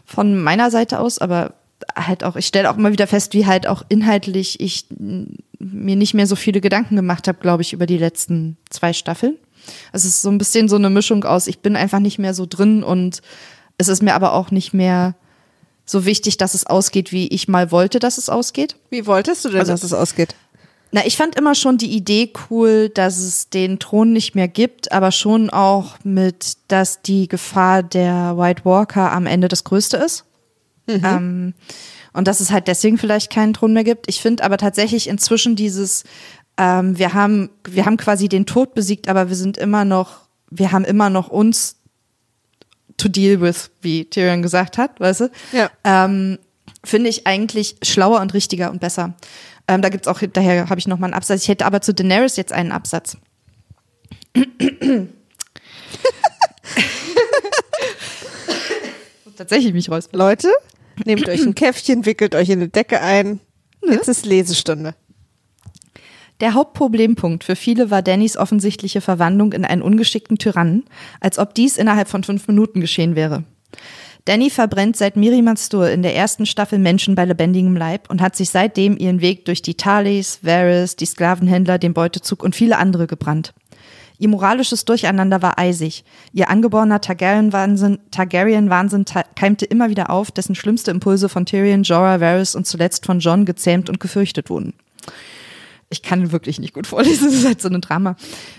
von 0.05 0.41
meiner 0.41 0.71
Seite 0.71 1.01
aus, 1.01 1.19
aber 1.19 1.55
halt 1.95 2.25
auch 2.25 2.37
ich 2.37 2.47
stelle 2.47 2.71
auch 2.71 2.77
immer 2.79 2.93
wieder 2.93 3.07
fest, 3.07 3.35
wie 3.35 3.47
halt 3.47 3.67
auch 3.67 3.83
inhaltlich 3.89 4.61
ich 4.61 4.87
mir 4.91 5.97
nicht 5.97 6.15
mehr 6.15 6.27
so 6.27 6.37
viele 6.37 6.61
Gedanken 6.61 6.97
gemacht 6.97 7.29
habe, 7.29 7.39
glaube 7.41 7.63
ich, 7.63 7.73
über 7.73 7.87
die 7.87 7.99
letzten 7.99 8.57
zwei 8.71 8.93
Staffeln. 8.93 9.37
Es 9.93 10.05
ist 10.05 10.23
so 10.23 10.31
ein 10.31 10.39
bisschen 10.39 10.69
so 10.69 10.77
eine 10.77 10.89
Mischung 10.91 11.25
aus, 11.25 11.47
ich 11.47 11.59
bin 11.59 11.77
einfach 11.77 11.99
nicht 11.99 12.19
mehr 12.19 12.33
so 12.33 12.47
drin 12.47 12.83
und 12.83 13.21
es 13.77 13.89
ist 13.89 14.03
mir 14.03 14.15
aber 14.15 14.33
auch 14.33 14.51
nicht 14.51 14.73
mehr 14.73 15.15
so 15.85 16.05
wichtig, 16.05 16.37
dass 16.37 16.55
es 16.55 16.67
ausgeht, 16.67 17.13
wie 17.13 17.29
ich 17.29 17.49
mal 17.49 17.71
wollte, 17.73 17.99
dass 17.99 18.19
es 18.19 18.29
ausgeht. 18.29 18.77
Wie 18.91 19.07
wolltest 19.07 19.45
du 19.45 19.49
denn, 19.51 19.61
Also- 19.61 19.73
dass 19.73 19.83
es 19.83 19.93
ausgeht? 19.93 20.35
Na, 20.91 21.05
ich 21.05 21.17
fand 21.17 21.37
immer 21.37 21.55
schon 21.55 21.77
die 21.77 21.91
Idee 21.91 22.33
cool, 22.51 22.89
dass 22.89 23.19
es 23.19 23.51
den 23.51 23.79
Thron 23.79 24.13
nicht 24.13 24.35
mehr 24.35 24.49
gibt, 24.49 24.91
aber 24.91 25.13
schon 25.13 25.51
auch 25.51 25.97
mit, 26.03 26.57
dass 26.69 27.03
die 27.03 27.29
Gefahr 27.29 27.83
der 27.83 28.39
White 28.39 28.65
Walker 28.65 29.13
am 29.13 29.27
Ende 29.27 29.49
das 29.49 29.65
Größte 29.65 29.99
ist. 29.99 30.25
Ähm, 31.05 31.55
und 32.15 32.27
dass 32.27 32.41
es 32.41 32.51
halt 32.51 32.67
deswegen 32.69 32.97
vielleicht 32.97 33.31
keinen 33.31 33.53
Thron 33.53 33.75
mehr 33.75 33.85
gibt. 33.85 34.09
Ich 34.09 34.21
finde 34.21 34.45
aber 34.45 34.57
tatsächlich 34.57 35.09
inzwischen 35.09 35.57
dieses, 35.57 36.05
ähm, 36.57 36.99
wir 36.99 37.13
haben, 37.13 37.51
wir 37.69 37.85
haben 37.85 37.99
quasi 37.99 38.29
den 38.29 38.47
Tod 38.47 38.75
besiegt, 38.75 39.09
aber 39.09 39.29
wir 39.29 39.37
sind 39.37 39.59
immer 39.59 39.85
noch, 39.85 40.23
wir 40.51 40.73
haben 40.73 40.85
immer 40.85 41.11
noch 41.11 41.29
uns 41.29 41.77
to 42.97 43.09
deal 43.09 43.41
with, 43.41 43.71
wie 43.83 44.07
Tyrion 44.07 44.43
gesagt 44.43 44.79
hat, 44.79 44.99
weißt 44.99 45.21
du? 45.21 45.31
Ja. 45.53 45.71
ähm, 45.85 46.39
finde 46.85 47.11
ich 47.11 47.27
eigentlich 47.27 47.77
schlauer 47.83 48.21
und 48.21 48.35
richtiger 48.35 48.71
und 48.71 48.81
besser. 48.81 49.15
Ähm, 49.69 49.83
da 49.83 49.91
gibt's 49.91 50.09
auch, 50.09 50.21
daher 50.33 50.69
habe 50.71 50.81
ich 50.81 50.89
noch 50.89 50.99
mal 50.99 51.07
einen 51.07 51.15
Absatz. 51.15 51.43
Ich 51.43 51.49
hätte 51.49 51.67
aber 51.67 51.83
zu 51.83 51.93
Daenerys 51.95 52.37
jetzt 52.37 52.53
einen 52.53 52.73
Absatz. 52.73 53.19
Tatsächlich 59.37 59.73
mich 59.75 59.89
räuspern. 59.91 60.19
Leute, 60.19 60.51
nehmt 61.05 61.29
euch 61.29 61.43
ein 61.43 61.55
Käffchen, 61.55 62.07
wickelt 62.07 62.35
euch 62.35 62.49
in 62.49 62.59
eine 62.59 62.69
Decke 62.69 63.01
ein. 63.01 63.39
Jetzt 63.89 64.09
ist 64.09 64.27
Lesestunde. 64.27 64.97
Der 66.41 66.55
Hauptproblempunkt 66.55 67.45
für 67.45 67.55
viele 67.57 67.91
war 67.91 68.03
Dannys 68.03 68.37
offensichtliche 68.37 69.01
Verwandlung 69.01 69.53
in 69.53 69.65
einen 69.65 69.83
ungeschickten 69.83 70.39
Tyrannen, 70.39 70.85
als 71.21 71.39
ob 71.39 71.55
dies 71.55 71.77
innerhalb 71.77 72.09
von 72.09 72.25
fünf 72.25 72.49
Minuten 72.49 72.81
geschehen 72.81 73.15
wäre. 73.17 73.45
Danny 74.25 74.51
verbrennt 74.51 74.97
seit 74.97 75.17
Miri 75.17 75.41
Mastur 75.43 75.89
in 75.91 76.03
der 76.03 76.15
ersten 76.15 76.45
Staffel 76.45 76.79
Menschen 76.79 77.15
bei 77.15 77.25
lebendigem 77.25 77.77
Leib 77.77 78.11
und 78.11 78.21
hat 78.21 78.37
sich 78.37 78.51
seitdem 78.51 78.97
ihren 78.99 79.21
Weg 79.23 79.47
durch 79.47 79.63
die 79.63 79.75
Talis, 79.75 80.41
Varys, 80.43 80.97
die 80.97 81.07
Sklavenhändler, 81.07 81.79
den 81.79 81.95
Beutezug 81.95 82.43
und 82.43 82.55
viele 82.55 82.77
andere 82.79 83.07
gebrannt. 83.07 83.55
Ihr 84.21 84.29
moralisches 84.29 84.85
Durcheinander 84.85 85.43
war 85.43 85.59
eisig. 85.61 86.05
Ihr 86.33 86.51
angeborener 86.51 87.01
Targaryen-Wahnsinn 87.01 88.01
Targaryen 88.11 88.69
-Wahnsinn 88.69 89.05
ta- 89.07 89.23
keimte 89.37 89.65
immer 89.65 89.91
wieder 89.91 90.11
auf, 90.11 90.31
dessen 90.33 90.57
schlimmste 90.57 90.91
Impulse 90.91 91.29
von 91.29 91.47
Tyrion, 91.47 91.85
Jorah, 91.85 92.21
Varys 92.21 92.57
und 92.57 92.67
zuletzt 92.67 93.07
von 93.07 93.21
Jon 93.21 93.45
gezähmt 93.45 93.89
und 93.89 94.01
gefürchtet 94.01 94.51
wurden. 94.51 94.75
Ich 95.89 96.03
kann 96.03 96.33
wirklich 96.33 96.59
nicht 96.59 96.75
gut 96.75 96.87
vorlesen, 96.89 97.27
das 97.31 97.35
ist 97.35 97.47
halt 97.47 97.63
so 97.63 97.69
ein 97.69 97.81
Drama. 97.81 98.17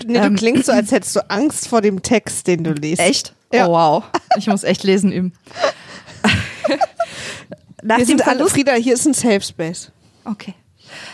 Nee, 0.07 0.14
du 0.14 0.20
Ähm, 0.22 0.36
klingst 0.38 0.66
so, 0.68 0.72
als 0.72 0.91
hättest 0.93 1.16
du 1.18 1.30
Angst 1.30 1.68
vor 1.68 1.82
dem 1.82 2.01
Text, 2.01 2.47
den 2.47 2.64
du 2.64 2.72
liest. 2.72 3.01
Echt? 3.01 3.34
Ja. 3.52 3.68
Oh 3.68 3.72
wow. 3.72 4.04
Ich 4.38 4.47
muss 4.47 4.64
echt 4.64 4.84
lesen 4.84 5.12
üben. 5.12 5.34
Nach 7.82 7.97
Wir 7.97 8.06
dem 8.06 8.18
sind 8.18 8.28
alle, 8.28 8.47
Frieda, 8.47 8.74
hier 8.74 8.93
ist 8.93 9.06
ein 9.06 9.14
Safe 9.14 9.41
Space. 9.41 9.91
Okay. 10.26 10.54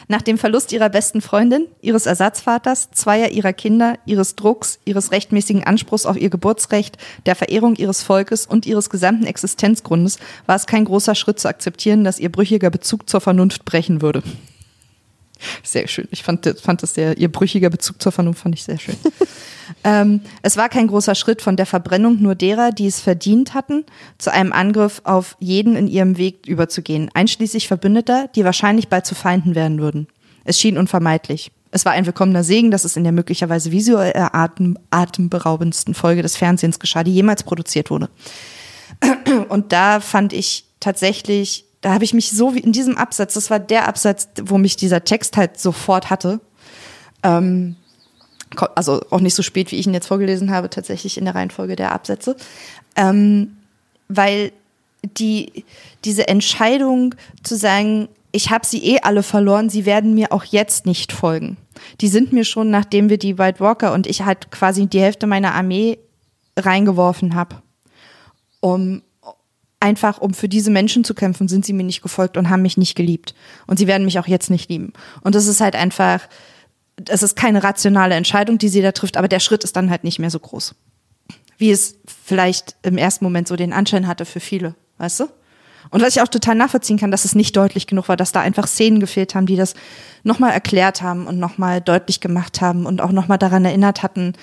Nach 0.08 0.22
dem 0.22 0.38
Verlust 0.38 0.72
ihrer 0.72 0.90
besten 0.90 1.22
Freundin, 1.22 1.68
ihres 1.82 2.06
Ersatzvaters, 2.06 2.92
zweier 2.92 3.30
ihrer 3.30 3.54
Kinder, 3.54 3.98
ihres 4.06 4.36
Drucks, 4.36 4.80
ihres 4.86 5.12
rechtmäßigen 5.12 5.64
Anspruchs 5.64 6.06
auf 6.06 6.18
ihr 6.18 6.30
Geburtsrecht, 6.30 6.98
der 7.26 7.36
Verehrung 7.36 7.76
ihres 7.76 8.02
Volkes 8.02 8.46
und 8.46 8.66
ihres 8.66 8.90
gesamten 8.90 9.26
Existenzgrundes 9.26 10.20
war 10.46 10.56
es 10.56 10.66
kein 10.66 10.86
großer 10.86 11.16
Schritt 11.16 11.40
zu 11.40 11.48
akzeptieren, 11.48 12.04
dass 12.04 12.20
ihr 12.20 12.32
brüchiger 12.32 12.70
Bezug 12.70 13.10
zur 13.10 13.22
Vernunft 13.22 13.66
brechen 13.66 14.02
würde. 14.02 14.24
Sehr 15.64 15.88
schön. 15.88 16.08
Ich 16.12 16.24
fand, 16.24 16.48
fand 16.62 16.84
das 16.84 16.94
sehr, 16.94 17.18
ihr 17.18 17.32
brüchiger 17.32 17.70
Bezug 17.70 18.02
zur 18.02 18.12
Vernunft 18.12 18.42
fand 18.42 18.56
ich 18.56 18.64
sehr 18.64 18.78
schön. 18.78 18.96
ähm, 19.84 20.22
es 20.42 20.58
war 20.58 20.70
kein 20.70 20.88
großer 20.88 21.16
Schritt 21.16 21.42
von 21.42 21.56
der 21.56 21.66
Verbrennung 21.66 22.22
nur 22.22 22.36
derer, 22.36 22.72
die 22.72 22.88
es 22.88 23.02
verdient 23.02 23.54
hatten, 23.54 23.86
zu 24.18 24.32
einem 24.32 24.54
Angriff 24.54 25.02
auf 25.04 25.36
jeden 25.40 25.76
in 25.76 25.88
ihrem 25.88 26.18
Weg 26.18 26.48
überzugehen, 26.48 27.10
einschließlich 27.14 27.68
Verbündeter, 27.68 28.30
die 28.36 28.46
wahrscheinlich 28.46 28.88
bald 28.88 29.06
zu 29.06 29.16
Feinden 29.16 29.56
werden 29.56 29.80
würden. 29.80 30.08
Es 30.44 30.60
schien 30.60 30.78
unvermeidlich. 30.78 31.52
Es 31.72 31.84
war 31.84 31.92
ein 31.92 32.06
willkommener 32.06 32.46
Segen, 32.46 32.72
dass 32.72 32.86
es 32.86 32.96
in 32.96 33.04
der 33.04 33.12
möglicherweise 33.12 33.72
visuell 33.72 34.14
atem, 34.16 34.78
atemberaubendsten 34.92 35.94
Folge 35.94 36.22
des 36.22 36.38
Fernsehens 36.38 36.80
geschah, 36.80 37.04
die 37.04 37.14
jemals 37.14 37.44
produziert 37.44 37.90
wurde. 37.90 38.10
Und 39.50 39.74
da 39.74 40.00
fand 40.00 40.32
ich 40.32 40.66
tatsächlich, 40.80 41.66
da 41.86 41.94
habe 41.94 42.04
ich 42.04 42.16
mich 42.16 42.32
so 42.32 42.56
wie 42.56 42.62
in 42.62 42.72
diesem 42.72 42.98
Absatz, 42.98 43.36
das 43.36 43.52
war 43.52 43.60
der 43.60 43.88
Absatz, 43.88 44.28
wo 44.42 44.58
mich 44.58 44.76
dieser 44.76 45.04
Text 45.04 45.38
halt 45.38 45.60
sofort 45.60 46.10
hatte. 46.10 46.40
Ähm, 47.22 47.76
also 48.74 49.02
auch 49.12 49.20
nicht 49.20 49.36
so 49.36 49.44
spät, 49.44 49.72
wie 49.72 49.76
ich 49.76 49.86
ihn 49.86 49.94
jetzt 49.94 50.08
vorgelesen 50.08 50.50
habe, 50.50 50.72
tatsächlich 50.72 51.16
in 51.16 51.26
der 51.26 51.36
Reihenfolge 51.36 51.76
der 51.76 51.92
Absätze. 51.92 52.38
Ähm, 52.96 53.58
weil 54.08 54.52
die, 55.04 55.64
diese 56.06 56.28
Entscheidung 56.28 57.14
zu 57.44 57.56
sagen, 57.56 58.08
ich 58.32 58.50
habe 58.50 58.66
sie 58.66 58.84
eh 58.84 59.02
alle 59.02 59.22
verloren, 59.22 59.70
sie 59.70 59.86
werden 59.86 60.16
mir 60.16 60.32
auch 60.32 60.46
jetzt 60.46 60.88
nicht 60.88 61.12
folgen. 61.12 61.56
Die 62.02 62.08
sind 62.08 62.34
mir 62.34 62.46
schon, 62.46 62.72
nachdem 62.72 63.12
wir 63.12 63.20
die 63.20 63.38
White 63.38 63.60
Walker 63.60 63.94
und 63.94 64.08
ich 64.08 64.24
halt 64.24 64.50
quasi 64.50 64.88
die 64.88 65.02
Hälfte 65.02 65.28
meiner 65.28 65.54
Armee 65.54 66.00
reingeworfen 66.58 67.36
habe, 67.36 67.58
um 68.60 69.04
einfach 69.86 70.18
um 70.18 70.34
für 70.34 70.50
diese 70.50 70.72
Menschen 70.72 71.04
zu 71.04 71.14
kämpfen, 71.14 71.48
sind 71.48 71.64
sie 71.64 71.74
mir 71.74 71.84
nicht 71.84 72.02
gefolgt 72.02 72.38
und 72.38 72.50
haben 72.50 72.64
mich 72.64 72.76
nicht 72.76 72.96
geliebt. 72.96 73.36
Und 73.68 73.78
sie 73.78 73.86
werden 73.86 74.06
mich 74.06 74.18
auch 74.18 74.28
jetzt 74.28 74.50
nicht 74.50 74.68
lieben. 74.70 74.94
Und 75.22 75.36
das 75.36 75.46
ist 75.46 75.62
halt 75.62 75.76
einfach, 75.76 76.22
es 77.08 77.22
ist 77.22 77.36
keine 77.36 77.64
rationale 77.64 78.16
Entscheidung, 78.16 78.58
die 78.58 78.70
sie 78.70 78.82
da 78.82 78.92
trifft, 78.92 79.16
aber 79.16 79.28
der 79.28 79.40
Schritt 79.40 79.64
ist 79.64 79.76
dann 79.76 79.92
halt 79.92 80.04
nicht 80.04 80.18
mehr 80.18 80.32
so 80.32 80.40
groß. 80.40 80.74
Wie 81.60 81.70
es 81.70 81.98
vielleicht 82.08 82.76
im 82.82 82.98
ersten 82.98 83.24
Moment 83.24 83.48
so 83.48 83.56
den 83.56 83.74
Anschein 83.74 84.08
hatte 84.08 84.26
für 84.26 84.40
viele, 84.40 84.74
weißt 84.98 85.20
du? 85.20 85.26
Und 85.92 86.02
was 86.02 86.16
ich 86.16 86.22
auch 86.24 86.28
total 86.28 86.56
nachvollziehen 86.56 86.98
kann, 86.98 87.12
dass 87.12 87.26
es 87.26 87.36
nicht 87.36 87.56
deutlich 87.56 87.86
genug 87.86 88.10
war, 88.10 88.18
dass 88.18 88.32
da 88.32 88.42
einfach 88.42 88.66
Szenen 88.66 89.00
gefehlt 89.00 89.36
haben, 89.36 89.46
die 89.46 89.56
das 89.56 89.76
nochmal 90.24 90.52
erklärt 90.52 91.04
haben 91.04 91.28
und 91.28 91.38
nochmal 91.38 91.80
deutlich 91.80 92.20
gemacht 92.20 92.60
haben 92.60 92.88
und 92.88 93.02
auch 93.02 93.12
nochmal 93.12 93.38
daran 93.38 93.66
erinnert 93.66 94.02
hatten, 94.02 94.34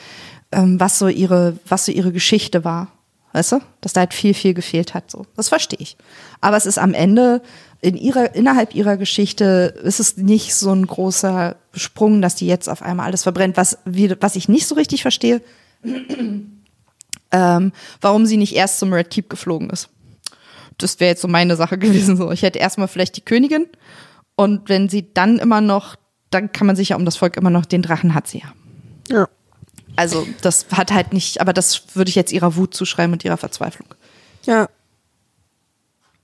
ähm, 0.53 0.79
was 0.79 1.01
so 1.01 1.09
ihre, 1.09 1.59
was 1.67 1.87
so 1.87 1.93
ihre 1.93 2.13
Geschichte 2.13 2.65
war. 2.65 2.93
Weißt 3.33 3.53
du? 3.53 3.61
Dass 3.81 3.93
da 3.93 4.01
halt 4.01 4.15
viel, 4.15 4.35
viel 4.35 4.55
gefehlt 4.55 4.95
hat. 4.95 5.11
So. 5.11 5.27
Das 5.37 5.49
verstehe 5.49 5.79
ich. 5.81 5.97
Aber 6.41 6.57
es 6.57 6.67
ist 6.67 6.79
am 6.79 6.95
Ende, 6.95 7.43
in 7.81 7.97
ihrer, 7.97 8.35
innerhalb 8.35 8.75
ihrer 8.75 8.97
Geschichte 8.97 9.75
ist 9.83 10.01
es 10.01 10.17
nicht 10.17 10.55
so 10.55 10.73
ein 10.73 10.87
großer 10.87 11.57
Sprung, 11.73 12.23
dass 12.23 12.37
die 12.37 12.47
jetzt 12.47 12.69
auf 12.69 12.83
einmal 12.83 13.07
alles 13.07 13.25
verbrennt. 13.25 13.57
Was, 13.57 13.79
wie, 13.85 14.15
was 14.21 14.37
ich 14.37 14.49
nicht 14.49 14.67
so 14.67 14.75
richtig 14.75 15.03
verstehe, 15.03 15.41
ähm, 17.33 17.73
warum 18.01 18.27
sie 18.27 18.37
nicht 18.37 18.55
erst 18.55 18.79
zum 18.79 18.93
Red 18.93 19.11
Keep 19.11 19.31
geflogen 19.31 19.71
ist. 19.71 19.89
Das 20.79 21.01
wäre 21.01 21.11
jetzt 21.11 21.23
so 21.23 21.29
meine 21.29 21.57
Sache 21.57 21.79
gewesen. 21.79 22.17
So. 22.17 22.31
Ich 22.31 22.43
hätte 22.43 22.59
erstmal 22.59 22.89
vielleicht 22.89 23.17
die 23.17 23.25
Königin 23.25 23.67
und 24.37 24.69
wenn 24.69 24.89
sie 24.89 25.13
dann 25.13 25.39
immer 25.39 25.61
noch, 25.61 25.97
dann 26.31 26.53
kann 26.53 26.67
man 26.67 26.77
sich 26.77 26.91
ja 26.91 26.97
um 26.97 27.05
das 27.05 27.17
Volk 27.17 27.37
immer 27.37 27.51
noch, 27.51 27.67
den 27.67 27.83
Drachen 27.83 28.15
hat 28.15 28.29
sie 28.29 28.39
ja. 28.39 28.53
Ja. 29.09 29.29
Also 29.97 30.27
das 30.41 30.67
hat 30.73 30.93
halt 30.93 31.13
nicht, 31.13 31.41
aber 31.41 31.53
das 31.53 31.95
würde 31.95 32.09
ich 32.09 32.15
jetzt 32.15 32.33
ihrer 32.33 32.57
Wut 32.57 32.75
zuschreiben 32.75 33.13
und 33.13 33.25
ihrer 33.25 33.37
Verzweiflung. 33.37 33.89
Ja. 34.45 34.69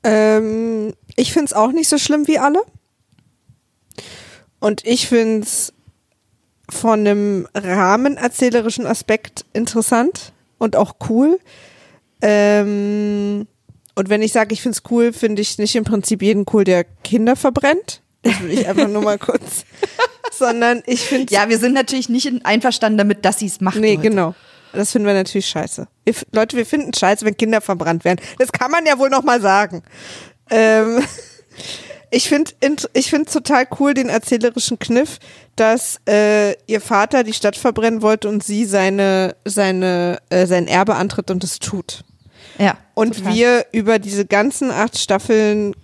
Ähm, 0.05 0.95
ich 1.17 1.33
finde 1.33 1.47
es 1.47 1.53
auch 1.53 1.73
nicht 1.73 1.89
so 1.89 1.99
schlimm 1.99 2.27
wie 2.27 2.39
alle. 2.39 2.63
Und 4.61 4.85
ich 4.87 5.09
finde 5.09 5.47
es 5.47 5.73
von 6.71 7.01
einem 7.01 7.49
rahmenerzählerischen 7.55 8.87
Aspekt 8.87 9.45
interessant 9.53 10.33
und 10.59 10.77
auch 10.77 10.97
cool. 11.09 11.39
Ähm, 12.21 13.47
und 13.95 14.09
wenn 14.09 14.23
ich 14.23 14.33
sage, 14.33 14.53
ich 14.53 14.63
finde 14.63 14.77
es 14.77 14.91
cool, 14.91 15.13
finde 15.13 15.43
ich 15.43 15.59
nicht 15.59 15.75
im 15.77 15.85
Prinzip 15.85 16.23
jeden 16.23 16.45
cool, 16.53 16.65
der 16.65 16.85
Kinder 16.85 17.37
verbrennt. 17.37 18.03
Das 18.23 18.41
will 18.43 18.51
ich 18.51 18.67
einfach 18.67 18.89
nur 18.89 19.03
mal 19.03 19.19
kurz. 19.19 19.65
Sondern 20.33 20.83
ich 20.87 21.01
finde 21.01 21.33
Ja, 21.33 21.49
wir 21.49 21.59
sind 21.59 21.73
natürlich 21.73 22.09
nicht 22.09 22.31
einverstanden 22.45 22.99
damit, 22.99 23.25
dass 23.25 23.39
sie 23.39 23.47
es 23.47 23.61
machen. 23.61 23.81
Nee, 23.81 23.95
Leute. 23.95 24.09
genau. 24.09 24.35
Das 24.73 24.93
finden 24.93 25.07
wir 25.07 25.15
natürlich 25.15 25.47
scheiße. 25.47 25.89
Wir, 26.05 26.15
Leute, 26.33 26.57
wir 26.57 26.67
finden 26.67 26.93
scheiße, 26.93 27.25
wenn 27.25 27.37
Kinder 27.37 27.61
verbrannt 27.61 28.05
werden. 28.05 28.21
Das 28.39 28.53
kann 28.53 28.71
man 28.71 28.85
ja 28.87 28.99
wohl 28.99 29.11
noch 29.11 29.23
mal 29.23 29.41
sagen. 29.41 29.83
Ähm, 30.51 31.03
ich 32.11 32.29
finde 32.29 32.53
ich 32.93 33.11
finde 33.11 33.31
total 33.31 33.67
cool 33.79 33.95
den 33.95 34.09
erzählerischen 34.09 34.79
Kniff, 34.79 35.19
dass 35.57 36.01
äh, 36.09 36.53
ihr 36.67 36.81
Vater 36.81 37.25
die 37.25 37.33
Stadt 37.33 37.57
verbrennen 37.57 38.03
wollte 38.03 38.29
und 38.29 38.45
sie 38.45 38.65
seine 38.65 39.37
seine 39.45 40.19
äh, 40.31 40.47
sein 40.47 40.67
Erbe 40.67 40.97
antritt 40.97 41.31
und 41.31 41.43
es 41.45 41.59
tut. 41.59 42.05
Ja. 42.59 42.77
Und 42.95 43.17
total. 43.17 43.35
wir 43.35 43.67
über 43.73 43.99
diese 43.99 44.27
ganzen 44.27 44.71
acht 44.71 44.99
Staffeln 44.99 45.75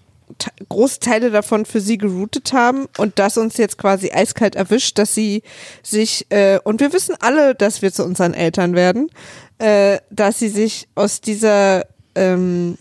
große 0.69 1.01
Teile 1.01 1.31
davon 1.31 1.65
für 1.67 1.81
sie 1.81 1.99
geroutet 1.99 2.53
haben 2.53 2.87
und 2.99 3.19
das 3.19 3.37
uns 3.39 3.57
jetzt 3.57 3.79
quasi 3.79 4.11
eiskalt 4.13 4.57
erwischt, 4.57 4.99
dass 4.99 5.15
sie 5.15 5.43
sich, 5.83 6.27
äh, 6.31 6.59
und 6.65 6.81
wir 6.81 6.93
wissen 6.93 7.15
alle, 7.21 7.55
dass 7.55 7.83
wir 7.83 7.93
zu 7.93 8.05
unseren 8.05 8.35
Eltern 8.35 8.75
werden, 8.75 9.11
äh, 9.59 9.99
dass 10.11 10.39
sie 10.39 10.49
sich 10.49 10.89
aus 10.95 11.21
dieser 11.21 11.87
ähm, 12.15 12.79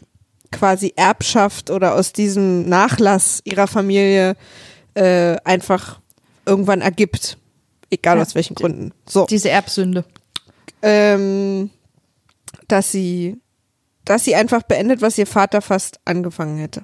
quasi 0.52 0.94
Erbschaft 0.95 1.70
oder 1.70 1.95
aus 1.95 2.14
diesem 2.14 2.68
Nachlass 2.70 3.41
ihrer 3.44 3.68
Familie 3.68 4.36
äh, 4.94 5.36
einfach 5.44 5.99
irgendwann 6.45 6.82
ergibt. 6.82 7.38
Egal 7.90 8.18
Ja. 8.18 8.24
aus 8.24 8.36
welchen 8.36 8.56
Gründen. 8.56 8.91
So 9.07 9.26
diese 9.26 9.49
Erbsünde. 9.49 10.06
ähm, 10.82 11.70
dass 12.68 12.91
sie, 12.91 13.40
dass 14.06 14.24
sie 14.24 14.36
einfach 14.36 14.64
beendet, 14.64 15.02
was 15.02 15.18
ihr 15.18 15.28
Vater 15.28 15.61
fast 15.61 15.99
angefangen 16.06 16.57
hätte. 16.57 16.84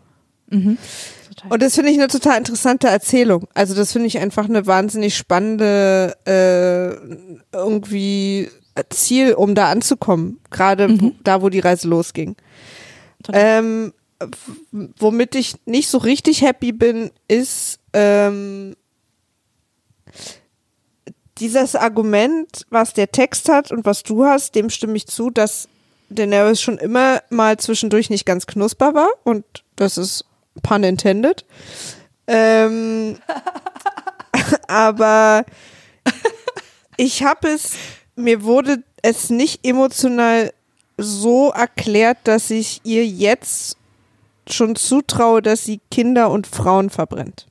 Total. 0.50 1.52
Und 1.52 1.62
das 1.62 1.76
finde 1.76 1.92
ich 1.92 1.98
eine 1.98 2.08
total 2.08 2.38
interessante 2.38 2.88
Erzählung. 2.88 3.48
Also 3.54 3.76
das 3.76 3.92
finde 3.92 4.08
ich 4.08 4.18
einfach 4.20 4.46
eine 4.46 4.66
wahnsinnig 4.66 5.16
spannende 5.16 6.16
äh, 6.26 7.56
irgendwie 7.56 8.50
Ziel, 8.90 9.34
um 9.34 9.56
da 9.56 9.70
anzukommen. 9.70 10.40
Gerade 10.50 11.00
wo- 11.00 11.12
da, 11.24 11.42
wo 11.42 11.50
die 11.50 11.60
Reise 11.60 11.88
losging. 11.88 12.36
Ähm, 13.32 13.94
womit 14.72 15.36
ich 15.36 15.56
nicht 15.66 15.88
so 15.90 15.98
richtig 15.98 16.42
happy 16.42 16.72
bin, 16.72 17.12
ist 17.28 17.80
ähm, 17.94 18.76
dieses 21.38 21.76
Argument, 21.76 22.66
was 22.70 22.94
der 22.94 23.12
Text 23.12 23.48
hat 23.50 23.72
und 23.72 23.86
was 23.86 24.04
du 24.04 24.26
hast, 24.26 24.56
dem 24.56 24.70
stimme 24.70 24.98
ich 24.98 25.08
zu, 25.08 25.30
dass 25.30 25.70
Daenerys 26.10 26.60
schon 26.60 26.78
immer 26.78 27.22
mal 27.30 27.58
zwischendurch 27.58 28.10
nicht 28.10 28.26
ganz 28.26 28.46
knusper 28.46 28.94
war 28.94 29.10
und 29.24 29.46
das 29.76 29.98
ist 29.98 30.26
pun 30.62 30.84
intended. 30.84 31.46
Ähm, 32.28 33.18
aber 34.68 35.46
ich 36.98 37.24
habe 37.24 37.48
es, 37.50 37.74
mir 38.16 38.44
wurde 38.44 38.84
es 39.02 39.30
nicht 39.30 39.66
emotional 39.66 40.54
so 40.98 41.50
erklärt, 41.52 42.18
dass 42.26 42.50
ich 42.50 42.82
ihr 42.84 43.06
jetzt 43.06 43.78
schon 44.50 44.76
zutraue, 44.76 45.42
dass 45.42 45.64
sie 45.64 45.80
Kinder 45.92 46.30
und 46.30 46.48
Frauen 46.48 46.90
verbrennt. 46.90 47.48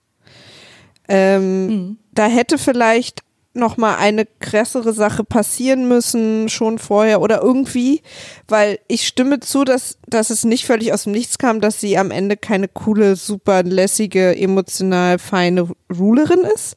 Ähm, 1.08 1.98
Da 2.12 2.26
hätte 2.26 2.58
vielleicht 2.58 3.22
noch 3.54 3.76
mal 3.76 3.96
eine 3.96 4.24
krassere 4.26 4.92
Sache 4.92 5.24
passieren 5.24 5.88
müssen, 5.88 6.48
schon 6.48 6.78
vorher 6.78 7.20
oder 7.20 7.42
irgendwie, 7.42 8.02
weil 8.46 8.78
ich 8.88 9.06
stimme 9.06 9.40
zu, 9.40 9.64
dass, 9.64 9.98
dass 10.06 10.30
es 10.30 10.44
nicht 10.44 10.64
völlig 10.66 10.92
aus 10.92 11.04
dem 11.04 11.12
Nichts 11.12 11.38
kam, 11.38 11.60
dass 11.60 11.80
sie 11.80 11.98
am 11.98 12.10
Ende 12.10 12.36
keine 12.36 12.68
coole, 12.68 13.16
super 13.16 13.62
lässige, 13.62 14.36
emotional 14.36 15.18
feine 15.18 15.68
Rulerin 15.92 16.40
ist. 16.54 16.76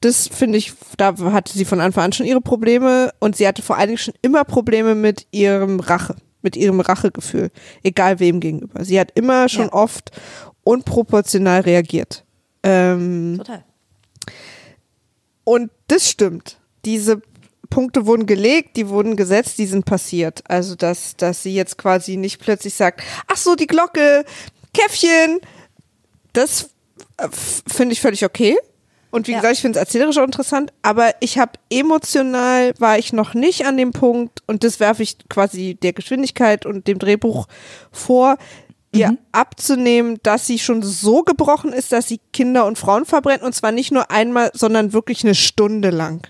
Das 0.00 0.28
finde 0.28 0.58
ich, 0.58 0.72
da 0.96 1.14
hatte 1.32 1.52
sie 1.52 1.64
von 1.64 1.80
Anfang 1.80 2.04
an 2.04 2.12
schon 2.12 2.26
ihre 2.26 2.40
Probleme 2.40 3.12
und 3.20 3.36
sie 3.36 3.46
hatte 3.46 3.62
vor 3.62 3.76
allen 3.76 3.88
Dingen 3.88 3.98
schon 3.98 4.14
immer 4.22 4.44
Probleme 4.44 4.94
mit 4.94 5.26
ihrem 5.32 5.78
Rache, 5.80 6.16
mit 6.42 6.56
ihrem 6.56 6.80
Rachegefühl, 6.80 7.50
egal 7.82 8.18
wem 8.20 8.40
gegenüber. 8.40 8.84
Sie 8.84 8.98
hat 8.98 9.10
immer 9.14 9.48
schon 9.48 9.66
Ja. 9.66 9.72
oft 9.72 10.12
unproportional 10.64 11.60
reagiert. 11.62 12.24
Ähm, 12.62 13.34
Total. 13.38 13.64
und 15.44 15.70
das 15.88 16.08
stimmt. 16.08 16.58
Diese 16.84 17.20
Punkte 17.70 18.06
wurden 18.06 18.24
gelegt, 18.26 18.76
die 18.76 18.88
wurden 18.88 19.16
gesetzt, 19.16 19.58
die 19.58 19.66
sind 19.66 19.84
passiert. 19.84 20.42
Also, 20.48 20.74
dass, 20.74 21.16
dass 21.16 21.42
sie 21.42 21.54
jetzt 21.54 21.76
quasi 21.76 22.16
nicht 22.16 22.40
plötzlich 22.40 22.74
sagt, 22.74 23.02
ach 23.26 23.36
so, 23.36 23.54
die 23.56 23.66
Glocke, 23.66 24.24
Käffchen. 24.72 25.40
Das 26.32 26.70
äh, 27.16 27.28
finde 27.30 27.92
ich 27.92 28.00
völlig 28.00 28.24
okay. 28.24 28.56
Und 29.10 29.26
wie 29.26 29.32
Ja. 29.32 29.38
gesagt, 29.38 29.54
ich 29.54 29.60
finde 29.62 29.78
es 29.78 29.84
erzählerisch 29.84 30.18
auch 30.18 30.24
interessant, 30.24 30.72
aber 30.82 31.14
ich 31.20 31.38
habe 31.38 31.52
emotional 31.70 32.74
war 32.78 32.98
ich 32.98 33.12
noch 33.14 33.32
nicht 33.34 33.64
an 33.66 33.76
dem 33.78 33.92
Punkt 33.92 34.42
und 34.46 34.64
das 34.64 34.80
werfe 34.80 35.02
ich 35.02 35.16
quasi 35.30 35.74
der 35.82 35.94
Geschwindigkeit 35.94 36.66
und 36.66 36.86
dem 36.86 36.98
Drehbuch 36.98 37.48
vor, 37.90 38.36
ihr 38.92 39.18
abzunehmen, 39.32 40.18
dass 40.22 40.46
sie 40.46 40.58
schon 40.58 40.82
so 40.82 41.22
gebrochen 41.22 41.72
ist, 41.72 41.92
dass 41.92 42.08
sie 42.08 42.20
Kinder 42.32 42.66
und 42.66 42.78
Frauen 42.78 43.04
verbrennt 43.04 43.42
und 43.42 43.54
zwar 43.54 43.72
nicht 43.72 43.92
nur 43.92 44.10
einmal, 44.10 44.50
sondern 44.54 44.92
wirklich 44.92 45.24
eine 45.24 45.34
Stunde 45.34 45.90
lang. 45.90 46.26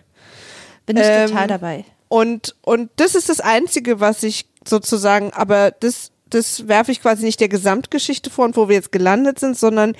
Bin 0.87 0.97
ich 0.97 1.05
Ähm, 1.07 1.29
total 1.29 1.47
dabei. 1.47 1.85
Und, 2.09 2.57
und 2.63 2.91
das 2.97 3.15
ist 3.15 3.29
das 3.29 3.41
Einzige, 3.41 4.01
was 4.01 4.23
ich 4.23 4.47
sozusagen, 4.67 5.33
aber 5.33 5.71
das, 5.71 6.11
das 6.31 6.67
werfe 6.67 6.91
ich 6.91 7.03
quasi 7.03 7.25
nicht 7.25 7.41
der 7.41 7.49
Gesamtgeschichte 7.49 8.31
vor 8.31 8.47
und 8.47 8.57
wo 8.57 8.69
wir 8.69 8.77
jetzt 8.77 8.93
gelandet 8.93 9.39
sind, 9.39 9.57
sondern 9.57 9.95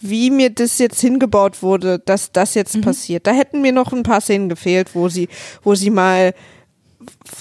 wie 0.00 0.30
mir 0.30 0.50
das 0.50 0.78
jetzt 0.78 1.00
hingebaut 1.00 1.62
wurde, 1.62 1.98
dass 1.98 2.30
das 2.30 2.54
jetzt 2.54 2.80
passiert. 2.80 3.26
Da 3.26 3.32
hätten 3.32 3.60
mir 3.60 3.72
noch 3.72 3.92
ein 3.92 4.04
paar 4.04 4.20
Szenen 4.20 4.48
gefehlt, 4.48 4.94
wo 4.94 5.08
sie, 5.08 5.28
wo 5.64 5.74
sie 5.74 5.90
mal, 5.90 6.34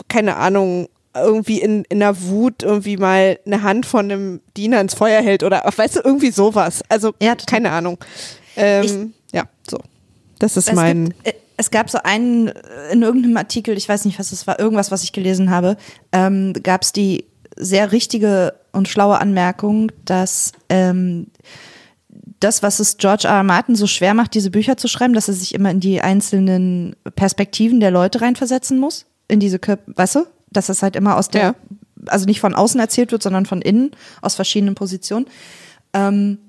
keine 0.08 0.38
Ahnung, 0.38 0.90
irgendwie 1.24 1.60
in, 1.60 1.84
in 1.86 2.00
der 2.00 2.22
Wut 2.24 2.64
irgendwie 2.64 2.98
mal 2.98 3.40
eine 3.46 3.64
Hand 3.64 3.86
von 3.86 4.12
einem 4.12 4.42
Diener 4.56 4.82
ins 4.82 4.94
Feuer 4.94 5.22
hält 5.22 5.44
oder, 5.44 5.64
weißt 5.76 5.98
du, 5.98 6.02
irgendwie 6.04 6.32
sowas. 6.32 6.84
Also, 6.90 7.14
Ja, 7.22 7.36
keine 7.36 7.72
Ahnung. 7.72 7.98
Ähm, 8.56 9.14
ja, 9.32 9.44
so. 9.70 9.78
Das 10.40 10.58
ist 10.58 10.68
Es, 10.70 10.76
mein, 10.76 11.10
gibt, 11.10 11.28
äh, 11.28 11.34
es 11.58 11.72
gab 11.72 11.90
so 11.90 12.00
einen, 12.04 12.50
äh, 12.50 12.92
in 12.92 13.02
irgendeinem 13.02 13.38
Artikel, 13.38 13.76
ich 13.78 13.90
weiß 13.90 14.06
nicht, 14.06 14.20
was 14.20 14.32
es 14.32 14.48
war, 14.48 14.60
irgendwas, 14.60 14.92
was 14.92 15.04
ich 15.04 15.12
gelesen 15.12 15.50
habe, 15.50 15.78
ähm, 16.12 16.54
gab 16.64 16.84
es 16.84 16.94
die 16.94 17.26
sehr 17.56 17.92
richtige 17.92 18.54
und 18.72 18.88
schlaue 18.88 19.20
Anmerkung, 19.20 19.92
dass 20.06 20.52
ähm, 20.70 21.28
das, 22.40 22.62
was 22.62 22.80
es 22.80 22.98
George 22.98 23.28
R. 23.28 23.38
R. 23.38 23.44
Martin 23.44 23.76
so 23.76 23.88
schwer 23.88 24.14
macht, 24.14 24.36
diese 24.36 24.52
Bücher 24.52 24.78
zu 24.78 24.88
schreiben, 24.88 25.14
dass 25.14 25.28
er 25.28 25.34
sich 25.34 25.56
immer 25.56 25.72
in 25.72 25.80
die 25.80 26.02
einzelnen 26.02 26.96
Perspektiven 27.16 27.80
der 27.80 27.92
Leute 27.92 28.22
reinversetzen 28.22 28.80
muss, 28.80 29.06
in 29.28 29.40
diese 29.40 29.60
Köpfe, 29.60 29.92
weißt 29.96 30.16
du? 30.16 30.26
Dass 30.58 30.68
das 30.68 30.82
halt 30.84 30.96
immer 30.96 31.18
aus 31.18 31.30
der, 31.30 31.42
Ja. 31.42 31.56
also 32.08 32.26
nicht 32.26 32.40
von 32.40 32.56
außen 32.56 32.80
erzählt 32.80 33.12
wird, 33.12 33.24
sondern 33.24 33.46
von 33.46 33.62
innen, 33.62 33.92
aus 34.22 34.36
verschiedenen 34.36 34.76
Positionen. 34.76 35.28
Ähm, 35.94 36.40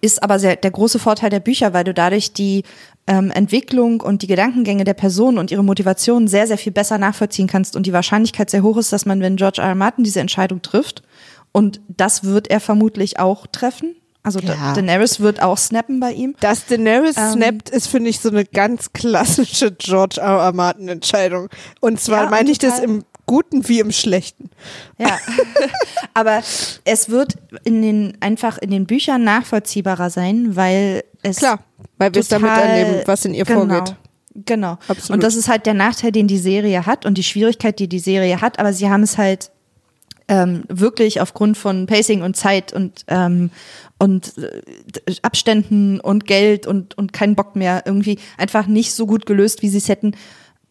ist 0.00 0.22
aber 0.22 0.38
sehr, 0.38 0.56
der 0.56 0.70
große 0.70 0.98
Vorteil 1.00 1.30
der 1.30 1.40
Bücher, 1.40 1.72
weil 1.74 1.82
du 1.84 1.92
dadurch 1.92 2.32
die 2.32 2.62
ähm, 3.08 3.30
Entwicklung 3.32 4.00
und 4.00 4.22
die 4.22 4.28
Gedankengänge 4.28 4.84
der 4.84 4.94
Person 4.94 5.36
und 5.36 5.50
ihre 5.50 5.64
Motivation 5.64 6.28
sehr, 6.28 6.46
sehr 6.46 6.58
viel 6.58 6.72
besser 6.72 6.96
nachvollziehen 6.96 7.48
kannst 7.48 7.74
und 7.74 7.86
die 7.86 7.92
Wahrscheinlichkeit 7.92 8.50
sehr 8.50 8.62
hoch 8.62 8.76
ist, 8.76 8.92
dass 8.92 9.04
man, 9.04 9.20
wenn 9.20 9.34
George 9.36 9.60
R. 9.60 9.68
R. 9.68 9.74
Martin 9.74 10.04
diese 10.04 10.20
Entscheidung 10.20 10.62
trifft, 10.62 11.02
und 11.52 11.80
das 11.88 12.22
wird 12.22 12.48
er 12.48 12.60
vermutlich 12.60 13.18
auch 13.18 13.46
treffen, 13.48 13.96
also 14.22 14.38
Ja. 14.38 14.54
Da 14.54 14.72
Daenerys 14.74 15.18
wird 15.18 15.42
auch 15.42 15.58
snappen 15.58 15.98
bei 15.98 16.12
ihm. 16.12 16.36
Dass 16.40 16.66
Daenerys 16.66 17.16
Ähm. 17.16 17.32
snappt, 17.32 17.70
ist, 17.70 17.88
finde 17.88 18.10
ich, 18.10 18.20
so 18.20 18.28
eine 18.28 18.44
ganz 18.44 18.92
klassische 18.92 19.72
George 19.72 20.20
R. 20.20 20.38
R. 20.38 20.52
Martin-Entscheidung. 20.52 21.48
Und 21.80 21.98
zwar 22.00 22.24
Ja, 22.24 22.30
meine 22.30 22.50
ich 22.50 22.58
das 22.58 22.78
im 22.78 23.02
Guten 23.30 23.68
wie 23.68 23.78
im 23.78 23.92
Schlechten. 23.92 24.50
Ja. 24.98 25.16
Aber 26.14 26.42
es 26.84 27.08
wird 27.10 27.34
in 27.62 27.80
den, 27.80 28.18
einfach 28.18 28.58
in 28.58 28.72
den 28.72 28.86
Büchern 28.86 29.22
nachvollziehbarer 29.22 30.10
sein, 30.10 30.56
weil 30.56 31.04
es 31.22 31.36
Klar, 31.36 31.60
weil 31.96 32.12
wir 32.12 32.22
es 32.22 32.26
damit 32.26 32.50
erleben, 32.50 33.02
was 33.06 33.24
in 33.24 33.34
ihr 33.34 33.44
genau, 33.44 33.66
vorgeht. 33.66 33.94
Genau. 34.34 34.78
Absolut. 34.88 35.10
Und 35.10 35.22
das 35.22 35.36
ist 35.36 35.48
halt 35.48 35.64
der 35.66 35.74
Nachteil, 35.74 36.10
den 36.10 36.26
die 36.26 36.38
Serie 36.38 36.86
hat 36.86 37.06
und 37.06 37.18
die 37.18 37.22
Schwierigkeit, 37.22 37.78
die 37.78 37.86
die 37.86 38.00
Serie 38.00 38.40
hat. 38.40 38.58
Aber 38.58 38.72
sie 38.72 38.90
haben 38.90 39.04
es 39.04 39.16
halt 39.16 39.52
ähm, 40.26 40.64
wirklich 40.66 41.20
aufgrund 41.20 41.56
von 41.56 41.86
Pacing 41.86 42.22
und 42.22 42.36
Zeit 42.36 42.72
und 42.72 43.04
ähm, 43.06 43.52
und 44.00 44.38
äh, 44.38 45.14
Abständen 45.22 46.00
und 46.00 46.26
Geld 46.26 46.66
und 46.66 46.98
und 46.98 47.12
keinen 47.12 47.36
Bock 47.36 47.54
mehr 47.54 47.84
irgendwie 47.86 48.18
einfach 48.38 48.66
nicht 48.66 48.92
so 48.92 49.06
gut 49.06 49.24
gelöst, 49.24 49.62
wie 49.62 49.68
sie 49.68 49.78
es 49.78 49.88
hätten 49.88 50.16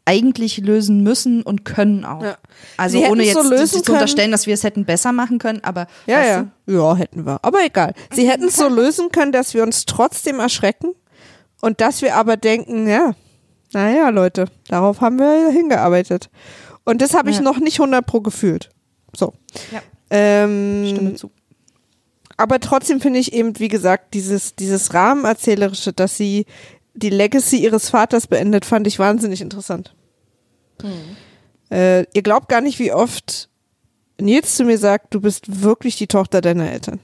eigentlich 0.10 0.58
lösen 0.58 1.04
müssen 1.04 1.44
und 1.44 1.66
können 1.66 2.04
auch. 2.04 2.24
Ja. 2.24 2.38
Also 2.78 2.98
ohne 3.06 3.24
jetzt 3.24 3.36
so 3.36 3.42
zu 3.44 3.82
können. 3.84 3.98
unterstellen, 3.98 4.32
dass 4.32 4.48
wir 4.48 4.54
es 4.56 4.64
hätten 4.64 4.86
besser 4.86 5.12
machen 5.12 5.38
können, 5.38 5.60
aber 5.64 5.86
Ja, 6.08 6.26
ja. 6.26 6.48
Ja, 6.66 6.96
hätten 6.96 7.26
wir. 7.26 7.40
Aber 7.44 7.60
egal. 7.64 7.94
Sie 8.12 8.28
hätten 8.28 8.46
es 8.46 8.56
so 8.56 8.68
lösen 8.82 9.12
können, 9.12 9.32
dass 9.32 9.54
wir 9.54 9.62
uns 9.64 9.86
trotzdem 9.86 10.40
erschrecken 10.40 10.94
und 11.62 11.80
dass 11.82 12.02
wir 12.02 12.16
aber 12.16 12.38
denken, 12.38 12.88
ja, 12.88 13.14
naja, 13.74 14.10
Leute, 14.10 14.46
darauf 14.68 15.00
haben 15.02 15.20
wir 15.20 15.52
hingearbeitet. 15.52 16.30
Und 16.86 17.02
das 17.04 17.14
habe 17.14 17.30
ich 17.30 17.36
Ja. 17.38 17.42
noch 17.44 17.60
nicht 17.60 17.80
100 17.80 18.04
pro 18.06 18.22
gefühlt. 18.22 18.70
So. 19.16 19.34
Ja. 19.72 19.82
Ähm, 20.10 20.86
Stimme 20.90 21.14
zu. 21.14 21.30
aber 22.36 22.60
trotzdem 22.60 23.00
finde 23.00 23.20
ich 23.20 23.32
eben, 23.34 23.60
wie 23.60 23.68
gesagt, 23.68 24.16
dieses, 24.16 24.56
dieses 24.56 24.92
Rahmenerzählerische, 24.96 25.94
dass 25.94 26.18
sie 26.18 26.46
die 26.96 27.12
Legacy 27.12 27.58
ihres 27.58 27.90
Vaters 27.90 28.26
beendet, 28.28 28.66
fand 28.66 28.88
ich 28.88 28.98
wahnsinnig 28.98 29.40
interessant. 29.42 29.94
Äh, 31.72 32.06
ihr 32.14 32.22
glaubt 32.22 32.50
gar 32.50 32.62
nicht, 32.62 32.80
wie 32.80 32.92
oft 32.92 33.50
Nils 34.20 34.56
zu 34.56 34.66
mir 34.66 34.78
sagt, 34.78 35.14
du 35.14 35.22
bist 35.22 35.62
wirklich 35.62 35.96
die 35.98 36.08
Tochter 36.08 36.42
deiner 36.42 36.72
Eltern. 36.72 37.00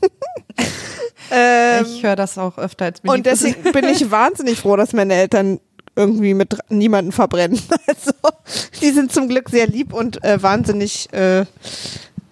ähm, 1.30 1.86
ich 1.86 2.02
höre 2.02 2.16
das 2.16 2.38
auch 2.38 2.58
öfter 2.58 2.86
als 2.86 3.02
mir 3.02 3.12
und 3.12 3.26
deswegen 3.26 3.72
bin 3.72 3.84
ich 3.84 4.10
wahnsinnig 4.10 4.60
froh, 4.60 4.76
dass 4.76 4.92
meine 4.92 5.14
Eltern 5.14 5.60
irgendwie 5.94 6.34
mit 6.34 6.58
niemanden 6.68 7.12
verbrennen. 7.12 7.60
Also, 7.86 8.12
die 8.82 8.90
sind 8.90 9.12
zum 9.12 9.28
Glück 9.28 9.48
sehr 9.48 9.66
lieb 9.66 9.92
und 9.92 10.22
äh, 10.22 10.42
wahnsinnig 10.42 11.12
äh, 11.12 11.46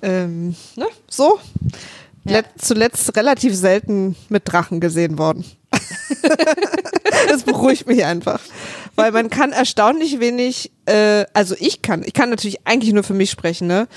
ähm, 0.02 0.54
ne? 0.76 0.86
so. 1.08 1.38
Ja. 2.24 2.32
Let 2.38 2.46
zuletzt 2.58 3.16
relativ 3.16 3.54
selten 3.54 4.16
mit 4.28 4.42
Drachen 4.46 4.80
gesehen 4.80 5.18
worden. 5.18 5.44
das 7.28 7.42
beruhigt 7.42 7.86
mich 7.86 8.04
einfach. 8.04 8.40
Weil 8.96 9.12
man 9.12 9.30
kann 9.30 9.52
erstaunlich 9.52 10.20
wenig, 10.20 10.70
äh, 10.86 11.24
also 11.34 11.54
ich 11.58 11.82
kann, 11.82 12.02
ich 12.04 12.12
kann 12.12 12.30
natürlich 12.30 12.66
eigentlich 12.66 12.92
nur 12.92 13.02
für 13.02 13.14
mich 13.14 13.30
sprechen, 13.30 13.66
ne? 13.66 13.88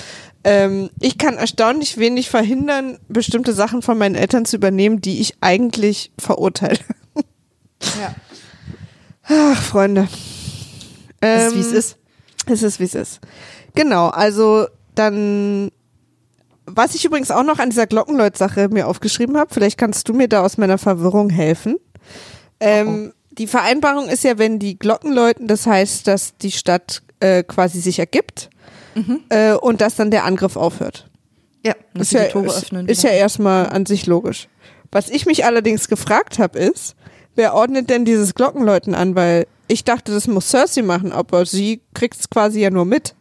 Ähm, 0.44 0.90
ich 1.00 1.18
kann 1.18 1.36
erstaunlich 1.36 1.98
wenig 1.98 2.30
verhindern, 2.30 3.00
bestimmte 3.10 3.54
Sachen 3.54 3.82
von 3.82 3.98
meinen 3.98 4.16
Eltern 4.16 4.46
zu 4.46 4.56
übernehmen, 4.56 5.02
die 5.02 5.20
ich 5.20 5.36
eigentlich 5.42 6.12
verurteile. 6.18 6.80
ja. 8.00 8.16
Ach, 9.30 9.62
Freunde. 9.62 10.08
Es 11.20 11.48
ist, 11.48 11.56
wie 11.56 11.60
es 11.60 11.68
Ähm, 11.72 11.78
ist. 11.78 11.98
Es 12.50 12.64
ist, 12.64 12.80
wie 12.80 12.84
es 12.86 12.96
ist. 12.96 13.20
Genau, 13.76 14.08
also 14.08 14.68
dann, 14.96 15.70
was 16.68 16.94
ich 16.96 17.06
übrigens 17.06 17.32
auch 17.32 17.44
noch 17.44 17.60
an 17.60 17.70
dieser 17.70 17.88
Glockenleut-Sache 17.88 18.70
mir 18.70 18.88
aufgeschrieben 18.88 19.38
habe, 19.38 19.54
vielleicht 19.54 19.78
kannst 19.78 20.08
du 20.10 20.14
mir 20.14 20.28
da 20.28 20.44
aus 20.44 20.58
meiner 20.58 20.78
Verwirrung 20.78 21.30
helfen. 21.30 21.78
Ähm, 22.60 23.14
Die 23.32 23.48
Vereinbarung 23.48 24.10
ist 24.10 24.24
ja, 24.24 24.38
wenn 24.38 24.60
die 24.60 24.78
Glocken 24.78 25.14
läuten, 25.14 25.48
das 25.48 25.66
heißt, 25.66 26.08
dass 26.08 26.38
die 26.38 26.52
Stadt 26.52 27.02
äh, 27.20 27.44
quasi 27.44 27.80
sich 27.80 28.00
ergibt 28.00 28.50
äh, 29.30 29.54
und 29.54 29.80
dass 29.82 29.96
dann 29.96 30.12
der 30.12 30.26
Angriff 30.26 30.56
aufhört. 30.56 31.08
Ja, 31.66 31.74
Ist 31.94 32.14
ja, 32.14 32.24
ist, 32.24 32.72
ist 32.88 33.04
ja 33.04 33.10
erstmal 33.12 33.70
an 33.70 33.86
sich 33.86 34.06
logisch. 34.06 34.48
Was 34.92 35.10
ich 35.10 35.26
mich 35.26 35.46
allerdings 35.46 35.88
gefragt 35.88 36.40
habe, 36.40 36.58
ist, 36.60 36.96
wer 37.36 37.54
ordnet 37.54 37.90
denn 37.90 38.06
dieses 38.06 38.34
Glockenläuten 38.36 38.96
an? 38.96 39.16
Weil 39.16 39.46
ich 39.68 39.84
dachte, 39.84 40.14
das 40.14 40.28
muss 40.28 40.50
Cersei 40.50 40.82
machen, 40.82 41.12
aber 41.12 41.46
sie 41.46 41.82
kriegt 41.94 42.20
es 42.20 42.30
quasi 42.30 42.62
ja 42.62 42.70
nur 42.70 42.86
mit. 42.86 43.14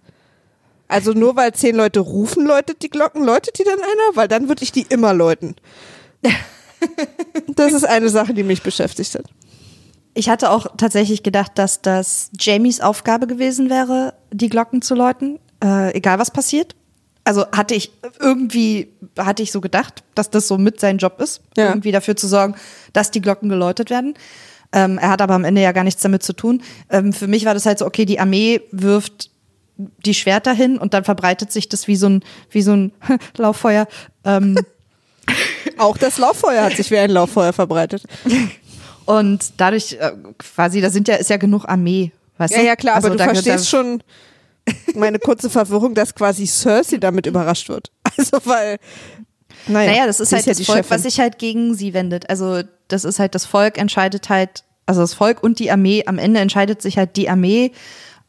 Also 0.89 1.13
nur 1.13 1.37
weil 1.37 1.53
zehn 1.53 1.75
Leute 1.77 2.01
rufen, 2.01 2.47
läutet 2.47 2.83
die 2.83 2.91
Glocken, 2.91 3.25
läutet 3.25 3.59
die 3.59 3.65
dann 3.65 3.79
einer? 3.79 4.15
Weil 4.17 4.29
dann 4.29 4.49
würde 4.49 4.63
ich 4.63 4.73
die 4.73 4.87
immer 4.89 5.13
läuten. 5.15 5.57
Das 7.55 7.73
ist 7.73 7.85
eine 7.85 8.09
Sache, 8.09 8.35
die 8.35 8.43
mich 8.43 8.63
beschäftigt 8.63 9.15
hat. 9.15 9.25
Ich 10.15 10.29
hatte 10.29 10.51
auch 10.51 10.67
tatsächlich 10.77 11.23
gedacht, 11.23 11.53
dass 11.57 11.83
das 11.83 12.31
Jamies 12.39 12.81
Aufgabe 12.81 13.27
gewesen 13.27 13.69
wäre, 13.69 14.15
die 14.33 14.49
Glocken 14.49 14.81
zu 14.83 14.95
läuten, 14.95 15.39
äh, 15.63 15.95
egal 15.95 16.19
was 16.19 16.31
passiert. 16.31 16.75
Also 17.25 17.45
hatte 17.51 17.75
ich 17.75 17.93
irgendwie, 18.21 18.93
hatte 19.19 19.43
ich 19.43 19.53
so 19.53 19.61
gedacht, 19.61 20.05
dass 20.15 20.31
das 20.31 20.47
so 20.49 20.59
mit 20.59 20.81
sein 20.81 20.99
Job 20.99 21.21
ist, 21.21 21.43
Ja. 21.57 21.69
irgendwie 21.69 21.93
dafür 21.93 22.17
zu 22.17 22.29
sorgen, 22.29 22.55
dass 22.93 23.11
die 23.11 23.21
Glocken 23.21 23.49
geläutet 23.49 23.91
werden. 23.91 24.15
Ähm, 24.73 24.99
er 24.99 25.11
hat 25.11 25.21
aber 25.21 25.35
am 25.35 25.45
Ende 25.45 25.61
ja 25.61 25.73
gar 25.73 25.85
nichts 25.85 26.03
damit 26.03 26.23
zu 26.23 26.33
tun. 26.33 26.63
Ähm, 26.91 27.13
für 27.13 27.27
mich 27.27 27.45
war 27.45 27.55
das 27.55 27.67
halt 27.67 27.79
so, 27.79 27.87
okay, 27.87 28.05
die 28.05 28.21
Armee 28.21 28.61
wirft 28.71 29.31
die 29.77 30.15
Schwerter 30.15 30.53
hin 30.53 30.79
und 30.79 30.95
dann 30.95 31.05
verbreitet 31.05 31.53
sich 31.53 31.69
das 31.69 31.87
wie 31.89 31.97
so 31.97 32.09
ein, 32.09 32.25
wie 32.51 32.63
so 32.63 32.73
ein 32.73 32.93
Lauffeuer. 33.37 33.87
Ähm, 34.25 34.57
Auch 35.79 35.97
das 35.99 36.19
Lauffeuer 36.19 36.63
hat 36.65 36.77
sich 36.77 36.91
wie 36.91 36.99
ein 36.99 37.11
Lauffeuer 37.11 37.53
verbreitet. 37.53 38.05
und 39.05 39.53
dadurch 39.59 39.95
äh, 39.95 40.13
quasi, 40.39 40.81
da 40.81 40.91
sind 40.91 41.09
ja, 41.09 41.17
ist 41.17 41.31
ja 41.31 41.37
genug 41.37 41.65
Armee. 41.69 42.13
Weißt 42.39 42.55
Ja, 42.55 42.61
du? 42.61 42.67
ja, 42.67 42.77
klar, 42.77 42.97
Also 42.97 43.09
aber 43.09 43.17
du 43.17 43.25
verstehst 43.25 43.69
schon 43.69 44.03
meine 44.95 45.19
kurze 45.19 45.49
Verwirrung, 45.51 45.95
dass 45.95 46.15
quasi 46.15 46.47
Cersei 46.47 46.97
damit 46.99 47.27
überrascht 47.27 47.69
wird. 47.69 47.91
Also, 48.17 48.39
weil, 48.45 48.79
naja, 49.67 49.91
Naja, 49.93 50.07
das 50.07 50.21
ist 50.21 50.33
halt 50.33 50.47
ja 50.47 50.53
das 50.55 50.65
Volk, 50.65 50.79
Chefin. 50.79 50.91
was 50.91 51.03
sich 51.03 51.21
halt 51.21 51.39
gegen 51.39 51.75
sie 51.75 51.93
wendet. 51.95 52.29
Also 52.31 52.63
das 52.89 53.05
ist 53.05 53.19
halt 53.19 53.35
das 53.35 53.47
Volk 53.47 53.79
entscheidet 53.79 54.29
halt, 54.29 54.65
also 54.87 55.01
das 55.03 55.13
Volk 55.15 55.43
und 55.43 55.59
die 55.59 55.71
Armee, 55.71 56.05
am 56.07 56.19
Ende 56.19 56.41
entscheidet 56.41 56.81
sich 56.83 56.99
halt 56.99 57.17
die 57.17 57.29
Armee 57.29 57.73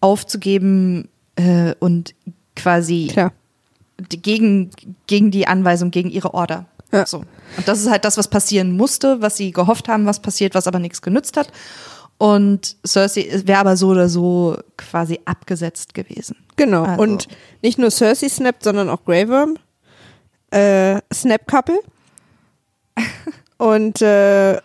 aufzugeben 0.01 1.09
äh, 1.37 1.73
und 1.79 2.13
quasi 2.55 3.07
Klar. 3.11 3.31
gegen, 4.09 4.71
gegen 5.07 5.31
die 5.31 5.47
Anweisung, 5.47 5.91
gegen 5.91 6.09
ihre 6.09 6.33
Order. 6.33 6.65
Ja. 6.91 7.05
So. 7.05 7.19
Und 7.57 7.67
das 7.67 7.79
ist 7.79 7.89
halt 7.89 8.05
das, 8.05 8.17
was 8.17 8.27
passieren 8.27 8.75
musste, 8.75 9.21
was 9.21 9.37
sie 9.37 9.51
gehofft 9.51 9.87
haben, 9.87 10.05
was 10.05 10.21
passiert, 10.21 10.55
was 10.55 10.67
aber 10.67 10.79
nichts 10.79 11.01
genützt 11.01 11.37
hat. 11.37 11.51
Und 12.17 12.77
Cersei 12.85 13.41
wäre 13.45 13.59
aber 13.59 13.77
so 13.77 13.89
oder 13.89 14.09
so 14.09 14.57
quasi 14.75 15.19
abgesetzt 15.25 15.93
gewesen. 15.93 16.37
Genau. 16.55 16.83
Also- 16.83 17.01
Und 17.01 17.27
nicht 17.61 17.77
nur 17.77 17.91
Cersei 17.91 18.27
snappt, 18.29 18.63
sondern 18.63 18.89
auch 18.89 19.03
Grey 19.05 19.29
Worm. 19.29 19.57
Äh, 20.49 20.99
Snap 21.13 21.45
Couple. 21.47 21.79
und, 23.57 24.01
äh, 24.01 24.59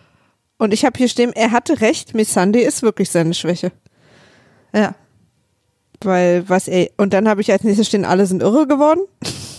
und 0.57 0.73
ich 0.73 0.85
habe 0.85 0.97
hier 0.97 1.09
stehen, 1.09 1.33
er 1.33 1.51
hatte 1.51 1.81
recht, 1.81 2.15
Missandei 2.15 2.61
ist 2.61 2.81
wirklich 2.81 3.11
seine 3.11 3.33
Schwäche. 3.33 3.71
Ja. 4.73 4.95
Weil 6.05 6.47
was 6.47 6.67
er, 6.67 6.89
und 6.97 7.13
dann 7.13 7.27
habe 7.27 7.41
ich 7.41 7.51
als 7.51 7.63
nächstes 7.63 7.87
stehen, 7.87 8.05
alle 8.05 8.25
sind 8.25 8.41
irre 8.41 8.67
geworden. 8.67 9.01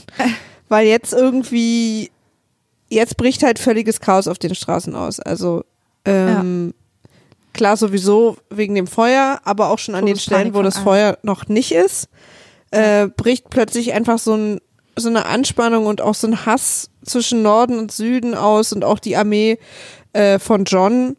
Weil 0.68 0.86
jetzt 0.86 1.12
irgendwie, 1.12 2.10
jetzt 2.88 3.16
bricht 3.16 3.42
halt 3.42 3.58
völliges 3.58 4.00
Chaos 4.00 4.28
auf 4.28 4.38
den 4.38 4.54
Straßen 4.54 4.94
aus. 4.94 5.20
Also, 5.20 5.64
ähm, 6.04 6.74
klar 7.52 7.76
sowieso 7.76 8.36
wegen 8.50 8.74
dem 8.74 8.86
Feuer, 8.86 9.40
aber 9.44 9.70
auch 9.70 9.78
schon 9.78 9.94
an 9.94 10.04
den 10.04 10.14
Todespanik 10.14 10.40
Stellen, 10.40 10.54
wo 10.54 10.62
das. 10.62 10.78
Feuer 10.78 11.18
noch 11.22 11.48
nicht 11.48 11.72
ist, 11.72 12.08
äh, 12.70 13.08
bricht 13.08 13.48
plötzlich 13.50 13.92
einfach 13.92 14.18
so, 14.18 14.34
ein, 14.34 14.60
so 14.96 15.08
eine 15.08 15.26
Anspannung 15.26 15.86
und 15.86 16.00
auch 16.00 16.14
so 16.14 16.26
ein 16.26 16.44
Hass 16.44 16.90
zwischen 17.04 17.42
Norden 17.42 17.78
und 17.78 17.92
Süden 17.92 18.34
aus 18.34 18.72
und 18.72 18.84
auch 18.84 18.98
die 18.98 19.16
Armee 19.16 19.58
äh, 20.12 20.38
von 20.38 20.64
John, 20.64 21.16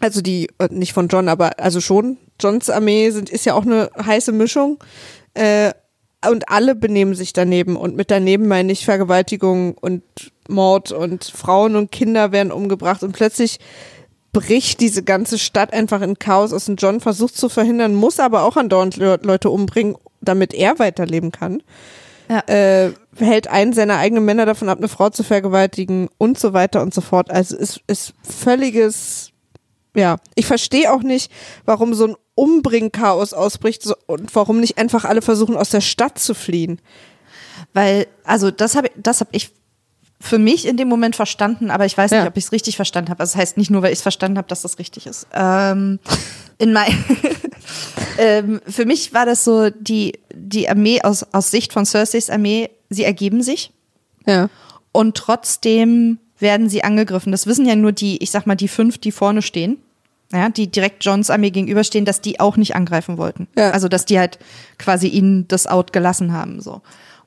also 0.00 0.20
die, 0.20 0.48
äh, 0.58 0.68
nicht 0.70 0.92
von 0.92 1.08
John, 1.08 1.28
aber 1.28 1.60
also 1.60 1.80
schon, 1.80 2.18
Johns 2.42 2.70
Armee 2.70 3.10
sind, 3.10 3.30
ist 3.30 3.46
ja 3.46 3.54
auch 3.54 3.64
eine 3.64 3.90
heiße 4.04 4.32
Mischung. 4.32 4.78
Äh, 5.34 5.72
und 6.28 6.48
alle 6.48 6.74
benehmen 6.74 7.14
sich 7.14 7.32
daneben. 7.32 7.76
Und 7.76 7.96
mit 7.96 8.10
daneben 8.10 8.46
meine 8.46 8.72
ich 8.72 8.84
Vergewaltigung 8.84 9.74
und 9.74 10.02
Mord 10.48 10.92
und 10.92 11.24
Frauen 11.24 11.74
und 11.76 11.90
Kinder 11.90 12.32
werden 12.32 12.52
umgebracht. 12.52 13.02
Und 13.02 13.12
plötzlich 13.12 13.58
bricht 14.32 14.80
diese 14.80 15.02
ganze 15.02 15.38
Stadt 15.38 15.72
einfach 15.72 16.00
in 16.00 16.18
Chaos 16.18 16.52
aus. 16.52 16.68
Und 16.68 16.80
John 16.80 17.00
versucht 17.00 17.36
zu 17.36 17.48
verhindern, 17.48 17.94
muss 17.94 18.20
aber 18.20 18.44
auch 18.44 18.56
andauernd 18.56 18.96
Le 18.96 19.18
Leute 19.22 19.50
umbringen, 19.50 19.96
damit 20.20 20.54
er 20.54 20.78
weiterleben 20.78 21.32
kann. 21.32 21.62
Ja. 22.28 22.38
äh, 22.46 22.92
hält 23.16 23.48
einen 23.48 23.72
seiner 23.72 23.98
eigenen 23.98 24.24
Männer 24.24 24.46
davon 24.46 24.68
ab, 24.68 24.78
eine 24.78 24.88
Frau 24.88 25.10
zu 25.10 25.22
vergewaltigen 25.22 26.08
und 26.16 26.38
so 26.38 26.52
weiter 26.52 26.80
und 26.80 26.94
so 26.94 27.00
fort. 27.00 27.30
Also 27.30 27.56
es 27.56 27.80
ist 27.86 28.14
völliges, 28.22 29.31
ja, 29.94 30.16
ich 30.34 30.46
verstehe 30.46 30.92
auch 30.92 31.02
nicht, 31.02 31.30
warum 31.64 31.94
so 31.94 32.06
ein 32.08 32.16
Umbringchaos 32.34 33.32
ausbricht 33.34 33.86
und 34.06 34.34
warum 34.34 34.60
nicht 34.60 34.78
einfach 34.78 35.04
alle 35.04 35.22
versuchen, 35.22 35.56
aus 35.56 35.70
der 35.70 35.80
Stadt 35.82 36.18
zu 36.18 36.34
fliehen. 36.34 36.80
Weil, 37.74 38.06
also 38.24 38.50
das 38.50 38.74
habe 38.76 38.90
das 38.96 39.20
hab 39.20 39.28
ich 39.32 39.50
für 40.20 40.38
mich 40.38 40.66
in 40.66 40.76
dem 40.76 40.88
Moment 40.88 41.16
verstanden, 41.16 41.70
aber 41.70 41.84
ich 41.84 41.98
weiß 41.98 42.12
nicht, 42.12 42.20
Ja. 42.20 42.28
ob 42.28 42.36
ich 42.36 42.44
es 42.44 42.52
richtig 42.52 42.76
verstanden 42.76 43.10
habe. 43.10 43.20
Also 43.20 43.32
das 43.32 43.40
heißt 43.40 43.56
nicht 43.56 43.70
nur, 43.70 43.82
weil 43.82 43.92
ich 43.92 43.98
es 43.98 44.02
verstanden 44.02 44.38
habe, 44.38 44.46
dass 44.48 44.62
das 44.62 44.78
richtig 44.78 45.06
ist. 45.06 45.26
Ähm, 45.34 45.98
in 46.58 46.72
mein, 46.72 47.04
ähm, 48.18 48.60
für 48.68 48.84
mich 48.86 49.12
war 49.12 49.26
das 49.26 49.44
so, 49.44 49.70
die, 49.70 50.18
die 50.34 50.68
Armee 50.68 51.02
aus, 51.02 51.26
aus 51.32 51.50
Sicht 51.50 51.72
von 51.72 51.84
Cerseis 51.86 52.30
Armee, 52.30 52.70
sie 52.88 53.02
ergeben 53.04 53.42
sich 53.42 53.72
Ja. 54.26 54.48
und 54.92 55.16
trotzdem 55.16 56.18
werden 56.42 56.68
sie 56.68 56.84
angegriffen. 56.84 57.32
Das 57.32 57.46
wissen 57.46 57.66
ja 57.66 57.76
nur 57.76 57.92
die, 57.92 58.22
ich 58.22 58.30
sag 58.30 58.46
mal, 58.46 58.56
die 58.56 58.68
fünf, 58.68 58.98
die 58.98 59.12
vorne 59.12 59.40
stehen. 59.42 59.78
Ja, 60.32 60.48
die 60.48 60.66
direkt 60.66 61.04
Johns 61.04 61.28
Armee 61.28 61.50
gegenüberstehen, 61.50 62.06
dass 62.06 62.22
die 62.22 62.40
auch 62.40 62.56
nicht 62.56 62.74
angreifen 62.74 63.18
wollten. 63.18 63.48
Ja. 63.56 63.70
Also, 63.70 63.88
dass 63.88 64.06
die 64.06 64.18
halt 64.18 64.38
quasi 64.78 65.08
ihnen 65.08 65.46
das 65.46 65.66
Out 65.66 65.92
gelassen 65.92 66.32
haben, 66.32 66.60
so. 66.60 66.80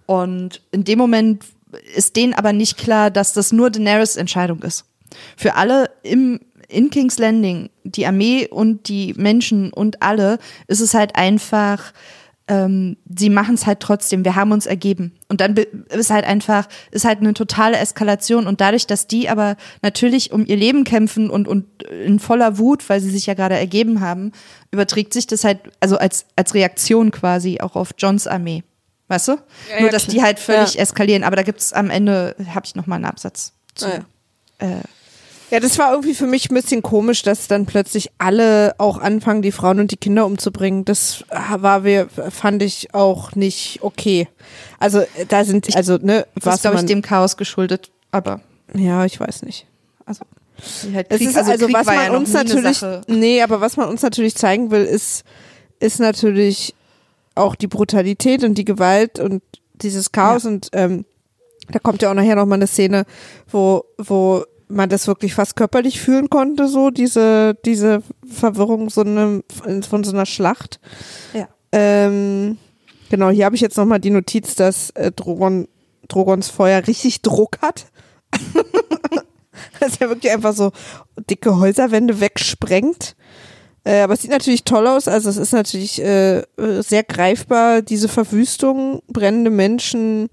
Und 0.07 0.61
in 0.71 0.83
dem 0.83 0.97
Moment 0.97 1.45
ist 1.95 2.15
denen 2.15 2.33
aber 2.33 2.51
nicht 2.51 2.77
klar, 2.77 3.11
dass 3.11 3.33
das 3.33 3.51
nur 3.51 3.69
Daenerys 3.69 4.15
Entscheidung 4.15 4.61
ist. 4.63 4.85
Für 5.37 5.55
alle 5.55 5.91
im, 6.01 6.39
in 6.67 6.89
King's 6.89 7.19
Landing, 7.19 7.69
die 7.83 8.07
Armee 8.07 8.47
und 8.47 8.87
die 8.89 9.13
Menschen 9.15 9.71
und 9.71 10.01
alle, 10.01 10.39
ist 10.67 10.81
es 10.81 10.93
halt 10.95 11.15
einfach, 11.15 11.93
ähm, 12.47 12.97
sie 13.17 13.29
machen 13.29 13.55
es 13.55 13.65
halt 13.65 13.79
trotzdem, 13.79 14.23
wir 14.23 14.35
haben 14.35 14.51
uns 14.51 14.65
ergeben. 14.67 15.13
Und 15.29 15.41
dann 15.41 15.55
ist 15.55 16.11
halt 16.11 16.25
einfach, 16.25 16.67
ist 16.91 17.03
halt 17.05 17.19
eine 17.19 17.33
totale 17.33 17.77
Eskalation. 17.77 18.45
Und 18.45 18.61
dadurch, 18.61 18.85
dass 18.85 19.07
die 19.07 19.29
aber 19.29 19.55
natürlich 19.81 20.31
um 20.31 20.45
ihr 20.45 20.55
Leben 20.55 20.83
kämpfen 20.83 21.29
und, 21.31 21.47
und 21.47 21.83
in 21.83 22.19
voller 22.19 22.57
Wut, 22.59 22.87
weil 22.87 23.01
sie 23.01 23.09
sich 23.09 23.25
ja 23.25 23.33
gerade 23.33 23.55
ergeben 23.57 23.99
haben, 23.99 24.31
überträgt 24.71 25.13
sich 25.13 25.25
das 25.25 25.43
halt, 25.43 25.59
also 25.79 25.97
als, 25.97 26.25
als 26.35 26.53
Reaktion 26.53 27.09
quasi 27.11 27.59
auch 27.61 27.75
auf 27.75 27.91
Johns 27.97 28.27
Armee. 28.27 28.63
Weißt 29.07 29.27
du? 29.27 29.31
Ja, 29.33 29.79
Nur, 29.79 29.85
ja, 29.87 29.89
dass 29.91 30.03
klar. 30.05 30.13
die 30.15 30.21
halt 30.23 30.39
völlig 30.39 30.75
Ja. 30.75 30.81
eskalieren. 30.81 31.23
Aber 31.23 31.35
da 31.35 31.43
gibt's 31.43 31.73
am 31.73 31.89
Ende, 31.89 32.35
habe 32.53 32.65
ich 32.65 32.75
noch 32.75 32.85
mal 32.87 32.95
einen 32.95 33.05
Absatz 33.05 33.53
zu. 33.75 33.87
Äh, 34.59 34.79
Ja, 35.55 35.61
das 35.61 35.79
war 35.79 35.91
irgendwie 35.91 36.13
für 36.13 36.27
mich 36.27 36.51
ein 36.51 36.53
bisschen 36.53 36.81
komisch, 36.81 37.21
dass 37.21 37.47
dann 37.47 37.65
plötzlich 37.65 38.11
alle 38.17 38.75
auch 38.77 38.97
anfangen, 38.97 39.41
die 39.41 39.53
Frauen 39.53 39.79
und 39.79 39.89
die 39.89 39.95
Kinder 39.95 40.25
umzubringen. 40.25 40.83
Das 40.83 41.23
war 41.29 41.85
wir, 41.85 42.09
fand 42.09 42.61
ich 42.61 42.93
auch 42.93 43.35
nicht 43.35 43.79
okay. 43.81 44.27
Also 44.79 44.99
äh, 44.99 45.25
da 45.29 45.45
sind, 45.45 45.73
also 45.73 45.95
ne, 45.95 46.27
das 46.35 46.45
was 46.45 46.55
ist, 46.55 46.61
glaube 46.63 46.77
ich, 46.79 46.85
dem 46.87 47.01
Chaos 47.01 47.37
geschuldet. 47.37 47.89
Aber 48.11 48.41
ja, 48.73 49.05
ich 49.05 49.17
weiß 49.17 49.43
nicht. 49.43 49.65
also, 50.05 50.25
halt 50.93 51.07
Es 51.09 51.19
Krieg, 51.19 51.29
ist 51.29 51.37
also, 51.37 51.67
Krieg 51.67 51.73
was 51.73 51.85
man 51.85 51.95
ja 51.95 52.11
uns 52.11 52.33
natürlich, 52.33 52.81
nee, 53.07 53.41
aber 53.41 53.61
was 53.61 53.77
man 53.77 53.87
uns 53.87 54.01
natürlich 54.01 54.35
zeigen 54.35 54.71
will, 54.71 54.83
ist, 54.83 55.23
ist 55.79 56.01
natürlich 56.01 56.75
auch 57.33 57.55
die 57.55 57.67
Brutalität 57.67 58.43
und 58.43 58.57
die 58.57 58.65
Gewalt 58.65 59.21
und 59.21 59.41
dieses 59.75 60.11
Chaos 60.11 60.43
und 60.43 60.67
ähm, 60.73 61.05
da 61.69 61.79
kommt 61.79 62.01
ja 62.01 62.11
auch 62.11 62.13
nachher 62.13 62.35
noch 62.35 62.45
mal 62.45 62.55
eine 62.55 62.67
Szene, 62.67 63.05
wo, 63.49 63.85
wo 63.97 64.43
man 64.67 64.89
das 64.89 65.07
wirklich 65.07 65.33
fast 65.33 65.55
körperlich 65.55 65.99
fühlen 65.99 66.29
konnte, 66.29 66.67
so 66.67 66.89
diese, 66.89 67.57
diese 67.65 68.01
Verwirrung 68.27 68.89
so 68.89 69.01
eine, 69.01 69.43
von 69.87 70.03
so 70.03 70.11
einer 70.11 70.25
Schlacht. 70.25 70.79
Ja. 71.33 71.47
Ähm, 71.71 72.57
genau, 73.09 73.29
hier 73.29 73.45
habe 73.45 73.55
ich 73.55 73.61
jetzt 73.61 73.77
noch 73.77 73.85
mal 73.85 73.99
die 73.99 74.09
Notiz, 74.09 74.55
dass 74.55 74.89
äh, 74.91 75.11
Drogon, 75.11 75.67
Drogons 76.07 76.49
Feuer 76.49 76.85
richtig 76.87 77.21
Druck 77.21 77.57
hat. 77.61 77.85
dass 79.79 79.97
er 79.97 80.09
wirklich 80.09 80.31
einfach 80.31 80.53
so 80.53 80.71
dicke 81.29 81.57
Häuserwände 81.57 82.19
wegsprengt. 82.19 83.15
Äh, 83.83 84.01
aber 84.01 84.13
es 84.13 84.21
sieht 84.21 84.31
natürlich 84.31 84.63
toll 84.63 84.87
aus. 84.87 85.07
Also 85.07 85.29
es 85.29 85.37
ist 85.37 85.53
natürlich 85.53 86.01
äh, 86.01 86.43
sehr 86.57 87.03
greifbar, 87.03 87.81
diese 87.81 88.07
Verwüstung, 88.07 89.01
brennende 89.07 89.51
Menschen 89.51 90.29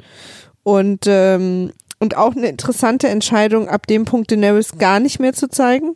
und, 0.62 1.04
ähm, 1.06 1.72
und 2.02 2.16
auch 2.16 2.34
eine 2.34 2.48
interessante 2.48 3.08
Entscheidung, 3.08 3.68
ab 3.68 3.86
dem 3.86 4.04
Punkt 4.04 4.32
Daenerys 4.32 4.76
gar 4.76 4.98
nicht 4.98 5.20
mehr 5.20 5.32
zu 5.32 5.48
zeigen. 5.48 5.94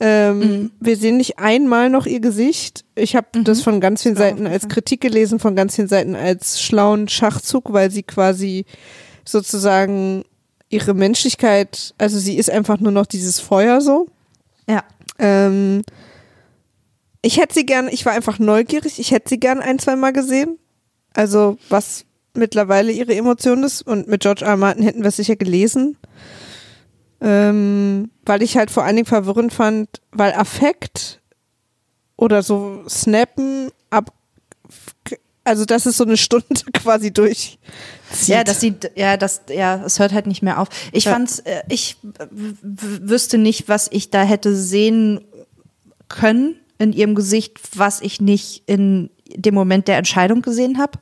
Ähm, 0.00 0.38
Mhm. 0.38 0.70
Wir 0.80 0.96
sehen 0.96 1.16
nicht 1.16 1.38
einmal 1.38 1.90
noch 1.90 2.06
ihr 2.06 2.18
Gesicht. 2.18 2.84
Ich 2.96 3.14
habe 3.14 3.44
das 3.44 3.62
von 3.62 3.80
ganz 3.80 4.02
vielen 4.02 4.16
Seiten 4.16 4.48
als. 4.48 4.66
Kritik 4.66 5.00
gelesen, 5.00 5.38
von 5.38 5.54
ganz 5.54 5.76
vielen 5.76 5.86
Seiten 5.86 6.16
als 6.16 6.60
schlauen 6.60 7.06
Schachzug, 7.08 7.72
weil 7.72 7.92
sie 7.92 8.02
quasi 8.02 8.64
sozusagen 9.24 10.24
ihre 10.70 10.92
Menschlichkeit, 10.92 11.94
also 11.98 12.18
sie 12.18 12.36
ist 12.36 12.50
einfach 12.50 12.80
nur 12.80 12.90
noch 12.90 13.06
dieses 13.06 13.38
Feuer 13.38 13.80
so. 13.80 14.08
Ja. 14.68 14.82
Ähm, 15.20 15.82
ich 17.20 17.38
hätte 17.38 17.54
sie 17.54 17.64
gern, 17.64 17.86
ich 17.88 18.04
war 18.04 18.12
einfach 18.12 18.40
neugierig, 18.40 18.98
ich 18.98 19.12
hätte 19.12 19.28
sie 19.28 19.38
gern 19.38 19.60
ein, 19.60 19.78
zwei 19.78 19.94
Mal 19.94 20.12
gesehen. 20.12 20.58
Also, 21.14 21.58
was 21.68 22.06
mittlerweile 22.34 22.92
ihre 22.92 23.14
Emotion 23.14 23.62
ist. 23.64 23.82
Und 23.82 24.08
mit 24.08 24.22
George 24.22 24.44
R. 24.44 24.56
Martin 24.56 24.82
hätten 24.84 25.02
wir 25.02 25.08
es 25.08 25.16
sicher 25.16 25.36
gelesen. 25.36 25.96
Ähm, 27.20 28.10
weil 28.24 28.42
ich 28.42 28.56
halt 28.56 28.70
vor 28.70 28.84
allen 28.84 28.96
Dingen 28.96 29.06
verwirrend 29.06 29.52
fand, 29.52 29.88
weil 30.10 30.32
Affekt 30.32 31.20
oder 32.16 32.42
so 32.42 32.82
Snappen 32.88 33.70
ab, 33.90 34.12
also 35.44 35.64
das 35.64 35.86
ist 35.86 35.96
so 35.98 36.04
eine 36.04 36.16
Stunde 36.16 36.46
quasi 36.74 37.12
durch. 37.12 37.58
Ja, 38.26 38.42
das 38.42 38.60
sieht, 38.60 38.90
ja, 38.96 39.16
das, 39.16 39.42
ja, 39.48 39.82
es 39.84 39.98
hört 40.00 40.12
halt 40.12 40.26
nicht 40.26 40.42
mehr 40.42 40.58
auf. 40.58 40.68
Ich 40.92 41.04
Ja. 41.04 41.12
fand's, 41.12 41.38
äh, 41.40 41.62
ich 41.68 41.96
wüsste 42.32 43.38
nicht, 43.38 43.68
was 43.68 43.88
ich 43.92 44.10
da 44.10 44.22
hätte 44.24 44.56
sehen 44.56 45.20
können 46.08 46.56
in 46.78 46.92
ihrem 46.92 47.14
Gesicht, 47.14 47.58
was 47.76 48.00
ich 48.00 48.20
nicht 48.20 48.64
in 48.66 49.10
dem 49.34 49.54
Moment 49.54 49.86
der 49.88 49.96
Entscheidung 49.96 50.42
gesehen 50.42 50.78
habe. 50.78 50.98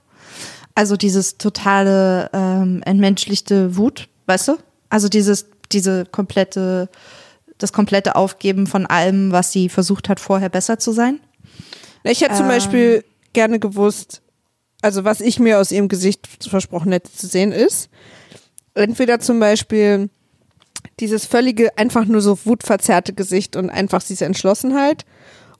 Also 0.74 0.96
dieses 0.96 1.38
totale 1.38 2.30
ähm, 2.32 2.82
entmenschlichte 2.84 3.76
Wut, 3.76 4.08
weißt 4.26 4.48
du? 4.48 4.56
Also 4.88 5.08
dieses, 5.08 5.46
diese 5.72 6.04
komplette, 6.06 6.88
das 7.58 7.72
komplette 7.72 8.16
Aufgeben 8.16 8.66
von 8.66 8.86
allem, 8.86 9.32
was 9.32 9.52
sie 9.52 9.68
versucht 9.68 10.08
hat, 10.08 10.20
vorher 10.20 10.48
besser 10.48 10.78
zu 10.78 10.92
sein. 10.92 11.20
Ich 12.04 12.22
hätte 12.22 12.34
zum 12.34 12.46
Ähm. 12.46 12.52
Beispiel 12.52 13.04
gerne 13.32 13.58
gewusst, 13.58 14.22
also 14.82 15.04
was 15.04 15.20
ich 15.20 15.38
mir 15.38 15.58
aus 15.58 15.72
ihrem 15.72 15.88
Gesicht 15.88 16.26
versprochen 16.48 16.92
hätte 16.92 17.12
zu 17.12 17.26
sehen, 17.26 17.52
ist, 17.52 17.90
entweder 18.74 19.20
zum 19.20 19.40
Beispiel 19.40 20.08
dieses 20.98 21.26
völlige, 21.26 21.76
einfach 21.76 22.04
nur 22.04 22.20
so 22.20 22.38
wutverzerrte 22.44 23.12
Gesicht 23.12 23.56
und 23.56 23.70
einfach 23.70 24.02
diese 24.02 24.24
Entschlossenheit. 24.24 25.04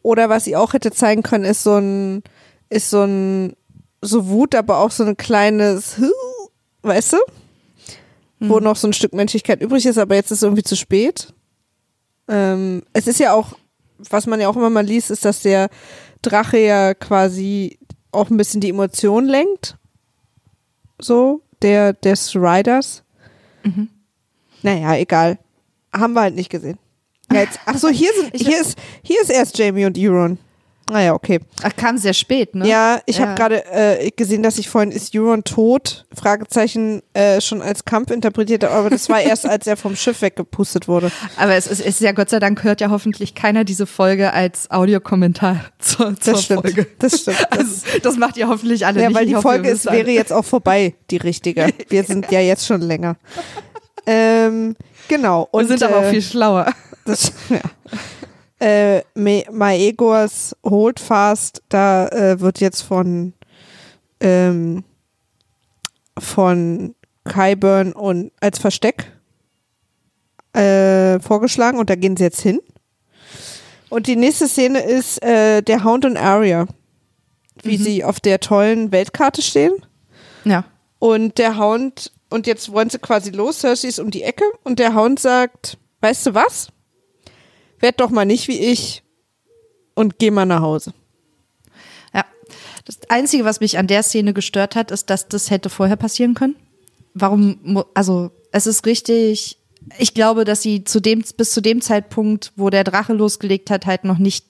Oder 0.02 0.28
was 0.28 0.44
sie 0.44 0.56
auch 0.56 0.72
hätte 0.72 0.92
zeigen 0.92 1.22
können, 1.22 1.44
ist 1.44 1.62
so 1.62 1.76
ein, 1.76 2.22
ist 2.70 2.90
so 2.90 3.02
ein, 3.02 3.54
so 4.00 4.28
Wut, 4.28 4.54
aber 4.54 4.78
auch 4.78 4.90
so 4.90 5.04
ein 5.04 5.16
kleines, 5.16 6.00
weißt 6.82 7.14
du? 7.14 7.18
Wo 8.42 8.58
noch 8.58 8.76
so 8.76 8.88
ein 8.88 8.94
Stück 8.94 9.12
Menschlichkeit 9.12 9.60
übrig 9.60 9.84
ist, 9.84 9.98
aber 9.98 10.14
jetzt 10.14 10.30
ist 10.30 10.42
irgendwie 10.42 10.62
zu 10.62 10.74
spät. 10.74 11.34
Ähm, 12.26 12.82
es 12.94 13.06
ist 13.06 13.20
ja 13.20 13.34
auch, 13.34 13.52
was 13.98 14.26
man 14.26 14.40
ja 14.40 14.48
auch 14.48 14.56
immer 14.56 14.70
mal 14.70 14.86
liest, 14.86 15.10
ist, 15.10 15.26
dass 15.26 15.42
der 15.42 15.68
Drache 16.22 16.58
ja 16.58 16.94
quasi 16.94 17.78
auch 18.12 18.30
ein 18.30 18.38
bisschen 18.38 18.62
die 18.62 18.70
Emotion 18.70 19.26
lenkt. 19.26 19.76
So, 20.98 21.42
der, 21.60 21.92
des 21.92 22.34
Riders. 22.34 23.02
Naja, 24.62 24.96
egal. 24.96 25.38
Haben 25.92 26.14
wir 26.14 26.22
halt 26.22 26.34
nicht 26.34 26.50
gesehen. 26.50 26.78
Ja, 27.30 27.40
jetzt, 27.40 27.58
ach 27.66 27.76
so, 27.76 27.88
hier 27.88 28.10
sind, 28.14 28.34
hier 28.34 28.60
ist, 28.60 28.78
hier 29.02 29.20
ist 29.20 29.30
erst 29.30 29.58
Jamie 29.58 29.84
und 29.84 29.98
Euron. 29.98 30.38
Naja, 30.90 31.14
okay. 31.14 31.38
Ach, 31.62 31.70
kam 31.76 31.98
sehr 31.98 32.14
spät, 32.14 32.54
ne? 32.54 32.66
Ja, 32.66 33.00
ich 33.06 33.18
Ja. 33.18 33.26
habe 33.26 33.34
gerade 33.36 33.64
äh, 33.66 34.10
gesehen, 34.10 34.42
dass 34.42 34.58
ich 34.58 34.68
vorhin 34.68 34.90
ist 34.90 35.14
Euron 35.14 35.44
tot? 35.44 36.04
Fragezeichen 36.12 37.00
äh, 37.14 37.40
schon 37.40 37.62
als 37.62 37.84
Kampf 37.84 38.10
interpretiert 38.10 38.64
habe, 38.64 38.74
aber 38.74 38.90
das 38.90 39.08
war 39.08 39.20
erst, 39.20 39.46
als 39.46 39.66
er 39.68 39.76
vom 39.76 39.94
Schiff 39.94 40.20
weggepustet 40.20 40.88
wurde. 40.88 41.12
Aber 41.36 41.54
es 41.54 41.68
ist, 41.68 41.80
ist 41.80 42.00
ja 42.00 42.10
Gott 42.10 42.28
sei 42.30 42.40
Dank 42.40 42.64
hört 42.64 42.80
ja 42.80 42.90
hoffentlich 42.90 43.36
keiner 43.36 43.62
diese 43.62 43.86
Folge 43.86 44.32
als 44.32 44.70
Audiokommentar 44.70 45.60
zur, 45.78 46.16
zur 46.20 46.32
Das 46.34 46.42
stimmt. 46.44 46.62
Folge. 46.62 46.86
Das 46.98 47.20
stimmt. 47.20 47.38
Das, 47.50 47.58
Also, 47.58 47.98
das 48.02 48.16
macht 48.16 48.36
ihr 48.36 48.48
hoffentlich 48.48 48.84
alle 48.84 49.00
ja, 49.00 49.08
nicht. 49.08 49.16
weil 49.16 49.26
die 49.26 49.36
hoffe, 49.36 49.42
Folge 49.48 49.68
ist, 49.70 49.86
alle. 49.88 49.98
wäre 49.98 50.10
jetzt 50.10 50.32
auch 50.32 50.44
vorbei, 50.44 50.94
die 51.10 51.18
richtige. 51.18 51.68
Wir 51.88 52.02
sind 52.04 52.30
ja 52.32 52.40
jetzt 52.40 52.66
schon 52.66 52.80
länger. 52.80 53.16
Ähm, 54.06 54.76
genau. 55.08 55.46
Wir 55.52 55.60
Und, 55.60 55.68
sind 55.68 55.82
aber 55.82 55.98
auch 55.98 56.02
äh, 56.04 56.10
viel 56.10 56.22
schlauer. 56.22 56.72
Das, 57.04 57.32
ja. 57.50 57.60
Äh, 58.60 59.02
Maegors 59.14 60.54
Holdfast, 60.64 61.62
da 61.68 62.08
äh, 62.08 62.40
wird 62.40 62.60
jetzt 62.60 62.82
von 62.82 63.32
ähm, 64.20 64.84
von 66.18 66.94
Kyburn 67.24 67.92
und 67.92 68.32
als 68.40 68.58
Versteck 68.58 69.10
äh, 70.52 71.18
vorgeschlagen 71.20 71.78
und 71.78 71.88
da 71.90 71.94
gehen 71.94 72.16
sie 72.16 72.24
jetzt 72.24 72.40
hin. 72.40 72.60
Und 73.88 74.06
die 74.06 74.16
nächste 74.16 74.46
Szene 74.48 74.80
ist 74.80 75.22
äh, 75.22 75.62
der 75.62 75.84
Hound 75.84 76.04
und 76.04 76.16
Arya, 76.16 76.66
wie 77.62 77.78
Mhm. 77.78 77.82
sie 77.82 78.04
auf 78.04 78.20
der 78.20 78.40
tollen 78.40 78.92
Weltkarte 78.92 79.42
stehen. 79.42 79.72
Ja. 80.44 80.64
Und 80.98 81.38
der 81.38 81.58
Hound, 81.58 82.12
und 82.28 82.46
jetzt 82.46 82.70
wollen 82.72 82.90
sie 82.90 82.98
quasi 82.98 83.30
los, 83.30 83.60
Cersei 83.60 83.88
ist 83.88 83.98
um 84.00 84.10
die 84.10 84.22
Ecke 84.22 84.44
und 84.64 84.78
der 84.78 84.94
Hound 84.94 85.18
sagt, 85.18 85.78
weißt 86.02 86.26
du 86.26 86.34
was? 86.34 86.68
Werd 87.80 88.00
doch 88.00 88.10
mal 88.10 88.24
nicht 88.26 88.48
wie 88.48 88.58
ich 88.58 89.02
und 89.94 90.18
geh 90.18 90.30
mal 90.30 90.46
nach 90.46 90.60
Hause. 90.60 90.92
Ja. 92.14 92.24
Das 92.84 92.98
Einzige, 93.08 93.44
was 93.44 93.60
mich 93.60 93.78
an 93.78 93.86
der 93.86 94.02
Szene 94.02 94.32
gestört 94.32 94.76
hat, 94.76 94.90
ist, 94.90 95.10
dass 95.10 95.28
das 95.28 95.50
hätte 95.50 95.70
vorher 95.70 95.96
passieren 95.96 96.34
können. 96.34 96.56
Warum, 97.14 97.84
also 97.94 98.30
es 98.52 98.66
ist 98.66 98.86
richtig, 98.86 99.58
ich 99.98 100.14
glaube, 100.14 100.44
dass 100.44 100.62
sie 100.62 100.84
zu 100.84 101.00
dem, 101.00 101.24
bis 101.36 101.52
zu 101.52 101.60
dem 101.60 101.80
Zeitpunkt, 101.80 102.52
wo 102.56 102.70
der 102.70 102.84
Drache 102.84 103.12
losgelegt 103.12 103.70
hat, 103.70 103.86
halt 103.86 104.04
noch 104.04 104.18
nicht, 104.18 104.44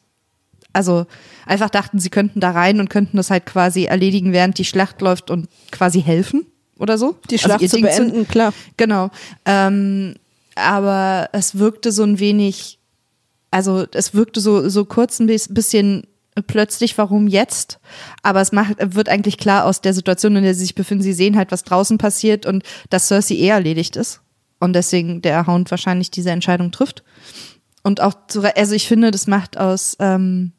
also 0.72 1.06
einfach 1.46 1.70
dachten, 1.70 1.98
sie 1.98 2.10
könnten 2.10 2.40
da 2.40 2.50
rein 2.50 2.80
und 2.80 2.90
könnten 2.90 3.16
das 3.16 3.30
halt 3.30 3.46
quasi 3.46 3.84
erledigen, 3.84 4.32
während 4.32 4.58
die 4.58 4.64
Schlacht 4.64 5.00
läuft 5.00 5.30
und 5.30 5.48
quasi 5.70 6.02
helfen 6.02 6.46
oder 6.78 6.98
so. 6.98 7.16
Die 7.30 7.36
Also 7.36 7.46
Schlacht 7.46 7.62
ihr 7.62 7.68
zu 7.68 7.76
Ding 7.76 7.84
beenden, 7.86 8.28
klar. 8.28 8.52
Genau. 8.76 9.10
Ähm, 9.44 10.14
aber 10.54 11.28
es 11.32 11.58
wirkte 11.58 11.92
so 11.92 12.02
ein 12.02 12.18
wenig, 12.18 12.78
also 13.50 13.86
es 13.92 14.14
wirkte 14.14 14.40
so, 14.40 14.68
so 14.68 14.84
kurz 14.84 15.18
ein 15.20 15.26
bis- 15.26 15.52
bisschen 15.52 16.06
plötzlich, 16.46 16.96
warum 16.96 17.26
jetzt? 17.26 17.80
Aber 18.22 18.40
es 18.40 18.52
macht, 18.52 18.76
wird 18.78 19.08
eigentlich 19.08 19.36
klar 19.36 19.64
aus 19.64 19.80
der 19.80 19.94
Situation, 19.94 20.36
in 20.36 20.44
der 20.44 20.54
sie 20.54 20.60
sich 20.60 20.74
befinden. 20.74 21.02
Sie 21.02 21.12
sehen 21.12 21.36
halt, 21.36 21.50
was 21.52 21.64
draußen 21.64 21.98
passiert 21.98 22.46
und 22.46 22.62
dass 22.88 23.08
Cersei 23.08 23.34
eh 23.34 23.48
erledigt 23.48 23.96
ist. 23.96 24.20
Und 24.60 24.74
deswegen 24.74 25.22
der 25.22 25.46
Hound 25.46 25.70
wahrscheinlich 25.70 26.10
diese 26.10 26.30
Entscheidung 26.30 26.70
trifft. 26.70 27.02
Und 27.82 28.00
auch, 28.00 28.14
zu, 28.28 28.42
also 28.42 28.74
ich 28.74 28.86
finde, 28.86 29.10
das 29.10 29.26
macht 29.26 29.56
aus, 29.58 29.96
ähm, 30.00 30.52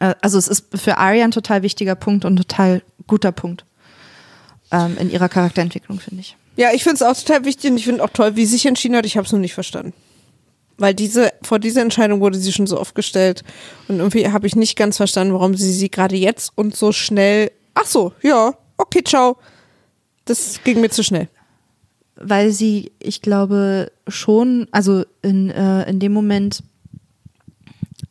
äh, 0.00 0.14
also 0.20 0.38
es 0.38 0.48
ist 0.48 0.66
für 0.74 0.98
Arya 0.98 1.24
ein 1.24 1.30
total 1.30 1.62
wichtiger 1.62 1.94
Punkt 1.94 2.24
und 2.24 2.36
total 2.36 2.82
guter 3.06 3.32
Punkt 3.32 3.64
ähm, 4.72 4.96
in 4.98 5.10
ihrer 5.10 5.28
Charakterentwicklung, 5.28 6.00
finde 6.00 6.20
ich. 6.20 6.36
Ja, 6.56 6.70
ich 6.72 6.82
finde 6.82 6.96
es 6.96 7.02
auch 7.02 7.16
total 7.16 7.44
wichtig 7.44 7.70
und 7.70 7.76
ich 7.76 7.84
finde 7.84 8.02
auch 8.02 8.10
toll, 8.10 8.34
wie 8.34 8.44
sie 8.44 8.52
sich 8.52 8.66
entschieden 8.66 8.96
hat. 8.96 9.06
Ich 9.06 9.16
habe 9.16 9.24
es 9.24 9.32
nur 9.32 9.40
nicht 9.40 9.54
verstanden. 9.54 9.92
Weil 10.78 10.94
diese, 10.94 11.32
vor 11.42 11.58
dieser 11.58 11.80
Entscheidung 11.82 12.20
wurde 12.20 12.38
sie 12.38 12.52
schon 12.52 12.66
so 12.66 12.78
oft 12.78 12.94
gestellt. 12.94 13.42
Und 13.88 13.98
irgendwie 13.98 14.28
habe 14.28 14.46
ich 14.46 14.56
nicht 14.56 14.76
ganz 14.76 14.96
verstanden, 14.98 15.32
warum 15.32 15.54
sie 15.54 15.72
sie 15.72 15.90
gerade 15.90 16.16
jetzt 16.16 16.52
und 16.54 16.76
so 16.76 16.92
schnell. 16.92 17.50
Ach 17.74 17.86
so, 17.86 18.12
ja, 18.22 18.54
okay, 18.76 19.02
ciao. 19.04 19.36
Das 20.26 20.60
ging 20.64 20.80
mir 20.80 20.90
zu 20.90 21.02
schnell. 21.02 21.28
weil 22.16 22.50
sie, 22.50 22.92
ich 22.98 23.20
glaube, 23.22 23.92
schon, 24.08 24.66
also 24.70 25.04
in, 25.22 25.50
äh, 25.50 25.88
in 25.88 26.00
dem 26.00 26.12
Moment, 26.12 26.62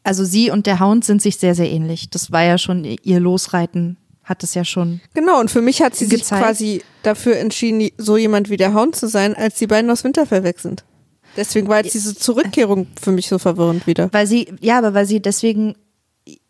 also 0.03 0.23
sie 0.23 0.51
und 0.51 0.67
der 0.67 0.79
Hound 0.79 1.03
sind 1.03 1.21
sich 1.21 1.37
sehr, 1.37 1.55
sehr 1.55 1.69
ähnlich. 1.69 2.09
Das 2.09 2.31
war 2.31 2.43
ja 2.43 2.57
schon 2.57 2.83
ihr 2.83 3.19
Losreiten, 3.19 3.97
hat 4.23 4.43
es 4.43 4.53
ja 4.53 4.63
schon. 4.63 5.01
Genau, 5.15 5.39
und 5.39 5.49
für 5.49 5.61
mich 5.61 5.81
hat 5.81 5.95
sie 5.95 6.05
sich 6.05 6.21
Gezeigt. 6.21 6.43
quasi 6.43 6.83
dafür 7.01 7.37
entschieden, 7.37 7.89
so 7.97 8.15
jemand 8.17 8.49
wie 8.49 8.57
der 8.57 8.73
Hound 8.75 8.95
zu 8.95 9.07
sein, 9.07 9.35
als 9.35 9.55
die 9.55 9.67
beiden 9.67 9.89
aus 9.89 10.03
Winterfell 10.03 10.43
weg 10.43 10.59
sind. 10.59 10.83
Deswegen 11.36 11.68
war 11.68 11.78
jetzt 11.78 11.94
diese 11.94 12.16
Zurückkehrung 12.16 12.88
für 13.02 13.12
mich 13.12 13.28
so 13.28 13.40
verwirrend 13.40 13.88
wieder. 13.88 14.12
Weil 14.14 14.28
sie, 14.28 14.53
ja, 14.62 14.78
aber 14.78 14.94
weil 14.94 15.06
sie 15.06 15.22
deswegen 15.22 15.76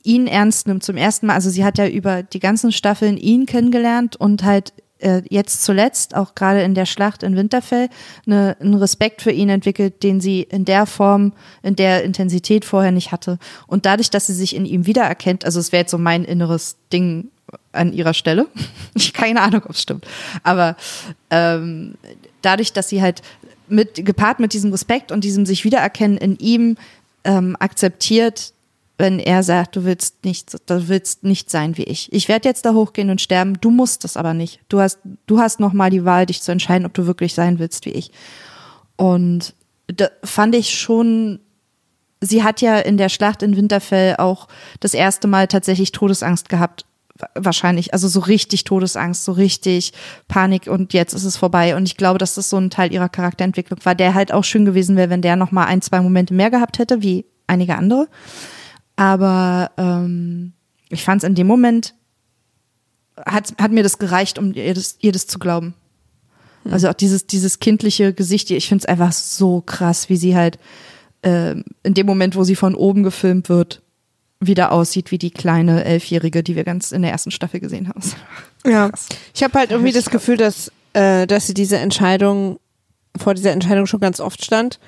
ihn 0.03 0.27
ernst 0.27 0.67
nimmt 0.67 0.83
zum 0.83 0.97
ersten 0.97 1.27
Mal. 1.27 1.33
Also 1.33 1.49
sie 1.49 1.65
hat 1.65 1.77
ja 1.77 1.87
über 1.87 2.23
die 2.23 2.39
ganzen 2.39 2.71
Staffeln 2.71 3.17
ihn 3.17 3.45
kennengelernt 3.45 4.15
und 4.15 4.43
halt 4.43 4.73
äh, 4.99 5.23
jetzt 5.29 5.63
zuletzt, 5.63 6.15
auch 6.15 6.35
gerade 6.35 6.61
in 6.61 6.73
der 6.73 6.85
Schlacht 6.85 7.23
in 7.23 7.35
Winterfell, 7.35 7.89
eine, 8.25 8.55
einen 8.59 8.75
Respekt 8.75 9.21
für 9.21 9.31
ihn 9.31 9.49
entwickelt, 9.49 10.03
den 10.03 10.21
sie 10.21 10.41
in 10.41 10.65
der 10.65 10.85
Form, 10.85 11.33
in 11.63 11.75
der 11.75 12.03
Intensität 12.03 12.65
vorher 12.65 12.91
nicht 12.91 13.11
hatte. 13.11 13.37
Und 13.67 13.85
dadurch, 13.85 14.09
dass 14.09 14.27
sie 14.27 14.33
sich 14.33 14.55
in 14.55 14.65
ihm 14.65 14.85
wiedererkennt, 14.85 15.43
also 15.43 15.59
es 15.59 15.71
wäre 15.71 15.81
jetzt 15.81 15.91
so 15.91 15.97
mein 15.97 16.23
inneres 16.23 16.77
Ding 16.93 17.29
an 17.71 17.93
ihrer 17.93 18.13
Stelle. 18.13 18.47
Ich 18.97 19.11
keine 19.11 19.41
Ahnung, 19.41 19.63
ob 19.65 19.71
es 19.71 19.81
stimmt. 19.81 20.07
Aber 20.43 20.77
ähm, 21.29 21.95
dadurch, 22.41 22.71
dass 22.71 22.87
sie 22.87 23.01
halt 23.01 23.21
mit, 23.67 24.05
gepaart 24.05 24.39
mit 24.39 24.53
diesem 24.53 24.71
Respekt 24.71 25.11
und 25.11 25.23
diesem 25.23 25.45
sich 25.45 25.63
wiedererkennen 25.63 26.17
in 26.17 26.37
ihm 26.37 26.77
ähm, 27.23 27.55
akzeptiert, 27.59 28.53
wenn 28.97 29.19
er 29.19 29.43
sagt, 29.43 29.75
du 29.75 29.83
willst 29.83 30.23
nicht, 30.23 30.55
du 30.69 30.87
willst 30.87 31.23
nicht 31.23 31.49
sein 31.49 31.77
wie 31.77 31.83
ich. 31.83 32.11
Ich 32.13 32.29
werde 32.29 32.47
jetzt 32.47 32.65
da 32.65 32.73
hochgehen 32.73 33.09
und 33.09 33.19
sterben. 33.19 33.59
Du 33.59 33.69
musst 33.69 34.03
das 34.03 34.15
aber 34.15 34.33
nicht. 34.33 34.61
Du 34.69 34.79
hast, 34.79 34.99
du 35.27 35.39
hast 35.39 35.59
noch 35.59 35.73
mal 35.73 35.89
die 35.89 36.05
Wahl, 36.05 36.25
dich 36.25 36.41
zu 36.41 36.51
entscheiden, 36.51 36.85
ob 36.85 36.93
du 36.93 37.05
wirklich 37.05 37.33
sein 37.33 37.59
willst 37.59 37.85
wie 37.85 37.91
ich. 37.91 38.11
Und 38.95 39.53
da 39.87 40.07
fand 40.23 40.55
ich 40.55 40.69
schon. 40.79 41.39
Sie 42.21 42.43
hat 42.43 42.61
ja 42.61 42.79
in 42.79 42.97
der 42.97 43.09
Schlacht 43.09 43.43
in 43.43 43.57
Winterfell 43.57 44.15
auch 44.15 44.47
das 44.79 44.93
erste 44.93 45.27
Mal 45.27 45.47
tatsächlich 45.47 45.91
Todesangst 45.91 46.47
gehabt. 46.47 46.85
Wa- 47.17 47.29
Wahrscheinlich, 47.35 47.93
also 47.93 48.07
so 48.07 48.19
richtig 48.19 48.63
Todesangst, 48.65 49.23
so 49.23 49.31
richtig 49.31 49.93
Panik 50.27 50.67
und 50.67 50.93
jetzt 50.93 51.13
ist 51.13 51.23
es 51.23 51.37
vorbei. 51.37 51.75
Und 51.75 51.83
ich 51.87 51.97
glaube, 51.97 52.17
dass 52.19 52.35
das 52.35 52.49
so 52.49 52.57
ein 52.57 52.69
Teil 52.69 52.91
ihrer 52.91 53.09
Charakterentwicklung 53.09 53.79
war, 53.83 53.95
der 53.95 54.13
halt 54.13 54.31
auch 54.33 54.43
schön 54.43 54.65
gewesen 54.65 54.95
wäre, 54.97 55.09
wenn 55.09 55.21
der 55.21 55.35
noch 55.35 55.51
mal 55.51 55.65
ein, 55.65 55.81
zwei 55.81 56.01
Momente 56.01 56.33
mehr 56.33 56.51
gehabt 56.51 56.79
hätte, 56.79 57.01
wie 57.01 57.25
einige 57.47 57.75
andere. 57.75 58.07
Aber 58.95 59.71
ähm, 59.77 60.53
ich 60.89 61.03
fand 61.03 61.23
es 61.23 61.27
in 61.27 61.35
dem 61.35 61.47
Moment, 61.47 61.93
hat, 63.25 63.53
hat 63.59 63.71
mir 63.71 63.83
das 63.83 63.97
gereicht, 63.97 64.37
um 64.37 64.53
ihr 64.53 64.73
das, 64.73 64.97
ihr 64.99 65.11
das 65.11 65.27
zu 65.27 65.39
glauben. 65.39 65.73
Also 66.69 66.89
auch 66.89 66.93
dieses, 66.93 67.27
dieses 67.27 67.59
kindliche 67.59 68.11
Gesicht, 68.13 68.49
ich 68.49 68.67
finde 68.67 68.81
es 68.81 68.85
einfach 68.89 69.11
so 69.11 69.61
krass, 69.61 70.09
wie 70.09 70.17
sie 70.17 70.35
halt 70.35 70.57
ähm, 71.21 71.63
in 71.83 71.93
dem 71.93 72.07
Moment, 72.07 72.35
wo 72.35 72.43
sie 72.43 72.55
von 72.55 72.73
oben 72.73 73.03
gefilmt 73.03 73.49
wird, 73.49 73.83
wieder 74.39 74.71
aussieht 74.71 75.11
wie 75.11 75.17
die 75.17 75.31
kleine 75.31 75.83
Elfjährige, 75.85 76.43
die 76.43 76.55
wir 76.55 76.63
ganz 76.63 76.91
in 76.91 77.01
der 77.01 77.11
ersten 77.11 77.31
Staffel 77.31 77.59
gesehen 77.59 77.89
haben. 77.89 78.01
Ja. 78.65 78.91
Ich 79.33 79.43
habe 79.43 79.57
halt 79.57 79.71
irgendwie 79.71 79.91
das 79.91 80.09
Gefühl, 80.09 80.37
dass, 80.37 80.71
äh, 80.93 81.27
dass 81.27 81.47
sie 81.47 81.53
diese 81.53 81.77
Entscheidung, 81.77 82.59
vor 83.17 83.33
dieser 83.33 83.51
Entscheidung 83.51 83.85
schon 83.85 83.99
ganz 83.99 84.19
oft 84.19 84.43
stand 84.43 84.79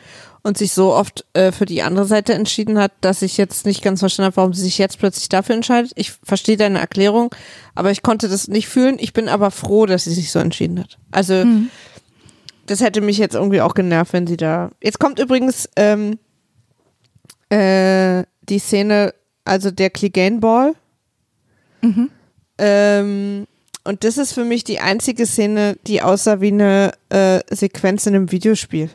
und 0.44 0.58
sich 0.58 0.74
so 0.74 0.94
oft 0.94 1.26
äh, 1.34 1.52
für 1.52 1.66
die 1.66 1.82
andere 1.82 2.06
Seite 2.06 2.34
entschieden 2.34 2.78
hat, 2.78 2.92
dass 3.02 3.22
ich 3.22 3.38
jetzt 3.38 3.66
nicht 3.66 3.82
ganz 3.82 4.00
verstanden 4.00 4.28
habe, 4.28 4.38
warum 4.38 4.54
sie 4.54 4.64
sich 4.64 4.78
jetzt 4.78 5.00
plötzlich 5.00 5.30
dafür 5.30 5.56
entscheidet. 5.56 5.92
Ich 5.96 6.14
verstehe 6.24 6.58
deine 6.58 6.80
Erklärung, 6.80 7.34
aber 7.76 7.92
ich 7.92 8.04
konnte 8.04 8.30
das 8.30 8.48
nicht 8.48 8.68
fühlen. 8.68 8.98
Ich 9.00 9.14
bin 9.14 9.30
aber 9.30 9.52
froh, 9.52 9.86
dass 9.86 10.06
sie 10.06 10.14
sich 10.14 10.32
so 10.32 10.40
entschieden 10.40 10.80
hat. 10.80 10.98
Also 11.12 11.46
das 12.68 12.82
hätte 12.82 13.02
mich 13.02 13.18
jetzt 13.18 13.36
irgendwie 13.36 13.62
auch 13.62 13.74
genervt, 13.74 14.14
wenn 14.14 14.28
sie 14.28 14.38
da. 14.38 14.72
Jetzt 14.82 15.00
kommt 15.00 15.20
übrigens 15.20 15.70
ähm, 15.76 16.20
äh, 17.50 18.24
die 18.48 18.60
Szene, 18.60 19.14
also 19.48 19.72
der 19.72 19.90
Clegane 19.90 20.40
Ball. 20.40 20.74
Ähm, 22.58 23.48
und 23.84 24.04
das 24.04 24.18
ist 24.18 24.34
für 24.34 24.44
mich 24.44 24.64
die 24.64 24.80
einzige 24.80 25.26
Szene, 25.26 25.78
die 25.88 26.02
aussah 26.02 26.42
wie 26.42 26.48
eine 26.48 26.92
äh, 27.10 27.40
Sequenz 27.50 28.06
in 28.06 28.16
einem 28.16 28.32
Videospiel. 28.32 28.90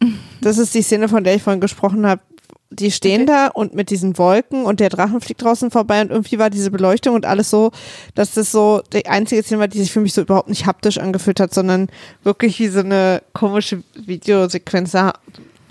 Das 0.40 0.56
ist 0.56 0.74
die 0.74 0.80
Szene, 0.80 1.08
von 1.10 1.22
der 1.22 1.34
ich 1.34 1.42
vorhin 1.42 1.60
gesprochen 1.60 2.06
habe. 2.06 2.22
Die 2.70 2.90
stehen 2.90 3.22
Okay. 3.22 3.26
da 3.26 3.46
und 3.48 3.74
mit 3.74 3.90
diesen 3.90 4.16
Wolken 4.16 4.64
und 4.64 4.80
der 4.80 4.88
Drachen 4.88 5.20
fliegt 5.20 5.42
draußen 5.42 5.70
vorbei 5.70 6.00
und 6.00 6.10
irgendwie 6.10 6.38
war 6.38 6.48
diese 6.48 6.70
Beleuchtung 6.70 7.14
und 7.14 7.26
alles 7.26 7.50
so, 7.50 7.72
dass 8.14 8.32
das 8.32 8.50
so 8.50 8.80
die 8.94 9.04
einzige 9.06 9.42
Szene 9.42 9.60
war, 9.60 9.68
die 9.68 9.80
sich 9.80 9.92
für 9.92 10.00
mich 10.00 10.14
so 10.14 10.22
überhaupt 10.22 10.48
nicht 10.48 10.64
haptisch 10.64 10.96
angefühlt 10.96 11.40
hat, 11.40 11.52
sondern 11.52 11.88
wirklich 12.22 12.58
wie 12.60 12.68
so 12.68 12.80
eine 12.80 13.20
komische 13.34 13.82
Videosequenz. 13.94 14.92
sah. 14.92 15.12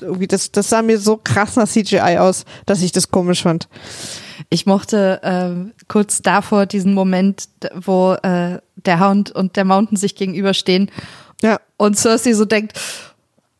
Irgendwie 0.02 0.28
das, 0.28 0.52
das 0.52 0.70
sah 0.70 0.82
mir 0.82 1.00
so 1.00 1.18
krass 1.18 1.56
nach 1.56 1.68
CGI 1.68 2.18
aus, 2.20 2.46
dass 2.66 2.82
ich 2.82 2.92
das 2.92 3.12
komisch 3.12 3.44
fand. 3.44 3.68
Ich 4.50 4.66
mochte 4.66 5.20
ähm, 5.24 5.74
kurz 5.88 6.22
davor 6.22 6.66
diesen 6.66 6.94
Moment, 6.94 7.50
wo 7.76 8.14
äh, 8.14 8.60
der 8.78 9.00
Hound 9.00 9.32
und 9.32 9.56
der 9.56 9.66
Mountain 9.66 9.98
sich 9.98 10.16
gegenüberstehen 10.16 10.90
Ja. 11.42 11.60
und 11.78 11.98
Cersei 11.98 12.34
so 12.34 12.46
denkt, 12.46 12.80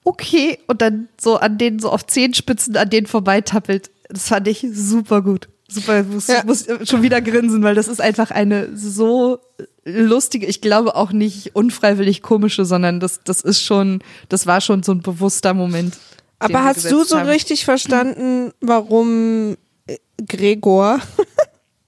okay, 0.04 0.58
und 0.68 0.82
dann 0.82 1.08
so 1.20 1.38
an 1.38 1.58
denen 1.58 1.80
so 1.80 1.90
auf 1.92 2.06
Zehenspitzen 2.08 2.76
an 2.78 2.90
denen 2.90 3.08
vorbeitappelt. 3.08 3.92
Das 4.10 4.30
fand 4.30 4.48
ich 4.48 4.66
super 4.74 5.22
gut. 5.22 5.50
Super, 5.72 6.00
ich 6.02 6.08
muss, 6.08 6.28
Ja. 6.28 6.44
muss 6.46 6.66
schon 6.86 7.04
wieder 7.04 7.22
grinsen, 7.22 7.62
weil 7.62 7.76
das 7.76 7.88
ist 7.88 8.02
einfach 8.02 8.32
eine 8.32 8.76
so 8.76 9.38
lustige, 9.86 10.48
ich 10.48 10.62
glaube 10.62 10.96
auch 10.96 11.12
nicht 11.12 11.56
unfreiwillig 11.56 12.24
komische, 12.24 12.66
sondern 12.66 13.00
das, 13.00 13.20
das 13.24 13.42
ist 13.42 13.62
schon, 13.62 14.02
das 14.30 14.48
war 14.48 14.62
schon 14.62 14.82
so 14.82 14.94
ein 14.94 15.02
bewusster 15.02 15.54
Moment. 15.54 15.96
Aber 16.40 16.64
hast 16.64 16.90
du 16.90 17.04
so 17.04 17.20
haben. 17.20 17.28
richtig 17.28 17.66
verstanden, 17.66 18.54
warum 18.62 19.58
äh, 19.88 19.98
Gregor 20.26 21.00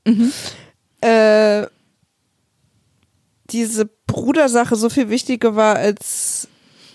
äh, 1.02 1.66
diese 3.50 3.90
Brudersache 4.08 4.76
so 4.76 4.90
viel 4.90 5.10
wichtiger 5.10 5.56
war 5.56 5.76
als 5.76 6.48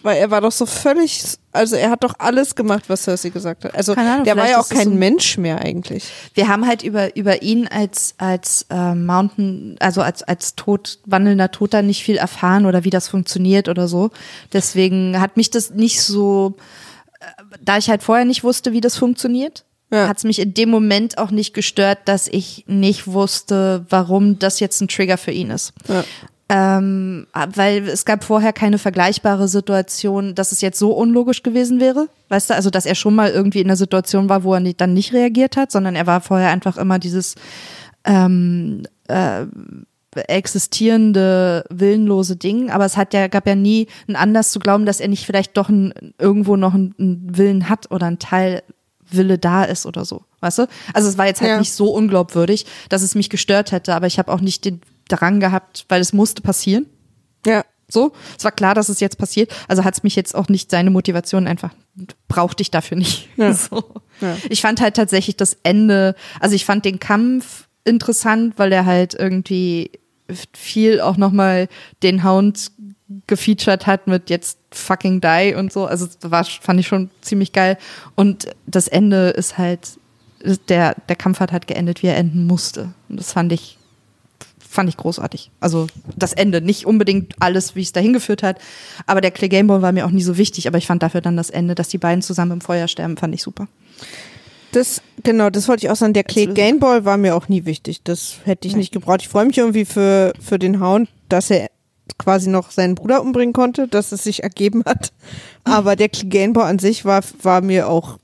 weil 0.06 0.18
er 0.18 0.30
war 0.30 0.40
doch 0.40 0.52
so 0.52 0.66
völlig, 0.66 1.24
also 1.52 1.74
er 1.74 1.90
hat 1.90 2.04
doch 2.04 2.14
alles 2.18 2.54
gemacht, 2.54 2.84
was 2.86 3.02
Cersei 3.02 3.30
gesagt 3.30 3.64
hat. 3.64 3.74
Also 3.74 3.92
Ahnung, 3.94 4.22
der 4.22 4.36
war 4.36 4.48
ja 4.48 4.60
auch 4.60 4.68
kein 4.68 4.90
so 4.90 4.94
Mensch 4.94 5.36
mehr 5.36 5.60
eigentlich. 5.60 6.04
Wir 6.32 6.46
haben 6.46 6.64
halt 6.64 6.84
über, 6.84 7.16
über 7.16 7.42
ihn 7.42 7.66
als, 7.66 8.14
als 8.16 8.66
äh, 8.70 8.94
Mountain, 8.94 9.74
also 9.80 10.02
als, 10.02 10.22
als 10.22 10.54
tot, 10.54 11.00
wandelnder 11.06 11.50
Toter 11.50 11.82
nicht 11.82 12.04
viel 12.04 12.18
erfahren 12.18 12.66
oder 12.66 12.84
wie 12.84 12.90
das 12.90 13.08
funktioniert 13.08 13.68
oder 13.68 13.88
so. 13.88 14.10
Deswegen 14.52 15.20
hat 15.20 15.36
mich 15.36 15.50
das 15.50 15.70
nicht 15.70 16.00
so, 16.00 16.54
da 17.62 17.78
ich 17.78 17.88
halt 17.90 18.02
vorher 18.02 18.24
nicht 18.24 18.44
wusste, 18.44 18.72
wie 18.72 18.80
das 18.80 18.96
funktioniert, 18.96 19.64
Ja. 19.92 20.08
hat 20.08 20.18
es 20.18 20.24
mich 20.24 20.38
in 20.40 20.54
dem 20.54 20.70
Moment 20.70 21.18
auch 21.18 21.30
nicht 21.30 21.54
gestört, 21.54 21.98
dass 22.06 22.26
ich 22.28 22.64
nicht 22.66 23.06
wusste, 23.06 23.84
warum 23.88 24.38
das 24.38 24.60
jetzt 24.60 24.80
ein 24.80 24.88
Trigger 24.88 25.16
für 25.18 25.30
ihn 25.32 25.50
ist. 25.50 25.72
Ja. 25.88 26.04
Ähm, 26.48 27.26
weil 27.54 27.88
es 27.88 28.04
gab 28.04 28.22
vorher 28.22 28.52
keine 28.52 28.78
vergleichbare 28.78 29.48
Situation, 29.48 30.36
dass 30.36 30.52
es 30.52 30.60
jetzt 30.60 30.78
so 30.78 30.92
unlogisch 30.92 31.42
gewesen 31.42 31.80
wäre. 31.80 32.08
Weißt 32.28 32.50
du, 32.50 32.54
also 32.54 32.70
dass 32.70 32.86
er 32.86 32.94
schon 32.94 33.16
mal 33.16 33.30
irgendwie 33.30 33.60
in 33.60 33.66
einer 33.66 33.76
Situation 33.76 34.28
war, 34.28 34.44
wo 34.44 34.54
er 34.54 34.60
nicht, 34.60 34.80
dann 34.80 34.94
nicht 34.94 35.12
reagiert 35.12 35.56
hat, 35.56 35.72
sondern 35.72 35.96
er 35.96 36.06
war 36.06 36.20
vorher 36.20 36.50
einfach 36.50 36.76
immer 36.76 37.00
dieses 37.00 37.34
ähm, 38.04 38.84
äh, 39.08 39.46
existierende, 40.16 41.64
willenlose 41.70 42.36
Ding. 42.36 42.70
Aber 42.70 42.84
es 42.84 42.96
hat 42.96 43.14
ja, 43.14 43.28
gab 43.28 43.46
ja 43.46 43.54
nie 43.54 43.86
einen 44.06 44.16
Anlass 44.16 44.50
zu 44.52 44.58
glauben, 44.58 44.86
dass 44.86 45.00
er 45.00 45.08
nicht 45.08 45.26
vielleicht 45.26 45.56
doch 45.56 45.68
ein, 45.68 46.14
irgendwo 46.18 46.56
noch 46.56 46.74
einen, 46.74 46.94
einen 46.98 47.36
Willen 47.36 47.68
hat 47.68 47.90
oder 47.90 48.06
ein 48.06 48.18
Teil 48.18 48.62
Wille 49.08 49.38
da 49.38 49.62
ist 49.64 49.86
oder 49.86 50.04
so. 50.04 50.24
Weißt 50.40 50.58
du? 50.58 50.66
Also 50.92 51.08
es 51.08 51.16
war 51.16 51.26
jetzt 51.26 51.40
halt 51.40 51.50
Ja. 51.50 51.58
nicht 51.58 51.72
so 51.72 51.90
unglaubwürdig, 51.92 52.66
dass 52.88 53.02
es 53.02 53.14
mich 53.14 53.30
gestört 53.30 53.70
hätte, 53.72 53.94
aber 53.94 54.06
ich 54.06 54.18
habe 54.18 54.32
auch 54.32 54.40
nicht 54.40 54.64
den 54.64 54.80
Drang 55.08 55.38
gehabt, 55.38 55.84
weil 55.88 56.00
es 56.00 56.12
musste 56.12 56.42
passieren. 56.42 56.86
Ja. 57.46 57.64
So, 57.88 58.12
es 58.36 58.42
war 58.42 58.50
klar, 58.50 58.74
dass 58.74 58.88
es 58.88 58.98
jetzt 58.98 59.16
passiert. 59.16 59.52
Also 59.68 59.84
hat 59.84 59.94
es 59.94 60.02
mich 60.02 60.16
jetzt 60.16 60.34
auch 60.34 60.48
nicht 60.48 60.72
seine 60.72 60.90
Motivation 60.90 61.46
einfach 61.46 61.70
brauchte 62.28 62.62
ich 62.62 62.70
dafür 62.70 62.98
nicht. 62.98 63.28
Ja. 63.36 63.52
So. 63.54 63.84
Ja. 64.20 64.36
Ich 64.50 64.60
fand 64.60 64.80
halt 64.80 64.96
tatsächlich 64.96 65.36
das 65.36 65.56
Ende. 65.62 66.14
Also 66.40 66.54
ich 66.56 66.64
fand 66.64 66.84
den 66.84 66.98
Kampf 66.98 67.68
interessant, 67.84 68.54
weil 68.56 68.72
er 68.72 68.86
halt 68.86 69.14
irgendwie 69.14 69.92
viel 70.52 71.00
auch 71.00 71.16
noch 71.16 71.32
mal 71.32 71.68
den 72.02 72.24
Hound 72.24 72.70
gefeatured 73.26 73.86
hat 73.86 74.06
mit 74.06 74.30
jetzt 74.30 74.58
fucking 74.72 75.20
die 75.20 75.54
und 75.56 75.72
so. 75.72 75.86
Also 75.86 76.06
das 76.06 76.30
war 76.30 76.44
fand 76.44 76.80
ich 76.80 76.88
schon 76.88 77.10
ziemlich 77.20 77.52
geil. 77.52 77.78
Und 78.14 78.48
das 78.66 78.88
Ende 78.88 79.30
ist 79.30 79.58
halt 79.58 79.98
der 80.68 80.94
der 81.08 81.16
Kampf 81.16 81.40
hat 81.40 81.52
halt 81.52 81.66
geendet, 81.66 82.02
wie 82.02 82.08
er 82.08 82.16
enden 82.16 82.46
musste. 82.46 82.92
Und 83.08 83.18
das 83.18 83.32
fand 83.32 83.52
ich 83.52 83.78
fand 84.68 84.88
ich 84.88 84.96
großartig. 84.96 85.50
Also 85.60 85.86
das 86.16 86.32
Ende, 86.32 86.60
nicht 86.60 86.86
unbedingt 86.86 87.34
alles, 87.40 87.74
wie 87.74 87.82
es 87.82 87.92
dahin 87.92 88.12
geführt 88.12 88.42
hat, 88.42 88.58
aber 89.06 89.20
der 89.20 89.30
Clay 89.30 89.48
Gameball 89.48 89.80
war 89.80 89.92
mir 89.92 90.06
auch 90.06 90.10
nie 90.10 90.22
so 90.22 90.36
wichtig, 90.36 90.68
aber 90.68 90.76
ich 90.76 90.86
fand 90.86 91.02
dafür 91.02 91.20
dann 91.22 91.36
das 91.36 91.50
Ende, 91.50 91.74
dass 91.74 91.88
die 91.88 91.98
beiden 91.98 92.20
zusammen 92.20 92.52
im 92.52 92.60
Feuer 92.60 92.86
sterben, 92.86 93.16
fand 93.16 93.34
ich 93.34 93.42
super. 93.42 93.68
Das, 94.76 95.00
genau, 95.22 95.48
das 95.48 95.68
wollte 95.68 95.86
ich 95.86 95.90
auch 95.90 95.96
sagen. 95.96 96.12
Der 96.12 96.22
Clay. 96.22 96.48
Gameball 96.48 97.06
war 97.06 97.16
mir 97.16 97.34
auch 97.34 97.48
nie 97.48 97.64
wichtig. 97.64 98.02
Das 98.04 98.40
hätte 98.44 98.68
ich 98.68 98.76
nicht 98.76 98.92
gebraucht. 98.92 99.22
Ich 99.22 99.28
freue 99.28 99.46
mich 99.46 99.56
irgendwie 99.56 99.86
für, 99.86 100.34
für 100.38 100.58
den 100.58 100.82
Hound, 100.82 101.08
dass 101.30 101.48
er 101.48 101.70
quasi 102.18 102.50
noch 102.50 102.70
seinen 102.70 102.94
Bruder 102.94 103.22
umbringen 103.22 103.54
konnte, 103.54 103.88
dass 103.88 104.12
es 104.12 104.22
sich 104.22 104.42
ergeben 104.42 104.82
hat. 104.84 105.14
Aber 105.64 105.96
der 105.96 106.10
Clay 106.10 106.28
Gameball 106.28 106.68
an 106.68 106.78
sich 106.78 107.06
war, 107.06 107.22
war 107.40 107.62
mir 107.62 107.88
auch, 107.88 108.18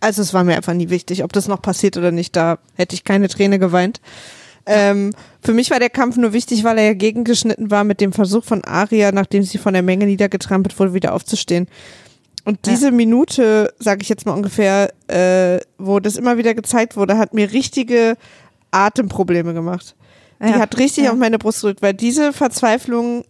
also 0.00 0.20
es 0.20 0.34
war 0.34 0.44
mir 0.44 0.54
einfach 0.54 0.74
nie 0.74 0.90
wichtig. 0.90 1.24
Ob 1.24 1.32
das 1.32 1.48
noch 1.48 1.62
passiert 1.62 1.96
oder 1.96 2.12
nicht, 2.12 2.36
da 2.36 2.58
hätte 2.74 2.94
ich 2.94 3.04
keine 3.04 3.30
Träne 3.30 3.58
geweint. 3.58 4.02
Ähm, 4.66 5.14
für 5.40 5.54
mich 5.54 5.70
war 5.70 5.78
der 5.78 5.88
Kampf 5.88 6.18
nur 6.18 6.34
wichtig, 6.34 6.62
weil 6.62 6.76
er 6.76 6.84
ja 6.84 6.92
gegengeschnitten 6.92 7.70
war 7.70 7.84
mit 7.84 8.02
dem 8.02 8.12
Versuch 8.12 8.44
von 8.44 8.62
Aria, 8.64 9.12
nachdem 9.12 9.44
sie 9.44 9.56
von 9.56 9.72
der 9.72 9.82
Menge 9.82 10.04
niedergetrampelt 10.04 10.78
wurde, 10.78 10.92
wieder 10.92 11.14
aufzustehen. 11.14 11.68
Und 12.44 12.66
diese 12.66 12.90
Minute, 12.90 13.72
sage 13.78 14.02
ich 14.02 14.08
jetzt 14.08 14.24
mal 14.26 14.32
ungefähr, 14.32 14.92
äh, 15.08 15.60
wo 15.78 16.00
das 16.00 16.16
immer 16.16 16.36
wieder 16.38 16.54
gezeigt 16.54 16.96
wurde, 16.96 17.18
hat 17.18 17.34
mir 17.34 17.52
richtige 17.52 18.16
Atemprobleme 18.70 19.52
gemacht. 19.54 19.94
Die 20.42 20.48
Ja. 20.48 20.58
hat 20.58 20.78
richtig 20.78 21.04
Ja. 21.04 21.12
auf 21.12 21.18
meine 21.18 21.38
Brust 21.38 21.60
gedrückt, 21.60 21.82
weil 21.82 21.92
diese 21.94 22.32
Verzweiflung 22.32 23.24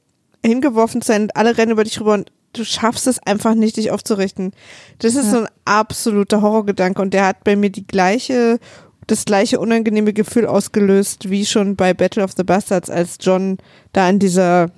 hingeworfen 0.45 1.03
zu 1.03 1.09
sein, 1.09 1.29
alle 1.35 1.59
rennen 1.59 1.73
über 1.73 1.85
dich 1.85 2.01
rüber 2.01 2.15
und 2.15 2.31
du 2.53 2.65
schaffst 2.65 3.07
es 3.07 3.19
einfach 3.27 3.55
nicht, 3.55 3.77
dich 3.77 3.91
aufzurichten. 3.91 4.53
Das 4.99 5.15
ist 5.15 5.27
Ja. 5.27 5.31
so 5.31 5.39
ein 5.41 5.49
absoluter 5.65 6.41
Horrorgedanke 6.43 7.03
und 7.03 7.13
der 7.13 7.27
hat 7.27 7.43
bei 7.45 7.57
mir 7.57 7.71
die 7.71 7.87
gleiche, 7.87 8.59
das 9.07 9.25
gleiche 9.25 9.59
unangenehme 9.59 10.13
Gefühl 10.13 10.47
ausgelöst, 10.47 11.31
wie 11.31 11.45
schon 11.47 11.75
bei 11.75 11.95
Battle 11.95 12.23
of 12.23 12.33
the 12.37 12.45
Bastards, 12.45 12.91
als 12.91 13.19
John 13.21 13.59
da 13.93 14.09
in 14.09 14.19
dieser, 14.21 14.71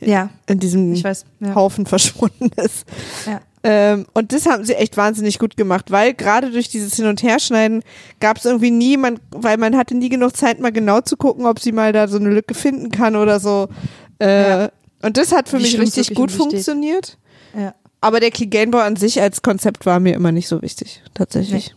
Ja, 0.00 0.30
in 0.46 0.58
diesem 0.58 1.02
weiß. 1.02 1.24
Ja. 1.40 1.54
Haufen 1.54 1.86
verschwunden 1.86 2.50
ist. 2.56 2.84
Ja. 3.26 3.40
Ähm, 3.64 4.06
und 4.12 4.32
das 4.32 4.46
haben 4.46 4.64
sie 4.64 4.74
echt 4.74 4.96
wahnsinnig 4.96 5.38
gut 5.38 5.56
gemacht, 5.56 5.90
weil 5.90 6.14
gerade 6.14 6.50
durch 6.50 6.68
dieses 6.68 6.96
Hin- 6.96 7.06
und 7.06 7.22
Herschneiden 7.22 7.82
gab 8.18 8.38
es 8.38 8.44
irgendwie 8.44 8.72
nie, 8.72 8.96
man, 8.96 9.20
weil 9.30 9.56
man 9.56 9.76
hatte 9.76 9.94
nie 9.94 10.08
genug 10.08 10.36
Zeit, 10.36 10.58
mal 10.58 10.72
genau 10.72 11.00
zu 11.00 11.16
gucken, 11.16 11.46
ob 11.46 11.60
sie 11.60 11.70
mal 11.72 11.92
da 11.92 12.08
so 12.08 12.18
eine 12.18 12.30
Lücke 12.30 12.54
finden 12.54 12.90
kann 12.90 13.14
oder 13.14 13.38
so. 13.38 13.68
Äh, 14.18 14.50
Ja. 14.50 14.70
Und 15.02 15.16
das 15.16 15.32
hat 15.32 15.48
für 15.48 15.58
Wie 15.58 15.62
mich 15.62 15.78
richtig 15.78 16.14
gut 16.14 16.30
funktioniert. 16.30 17.18
Ja. 17.56 17.74
Aber 18.00 18.18
der 18.20 18.30
Cleganebau 18.30 18.78
an 18.78 18.96
sich 18.96 19.20
als 19.20 19.42
Konzept 19.42 19.86
war 19.86 20.00
mir 20.00 20.14
immer 20.14 20.32
nicht 20.32 20.48
so 20.48 20.60
wichtig, 20.62 21.02
tatsächlich. 21.14 21.74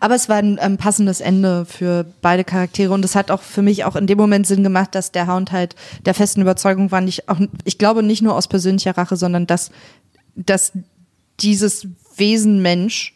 Aber 0.00 0.14
es 0.14 0.28
war 0.28 0.36
ein 0.36 0.58
ähm, 0.60 0.76
passendes 0.76 1.20
Ende 1.20 1.64
für 1.64 2.04
beide 2.20 2.44
Charaktere 2.44 2.92
und 2.92 3.04
es 3.04 3.14
hat 3.14 3.30
auch 3.30 3.42
für 3.42 3.62
mich 3.62 3.84
auch 3.84 3.96
in 3.96 4.06
dem 4.06 4.18
Moment 4.18 4.46
Sinn 4.46 4.62
gemacht, 4.62 4.94
dass 4.94 5.12
der 5.12 5.26
Hound 5.32 5.50
halt 5.50 5.74
der 6.04 6.14
festen 6.14 6.40
Überzeugung 6.42 6.90
war, 6.90 7.00
nicht 7.00 7.28
auch, 7.28 7.38
ich 7.64 7.78
glaube 7.78 8.02
nicht 8.02 8.22
nur 8.22 8.34
aus 8.34 8.48
persönlicher 8.48 8.96
Rache, 8.96 9.16
sondern 9.16 9.46
dass, 9.46 9.70
dass 10.36 10.72
dieses 11.40 11.86
Wesen 12.16 12.62
Mensch, 12.62 13.14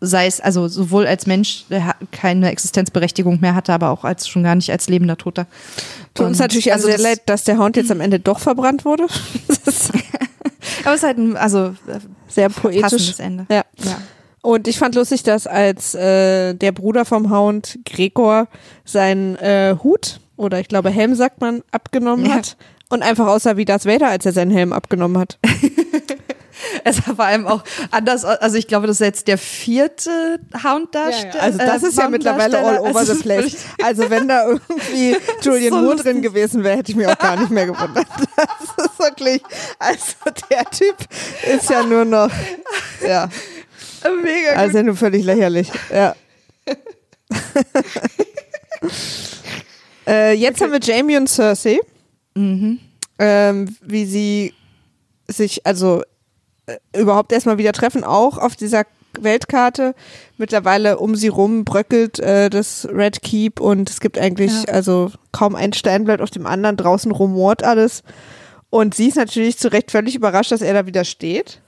sei 0.00 0.26
es 0.26 0.40
also 0.40 0.66
sowohl 0.66 1.06
als 1.06 1.26
Mensch, 1.26 1.64
der 1.70 1.94
keine 2.10 2.50
Existenzberechtigung 2.50 3.40
mehr 3.40 3.54
hatte, 3.54 3.72
aber 3.72 3.90
auch 3.90 4.04
als 4.04 4.26
schon 4.28 4.42
gar 4.42 4.54
nicht 4.56 4.70
als 4.70 4.88
lebender 4.88 5.16
Toter. 5.16 5.46
Tut 6.14 6.26
uns 6.26 6.38
natürlich 6.40 6.72
also 6.72 6.88
also 6.88 6.98
sehr 6.98 7.10
das- 7.10 7.18
leid, 7.18 7.28
dass 7.28 7.44
der 7.44 7.58
Hound 7.58 7.76
jetzt 7.76 7.90
am 7.90 8.00
Ende 8.00 8.18
doch 8.18 8.40
verbrannt 8.40 8.84
wurde. 8.84 9.06
Aber 10.84 10.94
es 10.94 11.00
ist 11.00 11.02
halt 11.04 11.18
ein, 11.18 11.36
also 11.36 11.66
äh, 11.86 12.00
sehr 12.28 12.48
poetisch. 12.48 12.82
passendes 12.82 13.18
Ende. 13.20 13.46
Ja. 13.50 13.64
Ja. 13.84 14.00
Und 14.42 14.66
ich 14.66 14.78
fand 14.78 14.96
lustig, 14.96 15.22
dass 15.22 15.46
als 15.46 15.94
äh, 15.94 16.54
der 16.54 16.72
Bruder 16.72 17.04
vom 17.04 17.30
Hound, 17.30 17.78
Gregor, 17.84 18.48
seinen 18.84 19.36
äh, 19.36 19.76
Hut 19.84 20.18
oder 20.36 20.58
ich 20.58 20.66
glaube 20.66 20.90
Helm 20.90 21.14
sagt 21.14 21.40
man, 21.40 21.62
abgenommen 21.70 22.26
Ja. 22.26 22.34
hat 22.34 22.56
und 22.88 23.02
einfach 23.02 23.28
aussah 23.28 23.56
wie 23.56 23.64
Darth 23.64 23.86
Vader, 23.86 24.08
als 24.08 24.26
er 24.26 24.32
seinen 24.32 24.50
Helm 24.50 24.72
abgenommen 24.72 25.18
hat. 25.18 25.38
Es 26.84 27.06
war 27.06 27.16
vor 27.16 27.24
allem 27.24 27.46
auch 27.46 27.62
anders, 27.90 28.24
also 28.24 28.56
ich 28.56 28.66
glaube, 28.66 28.86
das 28.86 28.96
ist 28.96 29.06
jetzt 29.06 29.28
der 29.28 29.38
vierte 29.38 30.38
Hound-Darsteller. 30.64 31.42
Also 31.42 31.58
das 31.58 31.82
äh, 31.82 31.86
ist 31.88 31.98
ja 31.98 32.08
mittlerweile 32.08 32.58
all 32.58 32.78
over 32.78 32.98
Also 33.00 33.14
the 33.14 33.22
place. 33.22 33.56
Also 33.82 34.10
wenn 34.10 34.28
da 34.28 34.46
irgendwie 34.46 35.16
Julian 35.42 35.72
so 35.72 35.78
Moore 35.80 35.92
lustig. 35.92 36.12
drin 36.12 36.22
gewesen 36.22 36.64
wäre, 36.64 36.76
hätte 36.78 36.92
ich 36.92 36.96
mich 36.96 37.06
auch 37.06 37.18
gar 37.18 37.36
nicht 37.36 37.50
mehr 37.50 37.66
gewundert. 37.66 38.06
Das 38.36 38.86
ist 38.86 38.98
wirklich, 38.98 39.42
also 39.78 40.14
der 40.50 40.64
Typ 40.70 40.96
ist 41.54 41.70
ja 41.70 41.82
nur 41.82 42.04
noch, 42.04 42.30
ja, 43.06 43.28
mega 44.22 44.52
also 44.56 44.78
ja 44.78 44.82
nur 44.82 44.96
völlig 44.96 45.24
lächerlich. 45.24 45.70
Ja. 45.92 46.14
äh, 50.06 50.32
jetzt 50.34 50.60
haben 50.60 50.72
wir 50.72 50.80
Jamie 50.80 51.16
und 51.16 51.28
Cersei. 51.28 51.78
Mhm. 52.34 52.78
ähm, 53.18 53.76
wie 53.82 54.06
sie 54.06 54.54
sich 55.28 55.66
also 55.66 56.00
äh, 56.00 56.04
überhaupt 56.96 57.32
erstmal 57.32 57.58
wieder 57.58 57.72
treffen, 57.72 58.04
auch 58.04 58.38
auf 58.38 58.56
dieser 58.56 58.84
Weltkarte. 59.20 59.94
Mittlerweile 60.38 60.98
um 60.98 61.14
sie 61.14 61.28
rum 61.28 61.64
bröckelt 61.64 62.18
äh, 62.18 62.50
das 62.50 62.88
Red 62.90 63.22
Keep 63.22 63.60
und 63.60 63.90
es 63.90 64.00
gibt 64.00 64.18
eigentlich 64.18 64.52
Ja. 64.66 64.72
also 64.72 65.10
kaum 65.32 65.54
ein 65.54 65.72
Stein 65.72 66.04
bleibt 66.04 66.22
auf 66.22 66.30
dem 66.30 66.46
anderen, 66.46 66.76
draußen 66.76 67.12
rumort 67.12 67.62
alles. 67.62 68.02
Und 68.70 68.94
sie 68.94 69.08
ist 69.08 69.16
natürlich 69.16 69.58
zu 69.58 69.70
Recht 69.70 69.90
völlig 69.90 70.14
überrascht, 70.14 70.50
dass 70.50 70.62
er 70.62 70.72
da 70.72 70.86
wieder 70.86 71.04
steht. 71.04 71.60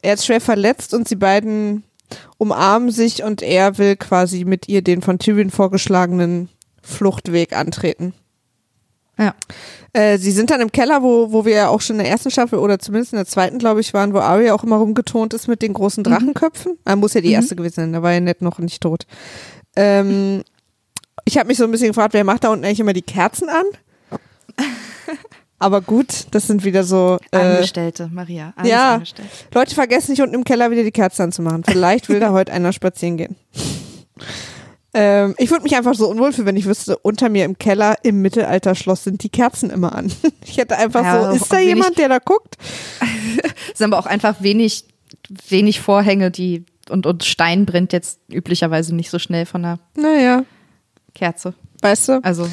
Er 0.00 0.14
ist 0.14 0.24
schwer 0.24 0.40
verletzt 0.40 0.94
und 0.94 1.06
sie 1.06 1.16
beiden 1.16 1.84
umarmen 2.38 2.90
sich 2.90 3.22
und 3.22 3.42
er 3.42 3.78
will 3.78 3.96
quasi 3.96 4.44
mit 4.44 4.68
ihr 4.68 4.82
den 4.82 5.02
von 5.02 5.18
Tyrion 5.18 5.50
vorgeschlagenen 5.50 6.48
Fluchtweg 6.82 7.54
antreten. 7.54 8.14
Ja. 9.18 9.34
Äh, 9.92 10.18
sie 10.18 10.30
sind 10.30 10.50
dann 10.50 10.60
im 10.60 10.70
Keller, 10.70 11.02
wo, 11.02 11.32
wo 11.32 11.44
wir 11.44 11.54
ja 11.54 11.68
auch 11.68 11.80
schon 11.80 11.96
in 11.96 12.02
der 12.02 12.10
ersten 12.10 12.30
Staffel 12.30 12.58
oder 12.58 12.78
zumindest 12.78 13.12
in 13.12 13.16
der 13.16 13.26
zweiten, 13.26 13.58
glaube 13.58 13.80
ich, 13.80 13.94
waren, 13.94 14.12
wo 14.12 14.18
Arya 14.18 14.52
auch 14.54 14.62
immer 14.62 14.76
rumgetont 14.76 15.32
ist 15.32 15.48
mit 15.48 15.62
den 15.62 15.72
großen 15.72 16.04
Drachenköpfen. 16.04 16.78
Er 16.84 16.96
muss 16.96 17.14
ja 17.14 17.20
die 17.22 17.32
erste 17.32 17.56
gewesen 17.56 17.76
sein, 17.76 17.92
da 17.92 18.02
war 18.02 18.12
ja 18.12 18.20
nett 18.20 18.42
noch 18.42 18.58
nicht 18.58 18.82
tot. 18.82 19.06
Ähm, 19.74 20.42
ich 21.24 21.38
habe 21.38 21.48
mich 21.48 21.56
so 21.56 21.64
ein 21.64 21.70
bisschen 21.70 21.88
gefragt, 21.88 22.14
wer 22.14 22.24
macht 22.24 22.44
da 22.44 22.50
unten 22.50 22.64
eigentlich 22.64 22.80
immer 22.80 22.92
die 22.92 23.02
Kerzen 23.02 23.48
an? 23.48 23.64
Aber 25.58 25.80
gut, 25.80 26.26
das 26.32 26.46
sind 26.46 26.64
wieder 26.64 26.84
so. 26.84 27.18
Äh, 27.30 27.38
Angestellte, 27.38 28.10
Maria. 28.12 28.52
Ja. 28.62 28.94
angestellt. 28.94 29.28
Leute 29.54 29.74
vergessen 29.74 30.10
nicht 30.10 30.20
unten 30.20 30.34
im 30.34 30.44
Keller 30.44 30.70
wieder 30.70 30.82
die 30.82 30.92
Kerzen 30.92 31.22
anzumachen. 31.22 31.64
Vielleicht 31.64 32.10
will 32.10 32.20
da 32.20 32.30
heute 32.32 32.52
einer 32.52 32.72
spazieren 32.72 33.16
gehen. 33.16 33.36
Ähm, 34.98 35.34
ich 35.38 35.50
würde 35.50 35.62
mich 35.64 35.76
einfach 35.76 35.94
so 35.94 36.08
unwohl 36.08 36.32
fühlen, 36.32 36.46
wenn 36.46 36.56
ich 36.56 36.64
wüsste, 36.66 36.96
unter 36.98 37.28
mir 37.28 37.44
im 37.44 37.58
Keller 37.58 37.96
im 38.02 38.22
Mittelalterschloss 38.22 39.04
sind 39.04 39.22
die 39.22 39.28
Kerzen 39.28 39.70
immer 39.70 39.94
an. 39.94 40.10
Ich 40.44 40.56
hätte 40.58 40.78
einfach 40.78 41.02
Ja, 41.02 41.30
so, 41.30 41.36
ist 41.36 41.52
da 41.52 41.58
jemand, 41.58 41.98
der 41.98 42.08
da 42.08 42.18
guckt? 42.18 42.56
Es 43.72 43.78
sind 43.78 43.92
aber 43.92 43.98
auch 44.02 44.06
einfach 44.06 44.36
wenig, 44.40 44.84
wenig 45.48 45.80
Vorhänge, 45.80 46.30
die 46.30 46.64
und, 46.88 47.04
und 47.04 47.24
Stein 47.24 47.66
brennt 47.66 47.92
jetzt 47.92 48.20
üblicherweise 48.30 48.94
nicht 48.94 49.10
so 49.10 49.18
schnell 49.18 49.44
von 49.44 49.64
einer 49.64 49.78
Naja, 49.96 50.44
Kerze. 51.14 51.52
weißt 51.82 52.08
du. 52.08 52.20
Also, 52.22 52.48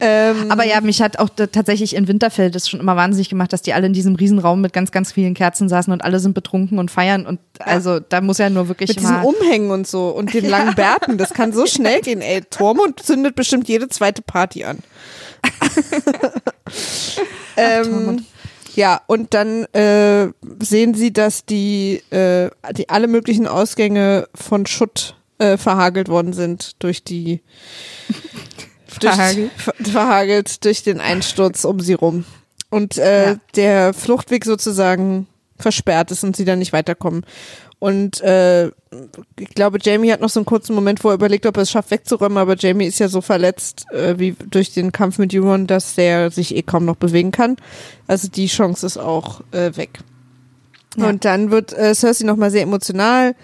Ähm, 0.00 0.50
aber 0.50 0.64
ja, 0.64 0.80
mich 0.80 1.02
hat 1.02 1.18
auch 1.18 1.28
tatsächlich 1.28 1.96
in 1.96 2.06
Winterfell 2.06 2.52
das 2.52 2.68
schon 2.68 2.78
immer 2.78 2.94
wahnsinnig 2.94 3.28
gemacht, 3.28 3.52
dass 3.52 3.62
die 3.62 3.72
alle 3.72 3.86
in 3.86 3.92
diesem 3.92 4.14
Riesenraum 4.14 4.60
mit 4.60 4.72
ganz, 4.72 4.92
ganz 4.92 5.10
vielen 5.10 5.34
Kerzen 5.34 5.68
saßen 5.68 5.92
und 5.92 6.04
alle 6.04 6.20
sind 6.20 6.34
betrunken 6.34 6.78
und 6.78 6.90
feiern 6.90 7.26
und 7.26 7.40
also 7.58 7.98
da 7.98 8.20
muss 8.20 8.38
ja 8.38 8.48
nur 8.48 8.68
wirklich 8.68 8.90
mit 8.90 9.00
diesen 9.00 9.22
Umhängen 9.22 9.72
und 9.72 9.88
so 9.88 10.10
und 10.10 10.32
den 10.34 10.44
langen 10.48 10.76
Bärten, 10.76 11.18
das 11.18 11.34
kann 11.34 11.52
so 11.52 11.66
schnell 11.66 12.00
gehen, 12.00 12.20
ey. 12.20 12.42
Tormund 12.50 13.02
zündet 13.02 13.34
bestimmt 13.34 13.68
jede 13.68 13.88
zweite 13.88 14.22
Party 14.22 14.64
an. 14.64 14.78
ähm, 17.56 18.24
ja, 18.76 19.00
und 19.08 19.34
dann 19.34 19.64
äh, 19.74 20.28
sehen 20.60 20.94
sie, 20.94 21.12
dass 21.12 21.44
die, 21.44 22.02
äh, 22.10 22.50
die 22.76 22.88
alle 22.88 23.08
möglichen 23.08 23.48
Ausgänge 23.48 24.28
von 24.34 24.66
Schutt 24.66 25.16
äh, 25.38 25.56
verhagelt 25.56 26.08
worden 26.08 26.32
sind 26.32 26.82
durch 26.82 27.02
die 27.02 27.40
Verhagelt. 28.88 29.50
ver- 29.56 29.74
verhagelt 29.82 30.64
durch 30.64 30.82
den 30.82 31.00
Einsturz 31.00 31.64
um 31.64 31.80
sie 31.80 31.94
rum. 31.94 32.24
Und 32.70 32.98
äh, 32.98 33.26
Ja. 33.32 33.36
der 33.56 33.94
Fluchtweg 33.94 34.44
sozusagen 34.44 35.26
versperrt 35.58 36.10
ist 36.10 36.24
und 36.24 36.36
sie 36.36 36.44
dann 36.44 36.58
nicht 36.58 36.72
weiterkommen. 36.72 37.24
Und 37.80 38.20
äh, 38.22 38.66
ich 39.38 39.50
glaube, 39.54 39.78
Jamie 39.80 40.10
hat 40.12 40.20
noch 40.20 40.28
so 40.30 40.40
einen 40.40 40.46
kurzen 40.46 40.74
Moment, 40.74 41.04
wo 41.04 41.08
er 41.10 41.14
überlegt, 41.14 41.46
ob 41.46 41.56
er 41.56 41.62
es 41.62 41.70
schafft, 41.70 41.92
wegzuräumen, 41.92 42.36
aber 42.38 42.56
Jamie 42.56 42.86
ist 42.86 42.98
ja 42.98 43.08
so 43.08 43.20
verletzt 43.20 43.84
äh, 43.92 44.18
wie 44.18 44.34
durch 44.50 44.72
den 44.72 44.90
Kampf 44.90 45.18
mit 45.18 45.32
Euron, 45.32 45.68
dass 45.68 45.96
er 45.96 46.30
sich 46.32 46.56
eh 46.56 46.62
kaum 46.62 46.84
noch 46.84 46.96
bewegen 46.96 47.30
kann. 47.30 47.56
Also 48.08 48.26
die 48.28 48.46
Chance 48.48 48.84
ist 48.84 48.96
auch 48.96 49.42
äh, 49.52 49.76
weg. 49.76 50.00
Ja. 50.96 51.08
Und 51.08 51.24
dann 51.24 51.52
wird 51.52 51.72
äh, 51.72 51.94
Cersei 51.94 52.24
nochmal 52.24 52.50
sehr 52.50 52.62
emotional 52.62 53.36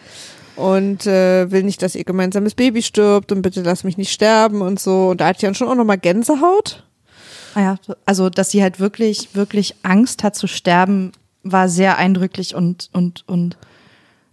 und 0.56 1.06
äh, 1.06 1.50
will 1.50 1.62
nicht, 1.62 1.82
dass 1.82 1.94
ihr 1.94 2.04
gemeinsames 2.04 2.54
Baby 2.54 2.82
stirbt 2.82 3.32
und 3.32 3.42
bitte 3.42 3.62
lass 3.62 3.84
mich 3.84 3.96
nicht 3.96 4.12
sterben 4.12 4.62
und 4.62 4.78
so. 4.78 5.10
Und 5.10 5.20
da 5.20 5.26
hat 5.28 5.40
sie 5.40 5.46
dann 5.46 5.54
schon 5.54 5.68
auch 5.68 5.74
nochmal 5.74 5.98
Gänsehaut. 5.98 6.84
Ah 7.54 7.60
ja, 7.60 7.76
also 8.04 8.30
dass 8.30 8.50
sie 8.50 8.62
halt 8.62 8.80
wirklich, 8.80 9.34
wirklich 9.34 9.76
Angst 9.82 10.22
hat 10.24 10.34
zu 10.36 10.46
sterben, 10.46 11.12
war 11.42 11.68
sehr 11.68 11.98
eindrücklich 11.98 12.54
und, 12.54 12.90
und, 12.92 13.24
und 13.28 13.56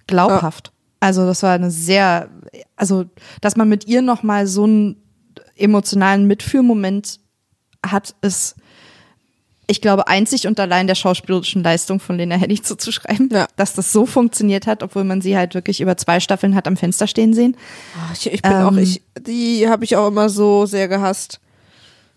glaubhaft. 0.08 0.72
Also 1.00 1.26
das 1.26 1.44
war 1.44 1.54
eine 1.54 1.72
sehr, 1.72 2.30
also 2.76 3.06
dass 3.42 3.56
man 3.56 3.70
mit 3.70 3.88
ihr 3.88 4.02
nochmal 4.02 4.48
so 4.48 4.64
einen 4.64 4.98
emotionalen 5.56 6.26
Mitfühlmoment 6.28 7.20
hat, 7.86 8.16
ist, 8.22 8.56
ich 9.68 9.80
glaube, 9.82 10.08
einzig 10.08 10.48
und 10.48 10.60
allein 10.60 10.88
der 10.88 10.96
schauspielerischen 10.96 11.64
Leistung 11.64 12.00
von 12.00 12.18
Lena 12.18 12.36
Headey 12.36 12.62
zuzuschreiben, 12.62 13.30
Ja. 13.32 13.48
dass 13.56 13.74
das 13.74 13.92
so 13.94 14.06
funktioniert 14.06 14.68
hat, 14.68 14.84
obwohl 14.84 15.04
man 15.06 15.22
sie 15.22 15.38
halt 15.38 15.54
wirklich 15.54 15.80
über 15.82 15.96
zwei 15.98 16.20
Staffeln 16.20 16.56
hat 16.56 16.68
am 16.68 16.76
Fenster 16.78 17.08
stehen 17.08 17.34
sehen. 17.34 17.56
Ich, 18.14 18.32
ich 18.32 18.42
bin 18.42 18.52
Ähm. 18.52 18.66
auch, 18.68 18.76
ich, 18.78 19.02
die 19.20 19.68
habe 19.70 19.86
ich 19.86 19.96
auch 19.96 20.08
immer 20.08 20.30
so 20.30 20.66
sehr 20.66 20.88
gehasst. 20.88 21.40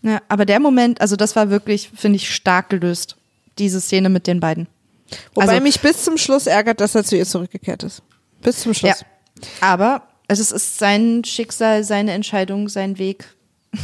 Ja, 0.03 0.21
aber 0.29 0.45
der 0.47 0.61
Moment, 0.61 1.01
also 1.01 1.17
das 1.17 1.37
war 1.37 1.49
wirklich, 1.51 1.91
finde 1.95 2.17
ich, 2.17 2.35
stark 2.35 2.71
gelöst. 2.71 3.17
Diese 3.59 3.81
Szene 3.81 4.09
mit 4.09 4.27
den 4.27 4.41
beiden. 4.41 4.67
Wobei 5.35 5.49
Also- 5.49 5.63
mich 5.63 5.81
bis 5.81 6.03
zum 6.03 6.17
Schluss 6.19 6.47
ärgert, 6.49 6.81
dass 6.81 6.95
er 6.95 7.05
zu 7.05 7.17
ihr 7.17 7.25
zurückgekehrt 7.27 7.85
ist. 7.85 8.03
Bis 8.43 8.61
zum 8.61 8.75
Schluss. 8.75 9.01
Ja. 9.01 9.47
Aber 9.61 10.03
es 10.27 10.41
ist 10.41 10.79
sein 10.79 11.23
Schicksal, 11.25 11.85
seine 11.85 12.13
Entscheidung, 12.13 12.69
sein 12.69 12.99
Weg. 12.99 13.27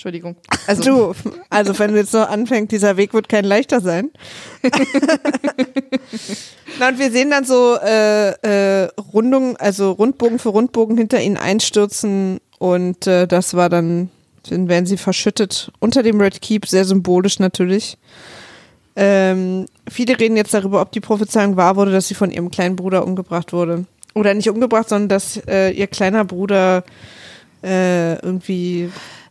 Entschuldigung. 0.00 0.36
Also, 0.66 0.82
Du, 0.82 1.14
also 1.50 1.78
wenn 1.78 1.92
du 1.92 1.98
jetzt 1.98 2.14
noch 2.14 2.26
anfängt, 2.26 2.72
dieser 2.72 2.96
Weg 2.96 3.12
wird 3.12 3.28
kein 3.28 3.44
leichter 3.44 3.82
sein. 3.82 4.08
Na, 6.78 6.88
und 6.88 6.98
wir 6.98 7.10
sehen 7.10 7.28
dann 7.28 7.44
so 7.44 7.76
äh, 7.76 8.30
äh, 8.30 8.88
Rundungen, 9.12 9.58
also 9.58 9.90
Rundbogen 9.90 10.38
für 10.38 10.48
Rundbogen 10.48 10.96
hinter 10.96 11.20
ihnen 11.20 11.36
einstürzen 11.36 12.40
und 12.58 13.06
äh, 13.06 13.26
das 13.26 13.52
war 13.52 13.68
dann, 13.68 14.08
dann 14.48 14.70
werden 14.70 14.86
sie 14.86 14.96
verschüttet 14.96 15.70
unter 15.80 16.02
dem 16.02 16.18
Red 16.18 16.40
Keep, 16.40 16.64
sehr 16.64 16.86
symbolisch 16.86 17.38
natürlich. 17.38 17.98
Ähm, 18.96 19.66
viele 19.86 20.18
reden 20.18 20.38
jetzt 20.38 20.54
darüber, 20.54 20.80
ob 20.80 20.92
die 20.92 21.00
Prophezeiung 21.00 21.58
wahr 21.58 21.76
wurde, 21.76 21.92
dass 21.92 22.08
sie 22.08 22.14
von 22.14 22.30
ihrem 22.30 22.50
kleinen 22.50 22.76
Bruder 22.76 23.06
umgebracht 23.06 23.52
wurde. 23.52 23.84
Oder 24.14 24.32
nicht 24.32 24.48
umgebracht, 24.48 24.88
sondern 24.88 25.10
dass 25.10 25.36
äh, 25.46 25.72
ihr 25.72 25.88
kleiner 25.88 26.24
Bruder 26.24 26.84
äh, 27.62 28.14
irgendwie 28.14 28.90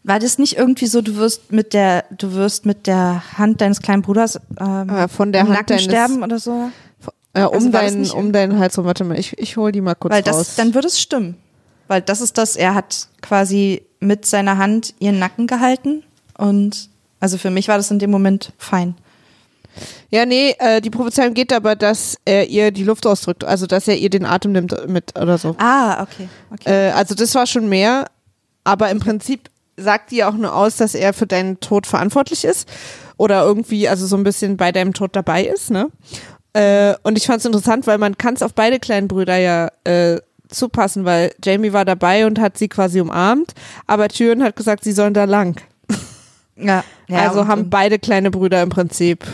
war 0.09 0.19
das 0.19 0.39
nicht 0.39 0.57
irgendwie 0.57 0.87
so, 0.87 1.01
du 1.01 1.17
wirst 1.17 1.51
mit 1.51 1.73
der, 1.73 2.03
du 2.09 2.33
wirst 2.33 2.65
mit 2.65 2.87
der 2.87 3.23
Hand 3.37 3.61
deines 3.61 3.79
kleinen 3.79 4.01
Bruders 4.01 4.39
ähm, 4.59 4.89
äh, 4.89 5.07
von 5.07 5.31
der 5.31 5.41
Hand 5.43 5.51
Nacken 5.51 5.67
deines 5.67 5.83
sterben 5.83 6.23
oder 6.23 6.39
so? 6.39 6.71
Ja, 7.37 7.45
um, 7.45 7.53
Also 7.53 7.69
deinen, 7.69 8.09
um 8.09 8.33
deinen 8.33 8.57
Hals 8.57 8.77
rum. 8.79 8.85
Warte 8.85 9.03
mal, 9.03 9.19
ich, 9.19 9.37
ich 9.37 9.55
hol 9.55 9.71
die 9.71 9.81
mal 9.81 9.93
kurz 9.93 10.11
Weil 10.11 10.23
das, 10.23 10.35
raus. 10.35 10.55
dann 10.57 10.73
würde 10.73 10.87
es 10.87 10.99
stimmen. 10.99 11.37
Weil 11.87 12.01
das 12.01 12.21
ist 12.21 12.39
das, 12.39 12.55
er 12.55 12.73
hat 12.73 13.07
quasi 13.21 13.83
mit 13.99 14.25
seiner 14.25 14.57
Hand 14.57 14.95
ihren 14.97 15.19
Nacken 15.19 15.45
gehalten 15.45 16.03
und 16.37 16.89
also 17.19 17.37
für 17.37 17.51
mich 17.51 17.67
war 17.67 17.77
das 17.77 17.91
in 17.91 17.99
dem 17.99 18.09
Moment 18.09 18.51
fein. 18.57 18.95
ja, 20.09 20.25
nee, 20.25 20.55
äh, 20.57 20.81
die 20.81 20.89
Prophezeiung 20.89 21.35
geht 21.35 21.53
aber, 21.53 21.75
dass 21.75 22.17
er 22.25 22.47
ihr 22.49 22.71
die 22.71 22.83
Luft 22.83 23.05
ausdrückt, 23.05 23.43
also 23.43 23.67
dass 23.67 23.87
er 23.87 23.97
ihr 23.97 24.09
den 24.09 24.25
Atem 24.25 24.53
nimmt 24.53 24.87
mit 24.87 25.19
oder 25.19 25.37
so. 25.37 25.55
Ah, 25.59 26.01
okay. 26.01 26.29
okay. 26.51 26.87
Äh, 26.87 26.91
also 26.93 27.13
das 27.13 27.35
war 27.35 27.45
schon 27.45 27.69
mehr, 27.69 28.05
aber 28.63 28.89
im 28.89 28.99
Prinzip 28.99 29.49
sagt 29.79 30.11
ja 30.11 30.29
auch 30.29 30.33
nur 30.33 30.53
aus, 30.53 30.77
dass 30.77 30.95
er 30.95 31.13
für 31.13 31.27
deinen 31.27 31.59
Tod 31.59 31.87
verantwortlich 31.87 32.45
ist 32.45 32.69
oder 33.17 33.43
irgendwie 33.43 33.87
also 33.87 34.05
so 34.05 34.15
ein 34.15 34.23
bisschen 34.23 34.57
bei 34.57 34.71
deinem 34.71 34.93
Tod 34.93 35.15
dabei 35.15 35.43
ist, 35.43 35.71
ne? 35.71 35.89
Äh, 36.53 36.95
und 37.03 37.17
ich 37.17 37.27
fand 37.27 37.39
es 37.39 37.45
interessant, 37.45 37.85
weil 37.85 37.97
man 37.97 38.17
kann 38.17 38.33
es 38.33 38.41
auf 38.41 38.53
beide 38.53 38.79
kleinen 38.79 39.07
Brüder 39.07 39.37
ja 39.37 39.69
äh, 39.83 40.19
zupassen, 40.47 41.05
weil 41.05 41.31
Jamie 41.43 41.73
war 41.73 41.85
dabei 41.85 42.25
und 42.25 42.39
hat 42.39 42.57
sie 42.57 42.67
quasi 42.67 42.99
umarmt, 42.99 43.53
aber 43.85 44.07
Tyrion 44.07 44.43
hat 44.43 44.55
gesagt, 44.55 44.83
sie 44.83 44.91
sollen 44.91 45.13
da 45.13 45.25
lang. 45.25 45.61
ja, 46.55 46.83
ja, 47.07 47.19
also 47.19 47.47
haben 47.47 47.69
beide 47.69 47.99
kleine 47.99 48.31
Brüder 48.31 48.61
im 48.63 48.69
Prinzip. 48.69 49.25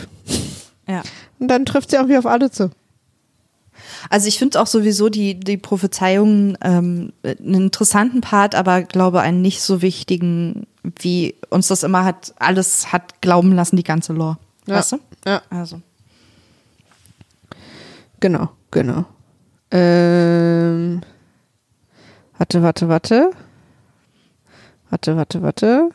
ja. 0.86 1.02
Und 1.38 1.48
dann 1.48 1.64
trifft 1.64 1.90
sie 1.90 1.98
auch 1.98 2.08
wie 2.08 2.16
auf 2.16 2.26
alle 2.26 2.50
zu. 2.50 2.70
Also 4.10 4.28
ich 4.28 4.38
finde 4.38 4.60
auch 4.60 4.66
sowieso 4.66 5.08
die, 5.08 5.38
die 5.38 5.56
Prophezeiungen 5.56 6.56
ähm, 6.62 7.12
einen 7.24 7.54
interessanten 7.54 8.20
Part, 8.20 8.54
aber 8.54 8.82
glaube 8.82 9.20
einen 9.20 9.42
nicht 9.42 9.62
so 9.62 9.82
wichtigen, 9.82 10.66
wie 11.00 11.34
uns 11.50 11.68
das 11.68 11.82
immer 11.82 12.04
hat, 12.04 12.34
alles 12.38 12.92
hat 12.92 13.20
glauben 13.20 13.52
lassen, 13.52 13.76
die 13.76 13.82
ganze 13.82 14.12
Lore. 14.12 14.38
Ja. 14.66 14.76
Weißt 14.76 14.92
du? 14.92 14.98
Ja. 15.26 15.42
Also. 15.50 15.80
Genau, 18.20 18.50
genau. 18.70 19.04
Ähm, 19.70 21.02
warte, 22.38 22.62
warte, 22.62 22.88
warte. 22.88 23.30
Warte, 24.90 25.16
warte, 25.16 25.42
warte. 25.42 25.90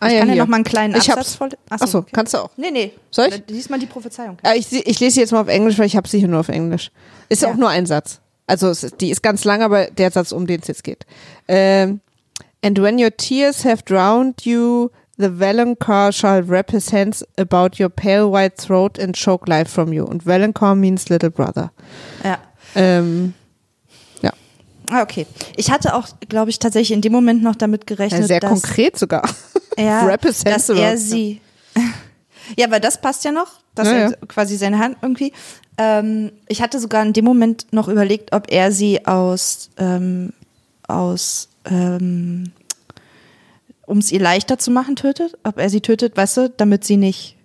Ah, 0.00 0.08
Ich 0.08 0.18
kann 0.18 0.28
ja 0.28 0.34
hier. 0.34 0.42
noch 0.42 0.48
mal 0.48 0.56
einen 0.56 0.64
kleinen 0.64 0.94
Ich 0.96 1.10
Absatz 1.10 1.34
voll. 1.34 1.48
Achso, 1.70 2.04
kannst 2.12 2.34
du 2.34 2.38
auch. 2.38 2.50
Nee, 2.56 2.70
nee. 2.70 2.92
Soll 3.10 3.28
ich? 3.28 3.44
Diesmal 3.46 3.78
die 3.80 3.86
Prophezeiung. 3.86 4.38
Äh, 4.44 4.56
ich, 4.58 4.72
ich 4.72 5.00
lese 5.00 5.14
sie 5.14 5.20
jetzt 5.20 5.32
mal 5.32 5.40
auf 5.40 5.48
Englisch, 5.48 5.78
weil 5.78 5.86
ich 5.86 5.96
habe 5.96 6.06
sie 6.08 6.18
hier 6.20 6.28
nur 6.28 6.40
auf 6.40 6.48
Englisch. 6.48 6.90
Ist 7.28 7.42
Ja. 7.42 7.50
auch 7.50 7.56
nur 7.56 7.68
ein 7.68 7.84
Satz. 7.86 8.20
Also 8.46 8.68
es, 8.68 8.80
die 9.00 9.10
ist 9.10 9.22
ganz 9.22 9.44
lang, 9.44 9.60
aber 9.62 9.86
der 9.86 10.10
Satz, 10.10 10.32
um 10.32 10.46
den 10.46 10.60
es 10.60 10.68
jetzt 10.68 10.84
geht. 10.84 11.04
Ähm, 11.48 12.00
And 12.64 12.80
when 12.82 12.98
your 13.00 13.16
tears 13.16 13.64
have 13.64 13.82
drowned 13.84 14.42
you, 14.44 14.88
the 15.16 15.38
Valonqar 15.38 16.12
shall 16.12 16.48
wrap 16.48 16.70
his 16.72 16.92
hands 16.92 17.24
about 17.38 17.80
your 17.82 17.88
pale 17.88 18.32
white 18.32 18.56
throat 18.56 18.98
and 18.98 19.14
choke 19.16 19.48
life 19.48 19.70
from 19.70 19.92
you. 19.92 20.04
Und 20.04 20.26
Valonqar 20.26 20.74
means 20.74 21.08
little 21.08 21.30
brother. 21.30 21.70
Ja. 22.24 22.38
Ähm, 22.74 23.34
ja, 24.22 24.32
Ah, 24.90 25.02
okay. 25.02 25.26
Ich 25.56 25.70
hatte 25.70 25.94
auch, 25.94 26.08
glaube 26.28 26.50
ich, 26.50 26.58
tatsächlich 26.58 26.92
in 26.92 27.00
dem 27.00 27.12
Moment 27.12 27.42
noch 27.44 27.54
damit 27.54 27.86
gerechnet, 27.86 28.22
ja 28.22 28.26
sehr 28.26 28.40
dass, 28.40 28.50
konkret 28.50 28.98
sogar. 28.98 29.22
Ja, 29.84 30.00
hands 30.02 30.44
dass 30.44 30.68
er 30.68 30.96
sie. 30.96 31.40
Ja, 32.56 32.70
weil 32.70 32.80
das 32.80 32.98
passt 32.98 33.24
ja 33.24 33.30
noch, 33.32 33.60
dass 33.74 33.88
Ja, 33.88 33.94
er 33.94 34.12
quasi 34.26 34.56
seine 34.56 34.78
Hand 34.78 34.96
irgendwie. 35.02 35.34
Ähm, 35.76 36.32
ich 36.48 36.62
hatte 36.62 36.80
sogar 36.80 37.02
in 37.04 37.12
dem 37.12 37.26
Moment 37.26 37.66
noch 37.72 37.88
überlegt, 37.88 38.32
ob 38.32 38.50
er 38.50 38.72
sie 38.72 39.04
aus, 39.06 39.68
ähm, 39.76 40.32
aus, 40.86 41.48
ähm, 41.66 42.50
um 43.86 43.98
es 43.98 44.10
ihr 44.10 44.20
leichter 44.20 44.58
zu 44.58 44.70
machen, 44.70 44.96
tötet. 44.96 45.36
Ob 45.44 45.58
er 45.58 45.68
sie 45.68 45.82
tötet, 45.82 46.16
weißt 46.16 46.36
du, 46.38 46.50
damit 46.56 46.84
sie 46.84 46.96
nicht 46.96 47.36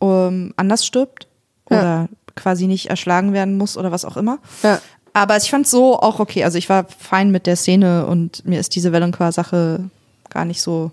ähm, 0.00 0.54
anders 0.56 0.86
stirbt 0.86 1.26
Ja. 1.70 1.78
oder 1.78 2.08
quasi 2.34 2.66
nicht 2.66 2.86
erschlagen 2.88 3.34
werden 3.34 3.58
muss 3.58 3.76
oder 3.76 3.92
was 3.92 4.04
auch 4.06 4.16
immer. 4.16 4.38
Ja. 4.62 4.80
Aber 5.12 5.36
ich 5.36 5.50
fand 5.50 5.66
so 5.66 5.98
auch 5.98 6.18
okay. 6.18 6.44
Also 6.44 6.56
ich 6.58 6.68
war 6.70 6.86
fein 6.98 7.30
mit 7.30 7.46
der 7.46 7.56
Szene 7.56 8.06
und 8.06 8.44
mir 8.46 8.58
ist 8.60 8.74
diese 8.74 8.92
Valonqua-Sache 8.92 9.90
gar 10.30 10.44
nicht 10.46 10.60
so 10.62 10.90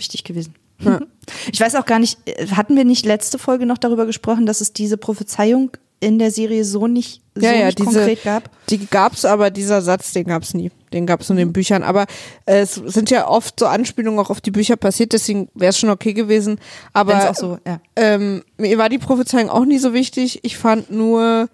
wichtig 0.00 0.24
gewesen. 0.24 0.54
Ja. 0.80 1.00
Ich 1.52 1.60
weiß 1.60 1.76
auch 1.76 1.86
gar 1.86 2.00
nicht, 2.00 2.18
äh, 2.26 2.48
hatten 2.48 2.76
wir 2.76 2.84
nicht 2.84 3.06
letzte 3.06 3.38
Folge 3.38 3.64
noch 3.64 3.78
darüber 3.78 4.04
gesprochen, 4.04 4.46
dass 4.46 4.60
es 4.60 4.72
diese 4.72 4.96
Prophezeiung 4.96 5.70
in 6.00 6.18
der 6.18 6.30
Serie 6.30 6.64
so 6.64 6.86
nicht, 6.86 7.22
so 7.34 7.44
ja, 7.44 7.52
ja, 7.52 7.66
nicht 7.66 7.78
diese, 7.78 7.92
konkret 7.92 8.24
gab? 8.24 8.50
Die 8.68 8.86
gab's, 8.86 9.24
aber 9.24 9.50
dieser 9.50 9.82
Satz, 9.82 10.12
den 10.12 10.24
gab's 10.24 10.54
nie. 10.54 10.70
Den 10.92 11.06
gab's 11.06 11.28
nur 11.28 11.38
in 11.38 11.48
den 11.48 11.52
Büchern. 11.52 11.82
Aber 11.82 12.06
äh, 12.46 12.60
es 12.60 12.74
sind 12.74 13.10
ja 13.10 13.28
oft 13.28 13.60
so 13.60 13.66
Anspielungen 13.66 14.18
auch 14.18 14.30
auf 14.30 14.40
die 14.40 14.50
Bücher 14.50 14.76
passiert, 14.76 15.12
deswegen 15.12 15.48
wäre 15.54 15.70
es 15.70 15.78
schon 15.78 15.90
okay 15.90 16.14
gewesen. 16.14 16.58
Aber 16.92 17.12
Wenn's 17.12 17.26
auch 17.26 17.34
so, 17.36 17.58
ja. 17.66 17.80
ähm, 17.96 18.42
mir 18.56 18.78
war 18.78 18.88
die 18.88 18.98
Prophezeiung 18.98 19.50
auch 19.50 19.64
nie 19.64 19.78
so 19.78 19.92
wichtig. 19.92 20.40
Ich 20.42 20.56
fand 20.56 20.90
nur 20.90 21.48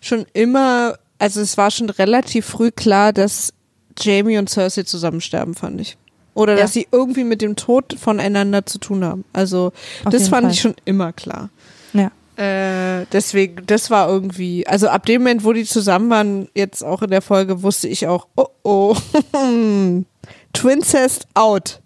schon 0.00 0.26
immer, 0.32 0.98
also 1.18 1.40
es 1.40 1.56
war 1.56 1.70
schon 1.70 1.88
relativ 1.88 2.46
früh 2.46 2.70
klar, 2.70 3.12
dass 3.12 3.54
Jamie 3.98 4.38
und 4.38 4.50
Cersei 4.50 4.82
zusammen 4.82 5.20
sterben, 5.20 5.54
fand 5.54 5.80
ich. 5.80 5.96
Oder 6.34 6.54
Ja. 6.54 6.62
dass 6.62 6.72
sie 6.72 6.86
irgendwie 6.90 7.24
mit 7.24 7.40
dem 7.42 7.54
Tod 7.56 7.96
voneinander 7.98 8.66
zu 8.66 8.78
tun 8.78 9.04
haben. 9.04 9.24
Also 9.32 9.72
Auf 10.04 10.12
das 10.12 10.28
fand 10.28 10.44
Fall. 10.46 10.52
ich 10.52 10.60
schon 10.60 10.74
immer 10.84 11.12
klar. 11.12 11.50
Ja. 11.92 12.10
Äh, 12.36 13.06
deswegen, 13.12 13.64
das 13.66 13.90
war 13.90 14.08
irgendwie, 14.08 14.66
also 14.66 14.88
ab 14.88 15.06
dem 15.06 15.22
Moment, 15.22 15.44
wo 15.44 15.52
die 15.52 15.64
zusammen 15.64 16.10
waren, 16.10 16.48
jetzt 16.54 16.82
auch 16.82 17.02
in 17.02 17.10
der 17.10 17.22
Folge, 17.22 17.62
wusste 17.62 17.86
ich 17.86 18.08
auch, 18.08 18.26
oh 18.36 18.46
oh, 18.64 18.96
Twincest 20.52 21.28
out. 21.34 21.80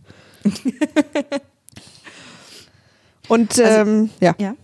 Und 3.28 3.50
Also- 3.58 3.62
ähm, 3.62 4.10
ja, 4.20 4.34
Ja. 4.38 4.54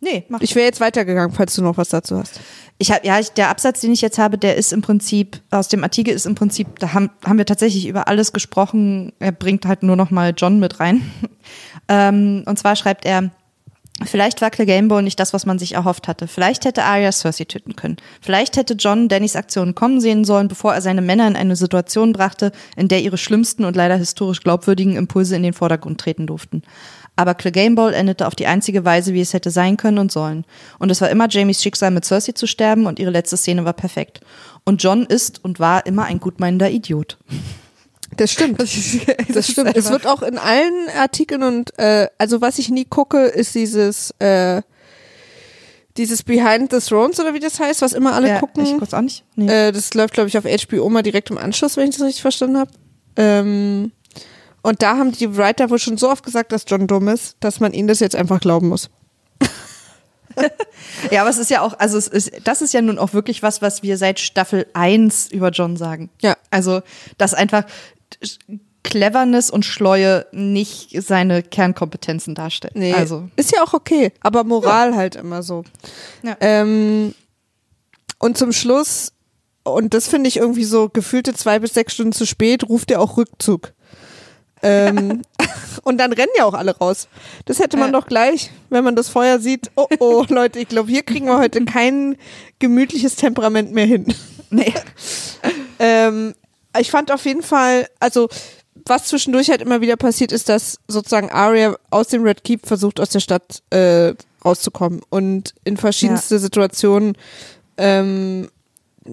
Nee, 0.00 0.24
mach 0.28 0.42
ich 0.42 0.54
wäre 0.54 0.66
jetzt 0.66 0.80
weitergegangen, 0.80 1.34
falls 1.34 1.54
du 1.54 1.62
noch 1.62 1.78
was 1.78 1.88
dazu 1.88 2.18
hast. 2.18 2.38
Ich 2.78 2.90
habe 2.90 3.06
ja, 3.06 3.20
ich, 3.20 3.30
der 3.30 3.50
Absatz, 3.50 3.80
den 3.80 3.92
ich 3.92 4.00
jetzt 4.00 4.18
habe, 4.18 4.36
der 4.36 4.56
ist 4.56 4.72
im 4.72 4.82
Prinzip 4.82 5.40
aus 5.50 5.68
dem 5.68 5.84
Artikel 5.84 6.12
ist 6.12 6.26
im 6.26 6.34
Prinzip, 6.34 6.78
da 6.80 6.92
haben, 6.92 7.10
haben 7.24 7.38
wir 7.38 7.46
tatsächlich 7.46 7.86
über 7.86 8.08
alles 8.08 8.32
gesprochen. 8.32 9.12
Er 9.20 9.32
bringt 9.32 9.64
halt 9.64 9.82
nur 9.82 9.96
noch 9.96 10.10
mal 10.10 10.34
John 10.36 10.58
mit 10.58 10.80
rein. 10.80 11.08
ähm, 11.88 12.42
und 12.46 12.58
zwar 12.58 12.74
schreibt 12.74 13.04
er: 13.04 13.30
Vielleicht 14.02 14.40
war 14.40 14.50
Clegane 14.50 15.02
nicht 15.02 15.20
das, 15.20 15.32
was 15.32 15.46
man 15.46 15.60
sich 15.60 15.74
erhofft 15.74 16.08
hatte. 16.08 16.26
Vielleicht 16.26 16.64
hätte 16.64 16.82
Arya 16.82 17.12
Cersei 17.12 17.44
töten 17.44 17.76
können. 17.76 17.96
Vielleicht 18.20 18.56
hätte 18.56 18.74
John 18.74 19.08
Dannys 19.08 19.36
Aktionen 19.36 19.76
kommen 19.76 20.00
sehen 20.00 20.24
sollen, 20.24 20.48
bevor 20.48 20.74
er 20.74 20.82
seine 20.82 21.00
Männer 21.00 21.28
in 21.28 21.36
eine 21.36 21.54
Situation 21.54 22.12
brachte, 22.12 22.50
in 22.76 22.88
der 22.88 23.02
ihre 23.02 23.18
schlimmsten 23.18 23.64
und 23.64 23.76
leider 23.76 23.96
historisch 23.96 24.40
glaubwürdigen 24.40 24.96
Impulse 24.96 25.36
in 25.36 25.44
den 25.44 25.52
Vordergrund 25.52 26.00
treten 26.00 26.26
durften. 26.26 26.62
Aber 27.16 27.34
Clegane 27.34 27.74
Bowl 27.74 27.94
endete 27.94 28.26
auf 28.26 28.34
die 28.34 28.46
einzige 28.46 28.84
Weise, 28.84 29.14
wie 29.14 29.20
es 29.20 29.32
hätte 29.32 29.50
sein 29.50 29.76
können 29.76 29.98
und 29.98 30.10
sollen. 30.10 30.44
Und 30.78 30.90
es 30.90 31.00
war 31.00 31.10
immer 31.10 31.28
Jamies 31.28 31.62
Schicksal, 31.62 31.90
mit 31.90 32.04
Cersei 32.04 32.32
zu 32.32 32.46
sterben 32.46 32.86
und 32.86 32.98
ihre 32.98 33.10
letzte 33.10 33.36
Szene 33.36 33.64
war 33.64 33.72
perfekt. 33.72 34.20
Und 34.64 34.82
John 34.82 35.04
ist 35.04 35.44
und 35.44 35.60
war 35.60 35.86
immer 35.86 36.04
ein 36.04 36.18
gutmeinender 36.18 36.70
Idiot. 36.70 37.18
Das 38.16 38.32
stimmt. 38.32 38.60
Das, 38.60 38.70
stimmt. 39.48 39.76
Es 39.76 39.90
wird 39.90 40.06
auch 40.06 40.22
in 40.22 40.38
allen 40.38 40.88
Artikeln 40.96 41.42
und 41.42 41.78
äh, 41.78 42.08
also 42.18 42.40
was 42.40 42.58
ich 42.58 42.68
nie 42.68 42.84
gucke, 42.84 43.24
ist 43.24 43.54
dieses 43.54 44.12
äh, 44.18 44.62
dieses 45.96 46.22
Behind 46.24 46.72
the 46.72 46.78
Thrones 46.78 47.20
oder 47.20 47.34
wie 47.34 47.40
das 47.40 47.60
heißt, 47.60 47.82
was 47.82 47.92
immer 47.92 48.14
alle 48.14 48.28
ja, 48.28 48.40
gucken. 48.40 48.64
Ich 48.64 48.76
kurz 48.78 48.94
auch 48.94 49.00
nicht. 49.00 49.24
Nee. 49.36 49.68
Äh, 49.68 49.72
das 49.72 49.94
läuft, 49.94 50.14
glaube 50.14 50.28
ich, 50.28 50.36
auf 50.38 50.44
HBO 50.44 50.88
mal 50.88 51.02
direkt 51.02 51.30
im 51.30 51.38
Anschluss, 51.38 51.76
wenn 51.76 51.88
ich 51.88 51.96
das 51.96 52.04
richtig 52.04 52.22
verstanden 52.22 52.58
habe. 52.58 52.70
Ähm, 53.16 53.92
und 54.64 54.80
da 54.80 54.96
haben 54.96 55.12
die 55.12 55.36
Writer 55.36 55.68
wohl 55.68 55.78
schon 55.78 55.98
so 55.98 56.10
oft 56.10 56.24
gesagt, 56.24 56.50
dass 56.50 56.64
John 56.66 56.86
dumm 56.86 57.08
ist, 57.08 57.36
dass 57.40 57.60
man 57.60 57.74
ihnen 57.74 57.86
das 57.86 58.00
jetzt 58.00 58.16
einfach 58.16 58.40
glauben 58.40 58.68
muss. 58.68 58.90
Ja, 61.12 61.20
aber 61.20 61.30
es 61.30 61.38
ist 61.38 61.48
ja 61.50 61.60
auch, 61.60 61.78
also 61.78 61.96
es 61.96 62.08
ist, 62.08 62.32
das 62.42 62.60
ist 62.60 62.74
ja 62.74 62.82
nun 62.82 62.98
auch 62.98 63.12
wirklich 63.12 63.44
was, 63.44 63.62
was 63.62 63.84
wir 63.84 63.96
seit 63.96 64.18
Staffel 64.18 64.66
1 64.72 65.30
über 65.30 65.50
John 65.50 65.76
sagen. 65.76 66.10
Ja. 66.22 66.36
Also, 66.50 66.82
dass 67.18 67.34
einfach 67.34 67.64
Cleverness 68.82 69.48
und 69.48 69.64
Schleue 69.64 70.26
nicht 70.32 71.00
seine 71.04 71.44
Kernkompetenzen 71.44 72.34
darstellen. 72.34 72.74
Nee, 72.74 72.94
Also, 72.94 73.28
ist 73.36 73.52
ja 73.52 73.62
auch 73.62 73.74
okay, 73.74 74.12
aber 74.20 74.42
Moral 74.42 74.96
halt 74.96 75.14
immer 75.14 75.44
so. 75.44 75.62
Ja. 76.24 76.36
Ähm, 76.40 77.14
und 78.18 78.36
zum 78.36 78.50
Schluss, 78.52 79.12
und 79.62 79.94
das 79.94 80.08
finde 80.08 80.26
ich 80.26 80.38
irgendwie 80.38 80.64
so 80.64 80.88
gefühlte 80.88 81.32
zwei 81.32 81.60
bis 81.60 81.74
sechs 81.74 81.94
Stunden 81.94 82.12
zu 82.12 82.26
spät, 82.26 82.68
ruft 82.68 82.90
er 82.90 83.00
auch 83.00 83.16
Rückzug. 83.16 83.72
Ähm, 84.64 85.22
und 85.84 85.98
dann 85.98 86.12
rennen 86.12 86.32
ja 86.36 86.44
auch 86.44 86.54
alle 86.54 86.76
raus. 86.76 87.06
Das 87.44 87.58
hätte 87.60 87.76
man 87.76 87.92
Ja. 87.92 88.00
doch 88.00 88.06
gleich, 88.06 88.50
wenn 88.70 88.82
man 88.82 88.96
das 88.96 89.08
Feuer 89.08 89.38
sieht. 89.38 89.70
Oh, 89.76 89.86
oh, 90.00 90.24
Leute, 90.28 90.58
ich 90.58 90.68
glaube, 90.68 90.90
hier 90.90 91.02
kriegen 91.02 91.26
wir 91.26 91.38
heute 91.38 91.64
kein 91.64 92.16
gemütliches 92.58 93.16
Temperament 93.16 93.72
mehr 93.72 93.86
hin. 93.86 94.06
nee. 94.50 94.72
Ähm, 95.78 96.34
ich 96.78 96.90
fand 96.90 97.10
auf 97.12 97.24
jeden 97.26 97.42
Fall, 97.42 97.88
also 98.00 98.28
was 98.86 99.04
zwischendurch 99.06 99.50
halt 99.50 99.60
immer 99.60 99.80
wieder 99.80 99.96
passiert, 99.96 100.32
ist, 100.32 100.48
dass 100.48 100.78
sozusagen 100.88 101.30
Arya 101.30 101.76
aus 101.90 102.08
dem 102.08 102.22
Red 102.22 102.44
Keep 102.44 102.66
versucht, 102.66 103.00
aus 103.00 103.10
der 103.10 103.20
Stadt 103.20 103.62
äh, 103.70 104.14
rauszukommen 104.44 105.00
und 105.10 105.52
in 105.64 105.76
verschiedenste 105.76 106.38
Situationen 106.38 107.16
ähm, 107.76 108.48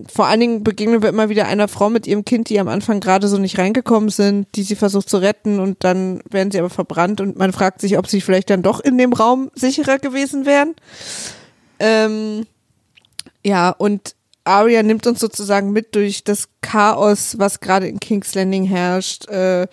vor 0.08 0.28
allen 0.28 0.40
Dingen 0.40 0.64
begegnen 0.64 1.02
wir 1.02 1.10
immer 1.10 1.30
wieder 1.30 1.48
einer 1.48 1.68
Frau 1.68 1.90
mit 1.90 2.08
ihrem 2.08 2.24
Kind, 2.24 2.50
die 2.50 2.60
am 2.60 2.70
Anfang 2.70 3.02
gerade 3.02 3.28
so 3.28 3.38
nicht 3.38 3.58
reingekommen 3.58 4.10
sind, 4.10 4.48
die 4.56 4.64
sie 4.64 4.76
versucht 4.76 5.10
zu 5.10 5.18
retten 5.18 5.60
und 5.60 5.84
dann 5.84 6.22
werden 6.30 6.52
sie 6.52 6.60
aber 6.60 6.70
verbrannt 6.70 7.20
und 7.20 7.38
man 7.38 7.52
fragt 7.52 7.82
sich, 7.82 7.98
ob 7.98 8.08
sie 8.08 8.22
vielleicht 8.22 8.50
dann 8.50 8.62
doch 8.62 8.80
in 8.80 8.98
dem 8.98 9.12
Raum 9.12 9.52
sicherer 9.54 10.00
gewesen 10.00 10.46
wären. 10.46 10.76
Ähm, 11.80 12.46
ja, 13.44 13.70
und 13.70 14.16
Arya 14.44 14.82
nimmt 14.82 15.06
uns 15.08 15.20
sozusagen 15.20 15.72
mit 15.72 15.94
durch 15.96 16.24
das 16.24 16.48
Chaos, 16.62 17.38
was 17.38 17.60
gerade 17.60 17.88
in 17.88 18.00
King's 18.00 18.34
Landing 18.34 18.66
herrscht. 18.66 19.28
Äh, 19.28 19.68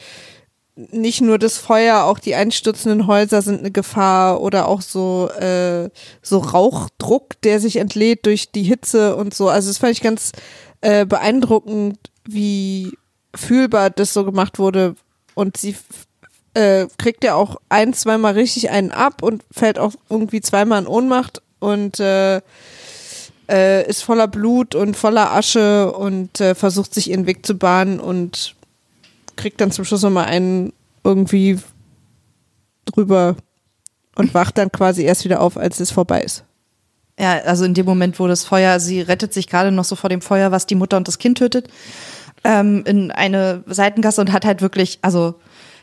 nicht 0.92 1.20
nur 1.20 1.38
das 1.38 1.58
Feuer, 1.58 2.04
auch 2.04 2.20
die 2.20 2.36
einstürzenden 2.36 3.08
Häuser 3.08 3.42
sind 3.42 3.58
eine 3.58 3.72
Gefahr 3.72 4.40
oder 4.40 4.68
auch 4.68 4.80
so, 4.80 5.28
äh, 5.30 5.90
so 6.22 6.38
Rauchdruck, 6.38 7.40
der 7.42 7.58
sich 7.58 7.76
entlädt 7.76 8.26
durch 8.26 8.52
die 8.52 8.62
Hitze 8.62 9.16
und 9.16 9.34
so. 9.34 9.48
Also 9.48 9.70
das 9.70 9.78
fand 9.78 9.92
ich 9.92 10.02
ganz 10.02 10.30
äh, 10.80 11.04
beeindruckend, 11.04 11.98
wie 12.28 12.96
fühlbar 13.34 13.90
das 13.90 14.14
so 14.14 14.24
gemacht 14.24 14.60
wurde. 14.60 14.94
Und 15.34 15.56
sie 15.56 15.74
äh, 16.54 16.86
kriegt 16.96 17.24
ja 17.24 17.34
auch 17.34 17.56
ein, 17.68 17.92
zweimal 17.92 18.34
richtig 18.34 18.70
einen 18.70 18.92
ab 18.92 19.22
und 19.22 19.42
fällt 19.50 19.80
auch 19.80 19.94
irgendwie 20.08 20.40
zweimal 20.40 20.82
in 20.82 20.86
Ohnmacht 20.86 21.42
und 21.58 21.98
äh, 21.98 22.40
äh, 23.48 23.88
ist 23.88 24.02
voller 24.02 24.28
Blut 24.28 24.76
und 24.76 24.96
voller 24.96 25.32
Asche 25.32 25.92
und 25.92 26.40
äh, 26.40 26.54
versucht 26.54 26.94
sich 26.94 27.10
ihren 27.10 27.26
Weg 27.26 27.44
zu 27.44 27.56
bahnen 27.56 27.98
und 27.98 28.54
kriegt 29.38 29.60
dann 29.60 29.70
zum 29.70 29.86
Schluss 29.86 30.02
nochmal 30.02 30.26
einen 30.26 30.72
irgendwie 31.04 31.58
drüber 32.84 33.36
und 34.16 34.34
wacht 34.34 34.58
dann 34.58 34.70
quasi 34.70 35.02
erst 35.02 35.24
wieder 35.24 35.40
auf, 35.40 35.56
als 35.56 35.80
es 35.80 35.90
vorbei 35.90 36.22
ist. 36.22 36.44
Ja, 37.18 37.38
also 37.38 37.64
in 37.64 37.74
dem 37.74 37.86
Moment, 37.86 38.20
wo 38.20 38.26
das 38.26 38.44
Feuer, 38.44 38.78
sie 38.78 39.00
rettet 39.00 39.32
sich 39.32 39.48
gerade 39.48 39.72
noch 39.72 39.84
so 39.84 39.96
vor 39.96 40.10
dem 40.10 40.20
Feuer, 40.20 40.52
was 40.52 40.66
die 40.66 40.74
Mutter 40.74 40.96
und 40.96 41.08
das 41.08 41.18
Kind 41.18 41.38
tötet, 41.38 41.68
ähm, 42.44 42.84
in 42.84 43.10
eine 43.10 43.64
Seitengasse 43.66 44.20
und 44.20 44.32
hat 44.32 44.44
halt 44.44 44.60
wirklich, 44.60 44.98
also 45.02 45.34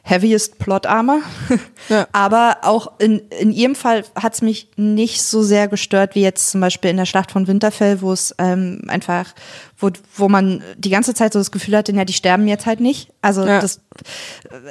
heaviest 0.07 0.59
Plot 0.59 0.85
Armor. 0.85 1.19
Ja. 1.87 2.07
Aber 2.13 2.57
auch 2.63 2.93
in, 2.97 3.19
in 3.39 3.51
ihrem 3.51 3.75
Fall 3.75 4.05
hat's 4.15 4.41
mich 4.41 4.69
nicht 4.75 5.21
so 5.21 5.43
sehr 5.43 5.67
gestört 5.67 6.15
wie 6.15 6.21
jetzt 6.21 6.49
zum 6.49 6.59
Beispiel 6.59 6.89
in 6.89 6.97
der 6.97 7.05
Schlacht 7.05 7.31
von 7.31 7.47
Winterfell, 7.47 8.01
wo 8.01 8.11
es 8.11 8.33
ähm, 8.39 8.81
einfach, 8.87 9.35
wo, 9.77 9.91
wo 10.15 10.27
man 10.27 10.63
die 10.77 10.89
ganze 10.89 11.13
Zeit 11.13 11.31
so 11.33 11.37
das 11.39 11.51
Gefühl 11.51 11.77
hatte, 11.77 11.91
ja, 11.91 12.03
die 12.03 12.13
sterben 12.13 12.47
jetzt 12.47 12.65
halt 12.65 12.79
nicht. 12.79 13.11
Also 13.21 13.45
Ja. 13.45 13.59
das 13.61 13.81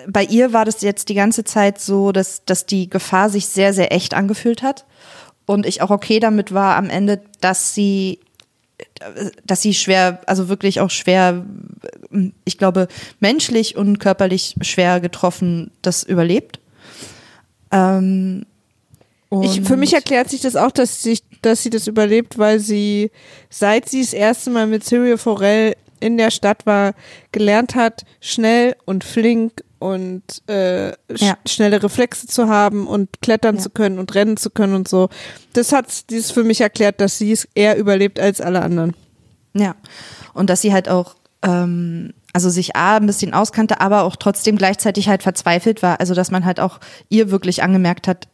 bei 0.08 0.24
ihr 0.24 0.52
war 0.52 0.64
das 0.64 0.80
jetzt 0.80 1.08
die 1.08 1.14
ganze 1.14 1.44
Zeit 1.44 1.80
so, 1.80 2.10
dass, 2.10 2.44
dass 2.46 2.66
die 2.66 2.90
Gefahr 2.90 3.30
sich 3.30 3.46
sehr, 3.46 3.72
sehr 3.72 3.92
echt 3.92 4.12
angefühlt 4.14 4.64
hat. 4.64 4.86
Und 5.46 5.64
ich 5.64 5.80
auch 5.80 5.90
okay 5.90 6.18
damit 6.18 6.52
war 6.52 6.74
am 6.74 6.90
Ende, 6.90 7.20
dass 7.40 7.74
sie, 7.76 8.18
dass 9.44 9.62
sie 9.62 9.74
schwer, 9.74 10.20
also 10.26 10.48
wirklich 10.48 10.80
auch 10.80 10.90
schwer, 10.90 11.44
ich 12.44 12.58
glaube, 12.58 12.88
menschlich 13.20 13.76
und 13.76 13.98
körperlich 13.98 14.56
schwer 14.62 15.00
getroffen 15.00 15.70
das 15.82 16.02
überlebt. 16.02 16.58
Ähm, 17.70 18.46
Ich, 19.42 19.62
für 19.62 19.76
mich 19.76 19.94
erklärt 19.94 20.30
sich 20.30 20.40
das 20.40 20.56
auch, 20.56 20.70
dass 20.70 21.02
sie, 21.02 21.18
dass 21.42 21.62
sie 21.62 21.70
das 21.70 21.86
überlebt, 21.86 22.38
weil 22.38 22.60
sie, 22.60 23.10
seit 23.50 23.88
sie 23.88 24.02
das 24.02 24.12
erste 24.12 24.50
Mal 24.50 24.66
mit 24.66 24.84
Cyria 24.84 25.16
Forel 25.16 25.74
in 26.00 26.18
der 26.18 26.30
Stadt 26.30 26.66
war, 26.66 26.94
gelernt 27.32 27.74
hat, 27.74 28.04
schnell 28.20 28.76
und 28.84 29.04
flink 29.04 29.64
und 29.84 30.22
äh, 30.48 30.88
Ja. 31.14 31.36
schnelle 31.46 31.82
Reflexe 31.82 32.26
zu 32.26 32.48
haben 32.48 32.86
und 32.86 33.20
klettern 33.20 33.56
Ja. 33.56 33.62
zu 33.62 33.68
können 33.70 33.98
und 33.98 34.14
rennen 34.14 34.36
zu 34.38 34.48
können 34.50 34.74
und 34.74 34.88
so. 34.88 35.10
Das 35.52 35.72
hat 35.72 36.08
dies 36.10 36.30
für 36.30 36.42
mich 36.42 36.62
erklärt, 36.62 37.00
dass 37.02 37.18
sie 37.18 37.32
es 37.32 37.46
eher 37.54 37.76
überlebt 37.76 38.18
als 38.18 38.40
alle 38.40 38.62
anderen. 38.62 38.94
Ja. 39.52 39.74
Und 40.32 40.48
dass 40.48 40.62
sie 40.62 40.72
halt 40.72 40.88
auch, 40.88 41.16
ähm, 41.42 42.14
also 42.32 42.48
sich 42.48 42.74
A, 42.76 42.96
ein 42.96 43.06
bisschen 43.06 43.34
auskannte, 43.34 43.80
aber 43.82 44.04
auch 44.04 44.16
trotzdem 44.16 44.56
gleichzeitig 44.56 45.08
halt 45.08 45.22
verzweifelt 45.22 45.82
war. 45.82 46.00
Also, 46.00 46.14
dass 46.14 46.30
man 46.30 46.44
halt 46.46 46.60
auch 46.60 46.80
ihr 47.10 47.30
wirklich 47.30 47.62
angemerkt 47.62 48.08
hat, 48.08 48.26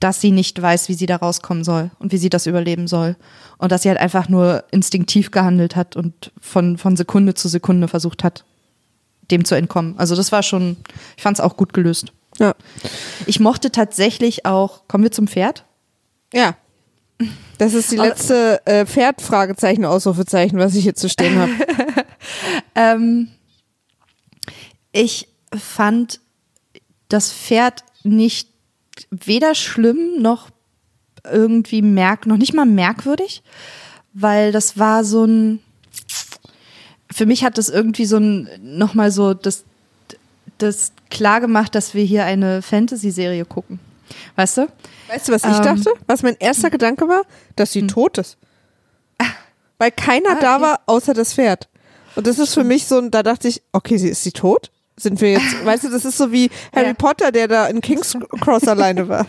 dass 0.00 0.20
sie 0.20 0.32
nicht 0.32 0.60
weiß, 0.60 0.88
wie 0.88 0.94
sie 0.94 1.06
da 1.06 1.16
rauskommen 1.16 1.62
soll 1.62 1.90
und 1.98 2.10
wie 2.12 2.18
sie 2.18 2.30
das 2.30 2.46
überleben 2.46 2.88
soll. 2.88 3.16
Und 3.58 3.70
dass 3.70 3.82
sie 3.82 3.88
halt 3.90 4.00
einfach 4.00 4.28
nur 4.28 4.64
instinktiv 4.70 5.30
gehandelt 5.30 5.76
hat 5.76 5.94
und 5.94 6.32
von, 6.40 6.78
von 6.78 6.96
Sekunde 6.96 7.34
zu 7.34 7.48
Sekunde 7.48 7.86
versucht 7.86 8.24
hat, 8.24 8.44
dem 9.30 9.44
zu 9.44 9.54
entkommen. 9.54 9.94
Also 9.98 10.16
das 10.16 10.32
war 10.32 10.42
schon, 10.42 10.76
ich 11.16 11.22
fand 11.22 11.38
es 11.38 11.44
auch 11.44 11.56
gut 11.56 11.72
gelöst. 11.72 12.12
Ja. 12.38 12.54
Ich 13.26 13.40
mochte 13.40 13.70
tatsächlich 13.70 14.44
auch, 14.44 14.88
kommen 14.88 15.04
wir 15.04 15.12
zum 15.12 15.28
Pferd? 15.28 15.64
Ja. 16.32 16.56
Das 17.58 17.74
ist 17.74 17.92
die 17.92 17.96
letzte 17.96 18.60
äh, 18.66 18.84
Pferd, 18.86 19.22
Fragezeichen, 19.22 19.84
Ausrufezeichen, 19.84 20.58
was 20.58 20.74
ich 20.74 20.82
hier 20.82 20.94
zu 20.94 21.08
stehen 21.08 21.38
habe. 21.38 21.52
Ähm, 22.74 23.28
ich 24.92 25.28
fand 25.54 26.20
das 27.08 27.32
Pferd 27.32 27.84
nicht 28.02 28.48
weder 29.10 29.54
schlimm 29.54 30.20
noch 30.20 30.50
irgendwie 31.30 31.82
merk, 31.82 32.26
noch 32.26 32.36
nicht 32.36 32.54
mal 32.54 32.66
merkwürdig, 32.66 33.42
weil 34.12 34.52
das 34.52 34.78
war 34.78 35.04
so 35.04 35.24
ein, 35.24 35.60
für 37.14 37.26
mich 37.26 37.44
hat 37.44 37.58
das 37.58 37.68
irgendwie 37.68 38.06
so 38.06 38.16
ein, 38.16 38.48
nochmal 38.60 39.10
so 39.12 39.34
das, 39.34 39.62
das 40.58 40.92
klar 41.10 41.40
gemacht, 41.40 41.74
dass 41.76 41.94
wir 41.94 42.02
hier 42.04 42.24
eine 42.24 42.60
Fantasy-Serie 42.60 43.44
gucken. 43.44 43.78
Weißt 44.36 44.56
du? 44.58 44.66
Weißt 45.08 45.28
du, 45.28 45.32
was 45.32 45.44
ich 45.44 45.56
Ähm. 45.56 45.62
dachte? 45.62 45.90
Was 46.06 46.22
mein 46.22 46.36
erster 46.40 46.70
Gedanke 46.70 47.06
war? 47.08 47.22
Dass 47.56 47.72
sie 47.72 47.86
tot 47.86 48.18
ist. 48.18 48.36
Weil 49.78 49.90
keiner 49.92 50.30
Ah, 50.32 50.40
da 50.40 50.54
okay. 50.56 50.62
war, 50.64 50.80
außer 50.86 51.14
das 51.14 51.34
Pferd. 51.34 51.68
Und 52.16 52.26
das 52.26 52.38
ist 52.38 52.54
für 52.54 52.64
mich 52.64 52.86
so, 52.86 52.98
ein- 52.98 53.10
da 53.10 53.22
dachte 53.22 53.48
ich, 53.48 53.62
okay, 53.72 53.96
sie 53.96 54.08
ist 54.08 54.22
sie 54.24 54.32
tot? 54.32 54.70
sind 54.96 55.20
wir 55.20 55.32
jetzt. 55.32 55.44
Weißt 55.64 55.82
du, 55.84 55.90
das 55.90 56.04
ist 56.04 56.16
so 56.18 56.30
wie 56.30 56.48
Harry 56.74 56.86
Ja. 56.88 56.94
Potter, 56.94 57.32
der 57.32 57.48
da 57.48 57.66
in 57.66 57.80
King's 57.80 58.16
Cross 58.40 58.68
alleine 58.68 59.08
war. 59.08 59.26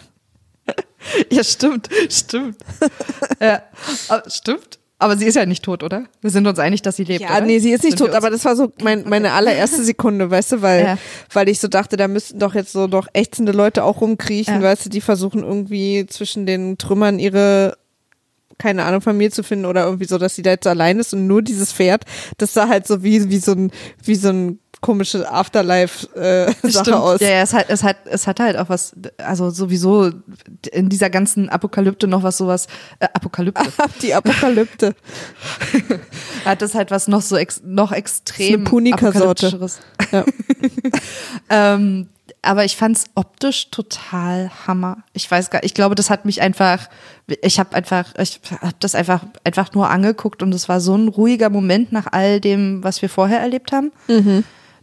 Ja, 1.32 1.44
stimmt, 1.44 1.90
stimmt. 2.10 2.58
ja, 3.40 3.62
aber- 4.10 4.30
stimmt. 4.30 4.78
Aber 4.98 5.18
sie 5.18 5.26
ist 5.26 5.36
ja 5.36 5.46
nicht 5.46 5.64
tot, 5.64 5.84
oder? 5.84 6.06
Wir 6.22 6.30
sind 6.30 6.48
uns 6.48 6.58
einig, 6.58 6.82
dass 6.82 6.96
sie 6.96 7.04
lebt. 7.04 7.22
Ja, 7.22 7.32
oder? 7.38 7.42
nee, 7.46 7.60
sie 7.60 7.72
ist 7.72 7.84
nicht 7.84 7.98
Sind 7.98 8.08
tot, 8.08 8.16
aber 8.16 8.30
das 8.30 8.46
war 8.46 8.56
so 8.56 8.72
mein, 8.82 9.04
meine 9.08 9.34
allererste 9.34 9.84
Sekunde, 9.84 10.32
weißt 10.32 10.54
du, 10.54 10.62
weil, 10.62 10.84
Ja. 10.84 10.98
weil 11.34 11.50
ich 11.50 11.60
so 11.60 11.68
dachte, 11.68 11.98
da 11.98 12.08
müssten 12.08 12.40
doch 12.40 12.56
jetzt 12.56 12.72
so 12.72 12.88
noch 12.88 13.08
ächzende 13.14 13.52
Leute 13.52 13.84
auch 13.84 14.00
rumkriechen, 14.00 14.56
Ja. 14.56 14.62
weißt 14.62 14.86
du, 14.86 14.90
die 14.90 15.02
versuchen 15.02 15.44
irgendwie 15.44 16.06
zwischen 16.08 16.46
den 16.46 16.78
Trümmern 16.78 17.20
ihre, 17.20 17.78
keine 18.58 18.86
Ahnung, 18.86 19.02
Familie 19.02 19.32
zu 19.32 19.44
finden 19.44 19.66
oder 19.66 19.84
irgendwie 19.84 20.06
so, 20.06 20.18
dass 20.18 20.34
sie 20.36 20.44
da 20.44 20.52
jetzt 20.52 20.66
allein 20.68 20.98
ist 20.98 21.14
und 21.14 21.28
nur 21.28 21.42
dieses 21.42 21.74
Pferd, 21.74 22.06
das 22.38 22.54
sah 22.54 22.70
halt 22.70 22.88
so 22.88 23.04
wie, 23.04 23.30
wie 23.30 23.40
so 23.40 23.52
ein, 23.52 23.72
wie 24.02 24.16
so 24.16 24.30
ein 24.30 24.60
komische 24.86 25.28
Afterlife-Sache 25.28 26.70
Stimmt. 26.70 26.92
aus. 26.92 27.20
Ja, 27.20 27.30
ja, 27.30 27.42
es 27.42 27.54
hat, 27.54 27.66
es 27.70 27.82
hat, 27.82 27.98
es 28.06 28.28
hat 28.28 28.40
halt 28.40 28.56
auch 28.56 28.70
was, 28.70 28.94
also 29.18 29.50
sowieso 29.50 30.12
in 30.72 30.90
dieser 30.90 31.10
ganzen 31.10 31.50
Apokalypte 31.50 32.06
noch 32.06 32.22
was 32.22 32.38
sowas, 32.38 32.68
äh, 33.00 33.08
Apokalypte, 33.12 33.66
Die 34.04 34.14
Apokalypte. 34.14 34.94
hat 36.46 36.62
das 36.62 36.76
halt 36.76 36.92
was 36.92 37.08
noch 37.08 37.24
so 37.24 37.36
ex, 37.36 37.62
noch 37.66 37.92
extrem 37.92 38.64
Punika-Sorte. 38.64 39.60
Ja. 40.12 40.24
Ähm, 41.50 42.08
aber 42.42 42.66
ich 42.66 42.76
fand's 42.76 43.06
optisch 43.14 43.70
total 43.70 44.50
Hammer. 44.66 44.98
Ich 45.14 45.30
weiß 45.30 45.52
gar, 45.52 45.64
ich 45.64 45.74
glaube, 45.74 45.96
das 45.96 46.10
hat 46.10 46.26
mich 46.26 46.42
einfach, 46.42 46.90
ich 47.42 47.60
habe 47.60 47.76
einfach, 47.76 48.14
ich 48.18 48.40
habe 48.62 48.76
das 48.80 48.96
einfach, 48.96 49.24
einfach 49.44 49.74
nur 49.74 49.90
angeguckt 49.90 50.42
und 50.42 50.54
es 50.54 50.68
war 50.68 50.80
so 50.80 50.96
ein 50.96 51.08
ruhiger 51.08 51.50
Moment 51.50 51.92
nach 51.92 52.08
all 52.12 52.40
dem, 52.40 52.84
was 52.84 53.02
wir 53.02 53.10
vorher 53.10 53.42
erlebt 53.42 53.72
haben, 53.72 53.92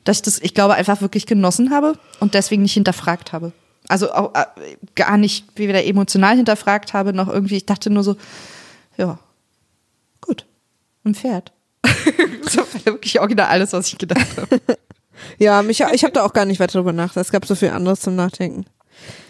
dass 0.05 0.19
ich 0.19 0.23
das, 0.23 0.39
ich 0.41 0.55
glaube, 0.55 0.75
einfach 0.75 1.01
wirklich 1.01 1.27
genossen 1.27 1.71
habe 1.71 1.99
und 2.21 2.35
deswegen 2.35 2.63
nicht 2.63 2.75
hinterfragt 2.75 3.33
habe. 3.33 3.53
Also 3.89 4.13
auch 4.13 4.35
äh, 4.35 4.47
gar 4.95 5.17
nicht 5.19 5.47
wie 5.57 5.69
wieder 5.69 5.85
emotional 5.85 6.37
hinterfragt 6.37 6.93
habe, 6.93 7.13
noch 7.13 7.29
irgendwie, 7.29 7.57
ich 7.57 7.67
dachte 7.67 7.91
nur 7.91 8.05
so, 8.05 8.17
ja, 8.97 9.19
gut, 10.21 10.47
ein 11.05 11.15
Pferd. 11.15 11.53
das 12.45 12.57
war 12.57 12.67
wirklich 12.85 13.21
original 13.21 13.47
alles, 13.47 13.73
was 13.73 13.89
ich 13.89 13.99
gedacht 13.99 14.37
habe. 14.37 14.61
Ja, 15.39 15.63
mich, 15.63 15.81
ich 15.81 16.03
habe 16.03 16.13
da 16.13 16.25
auch 16.25 16.33
gar 16.33 16.47
nicht 16.47 16.59
weiter 16.59 16.79
drüber 16.79 16.93
nachgedacht. 16.93 17.27
Es 17.27 17.31
gab 17.31 17.47
so 17.47 17.55
viel 17.55 17.69
anderes 17.71 18.01
zum 18.01 18.17
Nachdenken. 18.17 18.65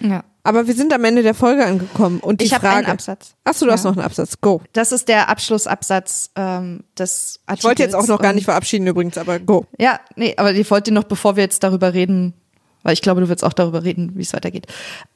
Ja. 0.00 0.24
Aber 0.44 0.66
wir 0.66 0.74
sind 0.74 0.92
am 0.92 1.04
Ende 1.04 1.22
der 1.22 1.34
Folge 1.34 1.64
angekommen 1.64 2.18
und 2.18 2.40
die 2.40 2.46
Ich 2.46 2.52
habe 2.54 2.66
Frage. 2.66 2.78
einen 2.78 2.86
Absatz. 2.94 3.34
Achso, 3.44 3.64
du 3.64 3.70
hast 3.72 3.84
Ja. 3.84 3.90
noch 3.90 3.96
einen 3.96 4.04
Absatz. 4.04 4.40
Go. 4.40 4.60
Das 4.72 4.90
ist 4.90 5.06
der 5.08 5.28
Abschlussabsatz 5.28 6.30
ähm, 6.34 6.80
des 6.98 7.38
Artikels. 7.46 7.58
Ich 7.60 7.64
wollte 7.64 7.82
jetzt 7.84 7.94
auch 7.94 8.08
noch 8.08 8.20
gar 8.20 8.32
nicht 8.32 8.44
verabschieden 8.46 8.86
übrigens, 8.88 9.16
aber 9.18 9.38
go. 9.38 9.66
Ja, 9.78 10.00
nee, 10.16 10.34
aber 10.36 10.52
ich 10.52 10.68
wollte 10.70 10.90
noch, 10.92 11.04
bevor 11.04 11.36
wir 11.36 11.44
jetzt 11.44 11.62
darüber 11.62 11.94
reden, 11.94 12.34
weil 12.82 12.94
ich 12.94 13.02
glaube, 13.02 13.20
du 13.20 13.28
willst 13.28 13.44
auch 13.44 13.52
darüber 13.52 13.84
reden, 13.84 14.12
wie 14.16 14.22
es 14.22 14.32
weitergeht. 14.32 14.66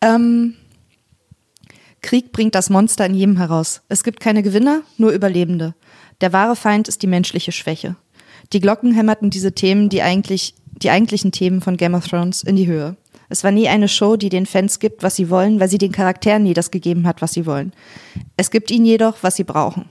Ähm, 0.00 0.54
Krieg 2.02 2.30
bringt 2.32 2.54
das 2.54 2.70
Monster 2.70 3.04
in 3.06 3.14
jedem 3.14 3.36
heraus. 3.36 3.82
Es 3.88 4.04
gibt 4.04 4.20
keine 4.20 4.42
Gewinner, 4.42 4.82
nur 4.96 5.10
Überlebende. 5.10 5.74
Der 6.20 6.32
wahre 6.32 6.54
Feind 6.56 6.86
ist 6.88 7.02
die 7.02 7.06
menschliche 7.08 7.50
Schwäche. 7.52 7.96
Die 8.52 8.60
Glocken 8.60 8.92
hämmerten 8.92 9.30
diese 9.30 9.52
Themen, 9.52 9.88
die 9.88 10.02
eigentlich, 10.02 10.54
die 10.70 10.90
eigentlichen 10.90 11.32
Themen 11.32 11.60
von 11.60 11.76
Game 11.76 11.94
of 11.94 12.06
Thrones, 12.06 12.42
in 12.44 12.54
die 12.54 12.66
Höhe. 12.68 12.96
Es 13.28 13.44
war 13.44 13.50
nie 13.50 13.68
eine 13.68 13.88
Show, 13.88 14.16
die 14.16 14.28
den 14.28 14.46
Fans 14.46 14.78
gibt, 14.78 15.02
was 15.02 15.16
sie 15.16 15.30
wollen, 15.30 15.60
weil 15.60 15.68
sie 15.68 15.78
den 15.78 15.92
Charakteren 15.92 16.44
nie 16.44 16.54
das 16.54 16.70
gegeben 16.70 17.06
hat, 17.06 17.22
was 17.22 17.32
sie 17.32 17.46
wollen. 17.46 17.72
Es 18.36 18.50
gibt 18.50 18.70
ihnen 18.70 18.86
jedoch, 18.86 19.16
was 19.22 19.36
sie 19.36 19.44
brauchen. 19.44 19.86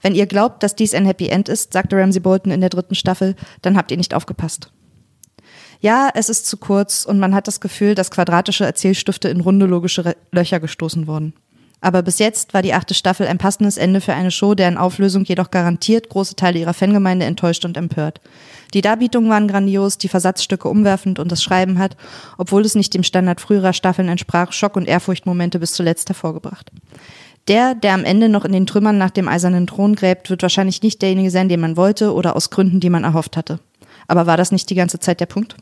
Wenn 0.00 0.14
ihr 0.14 0.26
glaubt, 0.26 0.62
dass 0.62 0.76
dies 0.76 0.94
ein 0.94 1.06
Happy 1.06 1.28
End 1.28 1.48
ist, 1.48 1.72
sagte 1.72 1.96
Ramsey 1.96 2.20
Bolton 2.20 2.52
in 2.52 2.60
der 2.60 2.70
dritten 2.70 2.94
Staffel, 2.94 3.34
dann 3.62 3.76
habt 3.76 3.90
ihr 3.90 3.96
nicht 3.96 4.14
aufgepasst. 4.14 4.70
Ja, 5.80 6.10
es 6.14 6.28
ist 6.28 6.46
zu 6.46 6.56
kurz 6.56 7.04
und 7.04 7.18
man 7.18 7.34
hat 7.34 7.46
das 7.46 7.60
Gefühl, 7.60 7.94
dass 7.94 8.10
quadratische 8.10 8.64
Erzählstifte 8.64 9.28
in 9.28 9.40
runde 9.40 9.66
logische 9.66 10.04
Re 10.04 10.16
Löcher 10.32 10.60
gestoßen 10.60 11.06
wurden. 11.06 11.34
Aber 11.80 12.02
bis 12.02 12.18
jetzt 12.18 12.54
war 12.54 12.62
die 12.62 12.74
achte 12.74 12.94
Staffel 12.94 13.28
ein 13.28 13.38
passendes 13.38 13.76
Ende 13.76 14.00
für 14.00 14.12
eine 14.12 14.32
Show, 14.32 14.54
deren 14.54 14.76
Auflösung 14.76 15.24
jedoch 15.24 15.50
garantiert 15.50 16.08
große 16.08 16.34
Teile 16.34 16.58
ihrer 16.58 16.74
Fangemeinde 16.74 17.24
enttäuscht 17.24 17.64
und 17.64 17.76
empört. 17.76 18.20
Die 18.74 18.80
Darbietungen 18.80 19.30
waren 19.30 19.48
grandios, 19.48 19.96
die 19.96 20.08
Versatzstücke 20.08 20.68
umwerfend 20.68 21.18
und 21.18 21.30
das 21.30 21.42
Schreiben 21.42 21.78
hat, 21.78 21.96
obwohl 22.36 22.64
es 22.64 22.74
nicht 22.74 22.94
dem 22.94 23.04
Standard 23.04 23.40
früherer 23.40 23.72
Staffeln 23.72 24.08
entsprach, 24.08 24.52
Schock- 24.52 24.76
und 24.76 24.88
Ehrfurchtmomente 24.88 25.58
bis 25.60 25.72
zuletzt 25.72 26.08
hervorgebracht. 26.08 26.72
Der, 27.46 27.74
der 27.74 27.94
am 27.94 28.04
Ende 28.04 28.28
noch 28.28 28.44
in 28.44 28.52
den 28.52 28.66
Trümmern 28.66 28.98
nach 28.98 29.10
dem 29.10 29.28
eisernen 29.28 29.66
Thron 29.66 29.94
gräbt, 29.94 30.28
wird 30.28 30.42
wahrscheinlich 30.42 30.82
nicht 30.82 31.00
derjenige 31.00 31.30
sein, 31.30 31.48
den 31.48 31.60
man 31.60 31.76
wollte 31.76 32.12
oder 32.12 32.36
aus 32.36 32.50
Gründen, 32.50 32.80
die 32.80 32.90
man 32.90 33.04
erhofft 33.04 33.36
hatte. 33.36 33.58
Aber 34.06 34.26
war 34.26 34.36
das 34.36 34.52
nicht 34.52 34.68
die 34.68 34.74
ganze 34.74 34.98
Zeit 34.98 35.20
der 35.20 35.26
Punkt? 35.26 35.56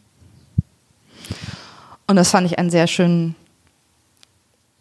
Und 2.09 2.17
das 2.17 2.31
fand 2.31 2.47
ich 2.47 2.59
einen 2.59 2.71
sehr 2.71 2.87
schönen, 2.87 3.37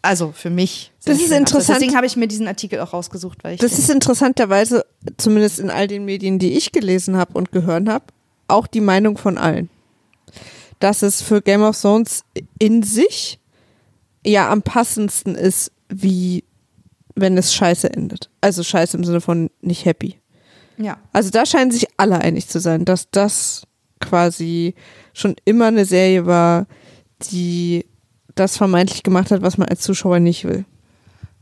also 0.06 0.32
für 0.32 0.50
mich. 0.50 0.92
Das 1.04 1.16
ist 1.16 1.24
Abschluss. 1.24 1.38
interessant. 1.38 1.80
Deswegen 1.80 1.96
habe 1.96 2.06
ich 2.06 2.16
mir 2.16 2.28
diesen 2.28 2.48
Artikel 2.48 2.80
auch 2.80 2.92
rausgesucht, 2.92 3.44
weil 3.44 3.54
ich. 3.54 3.60
Das 3.60 3.78
ist 3.78 3.90
interessanterweise, 3.90 4.86
zumindest 5.16 5.58
in 5.58 5.70
all 5.70 5.86
den 5.88 6.04
Medien, 6.04 6.38
die 6.38 6.56
ich 6.56 6.72
gelesen 6.72 7.16
habe 7.16 7.34
und 7.34 7.52
gehört 7.52 7.88
habe, 7.88 8.06
auch 8.48 8.66
die 8.66 8.80
Meinung 8.80 9.18
von 9.18 9.38
allen. 9.38 9.68
Dass 10.78 11.02
es 11.02 11.22
für 11.22 11.42
Game 11.42 11.62
of 11.62 11.80
Thrones 11.80 12.24
in 12.58 12.82
sich 12.82 13.38
ja 14.24 14.50
am 14.50 14.62
passendsten 14.62 15.34
ist, 15.34 15.72
wie 15.88 16.44
wenn 17.14 17.38
es 17.38 17.54
scheiße 17.54 17.92
endet. 17.92 18.30
Also 18.40 18.62
scheiße 18.62 18.96
im 18.96 19.04
Sinne 19.04 19.20
von 19.20 19.50
nicht 19.60 19.84
happy. 19.84 20.18
ja. 20.76 20.98
Also 21.12 21.30
da 21.30 21.46
scheinen 21.46 21.70
sich 21.70 21.86
alle 21.96 22.18
einig 22.20 22.48
zu 22.48 22.60
sein, 22.60 22.84
dass 22.84 23.10
das 23.10 23.62
quasi 24.00 24.74
schon 25.14 25.36
immer 25.44 25.66
eine 25.66 25.86
Serie 25.86 26.26
war, 26.26 26.66
die 27.30 27.86
das 28.36 28.56
vermeintlich 28.56 29.02
gemacht 29.02 29.30
hat, 29.32 29.42
was 29.42 29.58
man 29.58 29.68
als 29.68 29.80
Zuschauer 29.82 30.20
nicht 30.20 30.44
will. 30.44 30.64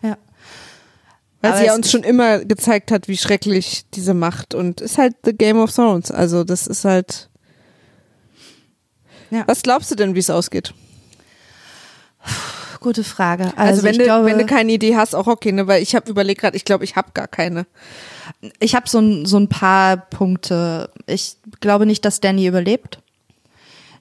Ja. 0.03 0.17
Weil 1.43 1.51
Aber 1.53 1.61
sie 1.61 1.67
ja 1.67 1.75
uns 1.75 1.91
schon 1.91 2.03
immer 2.05 2.39
gezeigt 2.45 2.91
hat, 2.91 3.07
wie 3.09 3.17
schrecklich 3.19 3.85
diese 3.93 4.15
Macht 4.15 4.55
und 4.55 4.81
ist 4.81 4.97
halt 4.97 5.15
The 5.25 5.35
Game 5.35 5.59
of 5.59 5.73
Thrones. 5.75 6.11
Also 6.11 6.43
das 6.45 6.67
ist 6.67 6.85
halt. 6.87 7.29
Ja. 9.31 9.45
Was 9.47 9.63
glaubst 9.63 9.91
du 9.91 9.95
denn, 9.95 10.15
wie 10.15 10.21
es 10.21 10.31
ausgeht? 10.31 10.73
Gute 12.81 13.03
Frage. 13.05 13.45
Also, 13.57 13.59
Also, 13.59 13.83
wenn, 13.83 13.93
ich 13.93 13.99
du, 13.99 14.05
glaube, 14.05 14.27
wenn 14.27 14.39
du 14.39 14.45
keine 14.47 14.71
Idee 14.73 14.95
hast, 14.97 15.15
auch 15.15 15.27
okay, 15.27 15.53
ne? 15.53 15.67
Weil 15.67 15.83
ich 15.83 15.95
habe 15.95 16.11
überlegt 16.11 16.41
gerade, 16.43 16.57
ich 16.57 16.65
glaube, 16.67 16.85
ich 16.85 16.97
habe 16.97 17.13
gar 17.15 17.29
keine. 17.29 17.67
ich 18.61 18.75
habe 18.75 18.89
so, 18.89 18.99
ein, 18.99 19.25
so 19.27 19.39
ein 19.39 19.49
paar 19.49 19.97
Punkte. 19.97 20.91
Ich 21.07 21.37
glaube 21.61 21.87
nicht, 21.87 22.05
dass 22.05 22.21
Danny 22.21 22.47
überlebt. 22.47 22.99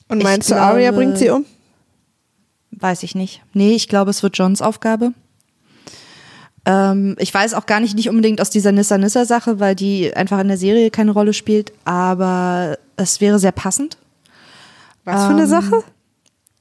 Und 0.10 0.18
Ich 0.20 0.24
meinst 0.24 0.52
du, 0.52 0.56
Arya 0.56 0.90
glaube- 0.92 0.98
bringt 1.06 1.18
sie 1.18 1.30
um? 1.30 1.46
Weiß 2.80 3.04
ich 3.04 3.16
nicht. 3.16 3.42
Nee, 3.54 3.74
ich 3.74 3.88
glaube, 3.88 4.12
es 4.12 4.24
wird 4.24 4.38
Johns 4.38 4.62
Aufgabe. 4.62 5.14
Ähm, 6.66 7.16
ich 7.20 7.34
weiß 7.34 7.54
auch 7.56 7.66
gar 7.66 7.80
nicht, 7.80 7.96
nicht 7.96 8.10
unbedingt 8.10 8.40
aus 8.40 8.50
dieser 8.50 8.72
Nissa-Nissa-Sache, 8.72 9.60
weil 9.60 9.76
die 9.76 10.16
einfach 10.16 10.40
in 10.40 10.48
der 10.48 10.58
Serie 10.58 10.92
keine 10.92 11.12
Rolle 11.12 11.34
spielt, 11.34 11.74
aber 11.84 12.78
es 12.96 13.20
wäre 13.20 13.38
sehr 13.40 13.52
passend. 13.52 13.98
Was 15.04 15.26
für 15.26 15.32
eine 15.32 15.42
Ähm, 15.42 15.48
Sache? 15.50 15.84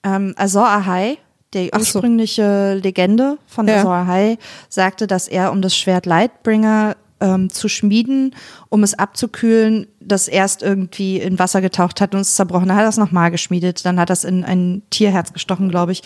Ähm, 0.02 0.34
Azor 0.36 0.66
Ahai, 0.68 1.18
die 1.54 1.70
so. 1.72 1.78
ursprüngliche 1.78 2.74
Legende 2.74 3.38
von 3.46 3.68
Ja. 3.68 3.78
Azor 3.78 3.94
Ahai, 3.94 4.38
sagte, 4.68 5.06
dass 5.06 5.28
er, 5.28 5.52
um 5.52 5.62
das 5.62 5.76
Schwert 5.76 6.06
Lightbringer 6.06 6.96
ähm, 7.22 7.48
zu 7.48 7.68
schmieden, 7.68 8.34
um 8.68 8.82
es 8.82 8.94
abzukühlen, 8.94 9.86
das 10.00 10.26
erst 10.26 10.62
irgendwie 10.62 11.18
in 11.18 11.38
Wasser 11.38 11.60
getaucht 11.60 12.00
hat 12.00 12.14
und 12.14 12.20
es 12.20 12.34
zerbrochen. 12.34 12.68
Dann 12.68 12.76
hat 12.76 12.84
er 12.84 12.88
es 12.88 12.96
nochmal 12.96 13.30
geschmiedet, 13.30 13.86
dann 13.86 13.98
hat 14.00 14.10
er 14.10 14.14
es 14.14 14.24
in 14.24 14.44
ein 14.44 14.82
Tierherz 14.90 15.32
gestochen, 15.32 15.68
glaube 15.68 15.92
ich. 15.92 16.02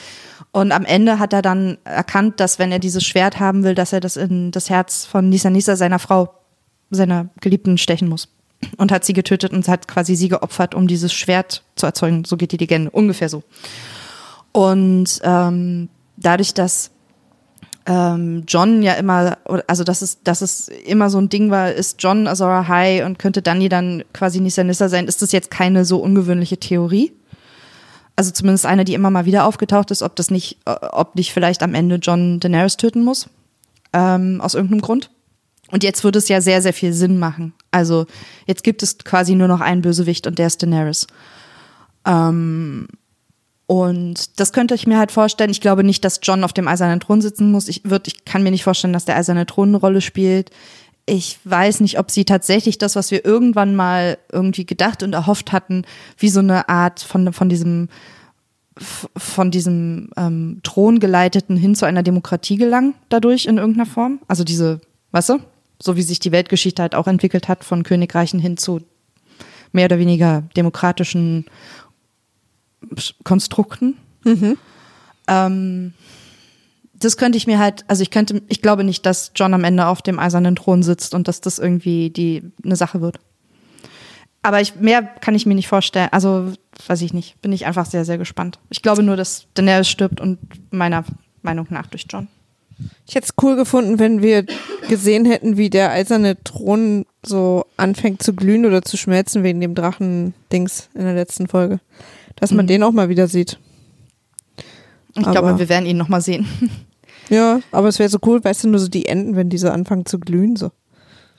Und 0.52 0.72
am 0.72 0.84
Ende 0.84 1.18
hat 1.18 1.32
er 1.32 1.42
dann 1.42 1.78
erkannt, 1.84 2.38
dass 2.38 2.58
wenn 2.58 2.70
er 2.70 2.78
dieses 2.78 3.04
Schwert 3.04 3.40
haben 3.40 3.64
will, 3.64 3.74
dass 3.74 3.94
er 3.94 4.00
das 4.00 4.16
in 4.16 4.50
das 4.50 4.68
Herz 4.68 5.06
von 5.06 5.30
Nisa 5.30 5.48
Nisa, 5.48 5.74
seiner 5.74 5.98
Frau, 5.98 6.34
seiner 6.90 7.30
Geliebten, 7.40 7.78
stechen 7.78 8.08
muss. 8.08 8.28
Und 8.76 8.92
hat 8.92 9.04
sie 9.04 9.12
getötet 9.12 9.52
und 9.52 9.68
hat 9.68 9.88
quasi 9.88 10.16
sie 10.16 10.28
geopfert, 10.28 10.74
um 10.74 10.86
dieses 10.86 11.12
Schwert 11.12 11.62
zu 11.76 11.86
erzeugen. 11.86 12.24
So 12.24 12.36
geht 12.36 12.52
die 12.52 12.56
Legende, 12.56 12.90
ungefähr 12.90 13.28
so. 13.28 13.42
Und 14.52 15.20
ähm, 15.22 15.88
dadurch, 16.16 16.54
dass 16.54 16.90
ähm, 17.86 18.42
John 18.48 18.82
ja 18.82 18.94
immer, 18.94 19.38
also 19.68 19.84
dass 19.84 20.02
es, 20.02 20.22
dass 20.22 20.42
es 20.42 20.68
immer 20.68 21.08
so 21.08 21.18
ein 21.18 21.28
Ding 21.28 21.50
war, 21.50 21.72
ist 21.72 22.02
John 22.02 22.26
Azora 22.26 22.66
High 22.66 23.04
und 23.04 23.18
könnte 23.18 23.42
Dani 23.42 23.68
dann 23.68 24.02
quasi 24.12 24.40
Nissa 24.40 24.64
Nissa 24.64 24.88
sein, 24.88 25.06
ist 25.06 25.22
das 25.22 25.32
jetzt 25.32 25.50
keine 25.50 25.84
so 25.84 25.98
ungewöhnliche 25.98 26.58
Theorie. 26.58 27.12
Also 28.16 28.32
zumindest 28.32 28.66
eine, 28.66 28.84
die 28.84 28.94
immer 28.94 29.10
mal 29.10 29.26
wieder 29.26 29.44
aufgetaucht 29.44 29.90
ist, 29.90 30.02
ob 30.02 30.16
das 30.16 30.30
nicht, 30.30 30.58
äh, 30.64 30.74
ob 30.90 31.14
nicht 31.14 31.32
vielleicht 31.32 31.62
am 31.62 31.74
Ende 31.74 31.96
John 31.96 32.40
Daenerys 32.40 32.76
töten 32.76 33.04
muss. 33.04 33.28
Ähm, 33.92 34.40
aus 34.40 34.54
irgendeinem 34.54 34.80
Grund. 34.80 35.10
Und 35.70 35.84
jetzt 35.84 36.02
würde 36.02 36.18
es 36.18 36.28
ja 36.28 36.40
sehr, 36.40 36.62
sehr 36.62 36.72
viel 36.72 36.92
Sinn 36.92 37.18
machen. 37.18 37.52
Also 37.70 38.06
jetzt 38.46 38.64
gibt 38.64 38.82
es 38.82 38.98
quasi 38.98 39.34
nur 39.34 39.48
noch 39.48 39.60
einen 39.60 39.82
Bösewicht 39.82 40.26
und 40.26 40.38
der 40.38 40.48
ist 40.48 40.62
Daenerys. 40.62 41.06
Ähm, 42.04 42.88
und 43.66 44.38
das 44.38 44.52
könnte 44.52 44.74
ich 44.74 44.86
mir 44.86 44.98
halt 44.98 45.10
vorstellen. 45.10 45.50
Ich 45.50 45.60
glaube 45.60 45.82
nicht, 45.82 46.04
dass 46.04 46.20
John 46.22 46.44
auf 46.44 46.52
dem 46.52 46.68
eisernen 46.68 47.00
Thron 47.00 47.20
sitzen 47.20 47.50
muss. 47.50 47.68
Ich, 47.68 47.82
würd, 47.84 48.06
ich 48.06 48.24
kann 48.24 48.42
mir 48.42 48.52
nicht 48.52 48.64
vorstellen, 48.64 48.92
dass 48.92 49.04
der 49.04 49.16
eiserne 49.16 49.46
Thron 49.46 49.68
eine 49.68 49.78
Rolle 49.78 50.00
spielt. 50.00 50.50
ich 51.08 51.38
weiß 51.44 51.80
nicht, 51.80 51.98
ob 51.98 52.10
sie 52.10 52.24
tatsächlich 52.24 52.78
das, 52.78 52.96
was 52.96 53.10
wir 53.10 53.24
irgendwann 53.24 53.76
mal 53.76 54.18
irgendwie 54.32 54.66
gedacht 54.66 55.02
und 55.02 55.12
erhofft 55.12 55.52
hatten, 55.52 55.84
wie 56.18 56.28
so 56.28 56.40
eine 56.40 56.68
Art 56.68 57.00
von, 57.00 57.32
von 57.32 57.48
diesem 57.48 57.88
von 58.78 59.50
diesem 59.50 60.10
ähm, 60.18 60.60
Thron 60.62 61.00
geleiteten 61.00 61.56
hin 61.56 61.74
zu 61.74 61.86
einer 61.86 62.02
Demokratie 62.02 62.56
gelangen, 62.56 62.94
dadurch 63.08 63.46
in 63.46 63.56
irgendeiner 63.56 63.86
Form. 63.86 64.20
Also 64.28 64.44
diese, 64.44 64.80
weißt 65.12 65.30
du, 65.30 65.38
so 65.80 65.96
wie 65.96 66.02
sich 66.02 66.18
die 66.18 66.32
Weltgeschichte 66.32 66.82
halt 66.82 66.94
auch 66.94 67.06
entwickelt 67.06 67.48
hat, 67.48 67.64
von 67.64 67.84
Königreichen 67.84 68.38
hin 68.38 68.58
zu 68.58 68.82
mehr 69.72 69.86
oder 69.86 69.98
weniger 69.98 70.42
demokratischen 70.56 71.46
Konstrukten. 73.24 73.96
Mhm. 74.24 74.56
Ähm, 75.28 75.94
das 76.94 77.16
könnte 77.16 77.36
ich 77.36 77.46
mir 77.46 77.58
halt, 77.58 77.84
also 77.88 78.02
ich 78.02 78.10
könnte, 78.10 78.42
ich 78.48 78.62
glaube 78.62 78.84
nicht, 78.84 79.04
dass 79.04 79.32
John 79.34 79.54
am 79.54 79.64
Ende 79.64 79.86
auf 79.86 80.02
dem 80.02 80.18
eisernen 80.18 80.56
Thron 80.56 80.82
sitzt 80.82 81.14
und 81.14 81.28
dass 81.28 81.40
das 81.40 81.58
irgendwie 81.58 82.10
die 82.10 82.42
eine 82.64 82.76
Sache 82.76 83.00
wird. 83.00 83.18
Aber 84.42 84.60
ich, 84.60 84.76
mehr 84.76 85.02
kann 85.02 85.34
ich 85.34 85.44
mir 85.44 85.56
nicht 85.56 85.66
vorstellen. 85.66 86.08
Also, 86.12 86.52
weiß 86.86 87.02
ich 87.02 87.12
nicht. 87.12 87.40
Bin 87.42 87.52
ich 87.52 87.66
einfach 87.66 87.84
sehr, 87.84 88.04
sehr 88.04 88.16
gespannt. 88.16 88.60
Ich 88.70 88.80
glaube 88.80 89.02
nur, 89.02 89.16
dass 89.16 89.46
Daenerys 89.54 89.88
stirbt 89.88 90.20
und 90.20 90.38
meiner 90.70 91.04
Meinung 91.42 91.66
nach 91.70 91.88
durch 91.88 92.06
John. 92.08 92.28
Ich 93.08 93.14
hätte 93.16 93.26
es 93.26 93.34
cool 93.42 93.56
gefunden, 93.56 93.98
wenn 93.98 94.22
wir 94.22 94.44
gesehen 94.88 95.24
hätten, 95.24 95.56
wie 95.56 95.68
der 95.68 95.90
eiserne 95.90 96.42
Thron 96.44 97.06
so 97.24 97.64
anfängt 97.76 98.22
zu 98.22 98.34
glühen 98.34 98.66
oder 98.66 98.82
zu 98.82 98.96
schmelzen 98.96 99.42
wegen 99.42 99.60
dem 99.60 99.74
Drachen-Dings 99.74 100.90
in 100.94 101.02
der 101.02 101.14
letzten 101.14 101.48
Folge. 101.48 101.80
Dass 102.36 102.52
man 102.52 102.66
Mhm. 102.66 102.68
den 102.68 102.82
auch 102.82 102.92
mal 102.92 103.08
wieder 103.08 103.26
sieht. 103.28 103.58
Ich 105.14 105.22
Aber- 105.26 105.30
glaube, 105.32 105.58
wir 105.58 105.68
werden 105.68 105.86
ihn 105.86 105.96
nochmal 105.96 106.20
sehen. 106.20 106.46
Ja, 107.28 107.58
aber 107.72 107.88
es 107.88 107.98
wäre 107.98 108.08
so 108.08 108.18
cool, 108.24 108.44
weißt 108.44 108.62
du, 108.62 108.68
nur 108.68 108.78
so 108.78 108.86
die 108.86 109.06
Enden, 109.06 109.34
wenn 109.34 109.48
die 109.48 109.58
so 109.58 109.68
anfangen 109.68 110.06
zu 110.06 110.20
glühen, 110.20 110.54
so. 110.54 110.70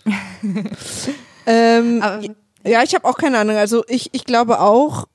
ähm, 1.45 2.01
Aber- 2.01 2.23
ja, 2.65 2.83
ich 2.83 2.93
habe 2.93 3.05
auch 3.05 3.17
keine 3.17 3.37
Ahnung. 3.37 3.55
Also 3.55 3.83
ich, 3.87 4.09
ich 4.13 4.25
glaube 4.25 4.59
auch, 4.59 5.07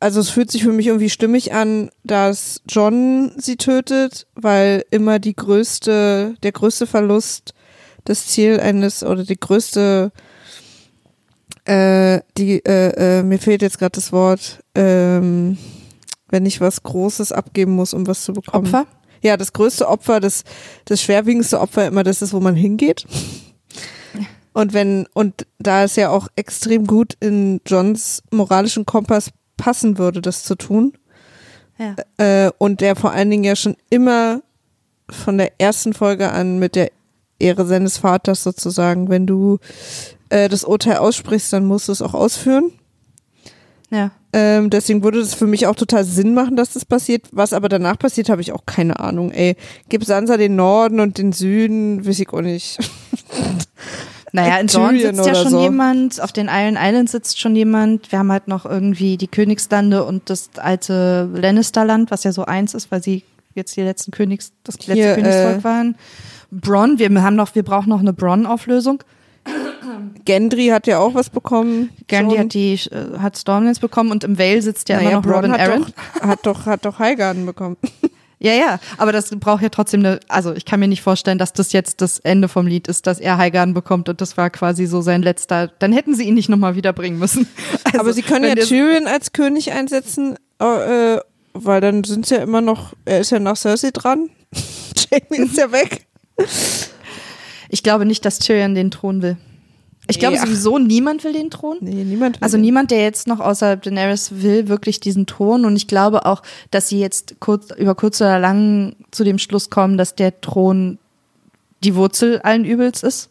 also 0.00 0.20
es 0.20 0.28
fühlt 0.28 0.50
sich 0.50 0.62
für 0.64 0.72
mich 0.72 0.86
irgendwie 0.86 1.08
stimmig 1.10 1.54
an, 1.54 1.90
dass 2.04 2.60
John 2.68 3.32
sie 3.38 3.56
tötet, 3.56 4.26
weil 4.34 4.84
immer 4.90 5.18
die 5.18 5.34
größte, 5.34 6.34
der 6.42 6.52
größte 6.52 6.86
Verlust 6.86 7.54
das 8.04 8.26
Ziel 8.26 8.60
eines 8.60 9.02
oder 9.02 9.24
die 9.24 9.38
größte 9.40 10.12
äh, 11.68 12.20
die 12.36 12.64
äh, 12.64 13.18
äh, 13.18 13.22
mir 13.22 13.38
fehlt 13.38 13.62
jetzt 13.62 13.78
gerade 13.78 13.92
das 13.92 14.12
Wort 14.12 14.62
ähm, 14.74 15.58
wenn 16.30 16.46
ich 16.46 16.60
was 16.60 16.82
Großes 16.82 17.32
abgeben 17.32 17.72
muss, 17.72 17.94
um 17.94 18.06
was 18.06 18.24
zu 18.24 18.32
bekommen. 18.32 18.66
Opfer? 18.66 18.86
Ja, 19.22 19.36
das 19.36 19.52
größte 19.52 19.88
Opfer, 19.88 20.20
das, 20.20 20.44
das 20.84 21.02
schwerwiegendste 21.02 21.60
Opfer 21.60 21.86
immer 21.86 22.04
das 22.04 22.22
ist, 22.22 22.32
wo 22.32 22.40
man 22.40 22.54
hingeht. 22.54 23.06
Und 24.52 24.72
wenn, 24.72 25.06
und 25.14 25.46
da 25.58 25.84
es 25.84 25.96
ja 25.96 26.10
auch 26.10 26.28
extrem 26.36 26.86
gut 26.86 27.14
in 27.20 27.60
Johns 27.66 28.22
moralischen 28.30 28.86
Kompass 28.86 29.30
passen 29.56 29.98
würde, 29.98 30.20
das 30.20 30.42
zu 30.44 30.54
tun, 30.56 30.92
Ja. 31.78 31.94
äh, 32.18 32.50
und 32.58 32.80
der 32.80 32.96
vor 32.96 33.12
allen 33.12 33.30
Dingen 33.30 33.44
ja 33.44 33.56
schon 33.56 33.76
immer 33.88 34.42
von 35.10 35.38
der 35.38 35.52
ersten 35.58 35.94
Folge 35.94 36.30
an 36.30 36.58
mit 36.58 36.74
der 36.74 36.90
Ehre 37.38 37.66
seines 37.66 37.98
Vaters 37.98 38.42
sozusagen, 38.42 39.08
wenn 39.08 39.26
du 39.26 39.58
äh, 40.28 40.48
das 40.48 40.64
Urteil 40.64 40.98
aussprichst, 40.98 41.52
dann 41.52 41.64
musst 41.64 41.88
du 41.88 41.92
es 41.92 42.02
auch 42.02 42.14
ausführen. 42.14 42.72
Ja. 43.90 44.10
Ähm, 44.32 44.68
deswegen 44.68 45.02
würde 45.02 45.20
das 45.20 45.34
für 45.34 45.46
mich 45.46 45.66
auch 45.66 45.74
total 45.74 46.04
Sinn 46.04 46.34
machen, 46.34 46.56
dass 46.56 46.74
das 46.74 46.84
passiert. 46.84 47.26
Was 47.32 47.54
aber 47.54 47.68
danach 47.68 47.98
passiert, 47.98 48.28
habe 48.28 48.42
ich 48.42 48.52
auch 48.52 48.66
keine 48.66 49.00
Ahnung. 49.00 49.30
Ey, 49.30 49.56
gibt 49.88 50.04
Sansa 50.04 50.36
den 50.36 50.56
Norden 50.56 51.00
und 51.00 51.16
den 51.16 51.32
Süden, 51.32 52.06
weiß 52.06 52.18
ich 52.20 52.28
auch 52.30 52.42
nicht. 52.42 52.78
Naja, 54.32 54.58
in 54.58 54.66
Dorn 54.66 54.98
sitzt 54.98 55.26
ja 55.26 55.34
schon 55.34 55.50
so. 55.52 55.62
jemand, 55.62 56.20
auf 56.20 56.32
den 56.32 56.48
Iron 56.48 56.76
Islands 56.78 57.12
sitzt 57.12 57.40
schon 57.40 57.56
jemand. 57.56 58.12
Wir 58.12 58.18
haben 58.18 58.30
halt 58.30 58.46
noch 58.46 58.66
irgendwie 58.66 59.16
die 59.16 59.26
Königslande 59.26 60.04
und 60.04 60.28
das 60.28 60.50
alte 60.56 61.30
Lannisterland, 61.32 62.10
was 62.10 62.24
ja 62.24 62.32
so 62.32 62.44
eins 62.44 62.74
ist, 62.74 62.90
weil 62.90 63.02
sie 63.02 63.24
jetzt 63.54 63.76
die 63.76 63.82
letzten 63.82 64.10
Königs, 64.10 64.52
das 64.64 64.76
letzte 64.86 64.94
Hier, 64.94 65.14
Königsvolk 65.14 65.58
äh, 65.60 65.64
waren. 65.64 65.96
Bronn, 66.50 66.98
wir 66.98 67.10
haben 67.22 67.36
noch, 67.36 67.54
wir 67.54 67.62
brauchen 67.62 67.88
noch 67.88 68.00
eine 68.00 68.12
Bronn-Auflösung. 68.12 69.02
Gendry 70.24 70.68
hat 70.68 70.86
ja 70.86 70.98
auch 70.98 71.14
was 71.14 71.30
bekommen. 71.30 71.90
Schon. 72.10 72.38
hat 72.38 72.54
die, 72.54 72.74
äh, 72.74 73.18
hat 73.18 73.38
Stormlands 73.38 73.80
bekommen 73.80 74.10
und 74.10 74.24
im 74.24 74.38
Vale 74.38 74.62
sitzt 74.62 74.88
ja 74.88 74.96
naja, 74.96 75.10
immer 75.10 75.20
noch 75.20 75.36
Robin 75.36 75.52
hat 75.52 75.60
Aaron. 75.60 75.86
doch, 75.86 76.28
hat 76.28 76.46
doch, 76.46 76.66
hat 76.66 76.84
doch 76.84 76.98
Highgarden 76.98 77.46
bekommen. 77.46 77.76
Ja, 78.40 78.52
ja, 78.52 78.78
aber 78.98 79.10
das 79.10 79.30
braucht 79.30 79.62
ja 79.62 79.68
trotzdem 79.68 80.00
eine, 80.00 80.20
also 80.28 80.52
ich 80.52 80.64
kann 80.64 80.78
mir 80.78 80.86
nicht 80.86 81.02
vorstellen, 81.02 81.38
dass 81.38 81.52
das 81.52 81.72
jetzt 81.72 82.00
das 82.00 82.20
Ende 82.20 82.46
vom 82.46 82.68
Lied 82.68 82.86
ist, 82.86 83.08
dass 83.08 83.18
er 83.18 83.36
Highgarden 83.36 83.74
bekommt 83.74 84.08
und 84.08 84.20
das 84.20 84.36
war 84.36 84.48
quasi 84.50 84.86
so 84.86 85.00
sein 85.00 85.22
letzter, 85.22 85.66
dann 85.80 85.92
hätten 85.92 86.14
sie 86.14 86.22
ihn 86.22 86.34
nicht 86.34 86.48
nochmal 86.48 86.76
wiederbringen 86.76 87.18
müssen. 87.18 87.48
Also, 87.84 88.00
aber 88.00 88.12
sie 88.12 88.22
können 88.22 88.44
ja 88.44 88.54
Tyrion 88.54 89.06
als 89.06 89.32
König 89.32 89.72
einsetzen, 89.72 90.36
äh, 90.60 91.18
weil 91.54 91.80
dann 91.80 92.04
sind 92.04 92.26
sie 92.26 92.36
ja 92.36 92.42
immer 92.42 92.60
noch, 92.60 92.92
er 93.06 93.20
ist 93.20 93.30
ja 93.30 93.40
nach 93.40 93.56
Cersei 93.56 93.90
dran. 93.92 94.30
Jamie 95.10 95.44
ist 95.44 95.56
ja 95.56 95.72
weg. 95.72 96.06
Ich 97.68 97.82
glaube 97.82 98.04
nicht, 98.06 98.24
dass 98.24 98.38
Tyrion 98.38 98.74
den 98.74 98.90
Thron 98.90 99.22
will. 99.22 99.36
Ich 100.10 100.16
Nee, 100.16 100.20
glaube 100.20 100.36
ach. 100.40 100.46
sowieso, 100.46 100.78
niemand 100.78 101.22
will 101.24 101.34
den 101.34 101.50
Thron. 101.50 101.76
Nee, 101.80 102.04
niemand. 102.04 102.36
will 102.36 102.44
Also 102.44 102.56
den. 102.56 102.62
niemand, 102.62 102.90
der 102.90 103.02
jetzt 103.02 103.26
noch 103.26 103.40
außer 103.40 103.76
Daenerys 103.76 104.40
will, 104.42 104.68
wirklich 104.68 105.00
diesen 105.00 105.26
Thron. 105.26 105.64
Und 105.66 105.76
ich 105.76 105.86
glaube 105.86 106.24
auch, 106.24 106.42
dass 106.70 106.88
sie 106.88 106.98
jetzt 106.98 107.36
kurz, 107.40 107.70
über 107.76 107.94
kurz 107.94 108.20
oder 108.20 108.38
lang 108.38 108.96
zu 109.10 109.22
dem 109.24 109.38
Schluss 109.38 109.68
kommen, 109.68 109.98
dass 109.98 110.14
der 110.14 110.40
Thron 110.40 110.98
die 111.84 111.94
Wurzel 111.94 112.40
allen 112.40 112.64
Übels 112.64 113.02
ist. 113.02 113.28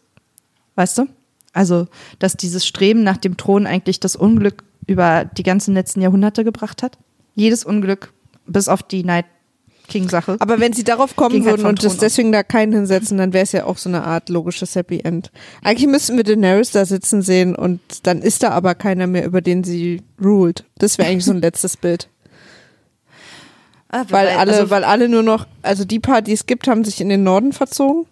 Weißt 0.76 1.00
du? 1.00 1.08
Also, 1.52 1.88
dass 2.20 2.38
dieses 2.38 2.68
Streben 2.68 3.04
nach 3.04 3.18
dem 3.18 3.38
Thron 3.38 3.66
eigentlich 3.66 4.00
das 4.00 4.16
Unglück 4.16 4.64
über 4.86 5.26
die 5.26 5.44
ganzen 5.44 5.74
letzten 5.74 6.02
Jahrhunderte 6.02 6.44
gebracht 6.44 6.84
hat. 6.84 6.98
Jedes 7.34 7.64
Unglück, 7.66 8.14
bis 8.46 8.70
auf 8.70 8.84
die 8.84 9.04
Night 9.04 9.26
King-Sache. 9.88 10.38
Aber 10.40 10.60
wenn 10.60 10.74
sie 10.74 10.84
darauf 10.84 11.16
kommen 11.16 11.36
Ging 11.36 11.46
würden 11.46 11.66
und 11.66 11.82
Thron 11.82 11.98
deswegen 12.00 12.32
da 12.32 12.44
keinen 12.44 12.74
hinsetzen, 12.74 13.18
dann 13.18 13.34
wäre 13.34 13.44
es 13.44 13.52
ja 13.52 13.66
auch 13.66 13.78
so 13.78 13.90
eine 13.90 14.04
Art 14.04 14.30
logisches 14.30 14.76
Happy 14.76 15.00
End. 15.00 15.32
Eigentlich 15.64 15.88
müssten 15.88 16.18
wir 16.18 16.24
Daenerys 16.24 16.72
da 16.72 16.86
sitzen 16.86 17.22
sehen 17.22 17.56
und 17.56 17.80
dann 18.04 18.22
ist 18.22 18.44
da 18.44 18.50
aber 18.52 18.76
keiner 18.76 19.08
mehr, 19.08 19.26
über 19.26 19.42
den 19.42 19.64
sie 19.64 20.02
ruled. 20.24 20.66
Das 20.78 20.98
wäre 20.98 21.10
eigentlich 21.10 21.26
so 21.26 21.32
ein 21.32 21.42
letztes 21.42 21.78
Bild. 21.78 22.10
Ah, 23.90 24.04
Weil 24.10 24.28
alle, 24.28 24.52
also, 24.52 24.70
weil 24.70 24.84
alle 24.84 25.08
nur 25.08 25.24
noch, 25.24 25.48
also 25.62 25.86
die 25.86 26.00
paar, 26.00 26.22
die 26.22 26.34
es 26.34 26.46
gibt, 26.46 26.68
haben 26.68 26.84
sich 26.84 27.00
in 27.00 27.08
den 27.08 27.24
Norden 27.24 27.54
verzogen 27.54 28.06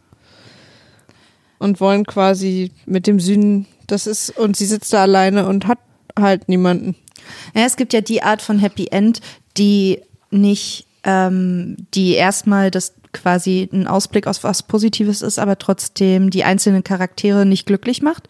und 1.59 1.81
wollen 1.81 2.05
quasi 2.05 2.71
mit 2.85 3.07
dem 3.07 3.19
Süden, 3.19 3.65
das 3.87 4.07
ist, 4.07 4.37
und 4.37 4.55
sie 4.55 4.65
sitzt 4.65 4.93
da 4.93 5.01
alleine 5.01 5.47
und 5.47 5.67
hat 5.67 5.79
halt 6.17 6.47
niemanden. 6.47 6.95
Ja, 7.53 7.65
es 7.65 7.75
gibt 7.75 7.91
ja 7.91 8.01
die 8.01 8.23
Art 8.23 8.41
von 8.41 8.59
Happy 8.59 8.87
End, 8.87 9.19
die 9.57 10.01
nicht, 10.31 10.84
ähm, 11.05 11.77
die 11.93 12.13
erstmal 12.13 12.71
das 12.71 12.95
quasi 13.13 13.69
ein 13.71 13.87
Ausblick 13.87 14.27
auf 14.27 14.43
was 14.43 14.63
Positives 14.63 15.21
ist, 15.21 15.39
aber 15.39 15.57
trotzdem 15.57 16.29
die 16.29 16.43
einzelnen 16.43 16.83
Charaktere 16.83 17.45
nicht 17.45 17.65
glücklich 17.65 18.01
macht. 18.01 18.27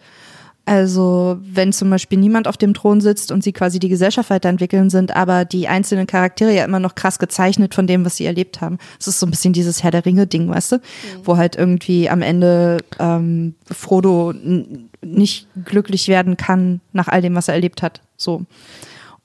Also 0.67 1.37
wenn 1.41 1.71
zum 1.73 1.91
Beispiel 1.91 2.17
niemand 2.17 2.47
auf 2.47 2.57
dem 2.57 2.73
Thron 2.73 2.99
sitzt 2.99 3.31
und 3.31 3.43
sie 3.43 3.53
quasi 3.53 3.79
die 3.79 3.89
Gesellschaft 3.89 4.31
weiterentwickeln 4.31 4.89
sind, 4.89 5.15
aber 5.15 5.45
die 5.45 5.67
einzelnen 5.67 6.07
Charaktere 6.07 6.53
ja 6.55 6.65
immer 6.65 6.79
noch 6.79 6.95
krass 6.95 7.19
gezeichnet 7.19 7.75
von 7.75 7.85
dem, 7.85 8.03
was 8.03 8.17
sie 8.17 8.25
erlebt 8.25 8.61
haben. 8.61 8.79
Es 8.99 9.07
ist 9.07 9.19
so 9.19 9.27
ein 9.27 9.29
bisschen 9.29 9.53
dieses 9.53 9.83
Herr 9.83 9.91
der 9.91 10.05
Ringe-Ding, 10.05 10.49
weißt 10.49 10.71
du? 10.73 10.81
Wo 11.23 11.37
halt 11.37 11.55
irgendwie 11.55 12.09
am 12.09 12.23
Ende 12.23 12.79
ähm, 12.97 13.53
Frodo 13.71 14.33
nicht 15.03 15.47
glücklich 15.65 16.07
werden 16.07 16.35
kann 16.35 16.81
nach 16.93 17.09
all 17.09 17.21
dem, 17.21 17.35
was 17.35 17.47
er 17.47 17.53
erlebt 17.53 17.83
hat. 17.83 18.01
So. 18.17 18.41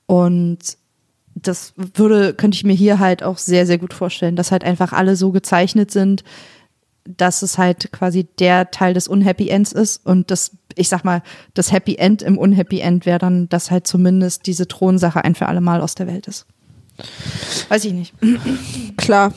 Und 0.05 0.59
das 1.41 1.73
würde, 1.75 2.33
könnte 2.33 2.55
ich 2.55 2.63
mir 2.63 2.73
hier 2.73 2.99
halt 2.99 3.23
auch 3.23 3.37
sehr, 3.37 3.65
sehr 3.65 3.77
gut 3.77 3.93
vorstellen, 3.93 4.35
dass 4.35 4.51
halt 4.51 4.63
einfach 4.63 4.93
alle 4.93 5.15
so 5.15 5.31
gezeichnet 5.31 5.91
sind, 5.91 6.23
dass 7.05 7.41
es 7.41 7.57
halt 7.57 7.91
quasi 7.91 8.27
der 8.39 8.71
Teil 8.71 8.93
des 8.93 9.07
Unhappy 9.07 9.49
Ends 9.49 9.71
ist 9.71 10.05
und 10.05 10.29
das, 10.29 10.51
ich 10.75 10.87
sag 10.87 11.03
mal, 11.03 11.23
das 11.53 11.71
Happy 11.71 11.95
End 11.95 12.21
im 12.21 12.37
Unhappy 12.37 12.79
End 12.79 13.05
wäre 13.05 13.19
dann, 13.19 13.49
dass 13.49 13.71
halt 13.71 13.87
zumindest 13.87 14.45
diese 14.45 14.67
Thronsache 14.67 15.23
ein 15.23 15.35
für 15.35 15.47
alle 15.47 15.61
Mal 15.61 15.81
aus 15.81 15.95
der 15.95 16.07
Welt 16.07 16.27
ist. 16.27 16.45
Weiß 17.69 17.85
ich 17.85 17.93
nicht. 17.93 18.13
Klar. 18.97 19.33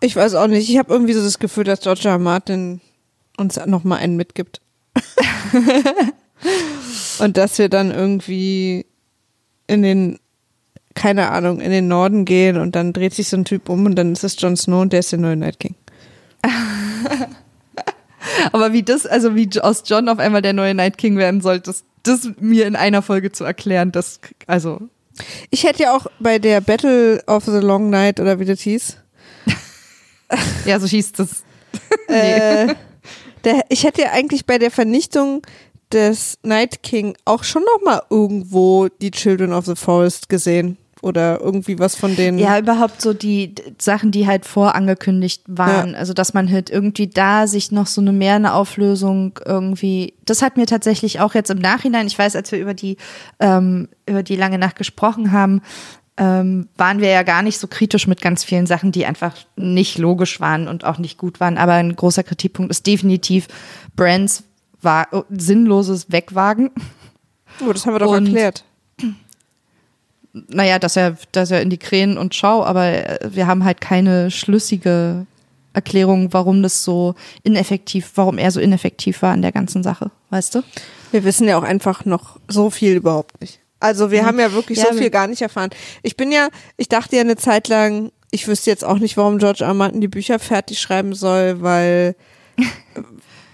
Ich 0.00 0.16
weiß 0.16 0.34
auch 0.34 0.48
nicht. 0.48 0.68
Ich 0.68 0.78
habe 0.78 0.92
irgendwie 0.92 1.14
so 1.14 1.22
das 1.22 1.38
Gefühl, 1.38 1.64
dass 1.64 1.80
George 1.80 2.08
R. 2.08 2.18
Martin 2.18 2.80
uns 3.36 3.58
noch 3.66 3.84
mal 3.84 3.96
einen 3.96 4.16
mitgibt. 4.16 4.60
Und 7.18 7.36
dass 7.36 7.58
wir 7.58 7.68
dann 7.68 7.90
irgendwie 7.90 8.86
in 9.66 9.82
den, 9.82 10.18
keine 10.96 11.30
Ahnung, 11.30 11.60
in 11.60 11.70
den 11.70 11.86
Norden 11.86 12.24
gehen 12.24 12.56
und 12.56 12.74
dann 12.74 12.92
dreht 12.92 13.14
sich 13.14 13.28
so 13.28 13.36
ein 13.36 13.44
Typ 13.44 13.68
um 13.68 13.86
und 13.86 13.94
dann 13.94 14.12
ist 14.12 14.24
es 14.24 14.40
Jon 14.40 14.56
Snow 14.56 14.82
und 14.82 14.92
der 14.92 15.00
ist 15.00 15.12
der 15.12 15.20
neue 15.20 15.36
Night 15.36 15.60
King. 15.60 15.76
Aber 18.52 18.72
wie 18.72 18.82
das, 18.82 19.06
also 19.06 19.36
wie 19.36 19.48
aus 19.60 19.84
John 19.86 20.08
auf 20.08 20.18
einmal 20.18 20.42
der 20.42 20.54
neue 20.54 20.74
Night 20.74 20.98
King 20.98 21.16
werden 21.16 21.40
soll, 21.40 21.60
das, 21.60 21.84
das 22.02 22.30
mir 22.40 22.66
in 22.66 22.74
einer 22.74 23.02
Folge 23.02 23.30
zu 23.30 23.44
erklären, 23.44 23.92
das, 23.92 24.18
also, 24.46 24.80
Ich 25.50 25.64
hätte 25.64 25.84
ja 25.84 25.96
auch 25.96 26.06
bei 26.18 26.38
der 26.38 26.60
Battle 26.60 27.22
of 27.26 27.44
the 27.44 27.58
Long 27.58 27.90
Night 27.90 28.18
oder 28.18 28.40
wie 28.40 28.44
das 28.44 28.60
hieß, 28.60 28.96
ja, 30.64 30.80
so 30.80 30.86
hieß 30.86 31.12
das. 31.12 31.44
äh, 32.08 32.74
Der, 33.44 33.64
ich 33.68 33.84
hätte 33.84 34.02
ja 34.02 34.10
eigentlich 34.12 34.44
bei 34.46 34.58
der 34.58 34.72
Vernichtung 34.72 35.42
des 35.92 36.38
Night 36.42 36.82
King 36.82 37.16
auch 37.24 37.44
schon 37.44 37.62
noch 37.62 37.82
mal 37.84 38.02
irgendwo 38.10 38.88
die 38.88 39.12
Children 39.12 39.52
of 39.52 39.66
the 39.66 39.76
Forest 39.76 40.28
gesehen 40.28 40.78
oder 41.06 41.40
irgendwie 41.40 41.78
was 41.78 41.94
von 41.94 42.16
denen. 42.16 42.38
Ja, 42.38 42.58
überhaupt 42.58 43.00
so 43.00 43.14
die 43.14 43.54
Sachen, 43.78 44.10
die 44.10 44.26
halt 44.26 44.44
vorangekündigt 44.44 45.42
waren. 45.46 45.94
Also, 45.94 46.12
dass 46.12 46.34
man 46.34 46.50
halt 46.50 46.68
irgendwie 46.68 47.06
da 47.06 47.46
sich 47.46 47.70
noch 47.72 47.86
so 47.86 48.00
eine 48.00 48.12
mehr 48.12 48.34
eine 48.34 48.52
Auflösung 48.54 49.38
irgendwie. 49.44 50.14
Das 50.24 50.42
hat 50.42 50.56
mir 50.56 50.66
tatsächlich 50.66 51.20
auch 51.20 51.34
jetzt 51.34 51.50
im 51.50 51.58
Nachhinein, 51.58 52.06
ich 52.06 52.18
weiß, 52.18 52.34
als 52.36 52.50
wir 52.52 52.58
über 52.58 52.74
die, 52.74 52.96
ähm, 53.40 53.88
über 54.08 54.22
die 54.22 54.36
lange 54.36 54.58
Nacht 54.58 54.76
gesprochen 54.76 55.30
haben, 55.32 55.62
ähm, 56.18 56.68
waren 56.76 57.00
wir 57.00 57.10
ja 57.10 57.22
gar 57.22 57.42
nicht 57.42 57.58
so 57.58 57.66
kritisch 57.66 58.06
mit 58.06 58.20
ganz 58.20 58.42
vielen 58.42 58.66
Sachen, 58.66 58.90
die 58.90 59.06
einfach 59.06 59.34
nicht 59.56 59.98
logisch 59.98 60.40
waren 60.40 60.66
und 60.66 60.84
auch 60.84 60.98
nicht 60.98 61.18
gut 61.18 61.40
waren. 61.40 61.58
Aber 61.58 61.74
ein 61.74 61.94
großer 61.94 62.22
Kritikpunkt 62.24 62.70
ist 62.70 62.86
definitiv 62.86 63.48
Brands 63.96 64.42
war 64.82 65.08
sinnloses 65.30 66.10
Wegwagen. 66.10 66.70
oh, 67.66 67.72
das 67.72 67.86
haben 67.86 67.94
wir 67.94 67.98
doch 68.00 68.12
Und- 68.12 68.26
erklärt. 68.26 68.64
Naja, 70.48 70.78
dass 70.78 70.96
er, 70.96 71.16
dass 71.32 71.50
er 71.50 71.62
in 71.62 71.70
die 71.70 71.78
Krähen 71.78 72.18
und 72.18 72.34
schau, 72.34 72.64
aber 72.64 72.84
äh, 72.86 73.18
wir 73.30 73.46
haben 73.46 73.64
halt 73.64 73.80
keine 73.80 74.30
schlüssige 74.30 75.26
Erklärung, 75.72 76.32
warum 76.32 76.62
das 76.62 76.84
so 76.84 77.14
ineffektiv, 77.42 78.12
warum 78.14 78.38
er 78.38 78.50
so 78.50 78.60
ineffektiv 78.60 79.22
war 79.22 79.34
in 79.34 79.42
der 79.42 79.52
ganzen 79.52 79.82
Sache, 79.82 80.10
weißt 80.30 80.54
du? 80.54 80.62
Wir 81.12 81.24
wissen 81.24 81.46
ja 81.46 81.58
auch 81.58 81.62
einfach 81.62 82.04
noch 82.04 82.38
so 82.48 82.70
viel 82.70 82.94
überhaupt 82.94 83.40
nicht. 83.40 83.60
Also 83.78 84.10
wir 84.10 84.24
haben 84.24 84.40
ja 84.40 84.52
wirklich 84.52 84.78
Ja, 84.78 84.86
so 84.90 84.98
viel 84.98 85.10
gar 85.10 85.26
nicht 85.26 85.42
erfahren. 85.42 85.70
Ich 86.02 86.16
bin 86.16 86.32
ja, 86.32 86.48
ich 86.76 86.88
dachte 86.88 87.16
ja 87.16 87.22
eine 87.22 87.36
Zeit 87.36 87.68
lang, 87.68 88.10
ich 88.30 88.48
wüsste 88.48 88.70
jetzt 88.70 88.84
auch 88.84 88.98
nicht, 88.98 89.16
warum 89.16 89.38
George. 89.38 89.64
R. 89.64 89.74
Martin 89.74 90.00
die 90.00 90.08
Bücher 90.08 90.38
fertig 90.38 90.80
schreiben 90.80 91.14
soll, 91.14 91.60
weil 91.60 92.16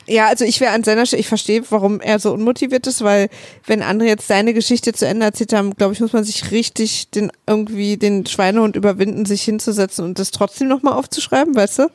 ja, 0.07 0.27
also 0.27 0.45
ich 0.45 0.61
wäre 0.61 0.73
an 0.73 0.85
seiner 0.85 1.07
Stelle, 1.07 1.21
ich 1.21 1.29
verstehe, 1.29 1.63
warum 1.71 2.01
er 2.01 2.19
so 2.19 2.33
unmotiviert 2.33 2.87
ist, 2.87 3.03
weil 3.03 3.29
wenn 3.67 3.83
andere 3.83 4.09
jetzt 4.09 4.27
seine 4.27 4.55
Geschichte 4.55 4.93
zu 4.93 5.07
Ende 5.07 5.27
erzählt 5.27 5.53
haben, 5.53 5.75
glaube 5.75 5.95
ich, 5.95 6.01
muss 6.01 6.13
man 6.13 6.25
sich 6.25 6.51
richtig 6.51 7.11
den 7.11 7.31
irgendwie 7.47 7.97
den 7.97 8.27
Schweinehund 8.27 8.77
überwinden, 8.77 9.27
sich 9.27 9.43
hinzusetzen 9.43 10.05
und 10.05 10.19
das 10.19 10.31
trotzdem 10.31 10.69
nochmal 10.69 10.95
aufzuschreiben, 10.95 11.55
weißt 11.55 11.81
du? 11.81 11.91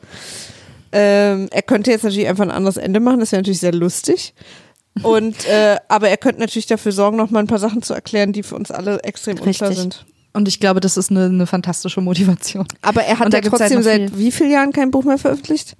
Ähm, 0.94 1.48
er 1.52 1.62
könnte 1.64 1.92
jetzt 1.92 2.04
natürlich 2.04 2.28
einfach 2.28 2.46
ein 2.46 2.52
anderes 2.52 2.78
Ende 2.78 3.00
machen, 3.00 3.20
das 3.20 3.32
wäre 3.32 3.42
natürlich 3.42 3.60
sehr 3.60 3.74
lustig. 3.74 4.34
Und 5.04 5.46
äh, 5.48 5.78
aber 5.90 6.10
er 6.10 6.18
könnte 6.18 6.40
natürlich 6.40 6.66
dafür 6.66 6.92
sorgen, 6.92 7.18
noch 7.18 7.30
mal 7.30 7.40
ein 7.40 7.48
paar 7.48 7.60
Sachen 7.60 7.82
zu 7.82 7.94
erklären, 7.94 8.34
die 8.34 8.42
für 8.42 8.56
uns 8.56 8.72
alle 8.72 9.00
extrem 9.04 9.38
unklar 9.38 9.70
Richtig. 9.70 9.78
sind. 9.78 10.06
Und 10.34 10.48
ich 10.48 10.60
glaube, 10.60 10.80
das 10.80 10.98
ist 10.98 11.12
eine, 11.12 11.26
eine 11.26 11.48
fantastische 11.48 12.02
Motivation. 12.02 12.68
Aber 12.82 13.04
er 13.04 13.20
hat 13.20 13.34
ja 13.34 13.42
halt 13.42 13.46
trotzdem 13.48 13.80
noch 13.80 13.84
seit 13.84 14.18
wie 14.18 14.32
vielen 14.32 14.52
Jahren 14.52 14.72
kein 14.72 14.92
Buch 14.92 15.04
mehr 15.04 15.18
veröffentlicht? 15.18 15.76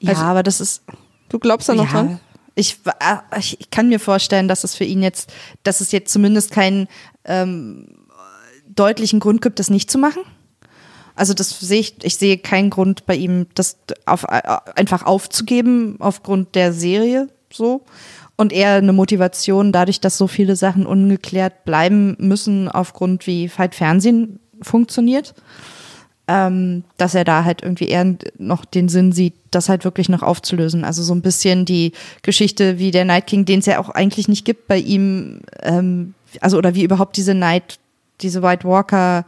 Ja, 0.00 0.10
Also- 0.12 0.22
aber 0.24 0.42
das 0.42 0.60
ist, 0.60 0.82
Du 1.28 1.38
glaubst 1.38 1.68
da 1.68 1.74
noch 1.74 1.90
dran? 1.90 2.20
Ich, 2.54 2.84
wa- 2.86 3.22
ich, 3.38 3.60
ich 3.60 3.70
kann 3.70 3.88
mir 3.88 4.00
vorstellen, 4.00 4.48
dass 4.48 4.64
es 4.64 4.74
für 4.74 4.84
ihn 4.84 5.02
jetzt, 5.02 5.30
dass 5.62 5.80
es 5.80 5.92
jetzt 5.92 6.10
zumindest 6.12 6.50
keinen 6.50 6.88
ähm, 7.24 7.86
deutlichen 8.66 9.20
Grund 9.20 9.42
gibt, 9.42 9.58
das 9.58 9.70
nicht 9.70 9.90
zu 9.90 9.98
machen. 9.98 10.22
Also 11.14 11.34
das 11.34 11.50
sehe 11.60 11.80
ich, 11.80 11.96
ich 12.04 12.16
sehe 12.16 12.38
keinen 12.38 12.70
Grund 12.70 13.04
bei 13.06 13.14
ihm, 13.16 13.46
das 13.54 13.76
auf, 14.06 14.24
äh, 14.24 14.40
einfach 14.76 15.04
aufzugeben 15.04 15.96
aufgrund 15.98 16.54
der 16.54 16.72
Serie 16.72 17.28
so. 17.52 17.84
Und 18.36 18.52
eher 18.52 18.74
eine 18.74 18.92
Motivation 18.92 19.72
dadurch, 19.72 20.00
dass 20.00 20.16
so 20.16 20.28
viele 20.28 20.54
Sachen 20.56 20.86
ungeklärt 20.86 21.64
bleiben 21.64 22.16
müssen 22.20 22.68
aufgrund 22.68 23.26
wie 23.26 23.50
halt 23.50 23.74
Fernsehen 23.74 24.38
funktioniert 24.62 25.34
ähm, 26.28 26.84
dass 26.98 27.14
er 27.14 27.24
da 27.24 27.44
halt 27.44 27.62
irgendwie 27.62 27.88
eher 27.88 28.14
noch 28.36 28.66
den 28.66 28.88
Sinn 28.88 29.12
sieht, 29.12 29.34
das 29.50 29.70
halt 29.70 29.84
wirklich 29.84 30.10
noch 30.10 30.22
aufzulösen. 30.22 30.84
Also 30.84 31.02
so 31.02 31.14
ein 31.14 31.22
bisschen 31.22 31.64
die 31.64 31.92
Geschichte 32.22 32.78
wie 32.78 32.90
der 32.90 33.06
Night 33.06 33.26
King, 33.26 33.46
den 33.46 33.60
es 33.60 33.66
ja 33.66 33.78
auch 33.80 33.88
eigentlich 33.88 34.28
nicht 34.28 34.44
gibt 34.44 34.68
bei 34.68 34.78
ihm, 34.78 35.40
ähm, 35.62 36.14
also 36.40 36.58
oder 36.58 36.74
wie 36.74 36.84
überhaupt 36.84 37.16
diese 37.16 37.34
Night, 37.34 37.78
diese 38.20 38.42
White 38.42 38.68
Walker 38.68 39.24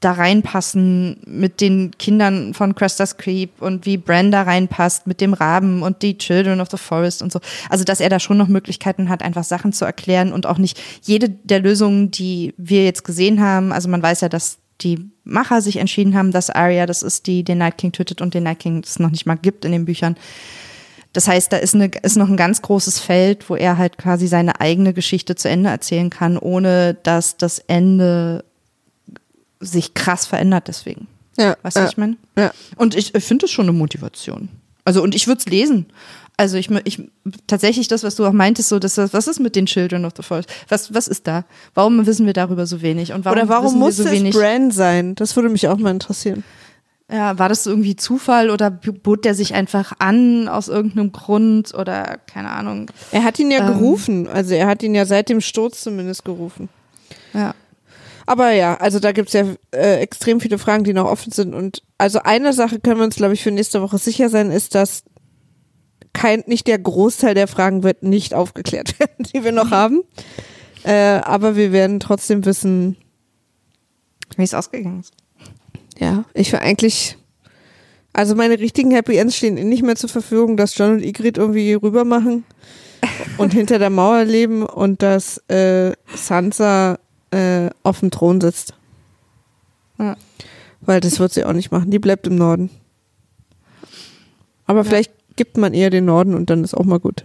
da 0.00 0.12
reinpassen 0.12 1.16
mit 1.26 1.62
den 1.62 1.92
Kindern 1.98 2.52
von 2.52 2.74
Crestas 2.74 3.16
Creep 3.16 3.62
und 3.62 3.86
wie 3.86 3.96
Bran 3.96 4.30
da 4.30 4.42
reinpasst 4.42 5.06
mit 5.06 5.22
dem 5.22 5.32
Raben 5.32 5.82
und 5.82 6.02
die 6.02 6.18
Children 6.18 6.60
of 6.60 6.68
the 6.70 6.76
Forest 6.76 7.22
und 7.22 7.32
so. 7.32 7.40
Also, 7.70 7.84
dass 7.84 8.00
er 8.00 8.10
da 8.10 8.20
schon 8.20 8.36
noch 8.36 8.48
Möglichkeiten 8.48 9.08
hat, 9.08 9.22
einfach 9.22 9.44
Sachen 9.44 9.72
zu 9.72 9.86
erklären 9.86 10.34
und 10.34 10.44
auch 10.44 10.58
nicht 10.58 10.78
jede 11.02 11.30
der 11.30 11.60
Lösungen, 11.60 12.10
die 12.10 12.52
wir 12.58 12.84
jetzt 12.84 13.04
gesehen 13.04 13.40
haben, 13.40 13.72
also 13.72 13.88
man 13.88 14.02
weiß 14.02 14.20
ja, 14.20 14.28
dass 14.28 14.58
die 14.80 15.10
Macher 15.24 15.60
sich 15.60 15.76
entschieden 15.76 16.14
haben, 16.14 16.32
dass 16.32 16.50
Arya 16.50 16.86
das 16.86 17.02
ist, 17.02 17.26
die 17.26 17.44
den 17.44 17.58
Night 17.58 17.78
King 17.78 17.92
tötet 17.92 18.20
und 18.20 18.34
den 18.34 18.42
Night 18.42 18.60
King 18.60 18.82
es 18.84 18.98
noch 18.98 19.10
nicht 19.10 19.26
mal 19.26 19.36
gibt 19.36 19.64
in 19.64 19.72
den 19.72 19.84
Büchern. 19.84 20.16
Das 21.12 21.28
heißt, 21.28 21.52
da 21.52 21.58
ist, 21.58 21.74
eine, 21.74 21.86
ist 22.02 22.16
noch 22.16 22.28
ein 22.28 22.36
ganz 22.36 22.60
großes 22.60 22.98
Feld, 22.98 23.48
wo 23.48 23.54
er 23.54 23.78
halt 23.78 23.98
quasi 23.98 24.26
seine 24.26 24.60
eigene 24.60 24.92
Geschichte 24.92 25.36
zu 25.36 25.48
Ende 25.48 25.70
erzählen 25.70 26.10
kann, 26.10 26.36
ohne 26.36 26.94
dass 26.94 27.36
das 27.36 27.60
Ende 27.60 28.44
sich 29.60 29.94
krass 29.94 30.26
verändert 30.26 30.66
deswegen. 30.66 31.06
Ja. 31.38 31.56
Weißt 31.62 31.76
du, 31.76 31.80
ja, 31.80 31.86
was 31.86 31.92
ich 31.92 31.98
meine? 31.98 32.16
ja. 32.36 32.52
Und 32.76 32.96
ich, 32.96 33.14
ich 33.14 33.24
finde 33.24 33.46
es 33.46 33.52
schon 33.52 33.68
eine 33.68 33.76
Motivation. 33.76 34.48
Also, 34.84 35.02
und 35.02 35.14
ich 35.14 35.26
würde 35.26 35.38
es 35.38 35.46
lesen. 35.46 35.86
Also 36.36 36.56
ich, 36.56 36.68
ich 36.84 37.00
tatsächlich 37.46 37.86
das, 37.86 38.02
was 38.02 38.16
du 38.16 38.26
auch 38.26 38.32
meintest, 38.32 38.68
so 38.68 38.78
dass 38.80 38.98
was 38.98 39.28
ist 39.28 39.38
mit 39.38 39.54
den 39.54 39.66
Children 39.66 40.04
of 40.04 40.14
the 40.16 40.22
Forest? 40.22 40.48
Was 40.68 40.92
was 40.92 41.06
ist 41.06 41.26
da? 41.28 41.44
Warum 41.74 42.06
wissen 42.06 42.26
wir 42.26 42.32
darüber 42.32 42.66
so 42.66 42.82
wenig? 42.82 43.12
Und 43.12 43.24
warum 43.24 43.38
Oder 43.38 43.48
warum 43.48 43.78
muss 43.78 43.98
so 43.98 44.04
es 44.04 44.10
wenig? 44.10 44.34
Bran 44.34 44.70
sein? 44.72 45.14
Das 45.14 45.36
würde 45.36 45.48
mich 45.48 45.68
auch 45.68 45.78
mal 45.78 45.90
interessieren. 45.90 46.42
Ja, 47.12 47.38
war 47.38 47.48
das 47.48 47.66
irgendwie 47.66 47.96
Zufall 47.96 48.50
oder 48.50 48.70
bot 48.70 49.24
der 49.24 49.34
sich 49.34 49.54
einfach 49.54 49.92
an 49.98 50.48
aus 50.48 50.68
irgendeinem 50.68 51.12
Grund 51.12 51.74
oder 51.74 52.18
keine 52.26 52.50
Ahnung? 52.50 52.90
Er 53.12 53.22
hat 53.24 53.38
ihn 53.38 53.50
ja 53.50 53.60
Ähm. 53.60 53.74
gerufen. 53.78 54.26
Also 54.26 54.54
er 54.54 54.66
hat 54.66 54.82
ihn 54.82 54.94
ja 54.94 55.04
seit 55.04 55.28
dem 55.28 55.40
Sturz 55.40 55.82
zumindest 55.82 56.24
gerufen. 56.24 56.68
Ja. 57.34 57.54
Aber 58.26 58.52
ja, 58.52 58.76
also 58.76 59.00
da 59.00 59.12
gibt's 59.12 59.34
ja 59.34 59.44
äh, 59.70 60.00
extrem 60.00 60.40
viele 60.40 60.56
Fragen, 60.58 60.82
die 60.82 60.94
noch 60.94 61.04
offen 61.04 61.30
sind. 61.30 61.52
Und 61.54 61.82
also 61.98 62.20
eine 62.20 62.54
Sache 62.54 62.80
können 62.80 62.96
wir 62.98 63.04
uns, 63.04 63.16
glaube 63.16 63.34
ich, 63.34 63.42
für 63.42 63.50
nächste 63.50 63.82
Woche 63.82 63.98
sicher 63.98 64.30
sein, 64.30 64.50
ist, 64.50 64.74
dass 64.74 65.04
kein, 66.14 66.44
nicht 66.46 66.66
der 66.66 66.78
Großteil 66.78 67.34
der 67.34 67.46
Fragen 67.46 67.82
wird 67.82 68.02
nicht 68.02 68.32
aufgeklärt 68.32 68.98
werden, 68.98 69.26
die 69.34 69.44
wir 69.44 69.52
noch 69.52 69.70
haben. 69.70 70.02
Äh, 70.84 71.20
aber 71.22 71.56
wir 71.56 71.72
werden 71.72 72.00
trotzdem 72.00 72.44
wissen, 72.46 72.96
Wie 74.36 74.42
es 74.42 74.54
ausgegangen 74.54 75.00
ist. 75.00 75.12
ja, 75.98 76.24
ich 76.34 76.52
will 76.52 76.60
eigentlich, 76.60 77.18
also 78.12 78.34
meine 78.34 78.58
richtigen 78.58 78.90
Happy 78.90 79.16
Ends 79.16 79.36
stehen 79.36 79.56
eh 79.56 79.64
nicht 79.64 79.82
mehr 79.82 79.96
zur 79.96 80.08
Verfügung, 80.10 80.56
dass 80.56 80.76
John 80.76 80.92
und 80.92 81.04
Ygritte 81.04 81.40
irgendwie 81.40 81.74
rüber 81.74 82.04
machen 82.04 82.44
und 83.38 83.52
hinter 83.52 83.78
der 83.78 83.90
Mauer 83.90 84.24
leben 84.24 84.62
und 84.62 85.02
dass 85.02 85.38
äh, 85.48 85.92
Sansa 86.14 86.98
äh, 87.30 87.70
auf 87.82 88.00
dem 88.00 88.10
Thron 88.10 88.40
sitzt. 88.40 88.74
Ja. 89.98 90.16
Weil 90.82 91.00
das 91.00 91.18
wird 91.18 91.32
sie 91.32 91.44
auch 91.44 91.54
nicht 91.54 91.70
machen. 91.70 91.90
Die 91.90 91.98
bleibt 91.98 92.26
im 92.26 92.36
Norden. 92.36 92.68
Aber 94.66 94.84
vielleicht 94.84 95.12
gibt 95.36 95.56
man 95.56 95.74
eher 95.74 95.90
den 95.90 96.04
Norden 96.04 96.34
und 96.34 96.50
dann 96.50 96.64
ist 96.64 96.74
auch 96.74 96.84
mal 96.84 97.00
gut. 97.00 97.24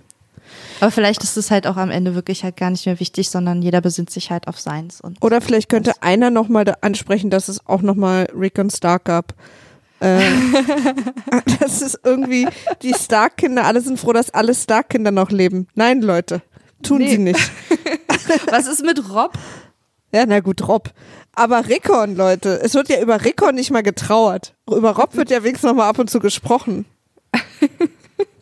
Aber 0.81 0.91
vielleicht 0.91 1.23
ist 1.23 1.35
es 1.37 1.51
halt 1.51 1.67
auch 1.67 1.75
am 1.77 1.91
Ende 1.91 2.15
wirklich 2.15 2.43
halt 2.43 2.55
gar 2.57 2.69
nicht 2.69 2.85
mehr 2.85 2.99
wichtig, 2.99 3.29
sondern 3.29 3.61
jeder 3.61 3.81
besinnt 3.81 4.09
sich 4.09 4.31
halt 4.31 4.47
auf 4.47 4.59
seins. 4.59 5.01
Und 5.01 5.17
Oder 5.21 5.41
vielleicht 5.41 5.69
könnte 5.69 6.01
einer 6.01 6.29
nochmal 6.29 6.73
ansprechen, 6.81 7.29
dass 7.29 7.49
es 7.49 7.65
auch 7.67 7.81
nochmal 7.81 8.29
Rick 8.33 8.57
und 8.59 8.71
Stark 8.71 9.05
gab. 9.05 9.33
Äh, 9.99 10.21
das 11.59 11.81
ist 11.81 11.99
irgendwie, 12.03 12.47
die 12.81 12.93
Stark-Kinder, 12.93 13.65
alle 13.65 13.81
sind 13.81 13.99
froh, 13.99 14.13
dass 14.13 14.33
alle 14.33 14.55
Stark-Kinder 14.55 15.11
noch 15.11 15.31
leben. 15.31 15.67
Nein, 15.75 16.01
Leute, 16.01 16.41
tun 16.81 16.99
Nee. 16.99 17.09
sie 17.09 17.17
nicht. 17.17 17.51
was 18.49 18.67
ist 18.67 18.83
mit 18.83 19.09
Rob? 19.13 19.33
Ja, 20.13 20.25
na 20.25 20.39
gut, 20.39 20.65
Rob. 20.67 20.91
Aber 21.33 21.67
Rickon, 21.67 22.15
Leute, 22.15 22.59
es 22.63 22.73
wird 22.73 22.89
ja 22.89 23.01
über 23.01 23.23
Rickon 23.23 23.55
nicht 23.55 23.69
mal 23.71 23.83
getrauert. 23.83 24.55
Über 24.67 24.91
Rob 24.95 25.15
wird 25.15 25.29
ja 25.29 25.43
wenigstens 25.43 25.69
noch 25.69 25.75
mal 25.75 25.87
ab 25.89 25.99
und 25.99 26.09
zu 26.09 26.19
gesprochen. 26.19 26.85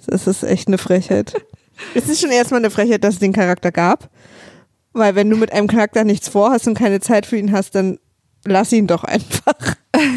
Das 0.07 0.25
ist 0.27 0.43
echt 0.43 0.67
eine 0.67 0.77
Frechheit. 0.77 1.33
Es 1.93 2.09
ist 2.09 2.19
schon 2.21 2.31
erstmal 2.31 2.59
eine 2.59 2.71
Frechheit, 2.71 3.03
dass 3.03 3.13
es 3.15 3.19
den 3.19 3.33
Charakter 3.33 3.71
gab. 3.71 4.09
Weil 4.93 5.13
wenn 5.13 5.29
du 5.29 5.37
mit 5.37 5.51
einem 5.51 5.67
Charakter 5.67 6.03
nichts 6.03 6.27
vorhast 6.27 6.67
und 6.67 6.73
keine 6.73 7.01
Zeit 7.01 7.27
für 7.27 7.37
ihn 7.37 7.51
hast, 7.51 7.75
dann 7.75 7.99
lass 8.45 8.71
ihn 8.73 8.87
doch 8.87 9.03
einfach. 9.03 9.75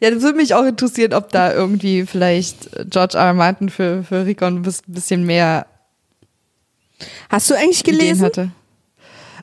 Ja, 0.00 0.10
das 0.10 0.22
würde 0.22 0.36
mich 0.36 0.54
auch 0.54 0.64
interessieren, 0.64 1.14
ob 1.14 1.30
da 1.30 1.52
irgendwie 1.52 2.04
vielleicht 2.04 2.68
George 2.90 3.16
R. 3.16 3.26
R. 3.26 3.34
Martin 3.34 3.70
für, 3.70 4.02
für 4.02 4.26
Rickon 4.26 4.56
ein 4.56 4.62
bis- 4.62 4.82
bisschen 4.86 5.24
mehr 5.24 5.66
Hast 7.30 7.48
du 7.48 7.54
eigentlich 7.54 7.80
Ideen 7.82 7.98
gelesen? 7.98 8.24
hatte. 8.24 8.50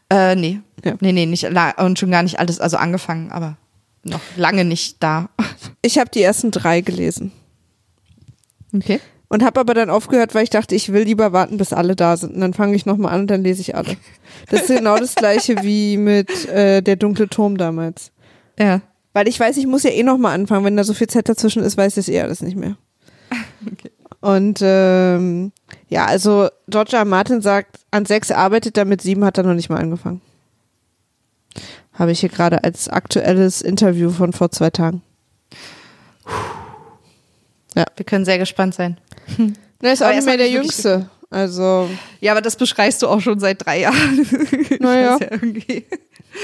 Äh, 0.10 0.36
nee. 0.36 0.60
Ja. 0.84 0.94
Nee, 1.00 1.14
nee, 1.14 1.26
nicht, 1.26 1.46
und 1.78 2.00
schon 2.00 2.12
gar 2.12 2.22
nicht 2.24 2.38
alles, 2.40 2.60
also 2.60 2.78
angefangen, 2.78 3.32
aber 3.32 3.58
noch 4.04 4.20
lange 4.36 4.66
nicht 4.66 5.02
da. 5.02 5.30
Ich 5.82 5.98
habe 5.98 6.10
die 6.12 6.22
ersten 6.22 6.52
drei 6.52 6.82
gelesen. 6.82 7.32
Okay. 8.74 9.00
Und 9.28 9.44
habe 9.44 9.62
aber 9.62 9.74
dann 9.74 9.90
aufgehört, 9.90 10.36
weil 10.36 10.44
ich 10.44 10.50
dachte, 10.50 10.76
ich 10.76 10.92
will 10.92 11.04
lieber 11.04 11.32
warten, 11.32 11.58
bis 11.58 11.72
alle 11.72 11.96
da 11.96 12.18
sind. 12.18 12.34
Und 12.36 12.42
dann 12.42 12.54
fange 12.54 12.76
ich 12.76 12.86
nochmal 12.86 13.14
an 13.14 13.22
und 13.22 13.28
dann 13.28 13.44
lese 13.44 13.62
ich 13.62 13.76
alle. 13.76 13.96
Das 14.50 14.64
ist 14.64 14.76
genau 14.76 14.98
das 14.98 15.16
gleiche 15.16 15.64
wie 15.64 15.96
mit 15.96 16.50
äh, 16.50 16.82
Der 16.82 16.98
dunkle 16.98 17.30
Turm 17.30 17.58
damals. 17.58 18.12
Ja. 18.60 18.82
Weil 19.14 19.30
ich 19.30 19.40
weiß, 19.40 19.56
ich 19.58 19.68
muss 19.68 19.84
ja 19.84 19.92
eh 19.92 20.04
nochmal 20.04 20.36
anfangen. 20.36 20.66
Wenn 20.66 20.76
da 20.76 20.84
so 20.84 20.94
viel 20.94 21.08
Zeit 21.08 21.30
dazwischen 21.30 21.64
ist, 21.64 21.78
weiß 21.78 21.94
ich 21.94 22.08
es 22.08 22.10
eh 22.10 22.22
alles 22.22 22.42
nicht 22.42 22.58
mehr. 22.58 22.76
Und 24.22 24.60
ähm, 24.62 25.52
ja, 25.90 26.06
also 26.06 26.50
George 26.68 26.96
R. 26.96 27.06
Martin 27.06 27.42
sagt, 27.42 27.80
an 27.90 28.06
sechs 28.06 28.32
arbeitet 28.32 28.78
er, 28.78 28.86
mit 28.86 29.02
sieben 29.02 29.26
hat 29.26 29.38
er 29.38 29.44
noch 29.44 29.56
nicht 29.56 29.70
mal 29.70 29.80
angefangen. 29.80 30.22
Habe 31.94 32.12
ich 32.12 32.20
hier 32.20 32.30
gerade 32.30 32.64
als 32.64 32.88
aktuelles 32.88 33.62
Interview 33.62 34.12
von 34.12 34.32
vor 34.32 34.52
zwei 34.52 34.70
Tagen. 34.70 35.02
Wir 37.74 38.06
können 38.06 38.26
sehr 38.26 38.38
gespannt 38.38 38.76
sein. 38.76 38.98
Ne, 39.38 39.54
ist 39.92 40.02
Aber 40.02 40.08
auch 40.12 40.14
er 40.14 40.16
nicht 40.16 40.20
ist 40.20 40.26
mehr 40.26 40.38
der 40.38 40.50
Jüngste. 40.50 41.10
Also, 41.30 41.90
Ja, 42.20 42.34
aber 42.34 42.42
das 42.42 42.56
beschreist 42.58 43.02
du 43.02 43.08
auch 43.08 43.22
schon 43.22 43.40
seit 43.40 43.66
drei 43.66 43.80
Jahren. 43.82 44.28
Naja. 44.80 45.16
Ist 45.18 45.22
ja 45.70 45.82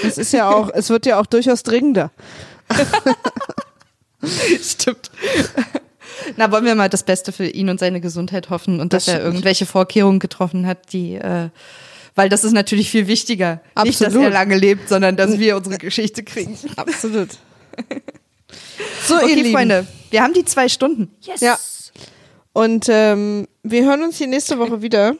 es 0.06 0.18
ist 0.18 0.34
ja 0.34 0.50
auch, 0.50 0.70
es 0.74 0.90
wird 0.90 1.06
ja 1.06 1.20
auch 1.20 1.26
durchaus 1.26 1.64
dringender. 1.64 2.12
Stimmt. 4.62 5.12
Na, 6.36 6.52
wollen 6.52 6.66
wir 6.66 6.76
mal 6.76 6.90
das 6.90 7.04
Beste 7.04 7.32
für 7.32 7.46
ihn 7.48 7.70
und 7.70 7.80
seine 7.80 8.02
Gesundheit 8.02 8.50
hoffen 8.50 8.80
und 8.80 8.94
dass 8.94 9.06
Das 9.06 9.14
er 9.14 9.20
stimmt. 9.20 9.34
irgendwelche 9.36 9.66
Vorkehrungen 9.66 10.20
getroffen 10.20 10.66
hat, 10.68 10.92
die, 10.94 11.16
äh, 11.16 11.50
weil 12.16 12.28
das 12.30 12.44
ist 12.44 12.54
natürlich 12.54 12.90
viel 12.90 13.08
wichtiger. 13.08 13.62
Nicht, 13.84 14.02
dass 14.02 14.08
Absolut. 14.08 14.26
er 14.26 14.32
lange 14.32 14.58
lebt, 14.58 14.90
sondern 14.90 15.16
dass 15.16 15.38
wir 15.38 15.56
unsere 15.56 15.78
Geschichte 15.78 16.24
kriegen. 16.24 16.58
Absolut. 16.76 17.30
So, 19.06 19.16
ihr 19.16 19.24
Okay, 19.24 19.34
Lieben. 19.36 19.52
Freunde, 19.52 19.88
wir 20.10 20.22
haben 20.22 20.34
die 20.34 20.46
zwei 20.46 20.70
Stunden. 20.70 21.12
Yes. 21.22 21.42
Ja. 21.42 21.58
Und 22.54 22.88
ähm, 22.90 23.48
wir 23.64 23.86
hören 23.86 24.04
uns 24.04 24.18
hier 24.18 24.28
nächste 24.28 24.58
Woche 24.60 24.82
wieder. 24.82 25.16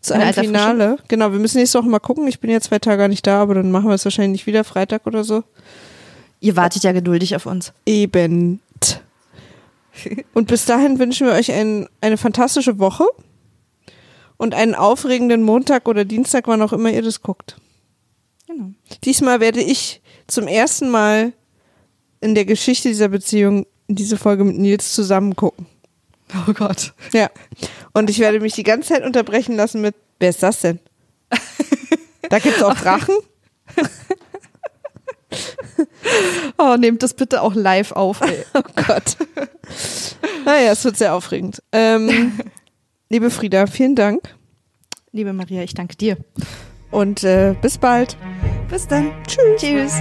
Zu 0.00 0.14
In 0.14 0.22
einem 0.22 0.34
Finale. 0.34 0.96
Genau, 1.08 1.30
wir 1.30 1.38
müssen 1.38 1.58
nächste 1.58 1.78
Woche 1.78 1.88
mal 1.88 1.98
gucken. 1.98 2.26
Ich 2.26 2.40
bin 2.40 2.50
ja 2.50 2.60
zwei 2.60 2.78
Tage 2.78 3.08
nicht 3.08 3.26
da, 3.26 3.42
aber 3.42 3.54
dann 3.54 3.70
machen 3.70 3.88
wir 3.88 3.94
es 3.94 4.04
wahrscheinlich 4.04 4.40
nicht 4.40 4.46
wieder 4.46 4.64
Freitag 4.64 5.06
oder 5.06 5.24
so. 5.24 5.44
Ihr 6.40 6.56
wartet 6.56 6.82
ja 6.84 6.92
geduldig 6.92 7.36
auf 7.36 7.44
uns. 7.44 7.72
Eben. 7.84 8.60
Und 10.32 10.48
bis 10.48 10.64
dahin 10.64 10.98
wünschen 10.98 11.26
wir 11.26 11.34
euch 11.34 11.52
ein, 11.52 11.86
eine 12.00 12.16
fantastische 12.16 12.78
Woche 12.78 13.04
und 14.38 14.54
einen 14.54 14.74
aufregenden 14.74 15.42
Montag 15.42 15.86
oder 15.86 16.06
Dienstag, 16.06 16.48
wann 16.48 16.62
auch 16.62 16.72
immer 16.72 16.90
ihr 16.90 17.02
das 17.02 17.20
guckt. 17.20 17.56
Genau. 18.46 18.70
Diesmal 19.04 19.40
werde 19.40 19.60
ich 19.60 20.00
zum 20.26 20.48
ersten 20.48 20.88
Mal 20.88 21.34
in 22.20 22.34
der 22.34 22.44
Geschichte 22.44 22.88
dieser 22.88 23.08
Beziehung 23.08 23.66
diese 23.88 24.16
Folge 24.16 24.44
mit 24.44 24.56
Nils 24.58 24.92
zusammen 24.94 25.34
gucken. 25.36 25.66
Oh 26.48 26.52
Gott. 26.52 26.92
Ja. 27.12 27.28
Und 27.92 28.08
ich 28.08 28.18
werde 28.20 28.38
mich 28.40 28.54
die 28.54 28.62
ganze 28.62 28.90
Zeit 28.94 29.04
unterbrechen 29.04 29.56
lassen 29.56 29.80
mit, 29.80 29.94
wer 30.20 30.30
ist 30.30 30.42
das 30.42 30.60
denn? 30.60 30.78
Da 32.28 32.38
gibt's 32.38 32.62
auch 32.62 32.74
Drachen? 32.80 33.16
Oh, 36.58 36.76
nehmt 36.78 37.02
das 37.02 37.14
bitte 37.14 37.42
auch 37.42 37.54
live 37.54 37.92
auf. 37.92 38.20
Ey. 38.20 38.44
Oh 38.54 38.62
Gott. 38.86 39.16
Naja, 40.44 40.72
es 40.72 40.84
wird 40.84 40.96
sehr 40.96 41.14
aufregend. 41.14 41.62
Ähm, 41.72 42.38
liebe 43.08 43.30
Frieda, 43.30 43.66
vielen 43.66 43.94
Dank 43.94 44.34
Liebe 45.12 45.32
Maria, 45.32 45.62
ich 45.62 45.74
danke 45.74 45.96
dir. 45.96 46.16
und 46.92 47.24
äh, 47.24 47.54
bis 47.60 47.78
bald. 47.78 48.16
Bis 48.68 48.86
dann. 48.86 49.10
Tschüss. 49.26 49.60
Tschüss. 49.60 49.94